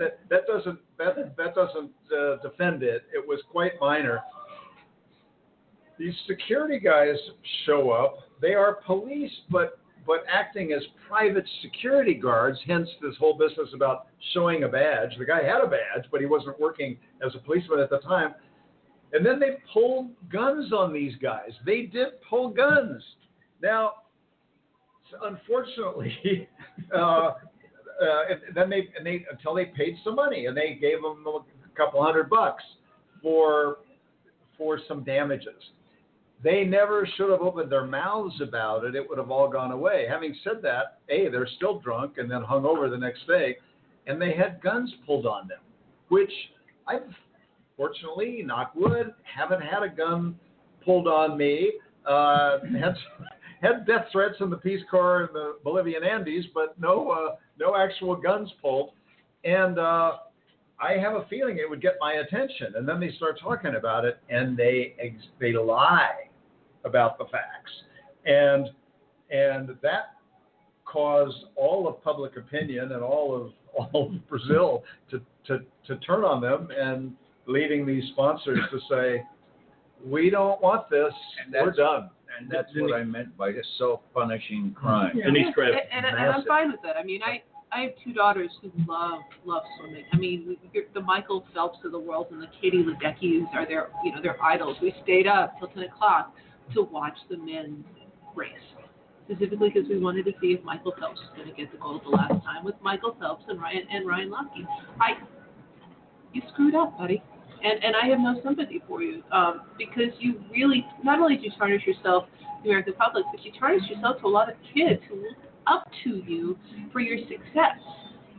that, 0.00 0.18
that 0.28 0.46
doesn't 0.48 0.80
that 0.98 1.36
that 1.36 1.54
doesn't 1.54 1.90
uh, 2.12 2.36
defend 2.42 2.82
it. 2.82 3.04
It 3.14 3.24
was 3.24 3.40
quite 3.48 3.74
minor. 3.80 4.18
These 6.00 6.14
security 6.26 6.80
guys 6.80 7.14
show 7.64 7.90
up. 7.90 8.18
They 8.42 8.54
are 8.54 8.80
police, 8.84 9.30
but 9.50 9.78
but 10.04 10.24
acting 10.28 10.72
as 10.72 10.82
private 11.06 11.48
security 11.62 12.14
guards. 12.14 12.58
Hence 12.66 12.88
this 13.00 13.14
whole 13.20 13.38
business 13.38 13.68
about 13.72 14.08
showing 14.34 14.64
a 14.64 14.68
badge. 14.68 15.10
The 15.16 15.24
guy 15.24 15.44
had 15.44 15.60
a 15.62 15.68
badge, 15.68 16.10
but 16.10 16.20
he 16.20 16.26
wasn't 16.26 16.58
working 16.58 16.98
as 17.24 17.32
a 17.36 17.38
policeman 17.38 17.78
at 17.78 17.88
the 17.88 17.98
time. 17.98 18.34
And 19.12 19.24
then 19.24 19.38
they 19.38 19.58
pulled 19.72 20.10
guns 20.28 20.72
on 20.72 20.92
these 20.92 21.14
guys. 21.22 21.50
They 21.64 21.82
did 21.82 22.20
pull 22.28 22.48
guns. 22.48 23.00
Now, 23.62 23.92
unfortunately, 25.22 26.48
uh, 26.94 27.34
uh, 28.00 28.22
and 28.30 28.54
then 28.54 28.70
they 28.70 28.88
and 28.96 29.06
they 29.06 29.24
until 29.30 29.54
they 29.54 29.66
paid 29.66 29.96
some 30.04 30.14
money 30.14 30.46
and 30.46 30.56
they 30.56 30.78
gave 30.80 31.02
them 31.02 31.24
a 31.26 31.76
couple 31.76 32.02
hundred 32.02 32.28
bucks 32.28 32.62
for 33.22 33.78
for 34.58 34.78
some 34.88 35.04
damages. 35.04 35.70
They 36.44 36.64
never 36.64 37.08
should 37.16 37.30
have 37.30 37.40
opened 37.40 37.72
their 37.72 37.86
mouths 37.86 38.40
about 38.42 38.84
it. 38.84 38.94
It 38.94 39.08
would 39.08 39.18
have 39.18 39.30
all 39.30 39.48
gone 39.48 39.72
away. 39.72 40.06
Having 40.08 40.36
said 40.44 40.62
that, 40.62 40.98
a 41.08 41.28
they're 41.30 41.48
still 41.56 41.80
drunk 41.80 42.18
and 42.18 42.30
then 42.30 42.42
hung 42.42 42.66
over 42.66 42.90
the 42.90 42.98
next 42.98 43.26
day, 43.26 43.56
and 44.06 44.20
they 44.20 44.34
had 44.34 44.60
guns 44.62 44.92
pulled 45.06 45.26
on 45.26 45.48
them, 45.48 45.60
which 46.08 46.32
I've 46.86 47.02
fortunately, 47.76 48.42
knock 48.44 48.72
wood, 48.74 49.14
haven't 49.22 49.60
had 49.60 49.82
a 49.82 49.88
gun 49.88 50.38
pulled 50.84 51.06
on 51.06 51.36
me. 51.36 51.72
Uh, 52.06 52.58
had 52.80 52.94
had 53.60 53.86
death 53.86 54.06
threats 54.12 54.36
in 54.40 54.50
the 54.50 54.56
Peace 54.56 54.82
Corps 54.90 55.24
in 55.24 55.28
the 55.32 55.56
Bolivian 55.64 56.04
Andes, 56.04 56.46
but 56.54 56.78
no 56.78 57.10
uh, 57.10 57.36
no 57.58 57.76
actual 57.76 58.16
guns 58.16 58.50
pulled. 58.60 58.90
And 59.44 59.78
uh, 59.78 60.12
I 60.80 60.92
have 60.94 61.14
a 61.14 61.26
feeling 61.30 61.58
it 61.58 61.68
would 61.68 61.80
get 61.80 61.94
my 62.00 62.14
attention. 62.14 62.74
And 62.76 62.88
then 62.88 63.00
they 63.00 63.12
start 63.12 63.40
talking 63.40 63.76
about 63.76 64.04
it, 64.04 64.18
and 64.28 64.56
they 64.56 64.94
they 65.40 65.52
lie 65.52 66.28
about 66.84 67.18
the 67.18 67.24
facts, 67.26 67.72
and 68.24 68.68
and 69.30 69.70
that 69.82 70.16
caused 70.84 71.46
all 71.56 71.88
of 71.88 72.02
public 72.02 72.36
opinion 72.36 72.92
and 72.92 73.02
all 73.02 73.34
of 73.34 73.52
all 73.92 74.06
of 74.06 74.28
Brazil 74.28 74.84
to 75.10 75.20
to 75.46 75.60
to 75.86 75.96
turn 75.98 76.24
on 76.24 76.40
them 76.40 76.68
and 76.76 77.12
leading 77.46 77.86
these 77.86 78.04
sponsors 78.12 78.58
to 78.70 78.78
say, 78.90 79.22
we 80.04 80.30
don't 80.30 80.60
want 80.60 80.90
this, 80.90 81.12
And 81.44 81.54
we're 81.54 81.72
done. 81.72 82.10
And 82.38 82.50
that's 82.50 82.68
what 82.76 82.94
I 82.94 83.04
meant 83.04 83.36
by 83.36 83.48
a 83.50 83.62
self-punishing 83.78 84.74
crime. 84.78 85.16
Denise 85.16 85.54
Craig. 85.54 85.74
And, 85.92 86.04
and, 86.04 86.16
and 86.16 86.30
I'm 86.30 86.44
fine 86.44 86.70
with 86.70 86.82
that. 86.82 86.96
I 86.96 87.02
mean, 87.02 87.22
I, 87.22 87.42
I 87.72 87.82
have 87.82 87.90
two 88.04 88.12
daughters 88.12 88.50
who 88.62 88.70
love, 88.86 89.20
love 89.44 89.62
swimming. 89.78 90.04
I 90.12 90.16
mean, 90.16 90.56
the 90.94 91.00
Michael 91.00 91.46
Phelps 91.54 91.78
of 91.84 91.92
the 91.92 91.98
world 91.98 92.28
and 92.30 92.40
the 92.40 92.48
Katie 92.60 92.82
Ledeckis 92.82 93.46
are 93.54 93.66
their, 93.66 93.88
you 94.04 94.12
know, 94.12 94.22
their 94.22 94.42
idols. 94.42 94.76
We 94.80 94.94
stayed 95.02 95.26
up 95.26 95.58
till 95.58 95.68
10 95.68 95.84
o'clock 95.84 96.34
to 96.74 96.82
watch 96.82 97.16
the 97.28 97.36
men's 97.36 97.84
race. 98.34 98.52
Specifically 99.24 99.70
because 99.74 99.88
we 99.88 99.98
wanted 99.98 100.24
to 100.26 100.32
see 100.40 100.48
if 100.52 100.62
Michael 100.62 100.94
Phelps 100.98 101.18
was 101.18 101.30
going 101.34 101.48
to 101.48 101.54
get 101.54 101.72
the 101.72 101.78
gold 101.78 102.02
the 102.04 102.10
last 102.10 102.44
time 102.44 102.64
with 102.64 102.76
Michael 102.80 103.16
Phelps 103.18 103.44
and 103.48 103.60
Ryan 103.60 103.82
and 103.90 104.06
Ryan 104.06 104.30
Lochte. 104.30 104.64
I, 105.00 105.14
you 106.32 106.42
screwed 106.52 106.76
up, 106.76 106.96
buddy. 106.96 107.22
And 107.62 107.82
and 107.84 107.96
I 107.96 108.06
have 108.08 108.18
no 108.20 108.40
sympathy 108.44 108.82
for 108.86 109.02
you 109.02 109.22
um, 109.32 109.62
because 109.78 110.12
you 110.18 110.42
really 110.50 110.86
not 111.02 111.18
only 111.20 111.36
do 111.36 111.44
you 111.44 111.50
tarnish 111.58 111.86
yourself, 111.86 112.26
the 112.62 112.70
American 112.70 112.94
public, 112.94 113.24
but 113.32 113.44
you 113.44 113.52
tarnish 113.58 113.88
yourself 113.88 114.20
to 114.20 114.26
a 114.26 114.28
lot 114.28 114.48
of 114.48 114.56
kids 114.74 115.00
who 115.08 115.16
look 115.16 115.36
up 115.66 115.88
to 116.04 116.22
you 116.26 116.58
for 116.92 117.00
your 117.00 117.18
success. 117.28 117.78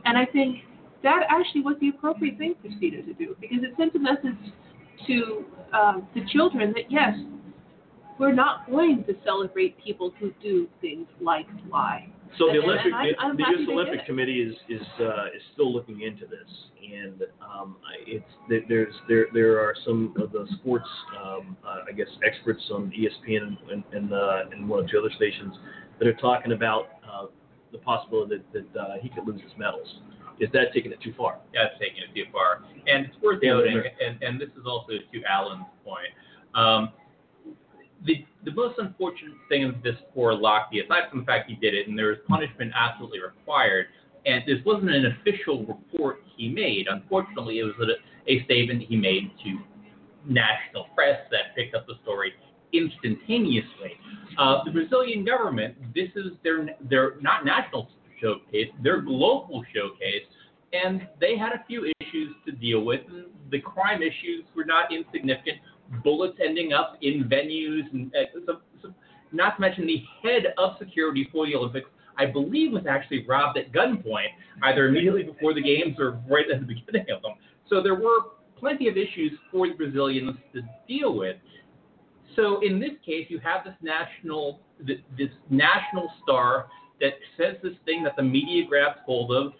And 0.04 0.16
I 0.16 0.24
think 0.24 0.58
that 1.02 1.20
actually 1.28 1.62
was 1.62 1.76
the 1.80 1.90
appropriate 1.90 2.38
thing 2.38 2.54
for 2.62 2.68
Speedo 2.68 3.04
to 3.04 3.14
do 3.14 3.36
because 3.40 3.58
it 3.62 3.74
sent 3.76 3.94
a 3.94 3.98
message 3.98 4.52
to 5.06 5.44
um, 5.72 6.08
the 6.14 6.22
children 6.32 6.72
that 6.74 6.90
yes, 6.90 7.14
we're 8.18 8.32
not 8.32 8.68
going 8.68 9.04
to 9.04 9.14
celebrate 9.24 9.76
people 9.82 10.12
who 10.18 10.32
do 10.42 10.68
things 10.80 11.06
like 11.20 11.46
lie. 11.70 12.08
So 12.36 12.46
the 12.46 12.52
And- 12.52 12.56
and 12.56 12.64
Olympic, 12.64 12.92
I'm- 12.94 13.14
I'm 13.18 13.36
the, 13.36 13.44
happy 13.44 13.56
U.S. 13.58 13.66
they 13.66 13.72
Olympic 13.72 14.00
it. 14.00 14.06
Committee 14.06 14.42
is 14.42 14.54
is 14.68 14.86
uh, 15.00 15.26
is 15.34 15.42
still 15.54 15.72
looking 15.72 16.02
into 16.02 16.26
this, 16.26 16.48
and 16.82 17.22
um, 17.40 17.76
I- 17.86 18.02
it's 18.06 18.30
there- 18.48 18.64
there's 18.68 18.94
there 19.08 19.26
there 19.32 19.58
are 19.60 19.74
some 19.84 20.14
of 20.18 20.32
the 20.32 20.46
sports, 20.58 20.88
um, 21.22 21.56
uh, 21.64 21.84
I 21.88 21.92
guess, 21.92 22.08
experts 22.24 22.62
on 22.70 22.92
ESPN 22.92 23.56
and 23.72 23.82
and, 23.92 24.12
uh, 24.12 24.44
and 24.52 24.68
one 24.68 24.84
or 24.84 24.88
two 24.88 24.98
other 24.98 25.10
stations 25.16 25.56
that 25.98 26.06
are 26.06 26.14
talking 26.14 26.52
about 26.52 26.88
uh, 27.10 27.26
the 27.72 27.78
possibility 27.78 28.36
that, 28.52 28.52
that 28.74 28.80
uh, 28.80 28.94
he 29.00 29.08
could 29.08 29.26
lose 29.26 29.40
his 29.40 29.52
medals. 29.58 30.00
Is 30.40 30.48
that 30.52 30.72
taking 30.72 30.92
it 30.92 31.00
too 31.00 31.12
far? 31.16 31.38
That's 31.52 31.74
taking 31.80 32.02
it 32.02 32.14
too 32.14 32.30
far. 32.30 32.62
And 32.86 33.06
it's 33.06 33.16
worth 33.20 33.40
Yeah, 33.42 33.54
noting, 33.54 33.82
and, 34.00 34.22
and 34.22 34.40
this 34.40 34.50
is 34.50 34.66
also 34.66 34.92
to 35.12 35.22
Alan's 35.24 35.66
point, 35.84 36.06
um, 36.54 36.90
the, 38.04 38.24
the 38.44 38.52
most 38.52 38.78
unfortunate 38.78 39.34
thing 39.48 39.64
of 39.64 39.82
this 39.82 39.96
poor 40.14 40.32
Lochte, 40.32 40.84
aside 40.84 41.10
from 41.10 41.20
the 41.20 41.26
fact 41.26 41.48
he 41.48 41.56
did 41.56 41.74
it, 41.74 41.88
and 41.88 41.98
there 41.98 42.08
was 42.08 42.18
punishment 42.28 42.72
absolutely 42.74 43.20
required, 43.20 43.86
and 44.26 44.42
this 44.46 44.58
wasn't 44.64 44.90
an 44.90 45.06
official 45.06 45.64
report 45.64 46.22
he 46.36 46.48
made. 46.48 46.86
Unfortunately, 46.88 47.58
it 47.58 47.64
was 47.64 47.74
a, 47.80 48.30
a 48.30 48.44
statement 48.44 48.82
he 48.82 48.96
made 48.96 49.30
to 49.44 49.58
national 50.26 50.86
press 50.94 51.18
that 51.30 51.54
picked 51.56 51.74
up 51.74 51.86
the 51.86 51.94
story 52.02 52.32
instantaneously. 52.72 53.92
Uh, 54.38 54.62
the 54.64 54.70
Brazilian 54.70 55.24
government, 55.24 55.74
this 55.94 56.08
is 56.14 56.32
their 56.44 56.68
their 56.88 57.14
not 57.20 57.44
national 57.44 57.88
showcase, 58.20 58.68
their 58.82 59.00
global 59.00 59.64
showcase, 59.74 60.26
and 60.72 61.08
they 61.20 61.36
had 61.36 61.52
a 61.52 61.64
few 61.66 61.90
issues 62.00 62.34
to 62.44 62.52
deal 62.52 62.84
with. 62.84 63.00
And 63.08 63.26
the 63.50 63.60
crime 63.60 64.02
issues 64.02 64.44
were 64.54 64.64
not 64.64 64.92
insignificant. 64.92 65.58
Bullets 66.04 66.38
ending 66.44 66.72
up 66.72 66.98
in 67.00 67.24
venues, 67.24 67.90
and 67.92 68.12
uh, 68.14 68.40
so, 68.46 68.58
so, 68.82 68.92
not 69.32 69.56
to 69.56 69.60
mention 69.60 69.86
the 69.86 70.02
head 70.22 70.54
of 70.58 70.76
security 70.78 71.28
for 71.32 71.46
the 71.46 71.54
Olympics, 71.54 71.88
I 72.18 72.26
believe, 72.26 72.72
was 72.72 72.84
actually 72.88 73.24
robbed 73.26 73.58
at 73.58 73.72
gunpoint, 73.72 74.28
either 74.64 74.88
immediately 74.88 75.22
before 75.22 75.54
the 75.54 75.62
games 75.62 75.96
or 75.98 76.20
right 76.28 76.50
at 76.52 76.60
the 76.60 76.66
beginning 76.66 77.06
of 77.14 77.22
them. 77.22 77.32
So 77.70 77.82
there 77.82 77.94
were 77.94 78.18
plenty 78.58 78.88
of 78.88 78.96
issues 78.96 79.32
for 79.50 79.68
the 79.68 79.74
Brazilians 79.74 80.36
to 80.52 80.62
deal 80.86 81.16
with. 81.16 81.36
So 82.36 82.60
in 82.60 82.78
this 82.78 82.92
case, 83.04 83.26
you 83.28 83.38
have 83.40 83.64
this 83.64 83.74
national 83.80 84.60
this 84.86 85.30
national 85.50 86.08
star 86.22 86.68
that 87.00 87.14
says 87.36 87.56
this 87.62 87.74
thing 87.84 88.04
that 88.04 88.14
the 88.16 88.22
media 88.22 88.64
grabs 88.68 88.98
hold 89.04 89.32
of, 89.32 89.52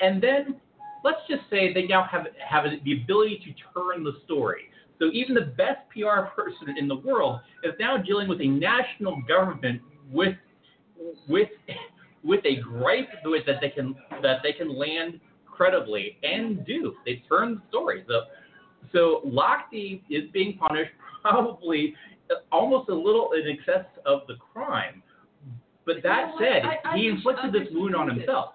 and 0.00 0.22
then 0.22 0.56
let's 1.04 1.20
just 1.28 1.42
say 1.50 1.72
they 1.72 1.86
now 1.86 2.06
have 2.10 2.26
have 2.46 2.64
the 2.84 2.92
ability 2.92 3.42
to 3.44 3.80
turn 3.80 4.04
the 4.04 4.12
story. 4.24 4.67
So 4.98 5.10
even 5.12 5.34
the 5.34 5.52
best 5.56 5.80
PR 5.90 6.26
person 6.34 6.76
in 6.76 6.88
the 6.88 6.96
world 6.96 7.40
is 7.62 7.72
now 7.78 7.96
dealing 7.96 8.28
with 8.28 8.40
a 8.40 8.46
national 8.46 9.22
government 9.28 9.80
with 10.10 10.34
with 11.28 11.48
with 12.24 12.44
a 12.44 12.56
gripe 12.56 13.08
that 13.24 13.58
they 13.60 13.70
can 13.70 13.94
that 14.22 14.38
they 14.42 14.52
can 14.52 14.76
land 14.76 15.20
credibly 15.46 16.18
and 16.22 16.64
do. 16.66 16.94
They 17.04 17.22
turn 17.28 17.56
the 17.56 17.62
story. 17.68 18.04
So 18.08 18.22
so 18.92 19.22
Lochte 19.26 20.02
is 20.08 20.30
being 20.32 20.58
punished 20.58 20.92
probably 21.22 21.94
almost 22.52 22.88
a 22.88 22.94
little 22.94 23.30
in 23.32 23.48
excess 23.48 23.86
of 24.04 24.22
the 24.26 24.34
crime. 24.52 25.02
But 25.84 25.96
that 26.02 26.34
You 26.34 26.40
know 26.40 26.52
said, 26.52 26.62
I- 26.64 26.80
I 26.84 26.96
he 26.96 27.08
inflicted 27.08 27.52
this 27.52 27.68
wound 27.72 27.96
on 27.96 28.08
himself. 28.14 28.54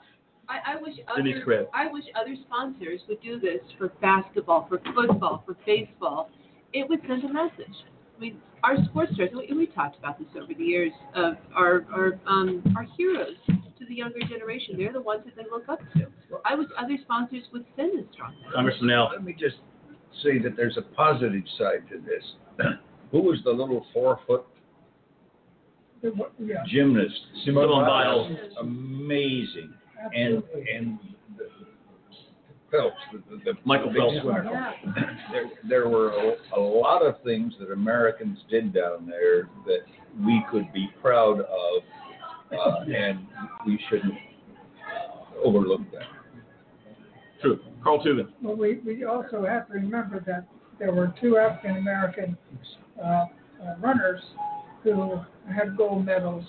I, 0.54 0.74
I 0.74 0.82
wish 0.82 0.96
Denise 1.16 1.36
other 1.38 1.44
Crabb. 1.46 1.66
I 1.74 1.92
wish 1.92 2.04
other 2.20 2.36
sponsors 2.46 3.02
would 3.08 3.22
do 3.22 3.40
this 3.40 3.62
for 3.78 3.90
basketball, 4.02 4.68
for 4.70 4.80
football, 4.94 5.44
for 5.46 5.56
baseball. 5.66 6.30
It 6.74 6.88
would 6.90 7.00
send 7.08 7.24
a 7.24 7.34
message. 7.34 7.76
I 8.16 8.20
mean, 8.20 8.38
our 8.64 8.76
sports 8.86 9.14
stars. 9.16 9.32
We, 9.34 9.56
we 9.56 9.66
talked 9.68 9.98
about 9.98 10.20
this 10.20 10.28
over 10.40 10.54
the 10.54 10.64
years. 10.64 10.92
Of 11.16 11.36
our 11.56 11.86
our 11.92 12.20
um 12.28 12.64
our 12.78 12.86
heroes 12.98 13.36
to 13.48 13.86
the 13.88 13.96
younger 13.96 14.20
generation. 14.30 14.76
They're 14.78 14.94
the 14.94 15.02
ones 15.02 15.24
that 15.26 15.36
they 15.36 15.50
look 15.50 15.68
up 15.70 15.80
to. 15.96 16.08
I 16.46 16.56
wish 16.56 16.68
other 16.78 16.98
sponsors 17.04 17.44
would 17.52 17.66
send 17.76 18.00
a 18.00 18.12
strong 18.14 18.36
message. 18.42 18.54
Congressman 18.54 18.90
Al. 18.92 19.10
Let 19.12 19.24
me 19.24 19.34
just 19.38 19.58
say 20.24 20.38
that 20.40 20.56
there's 20.56 20.78
a 20.78 20.84
positive 20.96 21.44
side 21.58 21.84
to 21.90 21.98
this. 22.00 22.24
Who 23.12 23.22
was 23.22 23.40
the 23.44 23.52
little 23.52 23.86
four-foot 23.94 24.46
Yeah, 26.40 26.56
gymnast? 26.68 27.14
Simone 27.46 27.86
Biles. 27.86 28.32
Amazing. 28.60 29.74
And, 30.14 30.44
and 30.74 31.00
the- 31.38 31.50
Phelps, 32.72 32.96
the, 33.12 33.20
the. 33.38 33.44
the 33.44 33.54
Michael 33.66 33.90
big 33.90 33.98
Phelps. 33.98 34.18
swimmer. 34.22 34.74
There, 35.32 35.52
there 35.70 35.90
were 35.90 36.10
a, 36.10 36.58
a 36.58 36.60
lot 36.60 37.04
of 37.06 37.22
things 37.24 37.54
that 37.60 37.72
Americans 37.72 38.40
did 38.50 38.74
down 38.74 39.06
there 39.08 39.48
that 39.68 39.82
we 40.26 40.44
could 40.50 40.74
be 40.74 40.90
proud 41.00 41.42
of, 41.42 41.84
uh, 42.52 42.80
and 42.92 43.20
we 43.68 43.80
shouldn't 43.90 44.16
overlook 45.44 45.82
that. 45.92 46.02
True. 47.42 47.60
Carl 47.84 48.04
Tubin. 48.04 48.30
Well, 48.42 48.56
we, 48.56 48.80
we 48.86 49.04
also 49.06 49.46
have 49.46 49.68
to 49.68 49.74
remember 49.74 50.24
that 50.26 50.48
there 50.80 50.94
were 50.94 51.14
two 51.22 51.38
African 51.38 51.78
American 51.78 52.36
uh, 53.00 53.08
uh, 53.08 53.26
runners 53.82 54.22
who 54.84 55.20
had 55.54 55.78
gold 55.78 56.06
medals 56.06 56.46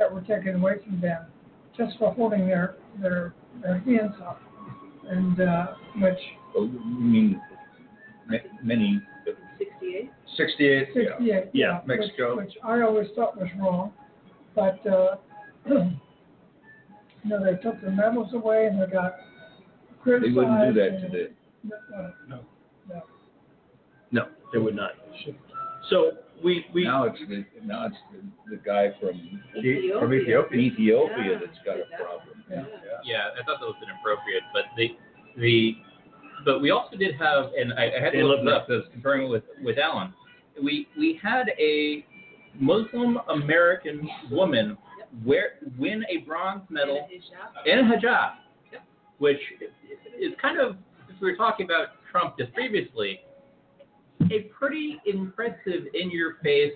that 0.00 0.12
were 0.12 0.22
taken 0.22 0.56
away 0.56 0.74
from 0.84 1.00
them 1.00 1.26
just 1.76 1.96
for 1.98 2.12
holding 2.12 2.46
their 2.46 2.74
their, 3.00 3.34
their 3.62 3.78
hands 3.80 4.14
up, 4.22 4.40
and 5.08 5.40
uh, 5.40 5.66
which 6.00 6.18
Oh, 6.56 6.64
you 6.64 7.00
mean 7.00 7.40
ma- 8.28 8.36
many, 8.62 9.00
68. 9.58 10.10
sixty-eight? 10.36 10.88
68, 10.94 11.50
Yeah, 11.52 11.80
which- 11.84 11.98
Mexico. 12.00 12.36
which, 12.36 12.52
I 12.64 12.80
always 12.80 13.08
thought 13.14 13.36
was 13.36 13.48
wrong, 13.58 13.92
but 14.54 14.84
uh, 14.86 15.16
you 15.68 15.90
know 17.24 17.44
they 17.44 17.60
took 17.62 17.80
the 17.82 17.90
medals 17.90 18.32
away 18.34 18.66
and 18.66 18.80
they 18.80 18.86
got 18.92 19.14
They 20.04 20.12
wouldn't 20.32 20.74
do 20.74 20.80
that 20.80 20.88
and- 20.94 21.12
today. 21.12 21.32
uh, 21.96 22.10
No. 22.28 22.40
no. 22.88 23.02
No, 24.12 24.26
they 24.52 24.58
would 24.58 24.74
not. 24.74 24.92
So 25.88 26.12
we 26.42 26.64
we 26.74 26.84
Now 26.84 27.04
it's 27.04 27.18
the, 27.28 27.44
now 27.64 27.86
it's 27.86 27.96
the, 28.12 28.56
the 28.56 28.62
guy 28.62 28.88
from 29.00 29.10
Ethiopia. 29.56 30.00
from 30.00 30.12
Ethiopia, 30.14 30.58
Ethiopia 30.60 31.24
Yeah. 31.32 31.38
that's 31.38 31.58
got 31.64 31.76
a 31.78 31.84
problem. 32.02 32.39
Yeah. 32.50 32.64
Yeah, 33.04 33.28
I 33.40 33.44
thought 33.44 33.60
that 33.60 33.66
was 33.66 33.76
inappropriate, 33.82 34.42
but 34.52 34.64
the 34.76 34.88
the 35.40 35.76
but 36.44 36.60
we 36.60 36.70
also 36.70 36.96
did 36.96 37.14
have, 37.16 37.50
and 37.56 37.72
I, 37.74 37.98
I 37.98 38.02
had 38.02 38.12
to 38.12 38.24
look 38.24 38.40
it 38.40 38.48
up. 38.48 38.66
I 38.68 38.72
was 38.72 38.84
comparing 38.92 39.30
with 39.30 39.44
with 39.62 39.78
Alan. 39.78 40.12
We 40.62 40.88
we 40.98 41.18
had 41.22 41.50
a 41.58 42.04
Muslim 42.58 43.18
American 43.28 44.08
woman 44.30 44.76
wear 45.24 45.52
win 45.78 46.04
a 46.08 46.18
bronze 46.18 46.62
medal 46.68 47.08
in 47.66 47.78
a 47.78 47.82
hijab, 47.82 48.32
which 49.18 49.40
is 50.18 50.32
kind 50.40 50.60
of 50.60 50.76
since 51.08 51.20
we 51.20 51.30
were 51.30 51.36
talking 51.36 51.66
about 51.66 51.88
Trump 52.10 52.36
just 52.38 52.52
previously, 52.54 53.20
a 54.30 54.50
pretty 54.58 55.00
impressive 55.06 55.86
in 55.94 56.10
your 56.10 56.36
face 56.42 56.72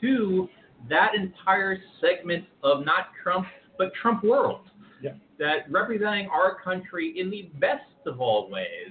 to 0.00 0.48
that 0.88 1.14
entire 1.14 1.78
segment 2.00 2.44
of 2.62 2.84
not 2.84 3.08
Trump 3.22 3.46
but 3.78 3.92
Trump 4.00 4.24
world. 4.24 4.70
Yeah. 5.02 5.12
That 5.38 5.70
representing 5.70 6.28
our 6.28 6.60
country 6.60 7.14
in 7.16 7.30
the 7.30 7.50
best 7.58 7.82
of 8.06 8.20
all 8.20 8.50
ways. 8.50 8.90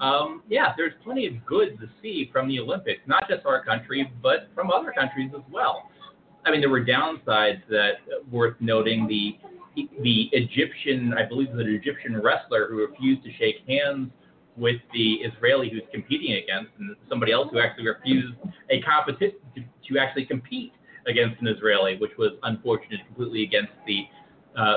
Um, 0.00 0.42
yeah, 0.48 0.74
there's 0.76 0.92
plenty 1.02 1.26
of 1.26 1.44
good 1.46 1.78
to 1.80 1.88
see 2.02 2.28
from 2.30 2.48
the 2.48 2.60
Olympics, 2.60 3.00
not 3.06 3.28
just 3.28 3.46
our 3.46 3.64
country, 3.64 4.12
but 4.22 4.48
from 4.54 4.70
other 4.70 4.92
countries 4.92 5.30
as 5.34 5.42
well. 5.50 5.90
I 6.44 6.50
mean, 6.50 6.60
there 6.60 6.70
were 6.70 6.84
downsides 6.84 7.62
that 7.68 7.94
uh, 8.06 8.22
worth 8.30 8.56
noting. 8.60 9.06
The 9.08 9.38
the 10.02 10.30
Egyptian, 10.32 11.12
I 11.18 11.26
believe, 11.26 11.50
an 11.50 11.60
Egyptian 11.60 12.20
wrestler 12.22 12.66
who 12.68 12.86
refused 12.86 13.22
to 13.24 13.30
shake 13.38 13.56
hands 13.68 14.10
with 14.56 14.76
the 14.94 15.14
Israeli 15.16 15.68
who's 15.68 15.82
competing 15.92 16.32
against, 16.42 16.70
and 16.78 16.96
somebody 17.08 17.32
else 17.32 17.48
who 17.52 17.58
actually 17.58 17.86
refused 17.86 18.34
a 18.70 18.80
competition 18.80 19.36
to, 19.54 19.62
to 19.88 19.98
actually 19.98 20.24
compete 20.24 20.72
against 21.06 21.40
an 21.40 21.48
Israeli, 21.48 21.98
which 21.98 22.12
was 22.16 22.32
unfortunate, 22.42 23.00
completely 23.06 23.42
against 23.44 23.72
the 23.86 24.04
uh, 24.56 24.76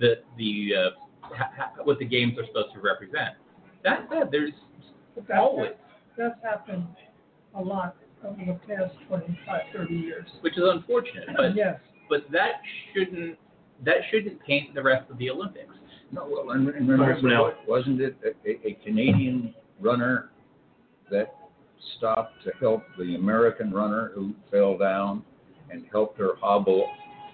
the 0.00 0.14
the 0.38 0.70
uh, 0.76 0.90
ha- 1.22 1.50
ha- 1.56 1.82
what 1.84 1.98
the 1.98 2.04
games 2.04 2.38
are 2.38 2.46
supposed 2.46 2.72
to 2.74 2.80
represent. 2.80 3.34
That 3.84 4.06
said, 4.10 4.28
there's 4.30 4.52
But 5.14 5.26
that- 5.28 5.38
always, 5.38 5.72
That's 6.16 6.40
happened 6.42 6.86
a 7.54 7.60
lot 7.62 7.96
over 8.24 8.36
the 8.46 8.58
past 8.68 8.94
25, 9.08 9.60
30 9.74 9.94
years. 9.94 10.26
which 10.42 10.56
is 10.56 10.62
unfortunate, 10.64 11.28
but 11.36 11.56
Yes, 11.56 11.80
but 12.08 12.20
that 12.32 12.60
shouldn't 12.94 13.38
that 13.84 13.96
shouldn't 14.10 14.40
paint 14.44 14.74
the 14.74 14.82
rest 14.82 15.10
of 15.10 15.18
the 15.18 15.28
Olympics. 15.30 15.74
No, 16.12 16.28
well, 16.30 16.50
and 16.50 16.68
and 16.68 16.88
remember, 16.88 17.04
Congressman 17.14 17.32
Al. 17.32 17.52
wasn't 17.66 18.00
it 18.00 18.16
a, 18.24 18.48
a- 18.48 18.66
a 18.72 18.74
Canadian 18.84 19.54
runner 19.80 20.30
that 21.10 21.34
stopped 21.98 22.34
to 22.44 22.52
help 22.60 22.82
the 22.98 23.16
American 23.16 23.72
runner 23.72 24.12
who 24.14 24.32
fell 24.50 24.78
down 24.78 25.24
and 25.70 25.84
helped 25.90 26.18
her 26.18 26.36
hobble 26.40 26.86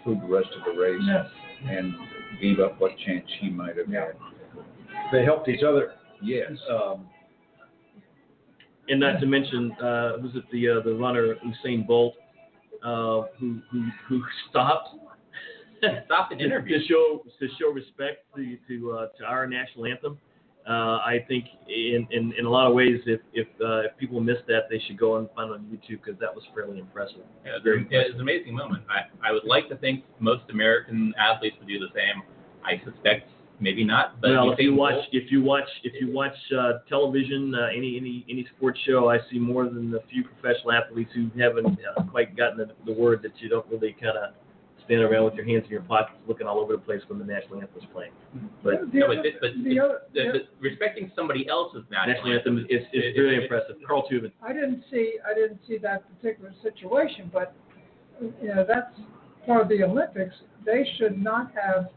through 0.02 0.14
the 0.20 0.26
rest 0.32 0.48
of 0.56 0.64
the 0.74 0.80
race 0.80 1.00
yes. 1.04 1.26
and 1.68 1.92
gave 2.40 2.60
up 2.60 2.80
what 2.80 2.92
chance 3.06 3.24
she 3.40 3.50
might 3.50 3.76
have 3.76 3.88
had? 3.88 4.14
They 5.12 5.24
helped 5.24 5.48
each 5.48 5.62
other. 5.62 5.94
Yes. 6.22 6.52
Um, 6.70 7.08
and 8.88 9.00
not 9.00 9.20
to 9.20 9.26
mention, 9.26 9.72
uh, 9.72 10.12
was 10.22 10.32
it 10.34 10.44
the 10.50 10.68
uh, 10.68 10.80
the 10.82 10.94
runner 10.94 11.36
Usain 11.36 11.86
Bolt, 11.86 12.14
uh, 12.84 13.22
who 13.38 13.60
who 13.70 13.84
who 14.08 14.22
stopped 14.48 14.88
Stop 16.06 16.32
an 16.32 16.40
interview. 16.40 16.78
to 16.80 16.86
show 16.86 17.22
to 17.38 17.48
show 17.58 17.70
respect 17.70 18.24
to 18.36 18.56
to 18.68 18.92
uh, 18.92 19.06
to 19.18 19.24
our 19.24 19.46
national 19.46 19.86
anthem. 19.86 20.18
Uh, 20.68 20.98
I 21.00 21.24
think 21.26 21.46
in, 21.66 22.06
in, 22.10 22.34
in 22.38 22.44
a 22.44 22.50
lot 22.50 22.66
of 22.66 22.74
ways, 22.74 23.00
if 23.06 23.20
if, 23.32 23.46
uh, 23.58 23.88
if 23.88 23.96
people 23.96 24.20
missed 24.20 24.46
that, 24.48 24.68
they 24.68 24.78
should 24.86 24.98
go 24.98 25.16
and 25.16 25.26
find 25.34 25.50
it 25.50 25.54
on 25.54 25.60
YouTube 25.62 26.04
because 26.04 26.20
that 26.20 26.34
was 26.34 26.44
fairly 26.54 26.78
impressive. 26.78 27.24
Yeah, 27.44 27.52
it's, 27.64 27.88
it's 27.90 28.14
an 28.14 28.20
amazing 28.20 28.54
moment. 28.54 28.84
I, 28.90 29.08
I 29.26 29.32
would 29.32 29.44
like 29.44 29.70
to 29.70 29.76
think 29.76 30.04
most 30.20 30.42
American 30.50 31.14
athletes 31.18 31.56
would 31.58 31.68
do 31.68 31.78
the 31.78 31.88
same. 31.94 32.22
I 32.64 32.82
suspect 32.84 33.30
maybe 33.60 33.84
not. 33.84 34.20
But 34.20 34.30
well, 34.30 34.52
if 34.52 34.58
you 34.58 34.74
watch, 34.74 35.02
if 35.12 35.30
you 35.32 35.42
watch, 35.42 35.68
if 35.84 35.94
you 36.00 36.12
watch 36.12 36.36
uh, 36.56 36.80
television, 36.88 37.54
uh, 37.54 37.68
any 37.74 37.96
any 37.96 38.26
any 38.28 38.46
sports 38.56 38.78
show, 38.86 39.08
I 39.08 39.18
see 39.30 39.38
more 39.38 39.64
than 39.64 39.94
a 39.94 40.06
few 40.10 40.24
professional 40.24 40.72
athletes 40.72 41.10
who 41.14 41.30
haven't 41.40 41.78
uh, 41.96 42.02
quite 42.10 42.36
gotten 42.36 42.58
the, 42.58 42.68
the 42.84 42.92
word 42.92 43.22
that 43.22 43.32
you 43.38 43.48
don't 43.48 43.66
really 43.70 43.96
kind 44.00 44.16
of 44.16 44.34
stand 44.88 45.02
around 45.02 45.24
with 45.26 45.34
your 45.34 45.44
hands 45.44 45.64
in 45.66 45.70
your 45.70 45.82
pockets, 45.82 46.18
looking 46.26 46.46
all 46.46 46.58
over 46.58 46.72
the 46.72 46.78
place 46.78 47.02
when 47.08 47.18
the 47.18 47.24
national 47.24 47.60
anthem 47.60 47.76
is 47.78 47.84
playing. 47.92 48.10
But 48.64 48.90
The 48.90 48.98
no, 49.00 49.06
other- 49.06 49.16
but, 49.16 49.32
but, 49.40 49.50
the 49.62 49.80
other- 49.80 50.00
the, 50.14 50.20
the- 50.24 50.32
the, 50.32 50.40
respecting 50.60 51.12
somebody 51.14 51.46
else's 51.48 51.84
national, 51.90 52.14
national 52.14 52.32
anthem 52.38 52.58
is, 52.70 52.80
is 52.82 52.86
It- 52.92 53.14
very 53.14 53.36
it- 53.36 53.42
impressive. 53.42 53.76
Carl 53.86 54.08
Tubin. 54.08 54.32
I 54.42 54.52
didn't 54.54 54.82
see, 54.90 55.18
I 55.28 55.34
didn't 55.34 55.60
see 55.68 55.76
that 55.78 56.04
particular 56.16 56.52
situation, 56.62 57.30
but, 57.32 57.52
you 58.42 58.48
know, 58.54 58.64
that's 58.66 58.98
part 59.46 59.60
of 59.62 59.68
the 59.68 59.82
Olympics. 59.84 60.34
They 60.64 60.84
should 60.96 61.22
not 61.22 61.52
have 61.62 61.88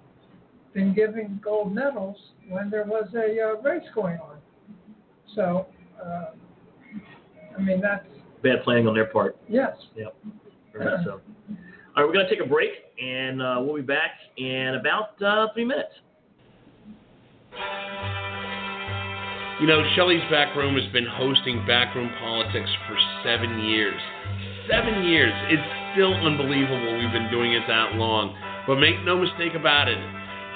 been 0.73 0.93
giving 0.93 1.39
gold 1.43 1.73
medals 1.73 2.17
when 2.49 2.69
there 2.69 2.83
was 2.85 3.07
a 3.15 3.39
uh, 3.41 3.61
race 3.61 3.83
going 3.95 4.17
on. 4.19 4.37
So, 5.35 5.67
uh, 6.03 6.31
I 7.57 7.61
mean, 7.61 7.79
that's, 7.81 8.05
Bad 8.43 8.63
planning 8.63 8.87
on 8.87 8.93
their 8.95 9.05
part. 9.05 9.37
yes. 9.47 9.75
Yep. 9.95 10.15
Very 10.73 10.85
much 10.85 11.05
so. 11.05 11.21
All 11.91 12.03
right, 12.03 12.07
we're 12.07 12.13
going 12.13 12.25
to 12.25 12.31
take 12.31 12.39
a 12.39 12.47
break, 12.47 12.71
and 13.03 13.41
uh, 13.41 13.59
we'll 13.59 13.75
be 13.75 13.81
back 13.81 14.15
in 14.37 14.79
about 14.79 15.21
uh, 15.21 15.51
three 15.53 15.65
minutes. 15.65 15.91
You 19.59 19.67
know, 19.67 19.83
Shelley's 19.93 20.23
Back 20.31 20.55
Room 20.55 20.79
has 20.79 20.87
been 20.93 21.05
hosting 21.05 21.67
Backroom 21.67 22.09
Politics 22.17 22.71
for 22.87 22.95
seven 23.27 23.59
years. 23.59 23.99
Seven 24.71 25.03
years. 25.03 25.35
It's 25.51 25.67
still 25.91 26.15
unbelievable 26.15 26.95
we've 26.95 27.11
been 27.11 27.29
doing 27.29 27.51
it 27.51 27.67
that 27.67 27.99
long. 27.99 28.39
But 28.65 28.79
make 28.79 29.03
no 29.03 29.19
mistake 29.19 29.59
about 29.59 29.91
it, 29.91 29.99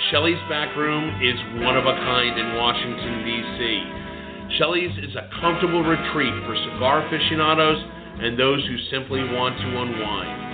Shelley's 0.10 0.40
Back 0.48 0.72
Room 0.80 1.20
is 1.20 1.36
one 1.60 1.76
of 1.76 1.84
a 1.84 2.00
kind 2.00 2.40
in 2.40 2.56
Washington, 2.56 3.28
D.C. 3.28 4.56
Shelley's 4.56 4.96
is 5.04 5.16
a 5.20 5.28
comfortable 5.44 5.84
retreat 5.84 6.34
for 6.48 6.56
cigar 6.56 7.04
aficionados 7.04 7.84
and 8.24 8.40
those 8.40 8.64
who 8.64 8.78
simply 8.88 9.20
want 9.36 9.60
to 9.60 9.68
unwind. 9.68 10.45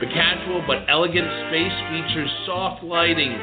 The 0.00 0.08
casual 0.16 0.64
but 0.64 0.88
elegant 0.88 1.28
space 1.52 1.76
features 1.92 2.32
soft 2.48 2.80
lighting, 2.82 3.36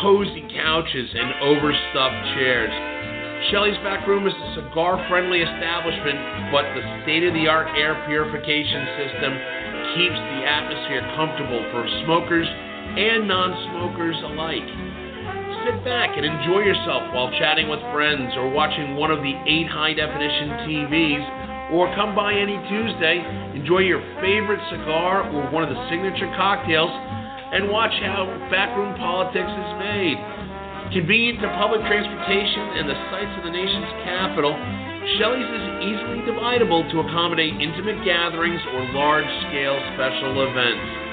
cozy 0.00 0.48
couches, 0.48 1.12
and 1.12 1.36
overstuffed 1.44 2.32
chairs. 2.32 2.72
Shelley's 3.52 3.76
Back 3.84 4.08
Room 4.08 4.24
is 4.24 4.32
a 4.32 4.48
cigar 4.56 4.96
friendly 5.12 5.44
establishment, 5.44 6.16
but 6.48 6.64
the 6.72 6.80
state 7.04 7.28
of 7.28 7.36
the 7.36 7.44
art 7.44 7.68
air 7.76 7.92
purification 8.08 8.88
system 8.96 9.32
keeps 10.00 10.16
the 10.16 10.40
atmosphere 10.48 11.04
comfortable 11.12 11.60
for 11.68 11.84
smokers 12.08 12.48
and 12.48 13.28
non 13.28 13.52
smokers 13.68 14.16
alike. 14.32 14.64
Sit 15.68 15.84
back 15.84 16.16
and 16.16 16.24
enjoy 16.24 16.64
yourself 16.64 17.04
while 17.12 17.28
chatting 17.36 17.68
with 17.68 17.84
friends 17.92 18.32
or 18.40 18.48
watching 18.48 18.96
one 18.96 19.12
of 19.12 19.20
the 19.20 19.36
eight 19.44 19.68
high 19.68 19.92
definition 19.92 20.48
TVs, 20.64 21.45
or 21.72 21.90
come 21.94 22.14
by 22.14 22.32
any 22.32 22.56
Tuesday, 22.70 23.18
enjoy 23.54 23.82
your 23.82 24.02
favorite 24.22 24.62
cigar 24.70 25.26
or 25.30 25.50
one 25.50 25.66
of 25.66 25.70
the 25.70 25.80
signature 25.90 26.30
cocktails, 26.38 26.90
and 26.90 27.70
watch 27.70 27.94
how 28.02 28.26
backroom 28.50 28.94
politics 28.98 29.50
is 29.50 29.72
made. 29.78 30.18
Convenient 30.94 31.42
to 31.42 31.48
public 31.58 31.82
transportation 31.90 32.78
and 32.78 32.86
the 32.86 32.98
sights 33.10 33.34
of 33.38 33.42
the 33.42 33.50
nation's 33.50 33.90
capital, 34.06 34.54
Shelley's 35.18 35.46
is 35.46 35.66
easily 35.82 36.22
dividable 36.26 36.86
to 36.90 37.02
accommodate 37.02 37.54
intimate 37.58 38.04
gatherings 38.04 38.60
or 38.74 38.86
large 38.94 39.26
scale 39.50 39.78
special 39.94 40.46
events. 40.46 41.06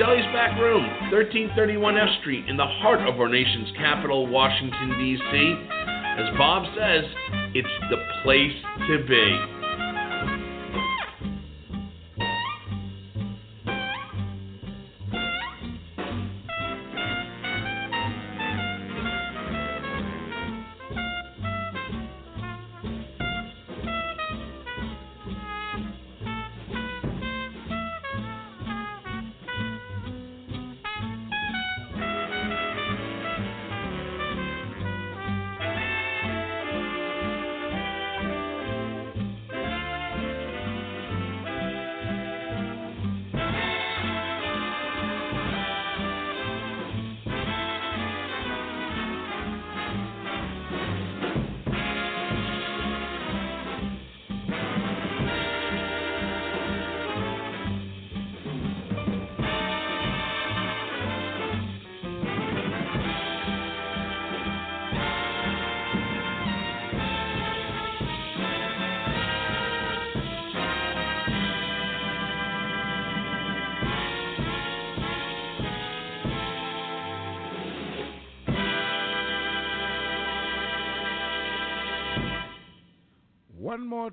Shelley's 0.00 0.24
Back 0.32 0.56
Room, 0.60 0.84
1331 1.12 1.98
F 1.98 2.08
Street, 2.20 2.48
in 2.48 2.56
the 2.56 2.66
heart 2.80 3.00
of 3.04 3.20
our 3.20 3.28
nation's 3.28 3.68
capital, 3.76 4.26
Washington, 4.26 4.96
D.C. 4.96 5.32
As 6.16 6.28
Bob 6.38 6.64
says, 6.76 7.04
it's 7.52 7.68
the 7.90 8.00
place 8.24 8.56
to 8.88 9.04
be. 9.04 9.51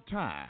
Time. 0.09 0.48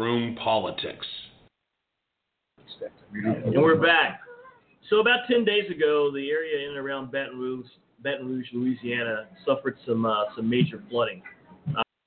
Backroom 0.00 0.34
Politics. 0.34 1.06
And 3.12 3.60
we're 3.60 3.76
back. 3.76 4.22
So 4.88 5.00
about 5.00 5.28
10 5.30 5.44
days 5.44 5.70
ago, 5.70 6.10
the 6.10 6.30
area 6.30 6.64
in 6.64 6.70
and 6.70 6.78
around 6.78 7.12
Baton 7.12 7.38
Rouge, 7.38 7.66
Baton 8.02 8.26
Rouge, 8.26 8.46
Louisiana, 8.54 9.26
suffered 9.44 9.76
some 9.86 10.06
uh, 10.06 10.24
some 10.34 10.48
major 10.48 10.82
flooding. 10.88 11.20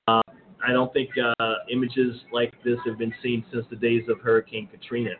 Uh, 0.08 0.20
I 0.66 0.72
don't 0.72 0.92
think 0.92 1.10
uh, 1.38 1.54
images 1.70 2.16
like 2.32 2.52
this 2.64 2.78
have 2.84 2.98
been 2.98 3.14
seen 3.22 3.44
since 3.52 3.64
the 3.70 3.76
days 3.76 4.02
of 4.08 4.20
Hurricane 4.20 4.66
Katrina. 4.66 5.10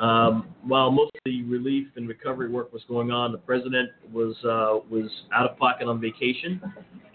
Um, 0.00 0.48
while 0.66 0.90
most 0.90 1.12
of 1.14 1.20
the 1.24 1.44
relief 1.44 1.86
and 1.96 2.08
recovery 2.08 2.50
work 2.50 2.72
was 2.72 2.82
going 2.88 3.12
on, 3.12 3.30
the 3.30 3.38
president 3.38 3.90
was 4.12 4.34
uh, 4.44 4.84
was 4.90 5.08
out 5.32 5.48
of 5.48 5.56
pocket 5.56 5.86
on 5.86 6.00
vacation, 6.00 6.60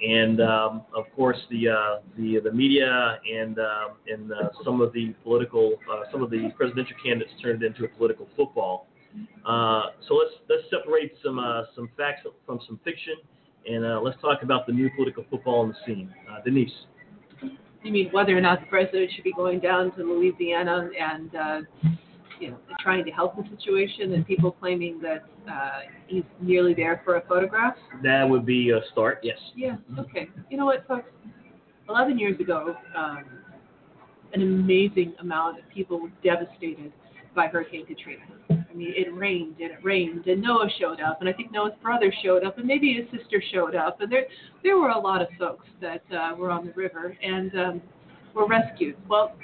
and 0.01 0.39
um, 0.39 0.83
of 0.95 1.05
course 1.13 1.37
the 1.49 1.67
uh, 1.67 1.95
the 2.17 2.39
the 2.41 2.51
media 2.51 3.19
and 3.29 3.59
uh, 3.59 3.89
and 4.07 4.31
uh, 4.31 4.49
some 4.63 4.79
of 4.79 4.93
the 4.93 5.13
political 5.23 5.73
uh, 5.91 6.09
some 6.11 6.23
of 6.23 6.29
the 6.29 6.49
presidential 6.55 6.95
candidates 7.03 7.33
turned 7.41 7.61
it 7.63 7.65
into 7.65 7.83
a 7.83 7.87
political 7.89 8.27
football. 8.37 8.87
Uh, 9.45 9.87
so 10.07 10.13
let's 10.13 10.35
let's 10.47 10.63
separate 10.69 11.13
some 11.21 11.37
some 11.75 11.89
facts 11.97 12.25
from 12.45 12.61
some 12.65 12.79
fiction, 12.85 13.15
and 13.67 14.03
let's 14.05 14.19
talk 14.21 14.41
about 14.41 14.65
the 14.67 14.73
new 14.73 14.89
political 14.95 15.25
football 15.29 15.59
on 15.59 15.67
the 15.67 15.75
scene. 15.85 16.13
Denise. 16.45 16.71
You 17.83 17.91
mean 17.91 18.09
whether 18.11 18.37
or 18.37 18.41
not 18.41 18.61
the 18.61 18.67
president 18.67 19.11
should 19.13 19.23
be 19.23 19.33
going 19.33 19.59
down 19.59 19.93
to 19.95 20.03
Louisiana 20.03 20.89
and, 20.97 21.31
you 22.39 22.51
know, 22.51 22.57
trying 22.79 23.05
to 23.05 23.11
help 23.11 23.35
the 23.35 23.43
situation, 23.55 24.13
and 24.13 24.25
people 24.25 24.51
claiming 24.51 24.99
that 25.01 25.25
uh, 25.51 25.79
he's 26.07 26.23
merely 26.41 26.73
there 26.73 27.01
for 27.03 27.17
a 27.17 27.21
photograph? 27.27 27.75
That 28.03 28.27
would 28.27 28.45
be 28.45 28.71
a 28.71 28.79
start. 28.91 29.19
Yes. 29.23 29.37
Yeah. 29.55 29.75
Okay. 29.97 30.29
You 30.49 30.57
know 30.57 30.65
what, 30.65 30.87
folks? 30.87 31.09
Eleven 31.87 32.19
years 32.19 32.39
ago, 32.39 32.75
um, 32.95 33.23
an 34.33 34.41
amazing 34.41 35.13
amount 35.19 35.59
of 35.59 35.67
people 35.69 35.99
were 35.99 36.11
devastated 36.23 36.91
by 37.35 37.47
Hurricane 37.47 37.85
Katrina. 37.85 38.21
I 38.49 38.73
mean, 38.75 38.93
it 38.95 39.13
rained 39.13 39.55
and 39.59 39.71
it 39.71 39.79
rained, 39.83 40.27
and 40.27 40.41
Noah 40.41 40.69
showed 40.79 41.01
up, 41.01 41.19
and 41.19 41.29
I 41.29 41.33
think 41.33 41.51
Noah's 41.51 41.73
brother 41.81 42.13
showed 42.23 42.43
up, 42.43 42.57
and 42.57 42.67
maybe 42.67 42.93
his 42.93 43.19
sister 43.19 43.41
showed 43.51 43.75
up, 43.75 44.01
and 44.01 44.11
there 44.11 44.25
there 44.63 44.77
were 44.77 44.89
a 44.89 44.99
lot 44.99 45.21
of 45.21 45.27
folks 45.37 45.65
that 45.81 46.03
uh, 46.15 46.35
were 46.35 46.51
on 46.51 46.65
the 46.65 46.73
river 46.73 47.17
and 47.21 47.51
um, 47.55 47.81
were 48.33 48.47
rescued. 48.47 48.95
Well, 49.07 49.35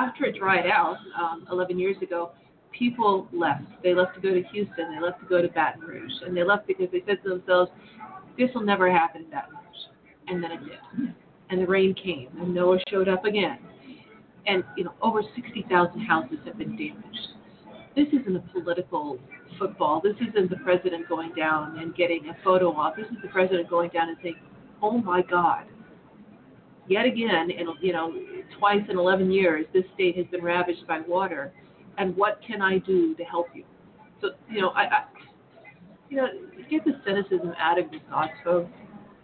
after 0.00 0.24
it 0.24 0.38
dried 0.38 0.66
out 0.66 0.96
um, 1.20 1.46
11 1.50 1.78
years 1.78 1.96
ago, 2.02 2.32
people 2.76 3.28
left. 3.32 3.64
They 3.82 3.94
left 3.94 4.14
to 4.14 4.20
go 4.20 4.32
to 4.32 4.42
Houston, 4.52 4.94
they 4.94 5.00
left 5.00 5.20
to 5.20 5.26
go 5.26 5.42
to 5.42 5.48
Baton 5.48 5.82
Rouge, 5.82 6.12
and 6.24 6.36
they 6.36 6.44
left 6.44 6.66
because 6.66 6.88
they 6.92 7.02
said 7.06 7.22
to 7.22 7.30
themselves, 7.30 7.70
"This 8.38 8.48
will 8.54 8.64
never 8.64 8.90
happen 8.90 9.22
in 9.24 9.30
Baton 9.30 9.54
Rouge," 9.54 9.84
and 10.28 10.42
then 10.42 10.52
it 10.52 10.60
did. 10.64 11.14
And 11.50 11.60
the 11.60 11.66
rain 11.66 11.94
came, 11.94 12.28
and 12.40 12.54
Noah 12.54 12.78
showed 12.88 13.08
up 13.08 13.24
again, 13.26 13.58
and 14.46 14.64
you 14.76 14.84
know 14.84 14.94
over 15.02 15.22
60,000 15.34 16.00
houses 16.00 16.38
have 16.46 16.56
been 16.56 16.76
damaged 16.76 17.32
this 17.94 18.08
isn't 18.08 18.36
a 18.36 18.40
political 18.52 19.18
football. 19.58 20.00
This 20.02 20.16
isn't 20.16 20.50
the 20.50 20.56
president 20.56 21.08
going 21.08 21.32
down 21.34 21.78
and 21.78 21.94
getting 21.94 22.28
a 22.28 22.36
photo 22.42 22.72
op. 22.72 22.96
This 22.96 23.06
is 23.06 23.18
the 23.22 23.28
president 23.28 23.68
going 23.68 23.90
down 23.90 24.08
and 24.08 24.16
saying, 24.22 24.36
"Oh 24.80 24.98
my 24.98 25.22
God." 25.22 25.66
Yet 26.88 27.06
again, 27.06 27.50
in 27.50 27.68
you 27.80 27.92
know, 27.92 28.12
twice 28.58 28.82
in 28.88 28.98
11 28.98 29.30
years, 29.30 29.66
this 29.72 29.84
state 29.94 30.16
has 30.16 30.26
been 30.26 30.42
ravaged 30.42 30.86
by 30.86 31.00
water, 31.00 31.52
and 31.98 32.16
what 32.16 32.40
can 32.46 32.60
I 32.60 32.78
do 32.78 33.14
to 33.14 33.24
help 33.24 33.48
you? 33.54 33.64
So, 34.20 34.30
you 34.50 34.60
know, 34.60 34.70
I, 34.70 34.82
I 34.82 35.04
you 36.08 36.16
know, 36.16 36.28
get 36.70 36.84
the 36.84 37.00
cynicism 37.06 37.54
out 37.58 37.78
of 37.78 37.90
your 37.92 38.02
thoughts, 38.10 38.32
folks. 38.44 38.70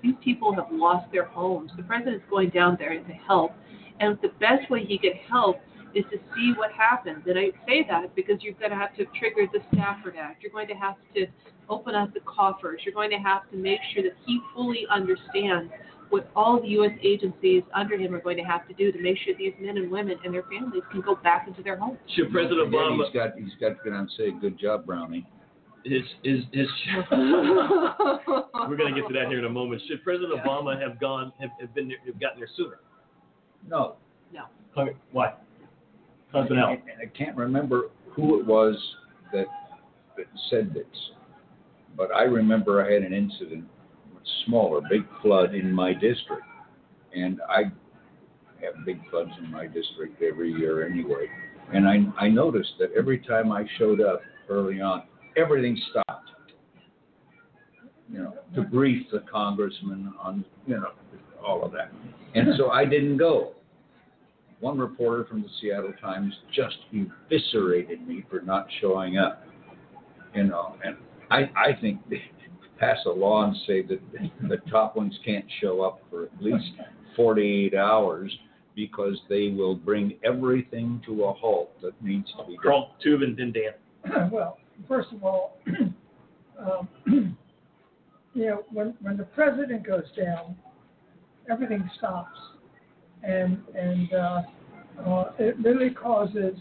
These 0.02 0.14
people 0.22 0.54
have 0.54 0.66
lost 0.70 1.10
their 1.12 1.24
homes. 1.24 1.72
The 1.76 1.82
president's 1.82 2.24
going 2.30 2.50
down 2.50 2.76
there 2.78 2.96
to 2.96 3.12
help, 3.26 3.52
and 4.00 4.16
the 4.22 4.28
best 4.40 4.70
way 4.70 4.84
he 4.84 4.96
can 4.96 5.14
help 5.28 5.60
is 5.94 6.04
to 6.10 6.18
see 6.34 6.52
what 6.56 6.70
happens. 6.72 7.24
And 7.26 7.38
I 7.38 7.50
say 7.66 7.84
that 7.88 8.14
because 8.14 8.36
you're 8.40 8.54
going 8.54 8.70
to 8.70 8.76
have 8.76 8.94
to 8.96 9.06
trigger 9.18 9.50
the 9.52 9.60
Stafford 9.72 10.14
Act. 10.16 10.42
You're 10.42 10.52
going 10.52 10.68
to 10.68 10.74
have 10.74 10.96
to 11.14 11.26
open 11.68 11.94
up 11.94 12.14
the 12.14 12.20
coffers. 12.20 12.80
You're 12.84 12.94
going 12.94 13.10
to 13.10 13.16
have 13.16 13.50
to 13.50 13.56
make 13.56 13.80
sure 13.92 14.02
that 14.02 14.12
he 14.26 14.40
fully 14.54 14.86
understands 14.90 15.72
what 16.10 16.30
all 16.34 16.60
the 16.60 16.68
U.S. 16.68 16.92
agencies 17.02 17.62
under 17.74 17.96
him 17.96 18.14
are 18.14 18.20
going 18.20 18.36
to 18.36 18.42
have 18.42 18.66
to 18.68 18.74
do 18.74 18.90
to 18.92 19.00
make 19.00 19.16
sure 19.24 19.34
these 19.36 19.52
men 19.60 19.76
and 19.76 19.90
women 19.90 20.16
and 20.24 20.32
their 20.32 20.44
families 20.44 20.82
can 20.90 21.00
go 21.00 21.16
back 21.16 21.46
into 21.48 21.62
their 21.62 21.76
homes. 21.76 21.98
Should 22.16 22.30
President 22.32 22.60
And 22.62 22.72
Obama 22.74 23.04
He's 23.04 23.14
got, 23.14 23.38
he's 23.38 23.54
got 23.60 23.68
to 23.70 23.74
get 23.84 23.92
on 23.92 24.00
and 24.00 24.10
say, 24.16 24.30
good 24.40 24.58
job, 24.58 24.86
Brownie. 24.86 25.26
his 25.84 26.02
his 26.22 26.40
his 26.52 26.66
we're 27.12 28.76
going 28.76 28.94
to 28.94 29.00
get 29.00 29.08
to 29.08 29.14
that 29.14 29.28
here 29.28 29.38
in 29.38 29.44
a 29.44 29.50
moment. 29.50 29.82
Should 29.88 30.02
President 30.04 30.32
Yeah. 30.36 30.44
Obama 30.44 30.80
have 30.80 31.00
gone 31.00 31.32
have, 31.40 31.50
have 31.60 31.74
been 31.74 31.88
there, 31.88 31.98
have 32.06 32.20
gotten 32.20 32.38
there 32.40 32.48
sooner? 32.56 32.80
No. 33.68 33.96
No. 34.32 34.44
Why? 35.12 35.34
Something 36.32 36.58
else. 36.58 36.78
And 36.92 37.08
I 37.10 37.16
can't 37.16 37.36
remember 37.36 37.90
who 38.10 38.38
it 38.40 38.46
was 38.46 38.76
that, 39.32 39.46
that 40.16 40.26
said 40.50 40.74
this, 40.74 40.84
but 41.96 42.14
I 42.14 42.22
remember 42.24 42.84
I 42.84 42.92
had 42.92 43.02
an 43.02 43.12
incident, 43.14 43.64
smaller, 44.44 44.80
big 44.88 45.02
flood 45.22 45.54
in 45.54 45.72
my 45.72 45.92
district. 45.92 46.44
And 47.14 47.40
I 47.48 47.64
have 48.64 48.84
big 48.84 49.00
floods 49.10 49.30
in 49.38 49.50
my 49.50 49.66
district 49.66 50.22
every 50.22 50.52
year 50.52 50.86
anyway. 50.86 51.26
And 51.72 51.86
I, 51.86 52.04
I 52.18 52.28
noticed 52.28 52.72
that 52.78 52.90
every 52.96 53.18
time 53.18 53.52
I 53.52 53.66
showed 53.78 54.00
up 54.00 54.20
early 54.48 54.80
on, 54.80 55.04
everything 55.36 55.80
stopped. 55.90 56.30
You 58.10 58.20
know, 58.20 58.34
to 58.54 58.62
brief 58.62 59.06
the 59.12 59.22
congressman 59.30 60.14
on, 60.18 60.42
you 60.66 60.76
know, 60.76 60.92
all 61.46 61.62
of 61.62 61.72
that. 61.72 61.92
And 62.34 62.48
so 62.56 62.70
I 62.70 62.86
didn't 62.86 63.18
go 63.18 63.54
one 64.60 64.78
reporter 64.78 65.24
from 65.24 65.42
the 65.42 65.48
Seattle 65.60 65.92
Times 66.00 66.34
just 66.54 66.76
eviscerated 66.92 68.06
me 68.06 68.24
for 68.28 68.40
not 68.40 68.66
showing 68.80 69.18
up. 69.18 69.44
You 70.34 70.44
know, 70.44 70.76
and 70.84 70.96
I 71.30 71.50
I 71.56 71.80
think 71.80 72.00
pass 72.78 72.98
a 73.06 73.10
law 73.10 73.44
and 73.44 73.56
say 73.66 73.82
that 73.82 74.00
the 74.48 74.56
top 74.70 74.96
ones 74.96 75.18
can't 75.24 75.44
show 75.60 75.82
up 75.82 76.00
for 76.10 76.24
at 76.24 76.30
least 76.40 76.72
48 77.16 77.74
hours 77.74 78.36
because 78.74 79.18
they 79.28 79.48
will 79.48 79.74
bring 79.74 80.14
everything 80.24 81.02
to 81.04 81.24
a 81.24 81.32
halt 81.32 81.80
that 81.82 82.00
needs 82.02 82.30
to 82.38 82.44
be 82.46 82.54
done. 82.54 82.62
Carl 82.62 82.94
Tube 83.02 83.22
and 83.22 83.36
then 83.36 83.52
Dan. 83.52 84.30
Well, 84.32 84.58
first 84.86 85.08
of 85.12 85.24
all, 85.24 85.58
um, 86.58 86.88
you 88.34 88.46
know, 88.46 88.64
when, 88.70 88.94
when 89.00 89.16
the 89.16 89.24
president 89.24 89.84
goes 89.84 90.04
down, 90.16 90.56
everything 91.50 91.88
stops. 91.98 92.38
And, 93.24 93.58
and, 93.74 94.14
uh, 94.14 94.42
uh, 95.04 95.32
it 95.38 95.56
really 95.58 95.90
causes 95.90 96.56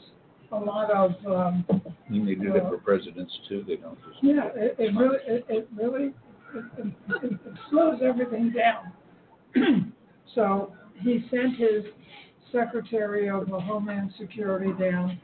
a 0.51 0.57
lot 0.57 0.91
of, 0.91 1.11
um, 1.25 1.65
mean, 2.09 2.25
they 2.25 2.35
do 2.35 2.53
that 2.53 2.69
for 2.69 2.77
presidents 2.77 3.31
too. 3.49 3.63
They 3.67 3.75
don't 3.75 3.97
just. 3.97 4.23
yeah, 4.23 4.47
it, 4.55 4.75
it 4.79 4.95
really, 4.95 5.17
it, 5.27 5.45
it 5.49 5.67
really, 5.75 6.13
it, 6.55 6.65
it, 6.77 6.93
it 7.33 7.53
slows 7.69 7.99
everything 8.03 8.53
down. 8.53 9.93
so 10.35 10.73
he 11.01 11.25
sent 11.29 11.57
his 11.57 11.83
secretary 12.51 13.29
of 13.29 13.47
Homeland 13.47 14.13
Security 14.19 14.71
down. 14.79 15.19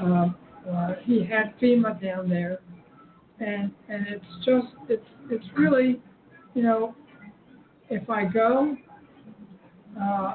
Um, 0.00 0.36
uh, 0.70 0.94
he 1.04 1.24
had 1.24 1.54
FEMA 1.60 2.00
down 2.02 2.28
there, 2.28 2.58
and 3.38 3.70
and 3.88 4.06
it's 4.08 4.24
just 4.44 4.66
it's 4.88 5.06
it's 5.30 5.46
really, 5.56 6.00
you 6.54 6.62
know, 6.62 6.94
if 7.88 8.10
I 8.10 8.24
go, 8.24 8.76
uh, 10.00 10.34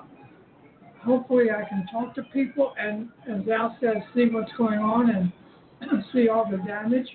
hopefully 1.03 1.45
I 1.51 1.67
can 1.67 1.85
talk 1.91 2.15
to 2.15 2.23
people 2.23 2.73
and, 2.79 3.09
as 3.29 3.47
Al 3.47 3.77
says, 3.81 3.97
see 4.13 4.25
what's 4.29 4.51
going 4.57 4.79
on 4.79 5.09
and 5.09 6.03
see 6.13 6.29
all 6.29 6.49
the 6.49 6.57
damage. 6.57 7.07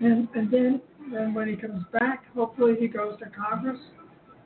And 0.00 0.28
and 0.34 0.50
then 0.50 0.80
then 1.12 1.34
when 1.34 1.48
he 1.48 1.56
comes 1.56 1.84
back, 1.92 2.24
hopefully 2.34 2.74
he 2.78 2.88
goes 2.88 3.18
to 3.18 3.26
Congress. 3.30 3.80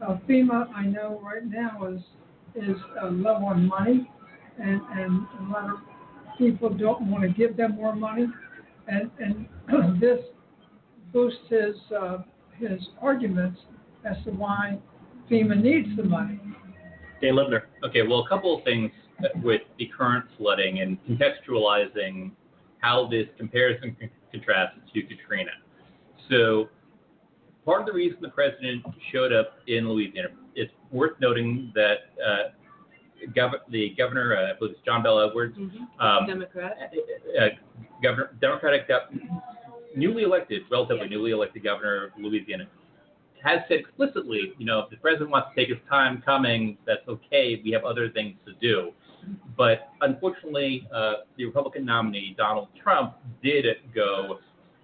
Uh, 0.00 0.16
FEMA, 0.28 0.68
I 0.74 0.86
know 0.86 1.20
right 1.22 1.44
now 1.44 1.86
is 1.86 2.00
is 2.54 2.76
uh, 3.02 3.08
low 3.08 3.34
on 3.34 3.66
money, 3.66 4.10
and 4.58 4.80
and 4.92 5.26
a 5.40 5.52
lot 5.52 5.70
of 5.70 5.76
people 6.38 6.70
don't 6.70 7.10
want 7.10 7.22
to 7.22 7.28
give 7.28 7.56
them 7.56 7.76
more 7.76 7.94
money, 7.94 8.26
and 8.88 9.10
and 9.18 9.46
this 10.00 10.18
boosts 11.12 11.38
his 11.50 11.76
uh, 11.96 12.18
his 12.58 12.80
arguments 13.00 13.60
as 14.04 14.16
to 14.24 14.30
why 14.30 14.78
FEMA 15.30 15.60
needs 15.60 15.88
the 15.96 16.04
money. 16.04 16.40
Dan 17.22 17.34
Lipner. 17.34 17.62
Okay, 17.84 18.02
well, 18.02 18.20
a 18.20 18.28
couple 18.28 18.58
of 18.58 18.64
things 18.64 18.90
with 19.42 19.62
the 19.78 19.86
current 19.96 20.24
flooding 20.36 20.80
and 20.80 20.98
contextualizing 21.06 22.32
how 22.80 23.06
this 23.08 23.26
compares 23.38 23.80
and 23.82 23.96
contrasts 24.32 24.76
to 24.92 25.02
Katrina. 25.02 25.52
So, 26.28 26.68
part 27.64 27.80
of 27.80 27.86
the 27.86 27.92
reason 27.92 28.18
the 28.20 28.28
president 28.28 28.84
showed 29.12 29.32
up 29.32 29.58
in 29.68 29.88
Louisiana, 29.88 30.28
it's 30.56 30.72
worth 30.90 31.12
noting 31.20 31.70
that 31.76 31.98
uh, 32.20 33.28
gov- 33.36 33.60
the 33.70 33.94
governor, 33.96 34.36
uh, 34.36 34.52
I 34.52 34.58
believe 34.58 34.74
it's 34.74 34.84
John 34.84 35.02
Bell 35.04 35.20
Edwards, 35.20 35.56
um, 36.00 36.26
Democrat. 36.26 36.76
uh, 37.40 37.46
governor, 38.02 38.30
Democratic, 38.40 38.88
newly 39.96 40.24
elected, 40.24 40.62
relatively 40.70 41.08
newly 41.08 41.30
elected 41.30 41.62
governor 41.62 42.06
of 42.06 42.10
Louisiana, 42.18 42.66
has 43.42 43.60
said 43.68 43.78
explicitly, 43.80 44.52
you 44.58 44.66
know, 44.66 44.80
if 44.80 44.90
the 44.90 44.96
president 44.96 45.30
wants 45.30 45.48
to 45.54 45.60
take 45.60 45.68
his 45.68 45.78
time 45.88 46.22
coming, 46.24 46.76
that's 46.86 47.06
okay. 47.08 47.60
We 47.64 47.70
have 47.72 47.84
other 47.84 48.08
things 48.10 48.36
to 48.46 48.52
do. 48.60 48.92
But 49.56 49.88
unfortunately, 50.00 50.88
uh, 50.94 51.14
the 51.36 51.44
Republican 51.44 51.84
nominee, 51.84 52.34
Donald 52.36 52.68
Trump, 52.82 53.14
did 53.42 53.64
go, 53.94 54.38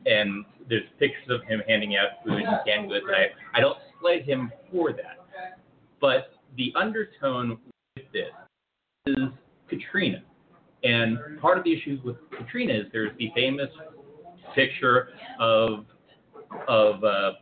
and 0.07 0.45
there's 0.69 0.85
pictures 0.99 1.29
of 1.29 1.43
him 1.45 1.63
handing 1.67 1.97
out 1.97 2.25
food 2.25 2.43
and 2.43 2.59
canned 2.67 2.89
goods. 2.89 3.07
I, 3.09 3.59
I 3.59 3.61
don't 3.61 3.79
slight 4.01 4.25
him 4.25 4.53
for 4.71 4.93
that. 4.93 5.19
But 6.01 6.31
the 6.57 6.73
undertone 6.77 7.59
with 7.97 8.05
this 8.13 8.31
is 9.07 9.29
Katrina. 9.69 10.23
And 10.85 11.19
part 11.41 11.59
of 11.59 11.65
the 11.65 11.73
issue 11.73 11.99
with 12.05 12.17
Katrina 12.37 12.73
is 12.75 12.87
there's 12.93 13.17
the 13.19 13.31
famous 13.35 13.71
picture 14.55 15.09
of 15.41 15.85
of 16.69 17.03
uh, 17.05 17.33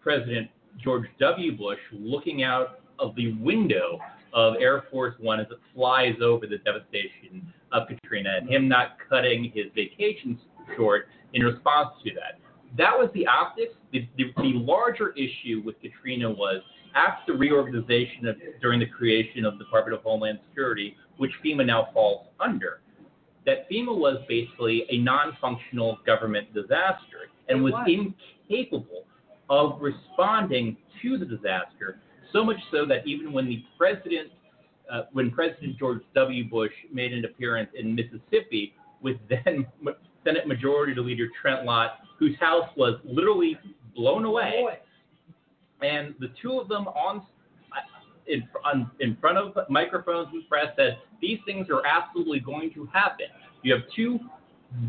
President 0.00 0.50
George 0.82 1.06
W. 1.20 1.56
Bush 1.56 1.78
looking 1.92 2.42
out 2.42 2.80
of 2.98 3.14
the 3.16 3.32
window 3.34 3.98
of 4.32 4.54
Air 4.60 4.84
Force 4.90 5.14
One 5.18 5.40
as 5.40 5.46
it 5.50 5.58
flies 5.74 6.16
over 6.22 6.46
the 6.46 6.58
devastation 6.58 7.52
of 7.72 7.88
Katrina, 7.88 8.36
and 8.38 8.48
him 8.48 8.68
not 8.68 8.96
cutting 9.08 9.50
his 9.54 9.66
vacation 9.74 10.38
short 10.76 11.08
in 11.32 11.42
response 11.42 11.90
to 12.04 12.10
that. 12.14 12.38
That 12.76 12.96
was 12.96 13.08
the 13.14 13.26
optics. 13.26 13.74
The, 13.92 14.06
the, 14.16 14.32
the 14.36 14.52
larger 14.54 15.12
issue 15.12 15.62
with 15.64 15.76
Katrina 15.80 16.30
was 16.30 16.62
after 16.94 17.32
the 17.32 17.38
reorganization 17.38 18.26
of, 18.26 18.36
during 18.60 18.80
the 18.80 18.86
creation 18.86 19.44
of 19.44 19.58
the 19.58 19.64
Department 19.64 19.96
of 19.98 20.02
Homeland 20.02 20.38
Security, 20.48 20.96
which 21.16 21.30
FEMA 21.44 21.64
now 21.64 21.88
falls 21.94 22.26
under, 22.40 22.80
that 23.44 23.70
FEMA 23.70 23.96
was 23.96 24.18
basically 24.28 24.84
a 24.90 24.98
non-functional 24.98 25.98
government 26.04 26.52
disaster 26.52 27.30
and 27.48 27.62
was 27.62 27.74
incapable 27.86 29.04
of 29.48 29.80
responding 29.80 30.76
to 31.02 31.18
the 31.18 31.24
disaster. 31.24 31.98
So 32.32 32.44
much 32.44 32.56
so 32.70 32.86
that 32.86 33.06
even 33.06 33.32
when 33.32 33.46
the 33.46 33.62
president, 33.78 34.30
uh, 34.92 35.02
when 35.12 35.30
President 35.30 35.78
George 35.78 36.00
W. 36.14 36.48
Bush 36.48 36.72
made 36.92 37.12
an 37.12 37.24
appearance 37.24 37.70
in 37.78 37.94
Mississippi 37.94 38.74
with 39.00 39.16
then 39.28 39.66
Senate 40.24 40.46
Majority 40.46 41.00
Leader 41.00 41.28
Trent 41.40 41.64
Lott, 41.64 41.98
whose 42.18 42.36
house 42.40 42.68
was 42.76 42.98
literally 43.04 43.58
blown 43.94 44.24
away, 44.24 44.64
and 45.82 46.14
the 46.18 46.28
two 46.42 46.58
of 46.58 46.68
them 46.68 46.88
on 46.88 47.24
in, 48.26 48.42
on, 48.64 48.90
in 49.00 49.16
front 49.20 49.38
of 49.38 49.56
microphones 49.70 50.28
and 50.32 50.48
press 50.48 50.66
said 50.76 50.98
these 51.20 51.38
things 51.46 51.68
are 51.70 51.82
absolutely 51.86 52.40
going 52.40 52.72
to 52.74 52.86
happen. 52.92 53.26
You 53.62 53.74
have 53.74 53.82
two, 53.94 54.18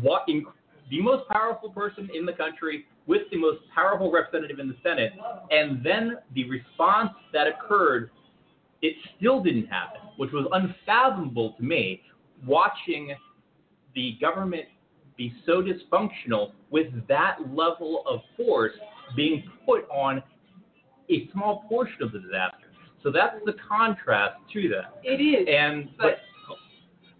what, 0.02 0.26
the 0.26 1.00
most 1.00 1.28
powerful 1.28 1.70
person 1.70 2.08
in 2.14 2.26
the 2.26 2.32
country 2.32 2.86
with 3.08 3.22
the 3.32 3.38
most 3.38 3.60
powerful 3.74 4.12
representative 4.12 4.60
in 4.60 4.68
the 4.68 4.76
Senate, 4.82 5.12
and 5.50 5.84
then 5.84 6.18
the 6.34 6.48
response 6.48 7.10
that 7.32 7.46
occurred, 7.48 8.10
it 8.82 8.94
still 9.16 9.42
didn't 9.42 9.66
happen, 9.66 10.00
which 10.18 10.30
was 10.30 10.46
unfathomable 10.52 11.54
to 11.54 11.62
me. 11.64 12.02
Watching 12.46 13.16
the 13.96 14.16
government 14.20 14.66
be 15.16 15.32
so 15.44 15.60
dysfunctional 15.62 16.52
with 16.70 16.86
that 17.08 17.38
level 17.52 18.04
of 18.06 18.20
force 18.36 18.74
being 19.16 19.42
put 19.66 19.88
on 19.90 20.22
a 21.10 21.28
small 21.32 21.64
portion 21.68 22.02
of 22.02 22.12
the 22.12 22.20
disaster. 22.20 22.68
So 23.02 23.10
that's 23.10 23.36
the 23.44 23.54
contrast 23.68 24.36
to 24.52 24.68
that. 24.68 25.00
It 25.02 25.20
is. 25.20 25.48
And 25.50 25.88
but 25.98 26.18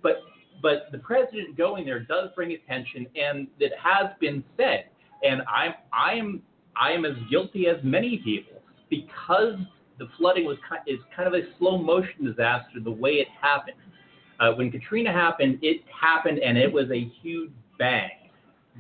but 0.03 0.17
but 0.61 0.93
the 0.93 0.99
president 0.99 1.57
going 1.57 1.85
there 1.87 2.01
does 2.01 2.31
bring 2.37 2.53
attention, 2.53 3.07
and 3.17 3.49
it 3.59 3.73
has 3.83 4.11
been 4.21 4.45
said, 4.57 4.91
and 5.23 5.43
I'm 5.43 5.75
I'm 5.93 6.43
I 6.81 6.93
am 6.93 7.05
as 7.05 7.15
guilty 7.31 7.67
as 7.67 7.77
many 7.83 8.19
people 8.19 8.61
because 8.91 9.55
the 9.99 10.09
flooding 10.17 10.45
was 10.45 10.59
is 10.87 10.99
kind 11.15 11.27
of 11.27 11.35
a 11.35 11.43
slow 11.59 11.79
motion 11.79 12.25
disaster 12.25 12.81
the 12.83 12.91
way 12.91 13.13
it 13.13 13.29
happened. 13.41 13.77
Uh, 14.41 14.53
when 14.53 14.71
Katrina 14.71 15.13
happened, 15.13 15.59
it 15.63 15.83
happened 15.89 16.39
and 16.39 16.57
it 16.57 16.73
was 16.73 16.89
a 16.93 17.11
huge 17.21 17.51
bang. 17.79 18.11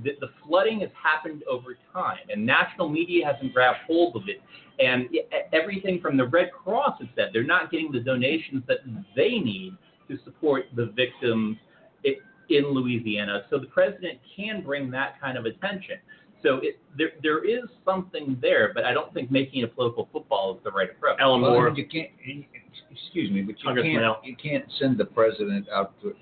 The, 0.05 0.13
the 0.21 0.29
flooding 0.47 0.81
has 0.81 0.91
happened 1.03 1.43
over 1.51 1.77
time, 1.93 2.21
and 2.31 2.47
national 2.47 2.89
media 2.89 3.27
hasn't 3.27 3.53
grabbed 3.53 3.79
hold 3.85 4.15
of 4.15 4.29
it. 4.29 4.41
And 4.79 5.09
it, 5.11 5.29
everything 5.53 6.01
from 6.01 6.17
the 6.17 6.25
Red 6.25 6.53
Cross 6.53 7.01
has 7.01 7.09
said 7.17 7.31
they're 7.33 7.43
not 7.43 7.73
getting 7.73 7.91
the 7.91 7.99
donations 7.99 8.63
that 8.69 8.79
they 9.17 9.41
need 9.41 9.77
to 10.07 10.17
support 10.25 10.67
the 10.77 10.87
victims 10.87 11.57
in 12.51 12.65
Louisiana. 12.69 13.43
So 13.51 13.59
the 13.59 13.67
president 13.67 14.19
can 14.37 14.63
bring 14.63 14.91
that 14.91 15.21
kind 15.21 15.37
of 15.37 15.45
attention. 15.45 15.97
So 16.43 16.61
it, 16.63 16.79
there, 16.97 17.11
there 17.23 17.45
is 17.45 17.65
something 17.85 18.39
there, 18.41 18.73
but 18.75 18.85
I 18.85 18.93
don't 18.93 19.13
think 19.13 19.31
making 19.31 19.63
it 19.63 19.65
a 19.65 19.69
political 19.69 20.09
football 20.13 20.57
is 20.57 20.63
the 20.63 20.71
right 20.71 20.89
approach. 20.91 21.19
Alan 21.21 21.41
Well, 21.41 21.53
Moore. 21.53 21.71
You 21.71 21.87
can't, 21.87 22.11
excuse 22.91 23.31
me, 23.31 23.43
but 23.43 23.59
you 23.59 23.65
Congressman 23.65 23.95
can't, 23.95 24.05
Al. 24.05 24.21
you 24.23 24.37
can't 24.37 24.65
send 24.79 24.99
the 24.99 25.05
president 25.05 25.67
out 25.75 26.01
to, 26.03 26.15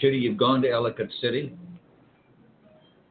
should 0.00 0.14
he 0.14 0.26
have 0.26 0.36
gone 0.36 0.62
to 0.62 0.70
Ellicott 0.70 1.08
City? 1.20 1.54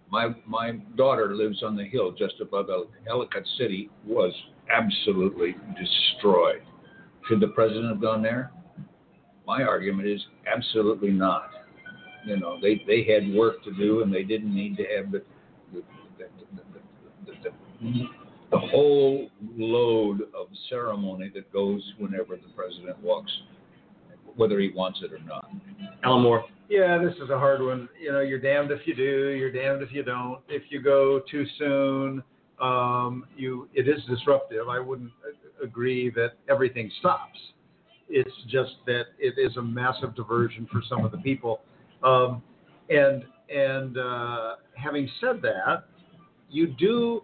My, 0.10 0.36
my 0.46 0.74
daughter 0.98 1.36
lives 1.36 1.64
on 1.64 1.76
the 1.76 1.86
hill 1.86 2.12
just 2.12 2.36
above 2.42 2.70
El- 2.70 2.88
Ellicott 3.10 3.44
City, 3.58 3.90
was 4.06 4.34
absolutely 4.70 5.56
destroyed. 5.80 6.62
Should 7.28 7.40
the 7.40 7.50
president 7.50 7.90
have 7.90 8.02
gone 8.02 8.22
there? 8.22 8.52
My 9.46 9.64
argument 9.64 10.08
is 10.08 10.22
absolutely 10.54 11.12
not. 11.12 11.50
You 12.26 12.38
know, 12.38 12.60
they, 12.62 12.84
they 12.88 13.04
had 13.04 13.34
work 13.34 13.64
to 13.64 13.72
do 13.74 14.02
and 14.02 14.14
they 14.14 14.24
didn't 14.24 14.54
need 14.54 14.78
to 14.78 14.84
have 14.96 15.12
the, 15.12 15.20
the, 15.20 15.24
the, 15.24 15.24
the, 17.82 18.60
whole 18.60 19.30
load 19.58 20.22
of 20.38 20.48
ceremony 20.70 21.32
that 21.34 21.52
goes 21.52 21.82
whenever 21.98 22.36
the 22.36 22.52
president 22.56 23.02
walks, 23.02 23.32
whether 24.36 24.60
he 24.60 24.70
wants 24.70 25.00
it 25.04 25.14
or 25.14 25.20
not. 25.20 25.50
Alan 26.04 26.24
Moore. 26.24 26.46
Yeah, 26.70 26.98
this 26.98 27.16
is 27.22 27.30
a 27.30 27.38
hard 27.38 27.62
one. 27.62 27.90
You 28.02 28.14
know, 28.14 28.22
you're 28.22 28.40
damned 28.40 28.72
if 28.72 28.86
you 28.86 28.96
do, 28.96 29.30
you're 29.30 29.52
damned 29.52 29.82
if 29.82 29.92
you 29.92 30.04
don't. 30.04 30.40
If 30.48 30.64
you 30.70 30.82
go 30.82 31.22
too 31.30 31.46
soon, 31.58 32.24
um, 32.62 33.26
you 33.36 33.68
it 33.74 33.90
is 33.90 34.04
disruptive. 34.10 34.70
I 34.70 34.80
wouldn't 34.80 35.12
agree 35.62 36.10
that 36.12 36.34
everything 36.50 36.90
stops. 37.00 37.38
It's 38.08 38.32
just 38.48 38.72
that 38.86 39.06
it 39.20 39.34
is 39.38 39.58
a 39.58 39.62
massive 39.62 40.16
diversion 40.16 40.68
for 40.72 40.82
some 40.88 41.04
of 41.04 41.12
the 41.12 41.18
people. 41.18 41.62
Um, 42.04 42.42
and 42.90 43.26
and 43.50 43.98
uh, 43.98 44.56
having 44.76 45.10
said 45.20 45.42
that, 45.42 45.86
you 46.50 46.68
do 46.68 47.24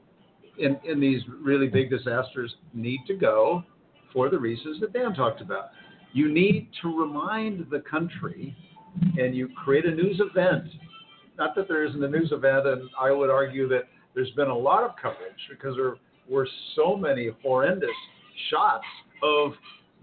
in 0.60 0.78
in 0.84 1.00
these 1.00 1.22
really 1.42 1.68
big 1.68 1.90
disasters 1.90 2.56
need 2.74 3.00
to 3.08 3.16
go 3.16 3.64
for 4.14 4.30
the 4.30 4.38
reasons 4.38 4.80
that 4.82 4.94
Dan 4.94 5.14
talked 5.14 5.42
about. 5.42 5.70
You 6.14 6.32
need 6.32 6.70
to 6.82 7.00
remind 7.00 7.70
the 7.70 7.80
country 7.80 8.56
and 9.18 9.36
you 9.36 9.50
create 9.64 9.86
a 9.86 9.92
news 9.92 10.20
event. 10.20 10.66
Not 11.38 11.56
that 11.56 11.68
there 11.68 11.86
isn't 11.86 12.04
a 12.04 12.08
news 12.08 12.32
event, 12.32 12.66
and 12.66 12.90
I 13.00 13.12
would 13.12 13.30
argue 13.30 13.68
that 13.70 13.84
there's 14.16 14.32
been 14.32 14.48
a 14.48 14.58
lot 14.58 14.84
of 14.84 14.92
coverage 15.00 15.40
because 15.50 15.76
there 15.76 15.96
were 16.28 16.48
so 16.76 16.96
many 16.96 17.30
horrendous 17.44 17.90
shots 18.50 18.86
of 19.22 19.52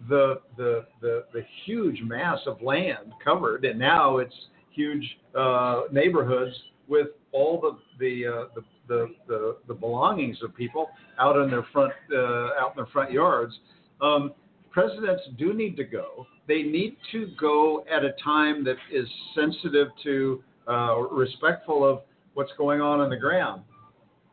the 0.09 0.40
the 0.56 0.86
the, 1.01 1.24
the 1.32 1.43
huge 1.64 2.01
mass 2.02 2.39
of 2.47 2.62
land 2.62 3.12
covered, 3.22 3.64
and 3.64 3.78
now 3.78 4.18
it's 4.18 4.35
huge 4.70 5.05
uh, 5.36 5.82
neighborhoods 5.90 6.55
with 6.89 7.09
all 7.32 7.60
the 7.60 7.78
the, 7.98 8.26
uh, 8.26 8.44
the 8.55 8.62
the, 8.89 9.15
the 9.27 9.56
the 9.69 9.74
belongings 9.74 10.39
of 10.43 10.55
people 10.55 10.89
out 11.19 11.36
in 11.36 11.51
their 11.51 11.66
front 11.73 11.93
uh, 12.12 12.61
out 12.61 12.73
in 12.73 12.77
their 12.77 12.93
front 12.93 13.12
yards. 13.12 13.55
Um, 14.01 14.32
presidents 14.70 15.23
do 15.39 15.55
need 15.55 15.77
to 15.77 15.85
go. 15.85 16.27
They 16.47 16.62
need 16.62 16.97
to 17.12 17.31
go 17.40 17.85
at 17.90 18.05
a 18.05 18.12
time 18.23 18.65
that 18.65 18.77
is 18.93 19.09
sensitive 19.35 19.89
to, 20.02 20.43
uh, 20.69 20.97
respectful 21.11 21.89
of 21.89 22.01
what's 22.35 22.52
going 22.59 22.81
on 22.81 23.01
on 23.01 23.09
the 23.09 23.16
ground. 23.16 23.62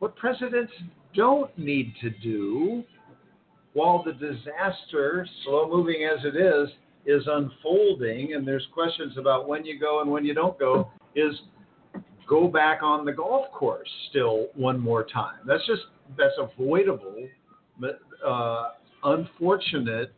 What 0.00 0.16
presidents 0.16 0.72
don't 1.14 1.56
need 1.56 1.94
to 2.00 2.10
do 2.10 2.82
while 3.72 4.02
the 4.02 4.12
disaster, 4.12 5.26
slow 5.44 5.68
moving 5.70 6.04
as 6.04 6.24
it 6.24 6.36
is, 6.36 6.68
is 7.06 7.22
unfolding 7.26 8.34
and 8.34 8.46
there's 8.46 8.66
questions 8.74 9.16
about 9.16 9.48
when 9.48 9.64
you 9.64 9.78
go 9.78 10.02
and 10.02 10.10
when 10.10 10.24
you 10.24 10.34
don't 10.34 10.58
go, 10.58 10.90
is 11.14 11.34
go 12.28 12.48
back 12.48 12.82
on 12.82 13.04
the 13.04 13.12
golf 13.12 13.50
course 13.52 13.88
still 14.10 14.48
one 14.54 14.78
more 14.78 15.04
time. 15.04 15.38
That's 15.46 15.64
just, 15.66 15.82
that's 16.16 16.34
avoidable, 16.38 17.28
uh, 18.26 18.68
unfortunate 19.04 20.12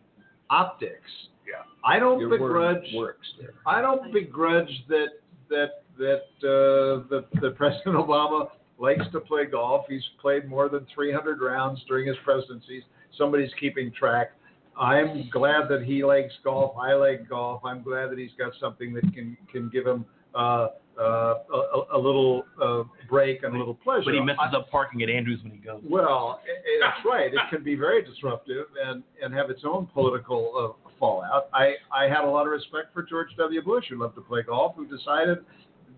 optics. 0.50 1.10
Yeah. 1.46 1.62
I 1.84 1.98
don't 1.98 2.20
Your 2.20 2.30
begrudge. 2.30 2.84
works 2.94 3.26
there. 3.40 3.54
I 3.66 3.80
don't 3.80 4.12
begrudge 4.12 4.70
that 4.88 5.08
that 5.50 5.82
that 5.98 6.22
uh, 6.42 7.06
the 7.10 7.24
the 7.40 7.50
President 7.50 7.96
Obama 7.96 8.48
likes 8.78 9.04
to 9.12 9.20
play 9.20 9.44
golf. 9.46 9.86
He's 9.88 10.02
played 10.20 10.48
more 10.48 10.68
than 10.68 10.86
300 10.94 11.40
rounds 11.40 11.82
during 11.86 12.08
his 12.08 12.16
presidencies. 12.24 12.82
Somebody's 13.16 13.52
keeping 13.60 13.92
track. 13.92 14.32
I'm 14.78 15.28
glad 15.30 15.68
that 15.68 15.84
he 15.84 16.04
likes 16.04 16.32
golf. 16.42 16.76
I 16.76 16.94
like 16.94 17.28
golf. 17.28 17.64
I'm 17.64 17.82
glad 17.82 18.10
that 18.10 18.18
he's 18.18 18.32
got 18.36 18.52
something 18.60 18.92
that 18.94 19.02
can 19.14 19.36
can 19.52 19.68
give 19.68 19.86
him 19.86 20.04
uh, 20.34 20.68
uh, 20.98 21.34
a, 21.52 21.82
a 21.94 21.98
little 21.98 22.44
uh, 22.62 22.82
break 23.08 23.42
and 23.42 23.54
a 23.54 23.58
little 23.58 23.74
pleasure. 23.74 24.04
But 24.06 24.14
he 24.14 24.20
messes 24.20 24.38
I- 24.52 24.56
up 24.56 24.70
parking 24.70 25.02
at 25.02 25.08
Andrews 25.10 25.40
when 25.42 25.52
he 25.52 25.58
goes. 25.58 25.80
well, 25.88 26.40
i- 26.44 26.50
i- 26.50 26.78
that's 26.80 27.04
right. 27.04 27.32
It 27.32 27.40
can 27.50 27.62
be 27.64 27.74
very 27.74 28.02
disruptive 28.04 28.66
and, 28.86 29.02
and 29.22 29.34
have 29.34 29.50
its 29.50 29.62
own 29.64 29.86
political 29.86 30.76
uh, 30.84 30.88
fallout. 31.00 31.48
I, 31.52 31.74
I 31.92 32.04
had 32.04 32.24
a 32.24 32.28
lot 32.30 32.46
of 32.46 32.52
respect 32.52 32.92
for 32.94 33.02
George 33.02 33.28
W. 33.38 33.60
Bush, 33.62 33.86
who 33.90 34.00
loved 34.00 34.14
to 34.14 34.20
play 34.20 34.42
golf, 34.42 34.74
who 34.76 34.86
decided 34.86 35.38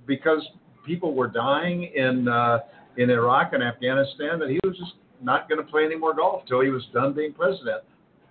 because 0.06 0.42
people 0.84 1.14
were 1.14 1.28
dying 1.28 1.84
in 1.94 2.28
uh, 2.28 2.60
in 2.96 3.10
Iraq 3.10 3.52
and 3.52 3.62
Afghanistan 3.62 4.38
that 4.38 4.48
he 4.48 4.58
was 4.64 4.76
just 4.78 4.92
not 5.22 5.48
going 5.48 5.58
to 5.62 5.70
play 5.70 5.84
any 5.84 5.96
more 5.96 6.14
golf 6.14 6.44
till 6.46 6.60
he 6.62 6.70
was 6.70 6.84
done 6.94 7.12
being 7.12 7.32
president. 7.32 7.82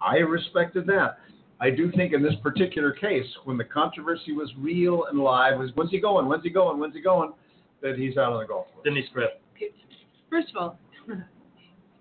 I 0.01 0.17
respected 0.17 0.87
that. 0.87 1.19
I 1.61 1.69
do 1.69 1.91
think 1.91 2.13
in 2.13 2.21
this 2.21 2.33
particular 2.43 2.91
case, 2.91 3.25
when 3.45 3.57
the 3.57 3.63
controversy 3.63 4.33
was 4.33 4.51
real 4.57 5.05
and 5.05 5.19
live, 5.19 5.57
was 5.57 5.71
when's 5.75 5.91
he 5.91 5.99
going? 5.99 6.27
When's 6.27 6.43
he 6.43 6.49
going? 6.49 6.79
When's 6.79 6.93
he 6.93 7.01
going? 7.01 7.31
That 7.81 7.97
he's 7.97 8.17
out 8.17 8.33
on 8.33 8.39
the 8.39 8.47
golf 8.47 8.67
course. 8.73 8.83
Denise 8.83 9.05
Krepp. 9.15 9.27
First 10.29 10.49
of 10.49 10.55
all, 10.57 10.79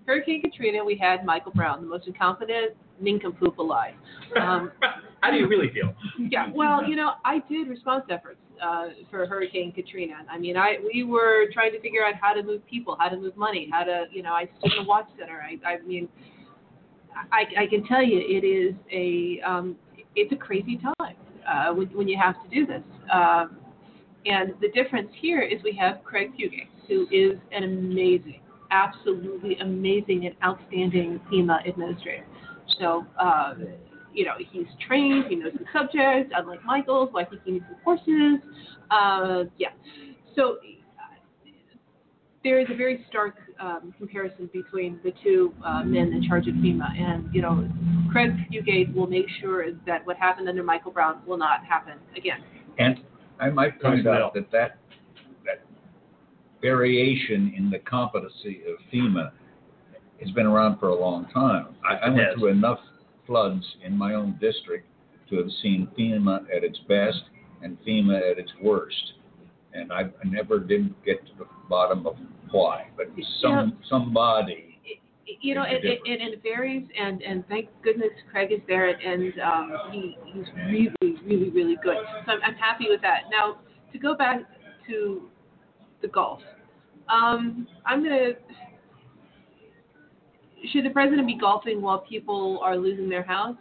Hurricane 0.06 0.42
Katrina, 0.42 0.84
we 0.84 0.96
had 0.96 1.24
Michael 1.24 1.52
Brown, 1.52 1.80
the 1.80 1.86
most 1.86 2.06
incompetent 2.06 2.74
nincompoop 3.00 3.58
alive. 3.58 3.94
Um, 4.40 4.72
How 5.20 5.30
do 5.30 5.36
you 5.36 5.48
really 5.48 5.70
feel? 5.72 5.94
yeah, 6.18 6.50
well, 6.54 6.86
you 6.86 6.96
know, 6.96 7.12
I 7.24 7.38
did 7.48 7.68
response 7.68 8.04
efforts 8.10 8.40
uh, 8.62 8.88
for 9.10 9.26
Hurricane 9.26 9.72
Katrina. 9.72 10.16
I 10.30 10.38
mean, 10.38 10.56
I 10.56 10.76
we 10.92 11.02
were 11.02 11.46
trying 11.52 11.72
to 11.72 11.80
figure 11.80 12.04
out 12.04 12.14
how 12.20 12.34
to 12.34 12.42
move 12.42 12.66
people, 12.66 12.96
how 12.98 13.08
to 13.08 13.16
move 13.16 13.36
money, 13.36 13.68
how 13.72 13.84
to, 13.84 14.04
you 14.12 14.22
know, 14.22 14.32
I 14.32 14.48
stood 14.58 14.72
in 14.72 14.84
the 14.84 14.88
watch 14.88 15.06
center. 15.18 15.40
I, 15.42 15.58
I 15.66 15.80
mean, 15.80 16.08
I, 17.32 17.62
I 17.62 17.66
can 17.66 17.84
tell 17.86 18.02
you, 18.02 18.18
it 18.18 18.44
is 18.44 18.74
a, 18.92 19.40
um, 19.48 19.76
it's 20.16 20.32
a 20.32 20.36
crazy 20.36 20.78
time 20.78 21.16
uh, 21.48 21.72
when, 21.72 21.88
when 21.88 22.08
you 22.08 22.18
have 22.20 22.34
to 22.42 22.48
do 22.48 22.66
this. 22.66 22.82
Um, 23.12 23.58
and 24.26 24.54
the 24.60 24.70
difference 24.70 25.08
here 25.20 25.42
is 25.42 25.62
we 25.62 25.76
have 25.80 26.02
Craig 26.02 26.32
Fugate, 26.32 26.68
who 26.88 27.06
is 27.10 27.38
an 27.52 27.64
amazing, 27.64 28.40
absolutely 28.70 29.56
amazing 29.60 30.26
and 30.26 30.34
outstanding 30.42 31.20
FEMA 31.30 31.68
administrator. 31.68 32.24
So, 32.80 33.06
uh, 33.20 33.54
you 34.12 34.24
know, 34.24 34.34
he's 34.38 34.66
trained, 34.86 35.24
he 35.28 35.36
knows 35.36 35.52
the 35.52 35.66
subject, 35.72 36.32
unlike 36.34 36.64
Michael, 36.64 37.08
who 37.10 37.18
I 37.18 37.24
think 37.24 37.42
he 37.44 37.52
needs 37.52 37.64
some 37.68 37.78
courses. 37.84 38.38
Uh, 38.90 39.44
yeah. 39.58 39.68
So 40.36 40.56
there 42.44 42.60
is 42.60 42.66
a 42.70 42.76
very 42.76 43.04
stark 43.08 43.36
um, 43.58 43.94
comparison 43.96 44.50
between 44.52 45.00
the 45.02 45.12
two 45.22 45.52
uh, 45.64 45.82
men 45.82 46.12
in 46.12 46.22
charge 46.28 46.46
of 46.46 46.54
FEMA. 46.56 46.94
And, 46.96 47.34
you 47.34 47.40
know, 47.40 47.66
Craig 48.12 48.32
Fugate 48.52 48.94
will 48.94 49.06
make 49.06 49.24
sure 49.40 49.72
that 49.86 50.06
what 50.06 50.18
happened 50.18 50.48
under 50.48 50.62
Michael 50.62 50.92
Brown 50.92 51.22
will 51.26 51.38
not 51.38 51.64
happen 51.64 51.94
again. 52.14 52.44
And 52.78 53.00
I 53.40 53.48
might 53.48 53.80
point 53.80 54.06
out 54.06 54.34
that 54.34 54.52
that, 54.52 54.78
that 55.46 55.64
variation 56.60 57.54
in 57.56 57.70
the 57.70 57.78
competency 57.78 58.60
of 58.68 58.76
FEMA 58.92 59.32
has 60.20 60.30
been 60.32 60.46
around 60.46 60.78
for 60.78 60.88
a 60.88 60.94
long 60.94 61.26
time. 61.32 61.74
I, 61.88 61.94
I 61.94 62.08
went 62.10 62.38
through 62.38 62.48
enough 62.48 62.78
floods 63.26 63.64
in 63.82 63.96
my 63.96 64.12
own 64.12 64.38
district 64.38 64.86
to 65.30 65.36
have 65.38 65.48
seen 65.62 65.88
FEMA 65.98 66.42
at 66.54 66.62
its 66.62 66.78
best 66.88 67.22
and 67.62 67.78
FEMA 67.86 68.18
at 68.18 68.38
its 68.38 68.50
worst. 68.62 69.14
And 69.74 69.92
I, 69.92 70.02
I 70.02 70.28
never 70.28 70.60
didn't 70.60 70.94
get 71.04 71.24
to 71.26 71.32
the 71.38 71.46
bottom 71.68 72.06
of 72.06 72.16
why, 72.50 72.86
but 72.96 73.06
some 73.40 73.76
somebody 73.90 74.74
you 75.40 75.54
know, 75.54 75.62
it, 75.62 75.84
it, 75.84 76.00
it, 76.04 76.20
it 76.20 76.42
varies, 76.42 76.86
and, 76.98 77.22
and 77.22 77.46
thank 77.48 77.68
goodness 77.82 78.08
Craig 78.30 78.52
is 78.52 78.60
there, 78.66 78.88
and 78.88 79.32
um, 79.40 79.72
he, 79.90 80.16
he's 80.24 80.46
really, 80.66 81.16
really, 81.26 81.50
really 81.50 81.76
good. 81.82 81.96
So 82.26 82.32
I'm, 82.32 82.42
I'm 82.42 82.54
happy 82.54 82.86
with 82.88 83.00
that. 83.02 83.24
Now, 83.30 83.58
to 83.92 83.98
go 83.98 84.14
back 84.14 84.40
to 84.88 85.28
the 86.02 86.08
golf, 86.08 86.40
um, 87.08 87.66
I'm 87.86 88.02
gonna. 88.02 88.30
Should 90.72 90.86
the 90.86 90.90
president 90.90 91.26
be 91.26 91.36
golfing 91.38 91.82
while 91.82 91.98
people 91.98 92.58
are 92.62 92.76
losing 92.76 93.10
their 93.10 93.22
house? 93.22 93.56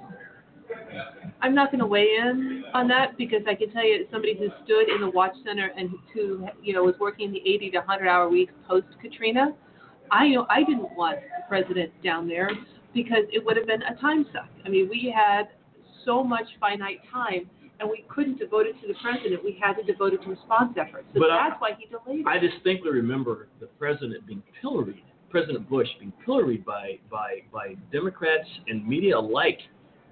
I'm 1.41 1.53
not 1.53 1.71
going 1.71 1.79
to 1.79 1.85
weigh 1.85 2.07
in 2.19 2.63
on 2.73 2.87
that 2.87 3.17
because 3.17 3.41
I 3.47 3.55
can 3.55 3.71
tell 3.71 3.85
you, 3.85 3.95
as 3.95 4.11
somebody 4.11 4.37
who 4.37 4.47
stood 4.63 4.89
in 4.89 5.01
the 5.01 5.09
watch 5.09 5.33
center 5.45 5.71
and 5.77 5.89
who, 6.13 6.47
you 6.61 6.73
know, 6.73 6.83
was 6.83 6.95
working 6.99 7.31
the 7.31 7.41
80 7.45 7.71
to 7.71 7.77
100 7.79 8.07
hour 8.07 8.29
weeks 8.29 8.53
post 8.67 8.87
Katrina, 9.01 9.53
I 10.11 10.29
know 10.29 10.45
I 10.49 10.63
didn't 10.63 10.95
want 10.95 11.19
the 11.19 11.43
president 11.49 11.91
down 12.03 12.27
there 12.27 12.49
because 12.93 13.25
it 13.31 13.43
would 13.45 13.57
have 13.57 13.67
been 13.67 13.81
a 13.83 13.95
time 13.99 14.25
suck. 14.31 14.47
I 14.65 14.69
mean, 14.69 14.87
we 14.89 15.13
had 15.13 15.49
so 16.05 16.23
much 16.23 16.45
finite 16.59 16.99
time, 17.11 17.49
and 17.79 17.89
we 17.89 18.05
couldn't 18.07 18.39
devote 18.39 18.65
it 18.65 18.79
to 18.81 18.87
the 18.87 18.95
president. 19.01 19.43
We 19.43 19.57
had 19.61 19.73
to 19.73 19.83
devote 19.83 20.13
it 20.13 20.21
to 20.23 20.29
response 20.29 20.77
efforts. 20.77 21.05
So 21.13 21.19
But 21.19 21.31
I- 21.31 21.49
that's 21.49 21.61
why 21.61 21.73
he 21.77 21.87
delayed 21.87 22.21
it. 22.21 22.27
I 22.27 22.37
distinctly 22.37 22.91
remember 22.91 23.47
the 23.59 23.67
president 23.67 24.25
being 24.25 24.43
pilloried, 24.61 25.03
President 25.29 25.67
Bush 25.67 25.89
being 25.99 26.13
pilloried 26.23 26.63
by 26.63 26.99
by 27.09 27.41
by 27.51 27.75
Democrats 27.91 28.47
and 28.67 28.87
media 28.87 29.17
alike 29.17 29.59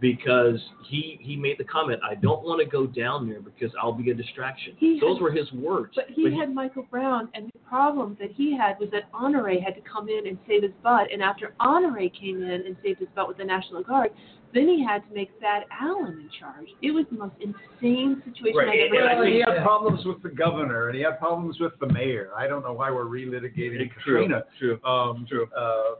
because 0.02 0.60
he 0.90 1.18
he 1.22 1.36
made 1.38 1.57
the 1.60 1.64
comment, 1.64 2.02
"I 2.03 2.15
don't 2.15 2.44
want 2.44 2.60
to 2.60 2.65
go 2.65 2.86
down 2.88 3.30
there 3.30 3.40
because 3.40 3.72
I'll 3.82 3.94
be 3.94 4.10
a 4.11 4.14
distraction." 4.14 4.73
He 4.78 4.99
Those 4.99 5.18
had- 5.18 5.22
were 5.23 5.32
his 5.32 5.52
words. 5.53 5.94
But 5.95 6.10
he 6.10 6.36
had 6.36 6.53
Michael 6.53 6.84
Brown, 6.90 7.30
and 7.36 7.49
the 7.53 7.60
problem 7.60 8.18
that 8.19 8.32
he 8.32 8.56
had 8.57 8.80
was 8.80 8.90
that 8.90 9.03
Honore 9.14 9.49
had 9.64 9.76
to 9.76 9.82
come 9.82 10.10
in 10.10 10.28
and 10.28 10.38
save 10.48 10.64
his 10.64 10.72
butt. 10.84 11.10
And 11.14 11.22
after 11.22 11.53
Honore 11.61 12.10
came 12.10 12.41
in 12.44 12.65
and 12.65 12.76
saved 12.84 12.99
his 12.99 13.07
butt 13.15 13.28
with 13.28 13.38
the 13.38 13.45
National 13.45 13.84
Guard, 13.84 14.11
then 14.53 14.68
he 14.68 14.84
had 14.84 15.07
to 15.07 15.14
make 15.14 15.32
Thad 15.40 15.64
Allen 15.80 16.19
in 16.19 16.30
charge. 16.38 16.68
It 16.82 16.91
was 16.91 17.06
the 17.11 17.18
most 17.18 17.36
insane 17.40 18.22
situation 18.26 18.57
Right. 18.57 18.80
I've 18.91 18.94
ever 18.94 19.15
Well, 19.15 19.23
seen. 19.23 19.34
he 19.34 19.40
had 19.40 19.61
problems 19.64 20.03
with 20.03 20.22
the 20.23 20.30
governor, 20.30 20.88
and 20.88 20.95
he 20.98 21.03
had 21.03 21.19
problems 21.19 21.60
with 21.60 21.78
the 21.80 21.88
mayor. 21.88 22.32
I 22.36 22.48
don't 22.48 22.64
know 22.64 22.73
why 22.73 22.90
we're 22.91 23.06
relitigating 23.06 23.91
True, 24.03 24.26
Katrina. 24.26 24.44
true. 24.60 24.80
Um, 24.84 25.28
Uh, 25.56 25.95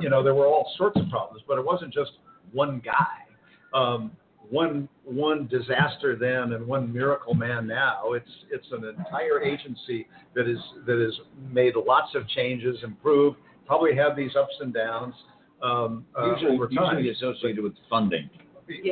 you 0.00 0.08
know, 0.08 0.22
there 0.22 0.34
were 0.34 0.46
all 0.46 0.72
sorts 0.76 0.98
of 0.98 1.08
problems, 1.10 1.42
but 1.46 1.58
it 1.58 1.64
wasn't 1.64 1.92
just 1.92 2.12
one 2.52 2.80
guy. 2.80 3.25
Um, 3.74 4.12
one 4.50 4.88
one 5.04 5.46
disaster 5.48 6.16
then 6.16 6.52
and 6.52 6.66
one 6.66 6.92
miracle 6.92 7.34
man 7.34 7.66
now. 7.66 8.12
It's 8.12 8.30
it's 8.50 8.66
an 8.72 8.84
entire 8.84 9.42
agency 9.42 10.06
that 10.34 10.48
is 10.48 10.58
that 10.86 10.98
has 10.98 11.18
made 11.50 11.74
lots 11.76 12.14
of 12.14 12.28
changes, 12.28 12.76
improved, 12.82 13.38
probably 13.66 13.94
had 13.96 14.16
these 14.16 14.36
ups 14.36 14.54
and 14.60 14.72
downs 14.72 15.14
um, 15.62 16.04
uh, 16.18 16.32
usually, 16.32 16.54
over 16.54 16.68
time. 16.68 16.98
usually 16.98 17.10
associated 17.10 17.62
with 17.62 17.74
funding. 17.90 18.28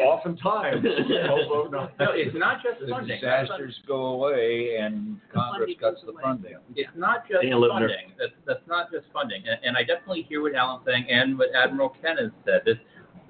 Oftentimes, 0.07 0.87
although 1.29 1.69
not. 1.69 1.99
No, 1.99 2.07
it's 2.13 2.37
not 2.39 2.63
just 2.63 2.79
The 2.81 2.87
funding. 2.91 3.19
That's 3.21 3.49
disasters 3.49 3.75
go 3.89 4.23
away 4.23 4.77
and 4.81 5.19
Congress 5.35 5.75
funding 5.75 5.79
cuts 5.79 6.01
the 6.07 6.13
away. 6.13 6.23
funding. 6.23 6.55
It's 6.77 6.91
not 6.95 7.29
just 7.29 7.43
Dan 7.43 7.55
Lipner. 7.55 7.71
funding. 7.91 8.13
That's, 8.17 8.33
that's 8.47 8.67
not 8.69 8.93
just 8.93 9.07
funding. 9.13 9.43
And, 9.49 9.59
and 9.65 9.77
I 9.77 9.83
definitely 9.83 10.27
hear 10.29 10.43
what 10.43 10.55
Alan's 10.55 10.85
saying 10.87 11.07
and 11.11 11.37
what 11.37 11.49
Admiral 11.57 11.89
Ken 12.01 12.19
has 12.19 12.31
said. 12.45 12.63
This, 12.65 12.77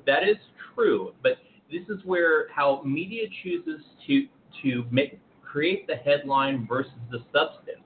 that 0.07 0.23
is 0.29 0.37
true. 0.75 1.13
But 1.23 1.33
this 1.71 1.83
is 1.89 2.05
where 2.05 2.49
how 2.51 2.83
media 2.85 3.27
chooses 3.43 3.81
to 4.07 4.27
to 4.63 4.85
make 4.91 5.19
create 5.43 5.87
the 5.87 5.97
headline 5.97 6.67
versus 6.69 6.93
the 7.11 7.19
substance. 7.33 7.79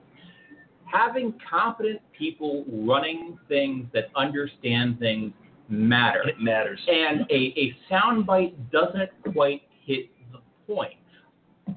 Having 0.85 1.35
competent 1.47 1.99
people 2.17 2.65
running 2.67 3.37
things 3.47 3.85
that 3.93 4.05
understand 4.15 4.97
things 4.97 5.31
matter. 5.69 6.27
It 6.27 6.39
matters. 6.39 6.79
And 6.87 7.21
a, 7.29 7.53
a 7.55 7.75
soundbite 7.91 8.55
doesn't 8.71 9.09
quite 9.33 9.61
hit 9.85 10.09
the 10.31 10.39
point. 10.71 10.95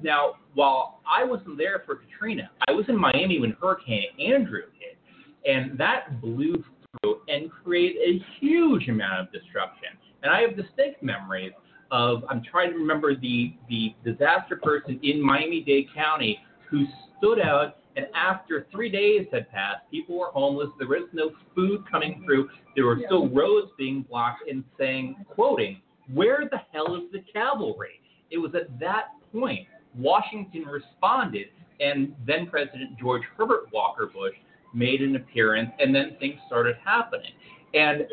Now, 0.01 0.33
while 0.55 1.01
I 1.07 1.23
wasn't 1.23 1.57
there 1.57 1.83
for 1.85 1.95
Katrina, 1.95 2.49
I 2.67 2.71
was 2.71 2.85
in 2.89 2.97
Miami 2.97 3.39
when 3.39 3.55
Hurricane 3.61 4.07
Andrew 4.19 4.63
hit, 4.79 4.97
and 5.45 5.77
that 5.77 6.19
blew 6.21 6.63
through 7.01 7.21
and 7.27 7.51
created 7.51 8.01
a 8.01 8.25
huge 8.39 8.87
amount 8.87 9.21
of 9.21 9.31
destruction. 9.31 9.89
And 10.23 10.33
I 10.33 10.41
have 10.41 10.55
distinct 10.55 11.03
memories 11.03 11.51
of 11.91 12.23
I'm 12.29 12.41
trying 12.43 12.71
to 12.71 12.77
remember 12.77 13.15
the 13.15 13.53
the 13.69 13.93
disaster 14.03 14.59
person 14.61 14.99
in 15.03 15.21
Miami-Dade 15.21 15.89
County 15.93 16.39
who 16.69 16.85
stood 17.17 17.39
out 17.39 17.75
and 17.95 18.07
after 18.15 18.65
three 18.71 18.89
days 18.89 19.27
had 19.31 19.49
passed, 19.51 19.81
people 19.91 20.17
were 20.17 20.31
homeless. 20.33 20.69
There 20.79 20.87
was 20.87 21.07
no 21.13 21.31
food 21.53 21.83
coming 21.89 22.23
through. 22.25 22.49
There 22.75 22.85
were 22.85 22.99
still 23.05 23.29
roads 23.29 23.71
being 23.77 24.03
blocked 24.09 24.49
and 24.49 24.63
saying, 24.79 25.23
quoting, 25.29 25.81
where 26.11 26.49
the 26.49 26.59
hell 26.71 26.95
is 26.95 27.03
the 27.11 27.23
cavalry? 27.31 28.01
It 28.31 28.37
was 28.37 28.55
at 28.55 28.79
that 28.79 29.09
point 29.31 29.67
Washington 29.95 30.63
responded, 30.63 31.47
and 31.79 32.15
then 32.25 32.47
President 32.47 32.97
George 32.99 33.21
Herbert 33.37 33.71
Walker 33.71 34.07
Bush 34.07 34.33
made 34.73 35.01
an 35.01 35.15
appearance, 35.15 35.69
and 35.79 35.93
then 35.93 36.17
things 36.19 36.39
started 36.47 36.75
happening. 36.83 37.31
And 37.75 38.07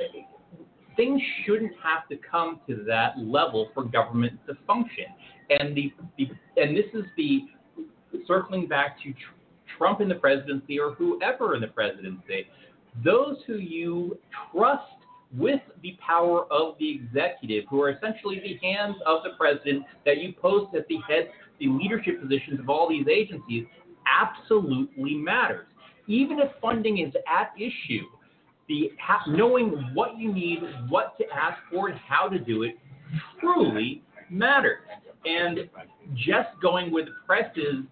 things 0.97 1.21
shouldn't 1.45 1.73
have 1.83 2.09
to 2.09 2.17
come 2.31 2.61
to 2.69 2.85
that 2.87 3.19
level 3.19 3.71
for 3.75 3.85
government 3.85 4.39
to 4.47 4.57
function. 4.67 5.05
And 5.51 5.77
the, 5.77 5.93
the 6.19 6.31
and 6.57 6.77
this 6.77 6.87
is 6.95 7.05
the 7.17 7.47
circling 8.27 8.67
back 8.67 8.99
to 9.03 9.13
tr- 9.13 9.19
Trump 9.77 10.01
in 10.01 10.09
the 10.09 10.15
presidency 10.15 10.79
or 10.79 10.93
whoever 10.93 11.55
in 11.55 11.61
the 11.61 11.69
presidency, 11.69 12.47
those 13.05 13.37
who 13.47 13.55
you 13.55 14.19
trust 14.53 14.85
with 15.37 15.61
the 15.83 15.97
power 16.05 16.47
of 16.53 16.75
the 16.79 16.91
executive, 16.91 17.65
who 17.71 17.81
are 17.81 17.91
essentially 17.91 18.41
the 18.41 18.67
hands 18.67 18.97
of 19.07 19.23
the 19.23 19.31
president 19.39 19.85
that 20.05 20.19
you 20.19 20.33
post 20.33 20.75
at 20.75 20.89
the 20.89 20.99
head, 21.09 21.31
the 21.61 21.69
leadership 21.69 22.21
positions 22.21 22.59
of 22.59 22.69
all 22.69 22.89
these 22.89 23.07
agencies, 23.09 23.65
absolutely 24.07 25.15
matters. 25.15 25.67
Even 26.09 26.41
if 26.41 26.51
funding 26.61 26.99
is 26.99 27.15
at 27.29 27.53
issue, 27.57 28.05
the 28.71 28.91
knowing 29.27 29.91
what 29.95 30.17
you 30.17 30.33
need, 30.33 30.61
what 30.89 31.19
to 31.19 31.25
ask 31.35 31.59
for, 31.71 31.89
and 31.89 31.99
how 31.99 32.29
to 32.29 32.39
do 32.39 32.63
it 32.63 32.77
truly 33.41 34.03
matters. 34.31 34.79
And 35.25 35.69
just 36.15 36.49
going 36.63 36.93
with 36.93 37.07
the 37.07 37.13
press 37.27 37.51
is, 37.57 37.85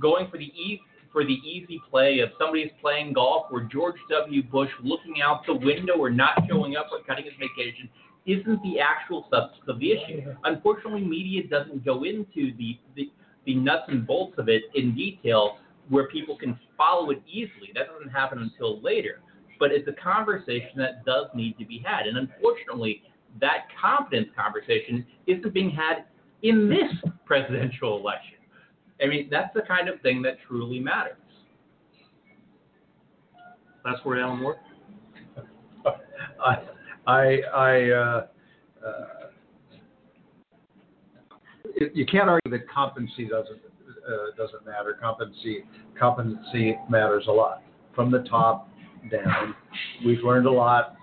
going 0.00 0.30
for 0.30 0.38
the 0.38 0.46
e- 0.46 0.80
for 1.12 1.24
the 1.24 1.34
easy 1.34 1.80
play 1.90 2.20
of 2.20 2.30
somebody's 2.38 2.70
playing 2.80 3.12
golf 3.12 3.46
or 3.50 3.62
George 3.62 3.96
W. 4.10 4.42
Bush 4.44 4.70
looking 4.82 5.20
out 5.22 5.44
the 5.44 5.54
window 5.54 5.94
or 5.98 6.08
not 6.08 6.40
showing 6.48 6.76
up 6.76 6.86
or 6.92 7.02
cutting 7.06 7.24
his 7.24 7.34
vacation 7.34 7.88
isn't 8.26 8.62
the 8.62 8.78
actual 8.78 9.26
substance 9.28 9.64
of 9.68 9.80
the 9.80 9.90
issue. 9.92 10.22
Unfortunately, 10.44 11.00
media 11.00 11.42
doesn't 11.48 11.84
go 11.84 12.04
into 12.04 12.56
the, 12.56 12.78
the, 12.94 13.10
the 13.44 13.56
nuts 13.56 13.84
and 13.88 14.06
bolts 14.06 14.38
of 14.38 14.48
it 14.48 14.62
in 14.74 14.94
detail 14.94 15.58
where 15.88 16.06
people 16.06 16.36
can 16.36 16.58
follow 16.76 17.10
it 17.10 17.20
easily. 17.26 17.70
That 17.74 17.88
doesn't 17.88 18.10
happen 18.10 18.38
until 18.38 18.80
later. 18.80 19.20
But 19.60 19.70
it's 19.70 19.86
a 19.86 19.92
conversation 19.92 20.72
that 20.76 21.04
does 21.04 21.26
need 21.34 21.56
to 21.58 21.64
be 21.64 21.84
had. 21.86 22.06
And 22.06 22.16
unfortunately, 22.16 23.02
that 23.40 23.66
confidence 23.80 24.28
conversation 24.36 25.06
isn't 25.26 25.54
being 25.54 25.70
had 25.70 26.06
in 26.42 26.68
this 26.68 27.12
presidential 27.26 27.96
election. 27.98 28.38
I 29.02 29.06
mean, 29.06 29.28
that's 29.30 29.52
the 29.54 29.62
kind 29.62 29.88
of 29.88 30.00
thing 30.00 30.22
that 30.22 30.38
truly 30.48 30.80
matters. 30.80 31.16
That's 33.84 34.04
where 34.04 34.20
Alan 34.20 34.40
Moore. 34.40 34.56
I, 36.44 36.56
I, 37.06 37.40
I 37.54 37.90
uh, 37.90 38.26
uh, 38.86 39.04
you 41.94 42.04
can't 42.06 42.28
argue 42.28 42.50
that 42.50 42.68
competency 42.68 43.26
doesn't 43.26 43.60
uh, 44.06 44.36
doesn't 44.36 44.66
matter. 44.66 44.98
Competency 45.00 45.64
competency 45.98 46.76
matters 46.88 47.24
a 47.28 47.32
lot 47.32 47.62
from 47.94 48.10
the 48.10 48.20
top 48.30 48.68
down. 49.10 49.54
We've 50.04 50.22
learned 50.22 50.46
a 50.46 50.50
lot. 50.50 50.96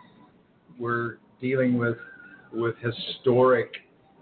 We're 0.80 1.18
dealing 1.42 1.78
with 1.78 1.98
with 2.54 2.76
historic 2.78 3.74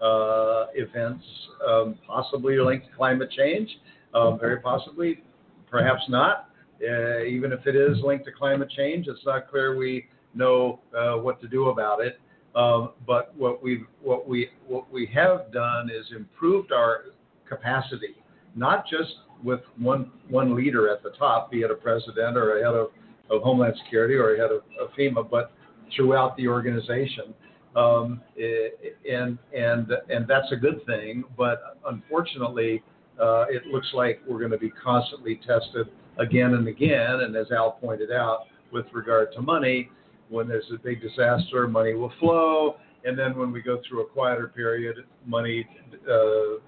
uh, 0.02 0.66
events, 0.74 1.24
um, 1.66 1.96
possibly 2.06 2.58
linked 2.58 2.86
to 2.86 2.92
climate 2.96 3.30
change, 3.30 3.70
um, 4.14 4.38
very 4.38 4.60
possibly, 4.60 5.22
perhaps 5.70 6.02
not. 6.08 6.50
Uh, 6.82 7.22
even 7.24 7.52
if 7.52 7.66
it 7.66 7.74
is 7.74 7.98
linked 8.04 8.24
to 8.26 8.32
climate 8.32 8.68
change, 8.76 9.06
it's 9.08 9.24
not 9.24 9.48
clear 9.48 9.76
we 9.76 10.06
know 10.34 10.80
uh, 10.96 11.14
what 11.14 11.40
to 11.40 11.48
do 11.48 11.68
about 11.68 12.00
it. 12.00 12.20
Um, 12.54 12.92
but 13.06 13.34
what 13.36 13.62
we 13.62 13.84
what 14.02 14.26
we 14.26 14.48
what 14.66 14.90
we 14.90 15.06
have 15.14 15.52
done 15.52 15.90
is 15.90 16.06
improved 16.16 16.72
our 16.72 17.04
capacity, 17.48 18.16
not 18.54 18.86
just 18.88 19.12
with 19.44 19.60
one 19.78 20.10
one 20.28 20.54
leader 20.54 20.90
at 20.90 21.02
the 21.02 21.10
top, 21.10 21.50
be 21.50 21.60
it 21.60 21.70
a 21.70 21.74
president 21.74 22.36
or 22.36 22.58
a 22.58 22.64
head 22.64 22.74
of, 22.74 22.88
of 23.30 23.42
Homeland 23.42 23.74
Security 23.84 24.14
or 24.14 24.36
head 24.36 24.50
of, 24.50 24.62
of 24.80 24.90
FEMA, 24.98 25.28
but 25.28 25.52
throughout 25.94 26.36
the 26.36 26.48
organization. 26.48 27.34
Um, 27.74 28.22
eh, 28.40 28.68
and 29.10 29.38
and 29.54 29.92
and 30.08 30.26
that's 30.26 30.50
a 30.50 30.56
good 30.56 30.84
thing. 30.86 31.24
But 31.36 31.78
unfortunately, 31.86 32.82
uh, 33.20 33.44
it 33.50 33.66
looks 33.66 33.88
like 33.92 34.20
we're 34.26 34.38
going 34.38 34.50
to 34.50 34.58
be 34.58 34.70
constantly 34.70 35.40
tested 35.46 35.88
again 36.18 36.54
and 36.54 36.68
again. 36.68 37.20
And 37.20 37.36
as 37.36 37.50
Al 37.50 37.72
pointed 37.72 38.10
out, 38.10 38.46
with 38.72 38.86
regard 38.92 39.32
to 39.34 39.42
money, 39.42 39.90
when 40.28 40.48
there's 40.48 40.70
a 40.72 40.78
big 40.78 41.00
disaster, 41.00 41.68
money 41.68 41.94
will 41.94 42.12
flow. 42.18 42.76
And 43.04 43.18
then 43.18 43.38
when 43.38 43.52
we 43.52 43.62
go 43.62 43.80
through 43.88 44.02
a 44.02 44.06
quieter 44.06 44.48
period, 44.48 44.96
money 45.24 45.66
uh, 46.10 46.58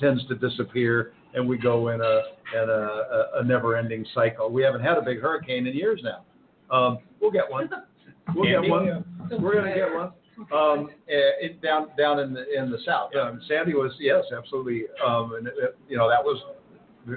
tends 0.00 0.26
to 0.28 0.34
disappear, 0.34 1.12
and 1.34 1.48
we 1.48 1.58
go 1.58 1.88
in 1.88 2.00
a 2.00 2.22
in 2.54 2.70
a, 2.70 3.24
a 3.40 3.44
never-ending 3.44 4.06
cycle. 4.14 4.50
We 4.50 4.62
haven't 4.62 4.82
had 4.82 4.96
a 4.96 5.02
big 5.02 5.20
hurricane 5.20 5.66
in 5.66 5.74
years 5.74 6.02
now. 6.02 6.24
Um, 6.74 6.98
we'll 7.20 7.30
get 7.30 7.50
one. 7.50 7.68
We'll 8.34 8.62
get 8.62 8.68
one. 8.68 9.04
We're 9.40 9.54
gonna 9.54 9.74
get 9.74 9.92
one. 9.92 10.12
Um, 10.52 10.90
eh, 11.08 11.46
it, 11.46 11.62
down 11.62 11.88
down 11.98 12.20
in 12.20 12.32
the 12.32 12.44
in 12.56 12.70
the 12.70 12.78
south. 12.86 13.10
Um, 13.16 13.40
Sandy 13.48 13.74
was 13.74 13.92
yes, 13.98 14.24
absolutely. 14.36 14.84
Um, 15.04 15.34
and 15.34 15.48
it, 15.48 15.76
you 15.88 15.96
know 15.96 16.08
that 16.08 16.22
was 16.22 16.40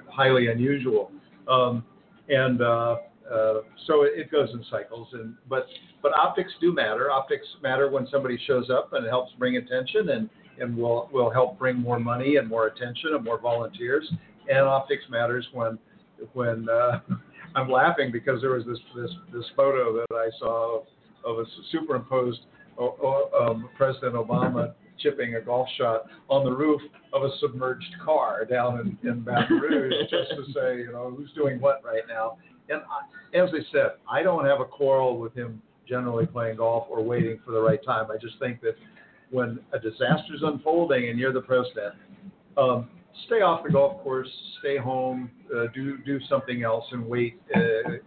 highly 0.09 0.47
unusual. 0.47 1.11
Um, 1.47 1.83
and 2.29 2.61
uh, 2.61 2.95
uh, 3.31 3.53
so 3.87 4.03
it, 4.03 4.13
it 4.15 4.31
goes 4.31 4.49
in 4.53 4.63
cycles. 4.71 5.07
And 5.13 5.35
but 5.47 5.67
but 6.01 6.13
optics 6.17 6.51
do 6.59 6.73
matter. 6.73 7.11
Optics 7.11 7.45
matter 7.61 7.89
when 7.89 8.07
somebody 8.11 8.39
shows 8.47 8.69
up 8.69 8.93
and 8.93 9.05
it 9.05 9.09
helps 9.09 9.33
bring 9.37 9.57
attention 9.57 10.09
and 10.09 10.29
and 10.61 10.77
will 10.77 11.09
will 11.11 11.29
help 11.29 11.59
bring 11.59 11.77
more 11.77 11.99
money 11.99 12.37
and 12.37 12.47
more 12.47 12.67
attention 12.67 13.11
and 13.15 13.23
more 13.23 13.39
volunteers. 13.39 14.11
And 14.49 14.59
optics 14.59 15.03
matters 15.09 15.47
when 15.53 15.77
when 16.33 16.67
uh, 16.69 16.99
I'm 17.55 17.69
laughing 17.69 18.11
because 18.11 18.41
there 18.41 18.51
was 18.51 18.65
this 18.65 18.79
this 18.95 19.11
this 19.33 19.45
photo 19.55 19.93
that 19.93 20.15
I 20.15 20.29
saw 20.39 20.79
of, 20.79 20.85
of 21.25 21.39
a 21.39 21.45
superimposed 21.71 22.41
um, 22.79 23.69
President 23.77 24.15
Obama 24.15 24.73
chipping 24.99 25.35
a 25.35 25.41
golf 25.41 25.67
shot 25.77 26.05
on 26.29 26.45
the 26.45 26.51
roof 26.51 26.81
of 27.13 27.23
a 27.23 27.29
submerged 27.39 27.95
car 28.03 28.45
down 28.45 28.97
in, 29.03 29.09
in 29.09 29.21
Baton 29.21 29.57
Rouge, 29.57 29.93
just 30.09 30.29
to 30.31 30.45
say, 30.53 30.77
you 30.79 30.91
know, 30.91 31.13
who's 31.15 31.31
doing 31.33 31.59
what 31.59 31.83
right 31.83 32.03
now. 32.07 32.37
And 32.69 32.81
I, 32.81 33.37
as 33.37 33.49
I 33.53 33.63
said, 33.71 33.91
I 34.09 34.23
don't 34.23 34.45
have 34.45 34.61
a 34.61 34.65
quarrel 34.65 35.19
with 35.19 35.33
him 35.33 35.61
generally 35.87 36.25
playing 36.25 36.57
golf 36.57 36.87
or 36.89 37.03
waiting 37.03 37.39
for 37.43 37.51
the 37.51 37.59
right 37.59 37.83
time. 37.83 38.09
I 38.11 38.17
just 38.17 38.39
think 38.39 38.61
that 38.61 38.75
when 39.31 39.59
a 39.73 39.79
disaster 39.79 40.35
is 40.35 40.41
unfolding 40.43 41.09
and 41.09 41.17
you're 41.17 41.33
the 41.33 41.41
president, 41.41 41.95
um, 42.57 42.89
stay 43.27 43.41
off 43.41 43.63
the 43.63 43.71
golf 43.71 44.01
course, 44.03 44.29
stay 44.59 44.77
home, 44.77 45.31
uh, 45.55 45.65
do 45.73 45.97
do 45.99 46.19
something 46.29 46.63
else, 46.63 46.85
and 46.91 47.05
wait. 47.05 47.41
Uh, 47.55 47.59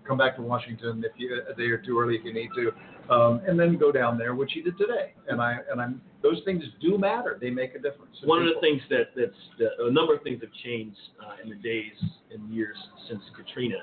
come 0.06 0.18
back 0.18 0.36
to 0.36 0.42
Washington 0.42 1.04
if 1.04 1.12
you 1.16 1.40
a 1.50 1.54
day 1.54 1.64
or 1.64 1.78
two 1.78 1.98
early 1.98 2.16
if 2.16 2.24
you 2.24 2.32
need 2.32 2.50
to, 2.54 3.12
um, 3.12 3.40
and 3.46 3.58
then 3.58 3.76
go 3.76 3.90
down 3.90 4.18
there, 4.18 4.34
which 4.34 4.52
he 4.52 4.62
did 4.62 4.76
today. 4.78 5.12
And 5.28 5.40
I 5.40 5.58
and 5.70 5.80
I'm 5.80 6.00
those 6.22 6.40
things 6.44 6.62
do 6.80 6.98
matter. 6.98 7.38
They 7.40 7.50
make 7.50 7.74
a 7.74 7.78
difference. 7.78 8.16
One 8.24 8.40
of 8.40 8.54
the 8.54 8.60
things 8.60 8.80
that 8.90 9.08
that's 9.16 9.32
that, 9.58 9.84
a 9.84 9.90
number 9.90 10.14
of 10.14 10.22
things 10.22 10.40
have 10.42 10.52
changed 10.64 10.96
uh, 11.20 11.42
in 11.42 11.50
the 11.50 11.56
days 11.56 11.92
and 12.32 12.48
years 12.52 12.76
since 13.08 13.22
Katrina, 13.36 13.78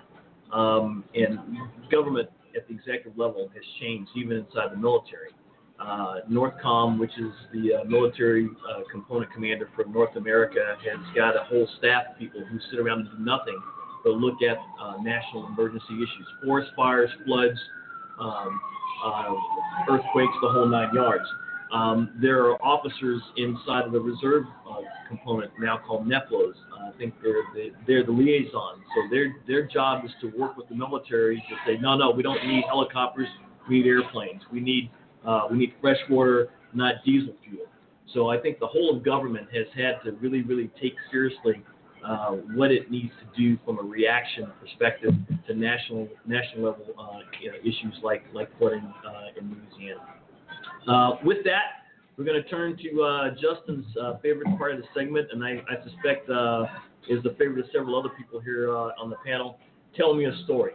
um, 0.53 1.03
and 1.15 1.39
government 1.91 2.29
at 2.55 2.67
the 2.67 2.73
executive 2.73 3.17
level 3.17 3.49
has 3.53 3.63
changed 3.79 4.11
even 4.15 4.37
inside 4.37 4.71
the 4.71 4.77
military. 4.77 5.29
Uh, 5.81 6.21
Northcom, 6.29 6.99
which 6.99 7.11
is 7.17 7.33
the 7.53 7.73
uh, 7.73 7.83
military 7.85 8.47
uh, 8.69 8.81
component 8.91 9.33
commander 9.33 9.67
for 9.75 9.83
North 9.85 10.15
America, 10.15 10.59
has 10.85 11.15
got 11.15 11.35
a 11.35 11.43
whole 11.45 11.67
staff 11.79 12.03
of 12.11 12.19
people 12.19 12.45
who 12.45 12.59
sit 12.69 12.79
around 12.79 12.99
and 12.99 13.09
do 13.17 13.23
nothing 13.23 13.59
but 14.03 14.13
look 14.13 14.35
at 14.47 14.57
uh, 14.79 14.97
national 15.01 15.47
emergency 15.47 15.95
issues, 15.95 16.27
forest 16.43 16.71
fires, 16.75 17.09
floods, 17.25 17.59
um, 18.19 18.61
uh, 19.05 19.33
earthquakes, 19.89 20.33
the 20.41 20.49
whole 20.49 20.67
nine 20.67 20.93
yards. 20.93 21.25
Um, 21.73 22.11
there 22.21 22.45
are 22.45 22.61
officers 22.61 23.21
inside 23.37 23.85
of 23.85 23.93
the 23.93 23.99
reserve 23.99 24.43
uh, 24.69 24.81
component 25.07 25.51
now 25.59 25.79
called 25.85 26.05
NEPLOs. 26.05 26.53
I 26.77 26.91
think 26.97 27.13
they're 27.23 27.43
the, 27.55 27.69
they're 27.87 28.05
the 28.05 28.11
liaison. 28.11 28.81
So 28.95 29.09
their 29.09 29.33
their 29.47 29.67
job 29.67 30.03
is 30.03 30.11
to 30.21 30.37
work 30.37 30.57
with 30.57 30.67
the 30.67 30.75
military 30.75 31.37
to 31.37 31.55
say, 31.65 31.79
no, 31.79 31.95
no, 31.95 32.11
we 32.11 32.23
don't 32.23 32.45
need 32.45 32.65
helicopters. 32.67 33.27
We 33.69 33.77
need 33.79 33.87
airplanes. 33.87 34.41
We 34.51 34.59
need 34.59 34.91
uh, 35.25 35.47
we 35.49 35.57
need 35.57 35.73
fresh 35.81 35.99
water, 36.09 36.49
not 36.73 36.95
diesel 37.05 37.33
fuel. 37.43 37.65
So 38.13 38.29
I 38.29 38.39
think 38.39 38.59
the 38.59 38.67
whole 38.67 38.95
of 38.95 39.03
government 39.03 39.47
has 39.53 39.67
had 39.75 40.03
to 40.03 40.11
really, 40.19 40.41
really 40.41 40.69
take 40.81 40.93
seriously 41.11 41.63
uh, 42.05 42.31
what 42.55 42.71
it 42.71 42.89
needs 42.89 43.11
to 43.19 43.41
do 43.41 43.57
from 43.65 43.79
a 43.79 43.81
reaction 43.81 44.51
perspective 44.59 45.13
to 45.47 45.53
national 45.53 46.07
national 46.25 46.63
level 46.63 46.85
uh, 46.99 47.19
you 47.39 47.51
know, 47.51 47.57
issues 47.59 47.93
like 48.03 48.23
like 48.33 48.49
flooding 48.57 48.91
uh, 49.07 49.39
in 49.39 49.49
Louisiana. 49.49 50.01
Uh, 50.87 51.17
with 51.23 51.43
that, 51.43 51.85
we're 52.17 52.25
going 52.25 52.41
to 52.41 52.49
turn 52.49 52.75
to 52.77 53.03
uh, 53.03 53.29
Justin's 53.31 53.85
uh, 53.97 54.17
favorite 54.17 54.47
part 54.57 54.73
of 54.73 54.79
the 54.79 54.87
segment, 54.95 55.27
and 55.31 55.43
I, 55.43 55.61
I 55.69 55.83
suspect 55.83 56.29
is 57.09 57.21
the 57.23 57.35
favorite 57.37 57.59
of 57.59 57.71
several 57.71 57.97
other 57.97 58.09
people 58.17 58.39
here 58.39 58.75
on 58.75 59.09
the 59.09 59.17
panel. 59.25 59.57
Tell 59.95 60.13
me 60.13 60.25
a 60.25 60.43
story, 60.43 60.73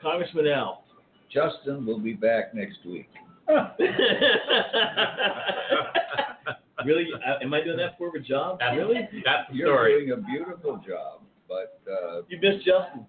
Congressman 0.00 0.46
Al. 0.46 0.84
Justin 1.32 1.84
will 1.84 1.98
be 1.98 2.12
back 2.14 2.54
next 2.54 2.78
week. 2.86 3.08
really? 6.84 7.06
Uh, 7.14 7.38
am 7.42 7.54
I 7.54 7.62
doing 7.62 7.76
that 7.78 7.96
for 7.98 8.14
a 8.16 8.20
job? 8.20 8.58
That's, 8.60 8.76
really? 8.76 9.08
That's 9.24 9.48
the 9.50 9.56
You're 9.56 9.68
story. 9.74 10.06
doing 10.06 10.18
a 10.18 10.22
beautiful 10.26 10.76
job, 10.86 11.22
but 11.48 11.80
uh, 11.90 12.22
You 12.28 12.38
missed 12.42 12.64
Justin. 12.64 13.06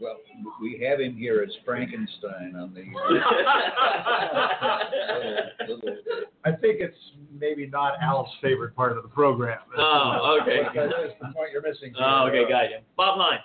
well, 0.00 0.16
we 0.60 0.78
have 0.88 1.00
him 1.00 1.16
here 1.16 1.42
as 1.42 1.50
Frankenstein 1.64 2.54
on 2.56 2.74
the. 2.74 2.84
little, 5.66 5.78
little, 5.84 5.96
I 6.44 6.52
think 6.52 6.80
it's 6.80 6.96
maybe 7.38 7.66
not 7.66 7.94
Al's 8.02 8.28
favorite 8.42 8.74
part 8.76 8.96
of 8.96 9.02
the 9.02 9.08
program. 9.08 9.58
Oh, 9.76 10.38
okay. 10.42 10.62
That 10.74 10.86
is 11.04 11.12
the 11.20 11.26
point 11.34 11.50
you're 11.52 11.62
missing. 11.62 11.92
here. 11.94 12.04
Oh, 12.04 12.26
okay, 12.28 12.48
got 12.48 12.70
you. 12.70 12.78
Bob 12.96 13.18
Hines. 13.18 13.42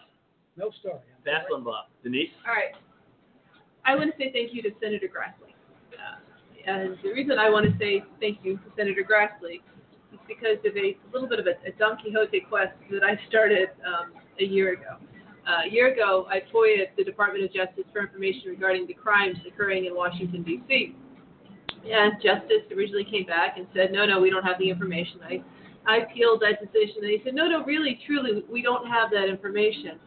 No 0.58 0.70
story. 0.80 1.00
Pass 1.26 1.46
on 1.54 1.64
Bob. 1.64 1.86
Denise. 2.04 2.30
All 2.48 2.54
right. 2.54 2.74
I 3.86 3.96
want 3.96 4.12
to 4.12 4.18
say 4.18 4.32
thank 4.32 4.54
you 4.54 4.62
to 4.64 4.70
Senator 4.82 5.08
Grassley. 5.08 5.51
And 6.66 6.98
the 7.04 7.12
reason 7.12 7.40
I 7.40 7.50
want 7.50 7.66
to 7.66 7.78
say 7.78 8.04
thank 8.20 8.40
you 8.44 8.58
to 8.58 8.64
Senator 8.78 9.02
Grassley 9.04 9.62
is 10.14 10.20
because 10.28 10.58
of 10.66 10.76
a 10.78 10.96
little 11.12 11.28
bit 11.28 11.40
of 11.40 11.48
a, 11.48 11.56
a 11.68 11.72
Don 11.78 11.98
Quixote 11.98 12.42
quest 12.42 12.74
that 12.92 13.04
I 13.04 13.20
started 13.28 13.70
um, 13.86 14.14
a 14.40 14.44
year 14.44 14.74
ago. 14.74 14.98
Uh, 15.48 15.66
a 15.66 15.70
year 15.72 15.92
ago, 15.92 16.28
I 16.30 16.42
FOIA'd 16.54 16.90
the 16.98 17.04
Department 17.04 17.44
of 17.44 17.52
Justice 17.52 17.86
for 17.92 18.02
information 18.02 18.50
regarding 18.50 18.86
the 18.86 18.94
crimes 18.94 19.38
occurring 19.48 19.86
in 19.86 19.96
Washington, 19.96 20.44
D.C. 20.44 20.96
And 21.90 22.14
Justice 22.22 22.70
originally 22.76 23.06
came 23.06 23.26
back 23.26 23.58
and 23.58 23.66
said, 23.76 23.92
no, 23.92 24.06
no, 24.06 24.22
we 24.22 24.30
don't 24.30 24.44
have 24.44 24.60
the 24.60 24.70
information. 24.70 25.20
I, 25.24 25.44
I 25.88 25.98
appealed 26.06 26.42
that 26.42 26.62
decision, 26.62 27.02
and 27.02 27.10
he 27.10 27.22
said, 27.26 27.34
no, 27.34 27.48
no, 27.48 27.64
really, 27.64 28.00
truly, 28.06 28.44
we 28.52 28.62
don't 28.62 28.88
have 28.88 29.10
that 29.12 29.30
information. 29.30 30.00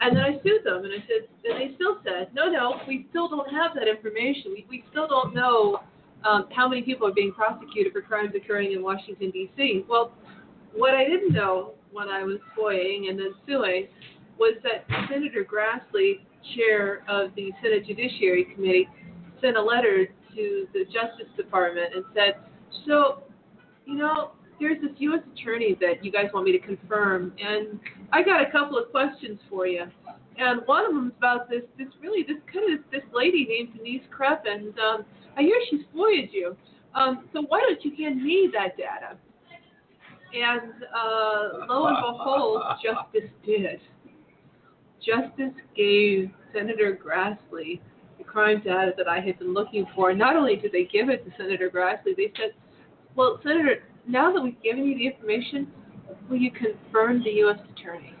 And 0.00 0.16
then 0.16 0.24
I 0.24 0.32
sued 0.42 0.64
them, 0.64 0.84
and 0.84 0.94
I 0.94 1.04
said, 1.06 1.28
and 1.44 1.60
they 1.60 1.74
still 1.74 1.98
said, 2.04 2.28
no, 2.32 2.48
no, 2.48 2.80
we 2.88 3.06
still 3.10 3.28
don't 3.28 3.50
have 3.52 3.72
that 3.74 3.86
information. 3.86 4.52
We, 4.52 4.66
we 4.68 4.84
still 4.90 5.06
don't 5.06 5.34
know 5.34 5.80
um, 6.24 6.46
how 6.54 6.68
many 6.68 6.82
people 6.82 7.06
are 7.06 7.12
being 7.12 7.32
prosecuted 7.32 7.92
for 7.92 8.00
crimes 8.00 8.32
occurring 8.34 8.72
in 8.72 8.82
Washington, 8.82 9.30
D.C. 9.30 9.84
Well, 9.88 10.12
what 10.74 10.94
I 10.94 11.04
didn't 11.04 11.32
know 11.32 11.72
when 11.92 12.08
I 12.08 12.22
was 12.22 12.38
FOIAing 12.58 13.10
and 13.10 13.18
then 13.18 13.34
suing 13.46 13.88
was 14.38 14.54
that 14.62 14.86
Senator 15.10 15.44
Grassley, 15.44 16.20
chair 16.56 17.02
of 17.06 17.34
the 17.34 17.50
Senate 17.62 17.86
Judiciary 17.86 18.46
Committee, 18.54 18.88
sent 19.42 19.56
a 19.56 19.62
letter 19.62 20.06
to 20.34 20.66
the 20.72 20.84
Justice 20.84 21.28
Department 21.36 21.94
and 21.94 22.04
said, 22.14 22.36
so, 22.86 23.24
you 23.84 23.96
know, 23.96 24.32
there's 24.60 24.80
this 24.80 24.90
U.S. 24.98 25.20
attorney 25.34 25.76
that 25.80 26.04
you 26.04 26.12
guys 26.12 26.26
want 26.32 26.44
me 26.44 26.52
to 26.52 26.58
confirm, 26.58 27.32
and 27.42 27.80
I 28.12 28.22
got 28.22 28.46
a 28.46 28.50
couple 28.50 28.78
of 28.78 28.90
questions 28.90 29.40
for 29.48 29.66
you. 29.66 29.84
And 30.38 30.62
one 30.66 30.86
of 30.86 30.94
them 30.94 31.08
is 31.08 31.12
about 31.18 31.50
this, 31.50 31.62
this 31.78 31.88
really, 32.00 32.22
this 32.22 32.40
kind 32.52 32.72
of 32.72 32.84
this 32.90 33.02
lady 33.12 33.46
named 33.48 33.76
Denise 33.76 34.02
Krepp, 34.16 34.42
and 34.46 34.78
um, 34.78 35.04
I 35.36 35.42
hear 35.42 35.56
she's 35.70 35.80
FOIA'd 35.94 36.30
you. 36.32 36.56
Um, 36.94 37.28
so 37.32 37.42
why 37.48 37.60
don't 37.60 37.84
you 37.84 37.92
hand 37.96 38.22
me 38.22 38.50
that 38.52 38.76
data? 38.76 39.16
And 40.32 40.72
uh, 40.94 41.66
lo 41.68 41.86
and 41.86 41.96
behold, 41.96 42.62
Justice 42.82 43.30
did. 43.44 43.80
Justice 45.04 45.58
gave 45.76 46.30
Senator 46.54 46.96
Grassley 46.96 47.80
the 48.18 48.24
crime 48.24 48.62
data 48.62 48.92
that 48.96 49.08
I 49.08 49.20
had 49.20 49.38
been 49.38 49.54
looking 49.54 49.86
for. 49.94 50.12
Not 50.14 50.36
only 50.36 50.56
did 50.56 50.72
they 50.72 50.84
give 50.84 51.08
it 51.08 51.24
to 51.24 51.32
Senator 51.36 51.70
Grassley, 51.70 52.16
they 52.16 52.32
said, 52.36 52.52
well, 53.16 53.40
Senator, 53.42 53.82
now 54.10 54.32
that 54.32 54.40
we've 54.42 54.60
given 54.62 54.84
you 54.84 54.96
the 54.96 55.06
information, 55.06 55.68
will 56.28 56.36
you 56.38 56.50
confirm 56.50 57.22
the 57.22 57.30
U.S. 57.30 57.58
Attorney? 57.76 58.14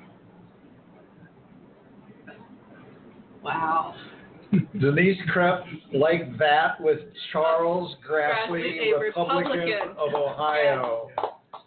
Wow. 3.42 3.94
Denise 4.80 5.18
Krepp 5.34 5.62
like 5.94 6.36
that 6.38 6.80
with 6.80 6.98
Charles 7.32 7.94
Grassley, 8.08 8.62
Grassley, 8.62 8.94
a 8.94 8.98
Republican, 8.98 9.50
Republican. 9.52 9.88
of 9.96 10.14
Ohio. 10.14 11.08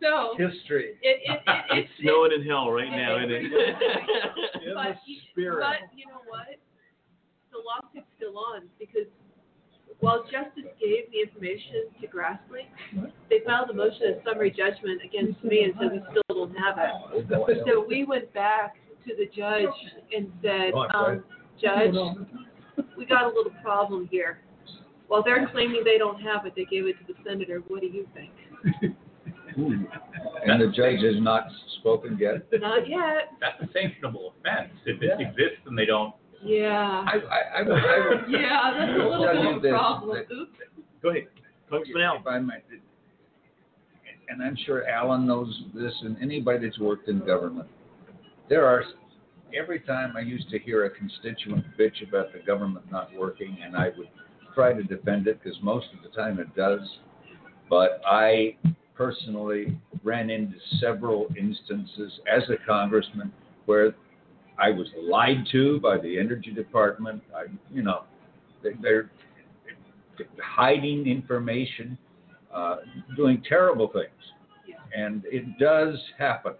So 0.01 0.35
History. 0.37 0.95
it, 1.01 1.21
it, 1.23 1.31
it, 1.31 1.39
It's 1.47 1.89
it's 1.89 1.89
snowing 2.01 2.31
in 2.33 2.43
hell 2.45 2.69
right 2.71 2.91
now, 2.91 3.17
isn't 3.19 3.31
it? 3.31 3.43
In 4.67 4.73
but, 4.75 4.99
the 4.99 5.11
you- 5.11 5.19
spirit. 5.31 5.63
but 5.63 5.97
you 5.97 6.05
know 6.07 6.19
what? 6.27 6.59
The 7.51 7.59
lawsuit's 7.63 8.07
still 8.17 8.37
on 8.37 8.67
because 8.79 9.07
while 9.99 10.23
justice 10.23 10.71
gave 10.79 11.11
the 11.11 11.21
information 11.21 11.89
to 12.01 12.07
Grassley, 12.07 12.67
they 13.29 13.39
filed 13.45 13.69
a 13.69 13.73
motion 13.73 14.09
of 14.09 14.15
summary 14.25 14.51
judgment 14.51 15.01
against 15.03 15.43
me 15.43 15.63
and 15.63 15.73
said 15.79 15.91
we 15.91 16.01
still 16.11 16.47
don't 16.47 16.55
have 16.55 16.77
it. 16.77 17.65
So 17.67 17.85
we 17.87 18.03
went 18.03 18.33
back 18.33 18.75
to 19.07 19.15
the 19.15 19.25
judge 19.35 19.73
and 20.15 20.31
said, 20.41 20.73
um, 20.93 21.23
Judge, 21.61 21.93
we 22.97 23.05
got 23.05 23.25
a 23.25 23.27
little 23.27 23.53
problem 23.61 24.07
here. 24.09 24.39
While 25.07 25.23
they're 25.23 25.47
claiming 25.49 25.83
they 25.85 25.97
don't 25.97 26.19
have 26.21 26.45
it, 26.45 26.53
they 26.55 26.65
gave 26.65 26.87
it 26.87 26.95
to 27.05 27.13
the 27.13 27.19
senator. 27.25 27.61
What 27.67 27.81
do 27.81 27.87
you 27.87 28.07
think? 28.13 28.31
And 29.55 30.61
the 30.61 30.71
judge 30.75 31.01
has 31.03 31.21
not 31.21 31.43
spoken 31.79 32.17
yet. 32.19 32.47
Not 32.53 32.89
yet. 32.89 33.29
That's 33.39 33.61
a 33.61 33.67
sanctionable 33.77 34.31
offense. 34.31 34.73
If 34.85 35.01
it 35.01 35.11
exists 35.19 35.61
and 35.65 35.77
they 35.77 35.85
don't, 35.85 36.13
Yeah. 36.43 37.05
I, 37.07 37.13
I, 37.17 37.59
I 37.59 37.61
would, 37.63 37.71
I 37.71 38.07
would. 38.09 38.23
Yeah, 38.29 38.73
that's 38.77 38.91
a 38.91 39.03
little 39.03 39.23
tell 39.25 39.33
bit 39.33 39.43
you 39.43 39.49
of 39.49 39.57
a 39.57 39.59
this, 39.61 39.71
problem. 39.71 40.17
that- 40.17 40.33
Oops. 40.35 40.51
Go 41.01 41.09
ahead. 41.09 41.27
Congressman 41.69 42.01
Allen. 42.03 42.21
If 42.21 42.27
I 42.27 42.39
might, 42.39 42.63
and 44.29 44.41
I'm 44.41 44.57
sure 44.65 44.87
Alan 44.87 45.25
knows 45.27 45.53
this, 45.73 45.93
and 46.01 46.17
anybody 46.21 46.65
that's 46.67 46.79
worked 46.79 47.09
in 47.09 47.19
government, 47.25 47.67
there 48.49 48.65
are, 48.65 48.83
every 49.57 49.79
time 49.81 50.13
I 50.15 50.21
used 50.21 50.49
to 50.49 50.59
hear 50.59 50.85
a 50.85 50.89
constituent 50.89 51.65
bitch 51.77 52.07
about 52.07 52.31
the 52.33 52.39
government 52.39 52.89
not 52.91 53.09
working, 53.17 53.57
and 53.63 53.75
I 53.75 53.89
would 53.97 54.07
try 54.55 54.73
to 54.73 54.83
defend 54.83 55.27
it, 55.27 55.41
because 55.43 55.57
most 55.61 55.87
of 55.95 56.03
the 56.03 56.15
time 56.15 56.39
it 56.39 56.55
does, 56.55 56.79
but 57.69 58.01
I 58.05 58.55
personally 58.95 59.75
ran 60.03 60.29
into 60.29 60.55
several 60.79 61.27
instances 61.37 62.13
as 62.31 62.43
a 62.49 62.55
congressman 62.65 63.31
where 63.65 63.93
I 64.57 64.71
was 64.71 64.87
lied 65.01 65.45
to 65.51 65.79
by 65.79 65.97
the 65.97 66.17
Energy 66.19 66.51
Department, 66.51 67.21
I, 67.35 67.45
you 67.73 67.81
know, 67.83 68.03
they- 68.61 68.73
they're 68.81 69.09
hiding 70.41 71.07
information, 71.07 71.97
uh, 72.53 72.77
doing 73.15 73.41
terrible 73.41 73.87
things. 73.87 74.09
And 74.95 75.25
it 75.25 75.57
does 75.57 75.99
happen. 76.19 76.53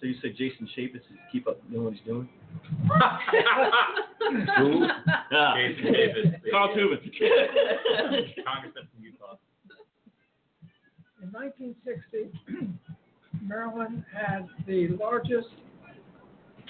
So 0.00 0.06
you 0.06 0.14
say 0.22 0.30
Jason 0.32 0.68
Chaffetz 0.76 0.96
is 0.96 1.02
keep 1.32 1.48
up 1.48 1.58
doing 1.70 1.84
what 1.84 1.94
he's 1.94 2.02
doing? 2.04 2.28
Who? 4.58 4.86
Jason 5.56 5.92
Davis, 5.92 6.40
the- 6.44 6.50
Carl 6.50 6.68
Tubman. 6.68 7.00
Congressman 8.46 8.86
from 8.92 9.02
Utah. 9.02 9.36
In 11.22 11.32
1960, 11.32 12.30
Maryland 13.42 14.04
had 14.14 14.46
the 14.66 14.88
largest 14.88 15.48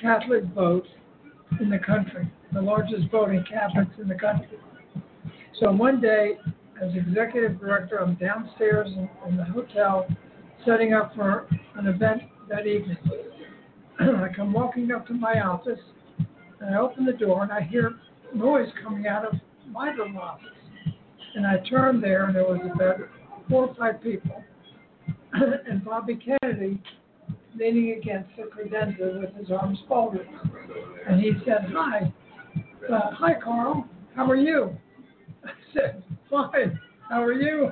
Catholic 0.00 0.44
vote 0.54 0.86
in 1.60 1.70
the 1.70 1.78
country, 1.78 2.30
the 2.52 2.60
largest 2.60 3.10
voting 3.10 3.44
Catholics 3.48 3.92
in 4.00 4.08
the 4.08 4.14
country. 4.14 4.58
So 5.60 5.70
one 5.70 6.00
day, 6.00 6.38
as 6.82 6.90
executive 6.94 7.60
director, 7.60 8.00
I'm 8.00 8.14
downstairs 8.16 8.88
in, 8.88 9.08
in 9.28 9.36
the 9.36 9.44
hotel 9.44 10.06
setting 10.66 10.94
up 10.94 11.14
for 11.14 11.46
an 11.76 11.86
event 11.86 12.22
that 12.48 12.66
evening. 12.66 12.96
I 14.00 14.28
come 14.34 14.52
walking 14.52 14.90
up 14.90 15.06
to 15.06 15.14
my 15.14 15.40
office, 15.40 15.78
and 16.60 16.74
I 16.74 16.78
open 16.78 17.04
the 17.04 17.12
door, 17.12 17.42
and 17.42 17.52
I 17.52 17.60
hear 17.60 17.94
noise 18.34 18.68
coming 18.82 19.06
out 19.06 19.24
of 19.24 19.34
my 19.68 19.90
little 19.90 20.18
office. 20.18 20.48
And 21.36 21.46
I 21.46 21.58
turned 21.68 22.02
there, 22.02 22.24
and 22.24 22.34
there 22.34 22.44
was 22.44 22.60
about 22.74 22.96
four 23.48 23.68
or 23.68 23.74
five 23.74 24.02
people, 24.02 24.42
and 25.32 25.84
Bobby 25.84 26.16
Kennedy 26.16 26.80
leaning 27.58 27.92
against 27.98 28.30
the 28.36 28.44
credenza 28.44 29.20
with 29.20 29.34
his 29.34 29.50
arms 29.50 29.78
folded. 29.88 30.26
And 31.08 31.20
he 31.20 31.32
said, 31.44 31.66
Hi. 31.72 32.12
Uh, 32.92 33.10
hi, 33.12 33.34
Carl. 33.42 33.86
How 34.14 34.30
are 34.30 34.36
you? 34.36 34.76
I 35.44 35.50
said, 35.72 36.02
Fine. 36.30 36.78
How 37.08 37.22
are 37.22 37.32
you? 37.32 37.70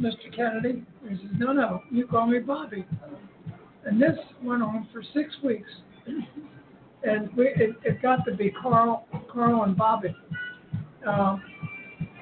Mr. 0.00 0.34
Kennedy? 0.34 0.82
He 1.08 1.16
says, 1.16 1.26
No, 1.38 1.52
no. 1.52 1.82
You 1.90 2.06
call 2.06 2.26
me 2.26 2.38
Bobby. 2.38 2.84
And 3.84 4.00
this 4.00 4.16
went 4.42 4.62
on 4.62 4.88
for 4.92 5.02
six 5.14 5.34
weeks. 5.42 5.70
And 7.04 7.32
we, 7.36 7.48
it, 7.48 7.70
it 7.84 8.00
got 8.00 8.24
to 8.26 8.34
be 8.34 8.50
Carl, 8.62 9.06
Carl 9.32 9.64
and 9.64 9.76
Bobby. 9.76 10.14
Uh, 11.06 11.36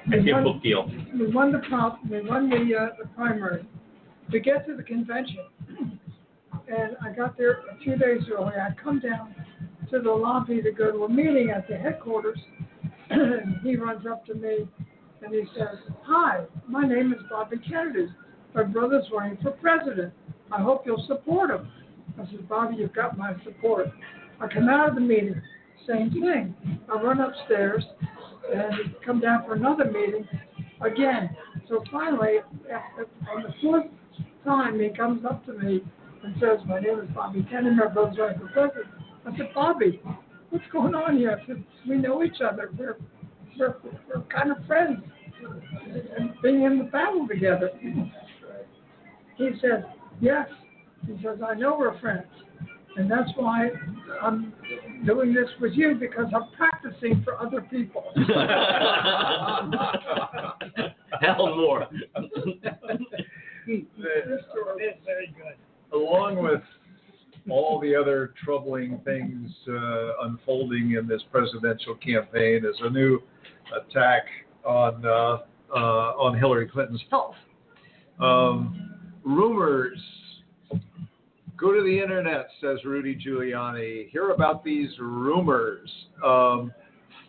we 0.09 0.33
won- 0.33 0.59
deal. 0.63 0.89
we 1.17 1.31
won 1.31 1.51
the 1.51 1.59
prop, 1.69 1.99
we 2.09 2.21
won 2.21 2.49
the, 2.49 2.75
uh, 2.75 2.87
the 3.01 3.07
primary. 3.15 3.65
We 4.33 4.39
get 4.39 4.65
to 4.67 4.75
the 4.75 4.83
convention, 4.83 5.37
and 6.71 6.95
I 7.01 7.11
got 7.11 7.37
there 7.37 7.59
a 7.69 7.77
few 7.83 7.97
days 7.97 8.21
early. 8.31 8.53
I 8.55 8.69
come 8.81 8.99
down 8.99 9.35
to 9.89 9.99
the 9.99 10.11
lobby 10.11 10.61
to 10.61 10.71
go 10.71 10.91
to 10.91 11.03
a 11.03 11.09
meeting 11.09 11.49
at 11.49 11.67
the 11.67 11.75
headquarters, 11.75 12.39
and 13.09 13.57
he 13.63 13.75
runs 13.75 14.05
up 14.09 14.25
to 14.27 14.33
me 14.35 14.67
and 15.23 15.33
he 15.33 15.43
says, 15.57 15.77
"Hi, 16.03 16.45
my 16.67 16.87
name 16.87 17.13
is 17.13 17.19
Bobby 17.29 17.57
Kennedy. 17.57 18.07
My 18.55 18.63
brother's 18.63 19.05
running 19.13 19.37
for 19.41 19.51
president. 19.51 20.13
I 20.51 20.61
hope 20.61 20.83
you'll 20.85 21.05
support 21.07 21.49
him." 21.49 21.69
I 22.17 22.25
said, 22.25 22.47
"Bobby, 22.47 22.77
you've 22.77 22.93
got 22.93 23.17
my 23.17 23.33
support." 23.43 23.87
I 24.39 24.47
come 24.47 24.69
out 24.69 24.89
of 24.89 24.95
the 24.95 25.01
meeting, 25.01 25.39
same 25.87 26.09
thing. 26.09 26.55
I 26.91 27.01
run 27.01 27.19
upstairs 27.19 27.83
and 28.51 28.95
come 29.05 29.19
down 29.19 29.45
for 29.45 29.53
another 29.53 29.85
meeting 29.85 30.27
again. 30.81 31.35
So 31.69 31.83
finally, 31.91 32.37
on 33.29 33.43
the 33.43 33.53
fourth 33.61 33.85
time, 34.43 34.79
he 34.79 34.89
comes 34.89 35.23
up 35.25 35.45
to 35.45 35.53
me 35.53 35.83
and 36.23 36.35
says, 36.39 36.59
"My 36.67 36.79
name 36.79 36.99
is 36.99 37.09
Bobby 37.13 37.45
Kennedy. 37.49 37.75
My 37.75 37.87
brother's 37.87 38.17
running 38.17 38.39
for 38.39 38.47
president." 38.47 38.87
I 39.25 39.37
said, 39.37 39.53
"Bobby, 39.53 40.01
what's 40.49 40.65
going 40.71 40.95
on 40.95 41.17
here?" 41.17 41.39
I 41.41 41.45
said, 41.47 41.63
"We 41.87 41.97
know 41.97 42.23
each 42.23 42.41
other. 42.41 42.69
We're 42.77 42.97
we're, 43.59 43.75
we're 44.07 44.21
kind 44.23 44.51
of 44.51 44.65
friends, 44.65 45.01
and 46.17 46.33
being 46.41 46.63
in 46.63 46.77
the 46.79 46.85
battle 46.85 47.27
together." 47.27 47.71
He 49.37 49.51
said, 49.61 49.85
"Yes." 50.19 50.47
He 51.07 51.13
says, 51.23 51.39
"I 51.45 51.55
know 51.55 51.77
we're 51.77 51.99
friends." 51.99 52.27
And 52.97 53.09
that's 53.09 53.29
why 53.35 53.69
I'm 54.21 54.53
doing 55.05 55.33
this 55.33 55.47
with 55.61 55.73
you 55.73 55.95
because 55.95 56.25
I'm 56.35 56.49
practicing 56.57 57.23
for 57.23 57.39
other 57.39 57.61
people. 57.61 58.03
Hell 61.21 61.55
more. 61.55 61.87
This 63.65 63.85
story 64.51 64.85
is 64.85 64.97
very 65.05 65.33
good. 65.37 65.55
Along 65.93 66.41
with 66.41 66.61
all 67.49 67.79
the 67.79 67.95
other 67.95 68.33
troubling 68.43 68.99
things 69.03 69.51
uh, 69.67 70.25
unfolding 70.25 70.95
in 70.99 71.07
this 71.07 71.21
presidential 71.31 71.95
campaign 71.95 72.63
is 72.65 72.75
a 72.81 72.89
new 72.89 73.19
attack 73.75 74.23
on 74.65 75.05
uh, 75.05 75.39
uh, 75.73 76.13
on 76.19 76.37
Hillary 76.37 76.67
Clinton's 76.67 77.03
health. 77.09 77.35
Um, 78.19 78.91
rumors. 79.23 79.99
Go 81.57 81.73
to 81.73 81.83
the 81.83 81.99
internet, 81.99 82.47
says 82.59 82.79
Rudy 82.83 83.15
Giuliani. 83.15 84.09
Hear 84.09 84.31
about 84.31 84.63
these 84.63 84.89
rumors. 84.99 85.89
Um, 86.25 86.73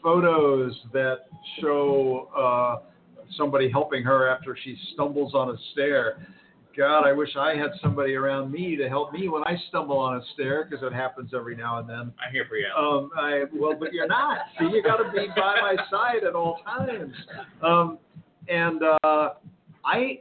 photos 0.02 0.74
that 0.92 1.26
show 1.60 2.28
uh, 2.36 2.88
somebody 3.36 3.70
helping 3.70 4.02
her 4.02 4.28
after 4.28 4.56
she 4.64 4.76
stumbles 4.94 5.34
on 5.34 5.50
a 5.50 5.56
stair. 5.72 6.26
God, 6.76 7.06
I 7.06 7.12
wish 7.12 7.30
I 7.36 7.54
had 7.54 7.70
somebody 7.82 8.14
around 8.14 8.50
me 8.50 8.76
to 8.76 8.88
help 8.88 9.12
me 9.12 9.28
when 9.28 9.42
I 9.44 9.56
stumble 9.68 9.98
on 9.98 10.16
a 10.16 10.22
stair 10.34 10.64
because 10.68 10.84
it 10.84 10.92
happens 10.92 11.32
every 11.34 11.56
now 11.56 11.78
and 11.78 11.88
then. 11.88 12.12
I'm 12.24 12.32
here 12.32 12.46
for 12.48 12.56
you. 12.56 12.66
Um, 12.76 13.10
I 13.16 13.44
well, 13.54 13.76
but 13.78 13.92
you're 13.92 14.06
not. 14.06 14.38
See, 14.58 14.66
you 14.72 14.82
got 14.82 14.96
to 14.96 15.10
be 15.12 15.26
by 15.36 15.56
my 15.60 15.76
side 15.90 16.24
at 16.26 16.34
all 16.34 16.60
times. 16.64 17.14
Um, 17.62 17.98
and 18.48 18.82
uh, 19.04 19.30
I, 19.84 20.18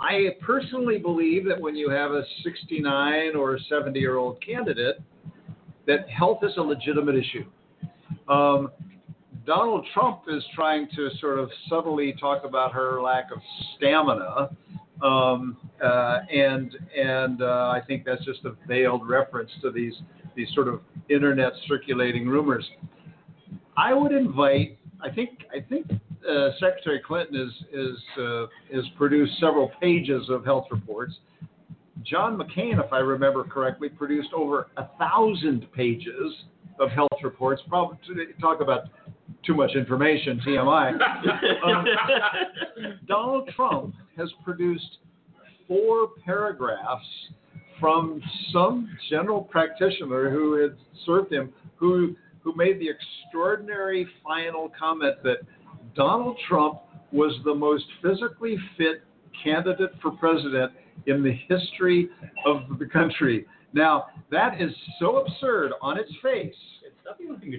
I 0.00 0.36
personally 0.40 0.98
believe 0.98 1.46
that 1.46 1.60
when 1.60 1.76
you 1.76 1.90
have 1.90 2.12
a 2.12 2.22
69 2.42 3.36
or 3.36 3.56
a 3.56 3.60
70 3.68 3.98
year 3.98 4.16
old 4.16 4.42
candidate, 4.44 5.00
that 5.86 6.08
health 6.08 6.38
is 6.42 6.52
a 6.56 6.62
legitimate 6.62 7.16
issue. 7.16 7.44
Um, 8.28 8.70
Donald 9.44 9.86
Trump 9.92 10.22
is 10.28 10.42
trying 10.54 10.88
to 10.94 11.10
sort 11.20 11.38
of 11.38 11.50
subtly 11.68 12.14
talk 12.20 12.44
about 12.44 12.72
her 12.72 13.02
lack 13.02 13.32
of 13.32 13.38
stamina. 13.76 14.50
Um, 15.02 15.56
uh, 15.82 16.18
and 16.32 16.76
and 16.96 17.42
uh, 17.42 17.72
I 17.74 17.80
think 17.86 18.04
that's 18.04 18.24
just 18.24 18.44
a 18.44 18.54
veiled 18.68 19.08
reference 19.08 19.50
to 19.62 19.70
these 19.70 19.94
these 20.36 20.48
sort 20.54 20.68
of 20.68 20.80
internet 21.08 21.52
circulating 21.66 22.28
rumors. 22.28 22.64
I 23.76 23.94
would 23.94 24.12
invite. 24.12 24.78
I 25.02 25.10
think 25.10 25.40
I 25.52 25.60
think 25.60 25.86
uh, 25.90 26.50
Secretary 26.60 27.00
Clinton 27.04 27.36
is 27.36 27.52
is 27.72 27.98
uh, 28.18 28.44
is 28.70 28.84
produced 28.96 29.38
several 29.40 29.72
pages 29.80 30.28
of 30.30 30.44
health 30.44 30.66
reports. 30.70 31.14
John 32.04 32.36
McCain, 32.36 32.84
if 32.84 32.92
I 32.92 32.98
remember 32.98 33.44
correctly, 33.44 33.88
produced 33.88 34.32
over 34.34 34.68
a 34.76 34.88
thousand 34.98 35.70
pages 35.72 36.44
of 36.78 36.90
health 36.90 37.08
reports. 37.22 37.62
Probably 37.68 37.98
talk 38.40 38.60
about 38.60 38.84
too 39.44 39.54
much 39.54 39.72
information, 39.74 40.40
TMI. 40.46 40.92
Um, 41.64 41.84
Donald 43.06 43.48
Trump 43.54 43.94
has 44.16 44.28
produced 44.44 44.98
four 45.68 46.08
paragraphs 46.24 47.04
from 47.78 48.20
some 48.52 48.88
general 49.08 49.42
practitioner 49.42 50.28
who 50.30 50.54
had 50.54 50.76
served 51.06 51.32
him, 51.32 51.52
who 51.76 52.16
who 52.42 52.54
made 52.56 52.80
the 52.80 52.88
extraordinary 52.88 54.06
final 54.24 54.70
comment 54.76 55.22
that 55.22 55.38
Donald 55.94 56.36
Trump 56.48 56.80
was 57.12 57.32
the 57.44 57.54
most 57.54 57.84
physically 58.02 58.56
fit 58.76 59.02
candidate 59.42 59.90
for 60.00 60.10
president 60.12 60.72
in 61.06 61.22
the 61.22 61.32
history 61.48 62.08
of 62.46 62.78
the 62.78 62.86
country. 62.86 63.46
Now, 63.72 64.06
that 64.30 64.60
is 64.60 64.70
so 64.98 65.18
absurd 65.18 65.72
on 65.80 65.98
its 65.98 66.10
face 66.22 66.54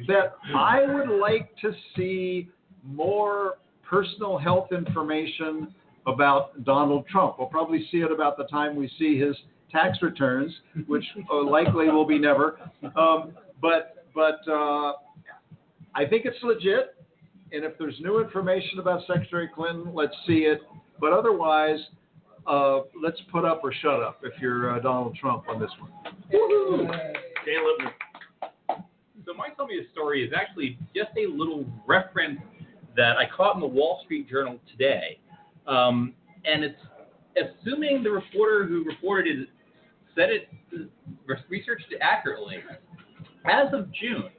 that 0.07 0.35
I 0.55 0.85
would 0.85 1.19
like 1.19 1.49
to 1.61 1.73
see 1.95 2.49
more 2.83 3.55
personal 3.87 4.37
health 4.37 4.71
information 4.71 5.73
about 6.07 6.63
Donald 6.63 7.07
Trump. 7.07 7.39
We'll 7.39 7.47
probably 7.47 7.87
see 7.91 7.97
it 7.97 8.11
about 8.11 8.37
the 8.37 8.45
time 8.45 8.75
we 8.75 8.91
see 8.99 9.19
his 9.19 9.35
tax 9.71 9.99
returns, 10.01 10.53
which 10.87 11.05
uh, 11.31 11.43
likely 11.43 11.89
will 11.89 12.05
be 12.05 12.19
never. 12.19 12.59
Um, 12.95 13.33
but 13.61 14.05
but 14.13 14.39
uh, 14.47 14.93
I 15.95 16.05
think 16.09 16.25
it's 16.25 16.37
legit. 16.43 16.95
And 17.51 17.63
if 17.63 17.77
there's 17.77 17.95
new 17.99 18.19
information 18.19 18.79
about 18.79 19.01
Secretary 19.05 19.47
Clinton, 19.53 19.93
let's 19.93 20.15
see 20.25 20.39
it. 20.39 20.61
But 20.99 21.13
otherwise, 21.13 21.79
uh, 22.47 22.81
let's 23.01 23.19
put 23.31 23.45
up 23.45 23.61
or 23.63 23.71
shut 23.71 24.01
up 24.01 24.19
if 24.23 24.33
you're 24.41 24.75
uh, 24.75 24.79
Donald 24.79 25.15
Trump 25.15 25.43
on 25.47 25.59
this 25.59 25.69
one. 25.79 25.91
Dan 26.31 27.59
Lipner. 27.59 27.91
So 29.25 29.33
my 29.33 29.49
tell 29.55 29.67
me 29.67 29.79
a 29.79 29.91
story 29.91 30.23
is 30.25 30.33
actually 30.35 30.77
just 30.95 31.11
a 31.17 31.31
little 31.31 31.65
reference 31.87 32.39
that 32.95 33.17
I 33.17 33.25
caught 33.35 33.55
in 33.55 33.61
the 33.61 33.67
Wall 33.67 34.01
Street 34.03 34.29
Journal 34.29 34.59
today, 34.69 35.19
um, 35.67 36.13
and 36.45 36.63
it's 36.63 36.79
assuming 37.37 38.03
the 38.03 38.11
reporter 38.11 38.65
who 38.65 38.83
reported 38.83 39.39
it 39.39 39.49
said 40.15 40.29
it 40.29 40.47
researched 41.49 41.85
it 41.91 41.99
accurately. 42.01 42.57
As 43.45 43.73
of 43.73 43.91
June, 43.93 44.29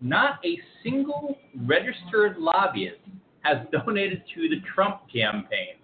not 0.00 0.38
a 0.44 0.58
single 0.82 1.36
registered 1.66 2.38
lobbyist 2.38 2.98
has 3.42 3.58
donated 3.72 4.22
to 4.34 4.48
the 4.48 4.60
Trump 4.74 5.02
campaign 5.12 5.76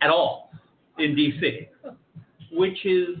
at 0.00 0.10
all 0.10 0.50
in 0.98 1.14
D.C., 1.14 1.68
which 2.52 2.84
is 2.84 3.18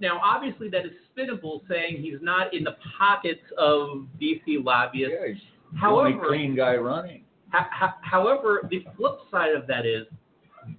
now 0.00 0.20
obviously 0.24 0.68
that 0.70 0.84
is 0.86 0.92
spinnable, 1.16 1.60
saying 1.68 1.98
he's 2.00 2.18
not 2.20 2.52
in 2.54 2.64
the 2.64 2.76
pockets 2.98 3.40
of 3.58 4.06
D.C. 4.18 4.58
lobbyists. 4.58 5.14
Yeah, 5.20 5.28
he's 5.32 5.42
the 5.80 5.86
only 5.86 6.12
However, 6.12 6.28
clean 6.28 6.56
guy 6.56 6.76
running. 6.76 7.24
ho- 7.52 7.66
ho- 7.72 7.94
however, 8.02 8.66
the 8.70 8.84
flip 8.96 9.18
side 9.30 9.54
of 9.54 9.66
that 9.66 9.86
is, 9.86 10.06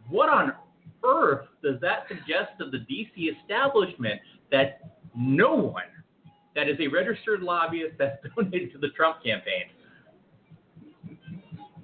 what 0.10 0.30
on 0.30 0.54
earth 1.04 1.48
does 1.64 1.80
that 1.82 2.06
suggest 2.08 2.60
of 2.60 2.72
the 2.72 2.80
D.C. 2.80 3.32
establishment 3.42 4.20
that 4.52 4.92
no 5.16 5.56
one 5.56 5.84
that 6.56 6.68
is 6.68 6.78
a 6.80 6.88
registered 6.88 7.42
lobbyist 7.42 7.96
that's 7.98 8.18
donated 8.36 8.72
to 8.74 8.78
the 8.78 8.90
Trump 8.90 9.24
campaign? 9.24 9.66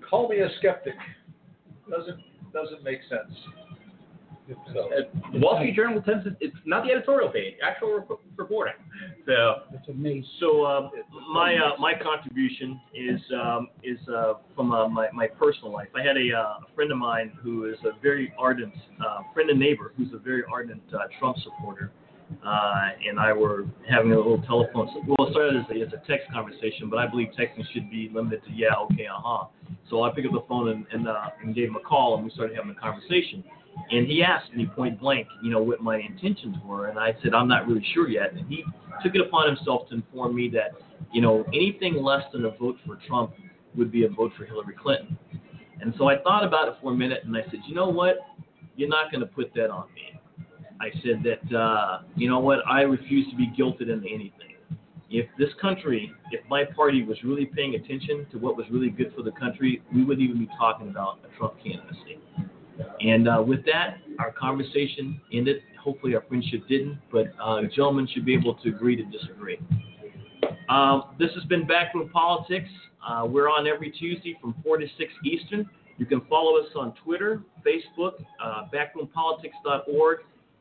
Call 0.09 0.27
me 0.30 0.39
a 0.39 0.49
skeptic. 0.59 0.93
Doesn't 1.89 2.19
doesn't 2.53 2.84
make 2.84 2.99
sense. 3.09 3.31
So. 4.74 4.80
Uh, 4.80 5.32
the 5.34 5.40
Wall 5.40 5.57
Street 5.57 5.76
Journal 5.76 6.02
tends 6.02 6.24
to, 6.24 6.36
it's 6.40 6.56
not 6.65 6.86
the 6.86 6.91
editorial 6.91 7.30
page, 7.30 7.56
actual 7.61 7.99
rep- 7.99 8.19
reporting. 8.38 8.74
So, 9.26 9.64
It's 9.74 9.88
amazing. 9.90 10.26
So 10.40 10.64
uh, 10.64 10.90
my 11.34 11.56
uh, 11.56 11.80
my 11.80 11.94
contribution 12.02 12.80
is 12.94 13.19
um, 13.36 13.69
is 13.84 13.98
uh, 14.07 14.36
from 14.56 14.72
uh, 14.72 14.88
my 14.88 15.07
my 15.11 15.28
personal 15.28 15.74
life. 15.74 15.90
I 15.95 16.02
had 16.02 16.18
a, 16.18 16.32
uh, 16.34 16.65
a 16.65 16.76
friend 16.76 16.91
of 16.91 16.98
mine 16.98 17.32
who 17.41 17.65
is 17.65 17.78
a 17.84 17.99
very 18.02 18.34
ardent 18.38 18.74
uh, 19.06 19.19
friend 19.34 19.49
and 19.49 19.60
neighbor 19.60 19.94
who's 19.98 20.14
a 20.14 20.18
very 20.18 20.44
ardent 20.52 20.82
uh, 20.94 20.99
Trump 21.19 21.38
supporter, 21.44 21.91
uh, 22.45 22.90
and 23.07 23.19
I 23.19 23.34
were 23.34 23.65
having 23.90 24.14
a 24.14 24.18
little 24.18 24.41
telephone. 24.44 24.88
Well, 25.07 25.28
it 25.28 25.32
started 25.32 25.57
as 25.57 25.65
a, 25.69 25.82
as 25.82 25.94
a 25.94 26.07
text 26.07 26.32
conversation, 26.32 26.90
but 26.90 26.99
I 26.99 27.07
believe 27.07 27.30
texting 27.38 27.65
should 27.74 27.91
be 27.91 28.10
limited 28.14 28.44
to 28.45 28.52
yeah, 28.52 28.76
okay, 28.91 29.07
uh 29.07 29.19
huh. 29.22 29.48
So 29.90 30.03
I 30.03 30.11
picked 30.14 30.28
up 30.28 30.34
the 30.34 30.45
phone 30.48 30.69
and 30.69 30.86
and, 30.94 31.07
uh, 31.07 31.30
and 31.44 31.53
gave 31.53 31.68
him 31.68 31.76
a 31.76 31.82
call, 31.82 32.15
and 32.15 32.24
we 32.24 32.32
started 32.32 32.56
having 32.56 32.72
a 32.72 32.80
conversation. 32.80 33.44
And 33.89 34.07
he 34.07 34.23
asked 34.23 34.53
me 34.53 34.65
point 34.65 34.99
blank, 34.99 35.27
you 35.41 35.49
know, 35.49 35.61
what 35.61 35.81
my 35.81 35.97
intentions 35.97 36.57
were, 36.65 36.87
and 36.87 36.99
I 36.99 37.15
said 37.23 37.33
I'm 37.33 37.47
not 37.47 37.67
really 37.67 37.85
sure 37.93 38.09
yet. 38.09 38.33
And 38.33 38.47
he 38.47 38.63
took 39.03 39.15
it 39.15 39.21
upon 39.21 39.47
himself 39.47 39.87
to 39.89 39.95
inform 39.95 40.35
me 40.35 40.49
that, 40.49 40.71
you 41.13 41.21
know, 41.21 41.45
anything 41.53 42.01
less 42.01 42.23
than 42.33 42.45
a 42.45 42.51
vote 42.51 42.77
for 42.85 42.97
Trump 43.07 43.31
would 43.75 43.91
be 43.91 44.05
a 44.05 44.09
vote 44.09 44.31
for 44.37 44.45
Hillary 44.45 44.75
Clinton. 44.81 45.17
And 45.79 45.93
so 45.97 46.09
I 46.09 46.17
thought 46.21 46.43
about 46.43 46.67
it 46.67 46.75
for 46.81 46.91
a 46.91 46.95
minute, 46.95 47.23
and 47.23 47.35
I 47.37 47.43
said, 47.43 47.59
you 47.67 47.75
know 47.75 47.87
what? 47.87 48.17
You're 48.75 48.89
not 48.89 49.11
going 49.11 49.21
to 49.21 49.27
put 49.27 49.53
that 49.55 49.69
on 49.69 49.85
me. 49.93 50.19
I 50.79 50.89
said 51.03 51.23
that, 51.23 51.55
uh, 51.55 52.01
you 52.15 52.29
know 52.29 52.39
what? 52.39 52.59
I 52.67 52.81
refuse 52.81 53.29
to 53.29 53.35
be 53.35 53.47
guilted 53.57 53.89
into 53.89 54.07
anything. 54.07 54.55
If 55.09 55.27
this 55.39 55.49
country, 55.61 56.11
if 56.31 56.41
my 56.49 56.65
party 56.65 57.03
was 57.03 57.17
really 57.23 57.45
paying 57.45 57.75
attention 57.75 58.27
to 58.31 58.37
what 58.37 58.57
was 58.57 58.65
really 58.69 58.89
good 58.89 59.13
for 59.15 59.23
the 59.23 59.31
country, 59.31 59.81
we 59.93 60.03
wouldn't 60.03 60.27
even 60.27 60.39
be 60.39 60.49
talking 60.57 60.89
about 60.89 61.19
a 61.23 61.37
Trump 61.37 61.55
candidacy. 61.63 62.19
And 63.01 63.27
uh, 63.27 63.43
with 63.45 63.65
that, 63.65 63.97
our 64.19 64.31
conversation 64.31 65.19
ended. 65.33 65.61
Hopefully, 65.81 66.15
our 66.15 66.23
friendship 66.27 66.67
didn't, 66.67 66.99
but 67.11 67.27
uh, 67.41 67.61
gentlemen 67.75 68.07
should 68.13 68.25
be 68.25 68.33
able 68.33 68.55
to 68.55 68.69
agree 68.69 68.95
to 68.95 69.03
disagree. 69.03 69.59
Um, 70.69 71.15
this 71.17 71.29
has 71.35 71.43
been 71.45 71.65
Backroom 71.65 72.09
Politics. 72.09 72.69
Uh, 73.07 73.25
we're 73.25 73.49
on 73.49 73.67
every 73.67 73.91
Tuesday 73.91 74.37
from 74.41 74.53
4 74.63 74.77
to 74.79 74.87
6 74.97 75.13
Eastern. 75.23 75.69
You 75.97 76.05
can 76.05 76.21
follow 76.29 76.57
us 76.59 76.67
on 76.75 76.93
Twitter, 77.03 77.41
Facebook, 77.65 78.13
uh, 78.43 78.63
backroompolitics.org, 78.73 80.19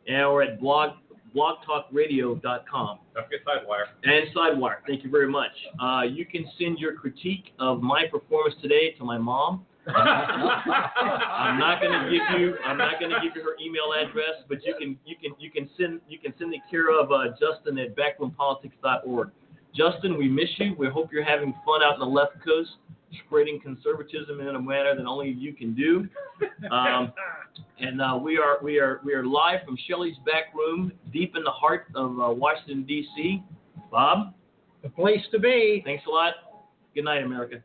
or 0.09 0.43
at 0.43 0.61
blog, 0.61 0.91
blogtalkradio.com. 1.35 2.99
don't 3.15 3.25
forget 3.25 3.41
Sidewire. 3.47 3.85
And 4.05 4.35
Sidewire, 4.35 4.77
thank 4.87 5.05
you 5.05 5.11
very 5.11 5.29
much. 5.29 5.51
Uh, 5.81 6.03
you 6.03 6.25
can 6.25 6.47
send 6.59 6.79
your 6.79 6.95
critique 6.95 7.53
of 7.59 7.83
my 7.83 8.05
performance 8.11 8.55
today 8.63 8.93
to 8.93 9.05
my 9.05 9.19
mom. 9.19 9.67
I'm 9.89 11.59
not 11.59 11.81
going 11.81 11.93
to 11.93 12.11
give 12.11 12.41
you. 12.41 12.55
I'm 12.65 12.79
not 12.79 12.99
going 12.99 13.11
to 13.11 13.19
give 13.23 13.37
you 13.37 13.43
her 13.43 13.57
email 13.61 13.93
address, 13.99 14.43
but 14.49 14.65
you 14.65 14.75
can 14.79 14.99
you 15.05 15.17
can 15.17 15.33
you 15.39 15.51
can 15.51 15.69
send 15.79 16.01
you 16.09 16.19
can 16.19 16.35
send 16.39 16.55
it 16.55 16.61
care 16.71 16.91
of 16.99 17.13
uh, 17.13 17.29
Justin 17.39 17.79
at 17.79 17.97
backroompolitics.org. 17.97 19.31
Justin, 19.75 20.17
we 20.17 20.29
miss 20.29 20.49
you. 20.59 20.75
We 20.79 20.89
hope 20.89 21.13
you're 21.13 21.25
having 21.25 21.53
fun 21.65 21.83
out 21.83 21.95
in 21.95 22.01
the 22.01 22.07
left 22.07 22.33
coast, 22.45 22.71
spreading 23.27 23.61
conservatism 23.61 24.41
in 24.41 24.55
a 24.57 24.61
manner 24.61 24.95
that 24.97 25.05
only 25.05 25.31
you 25.31 25.53
can 25.53 25.75
do. 25.75 26.09
Um, 26.71 27.13
and 27.79 28.01
uh, 28.03 28.19
we 28.21 28.39
are 28.39 28.59
we 28.63 28.79
are 28.79 29.01
we 29.05 29.13
are 29.15 29.25
live 29.25 29.61
from 29.65 29.77
Shelley's 29.89 30.17
back 30.27 30.55
room, 30.55 30.93
deep 31.13 31.37
in 31.37 31.45
the 31.45 31.51
heart 31.51 31.87
of 31.95 32.11
uh, 32.21 32.31
Washington 32.31 32.85
D.C. 32.85 33.43
Bob, 33.91 34.35
The 34.83 34.89
place 34.89 35.21
to 35.31 35.39
be. 35.39 35.83
thanks 35.85 36.05
a 36.07 36.11
lot. 36.11 36.35
Good 36.95 37.05
night, 37.05 37.23
America. 37.23 37.57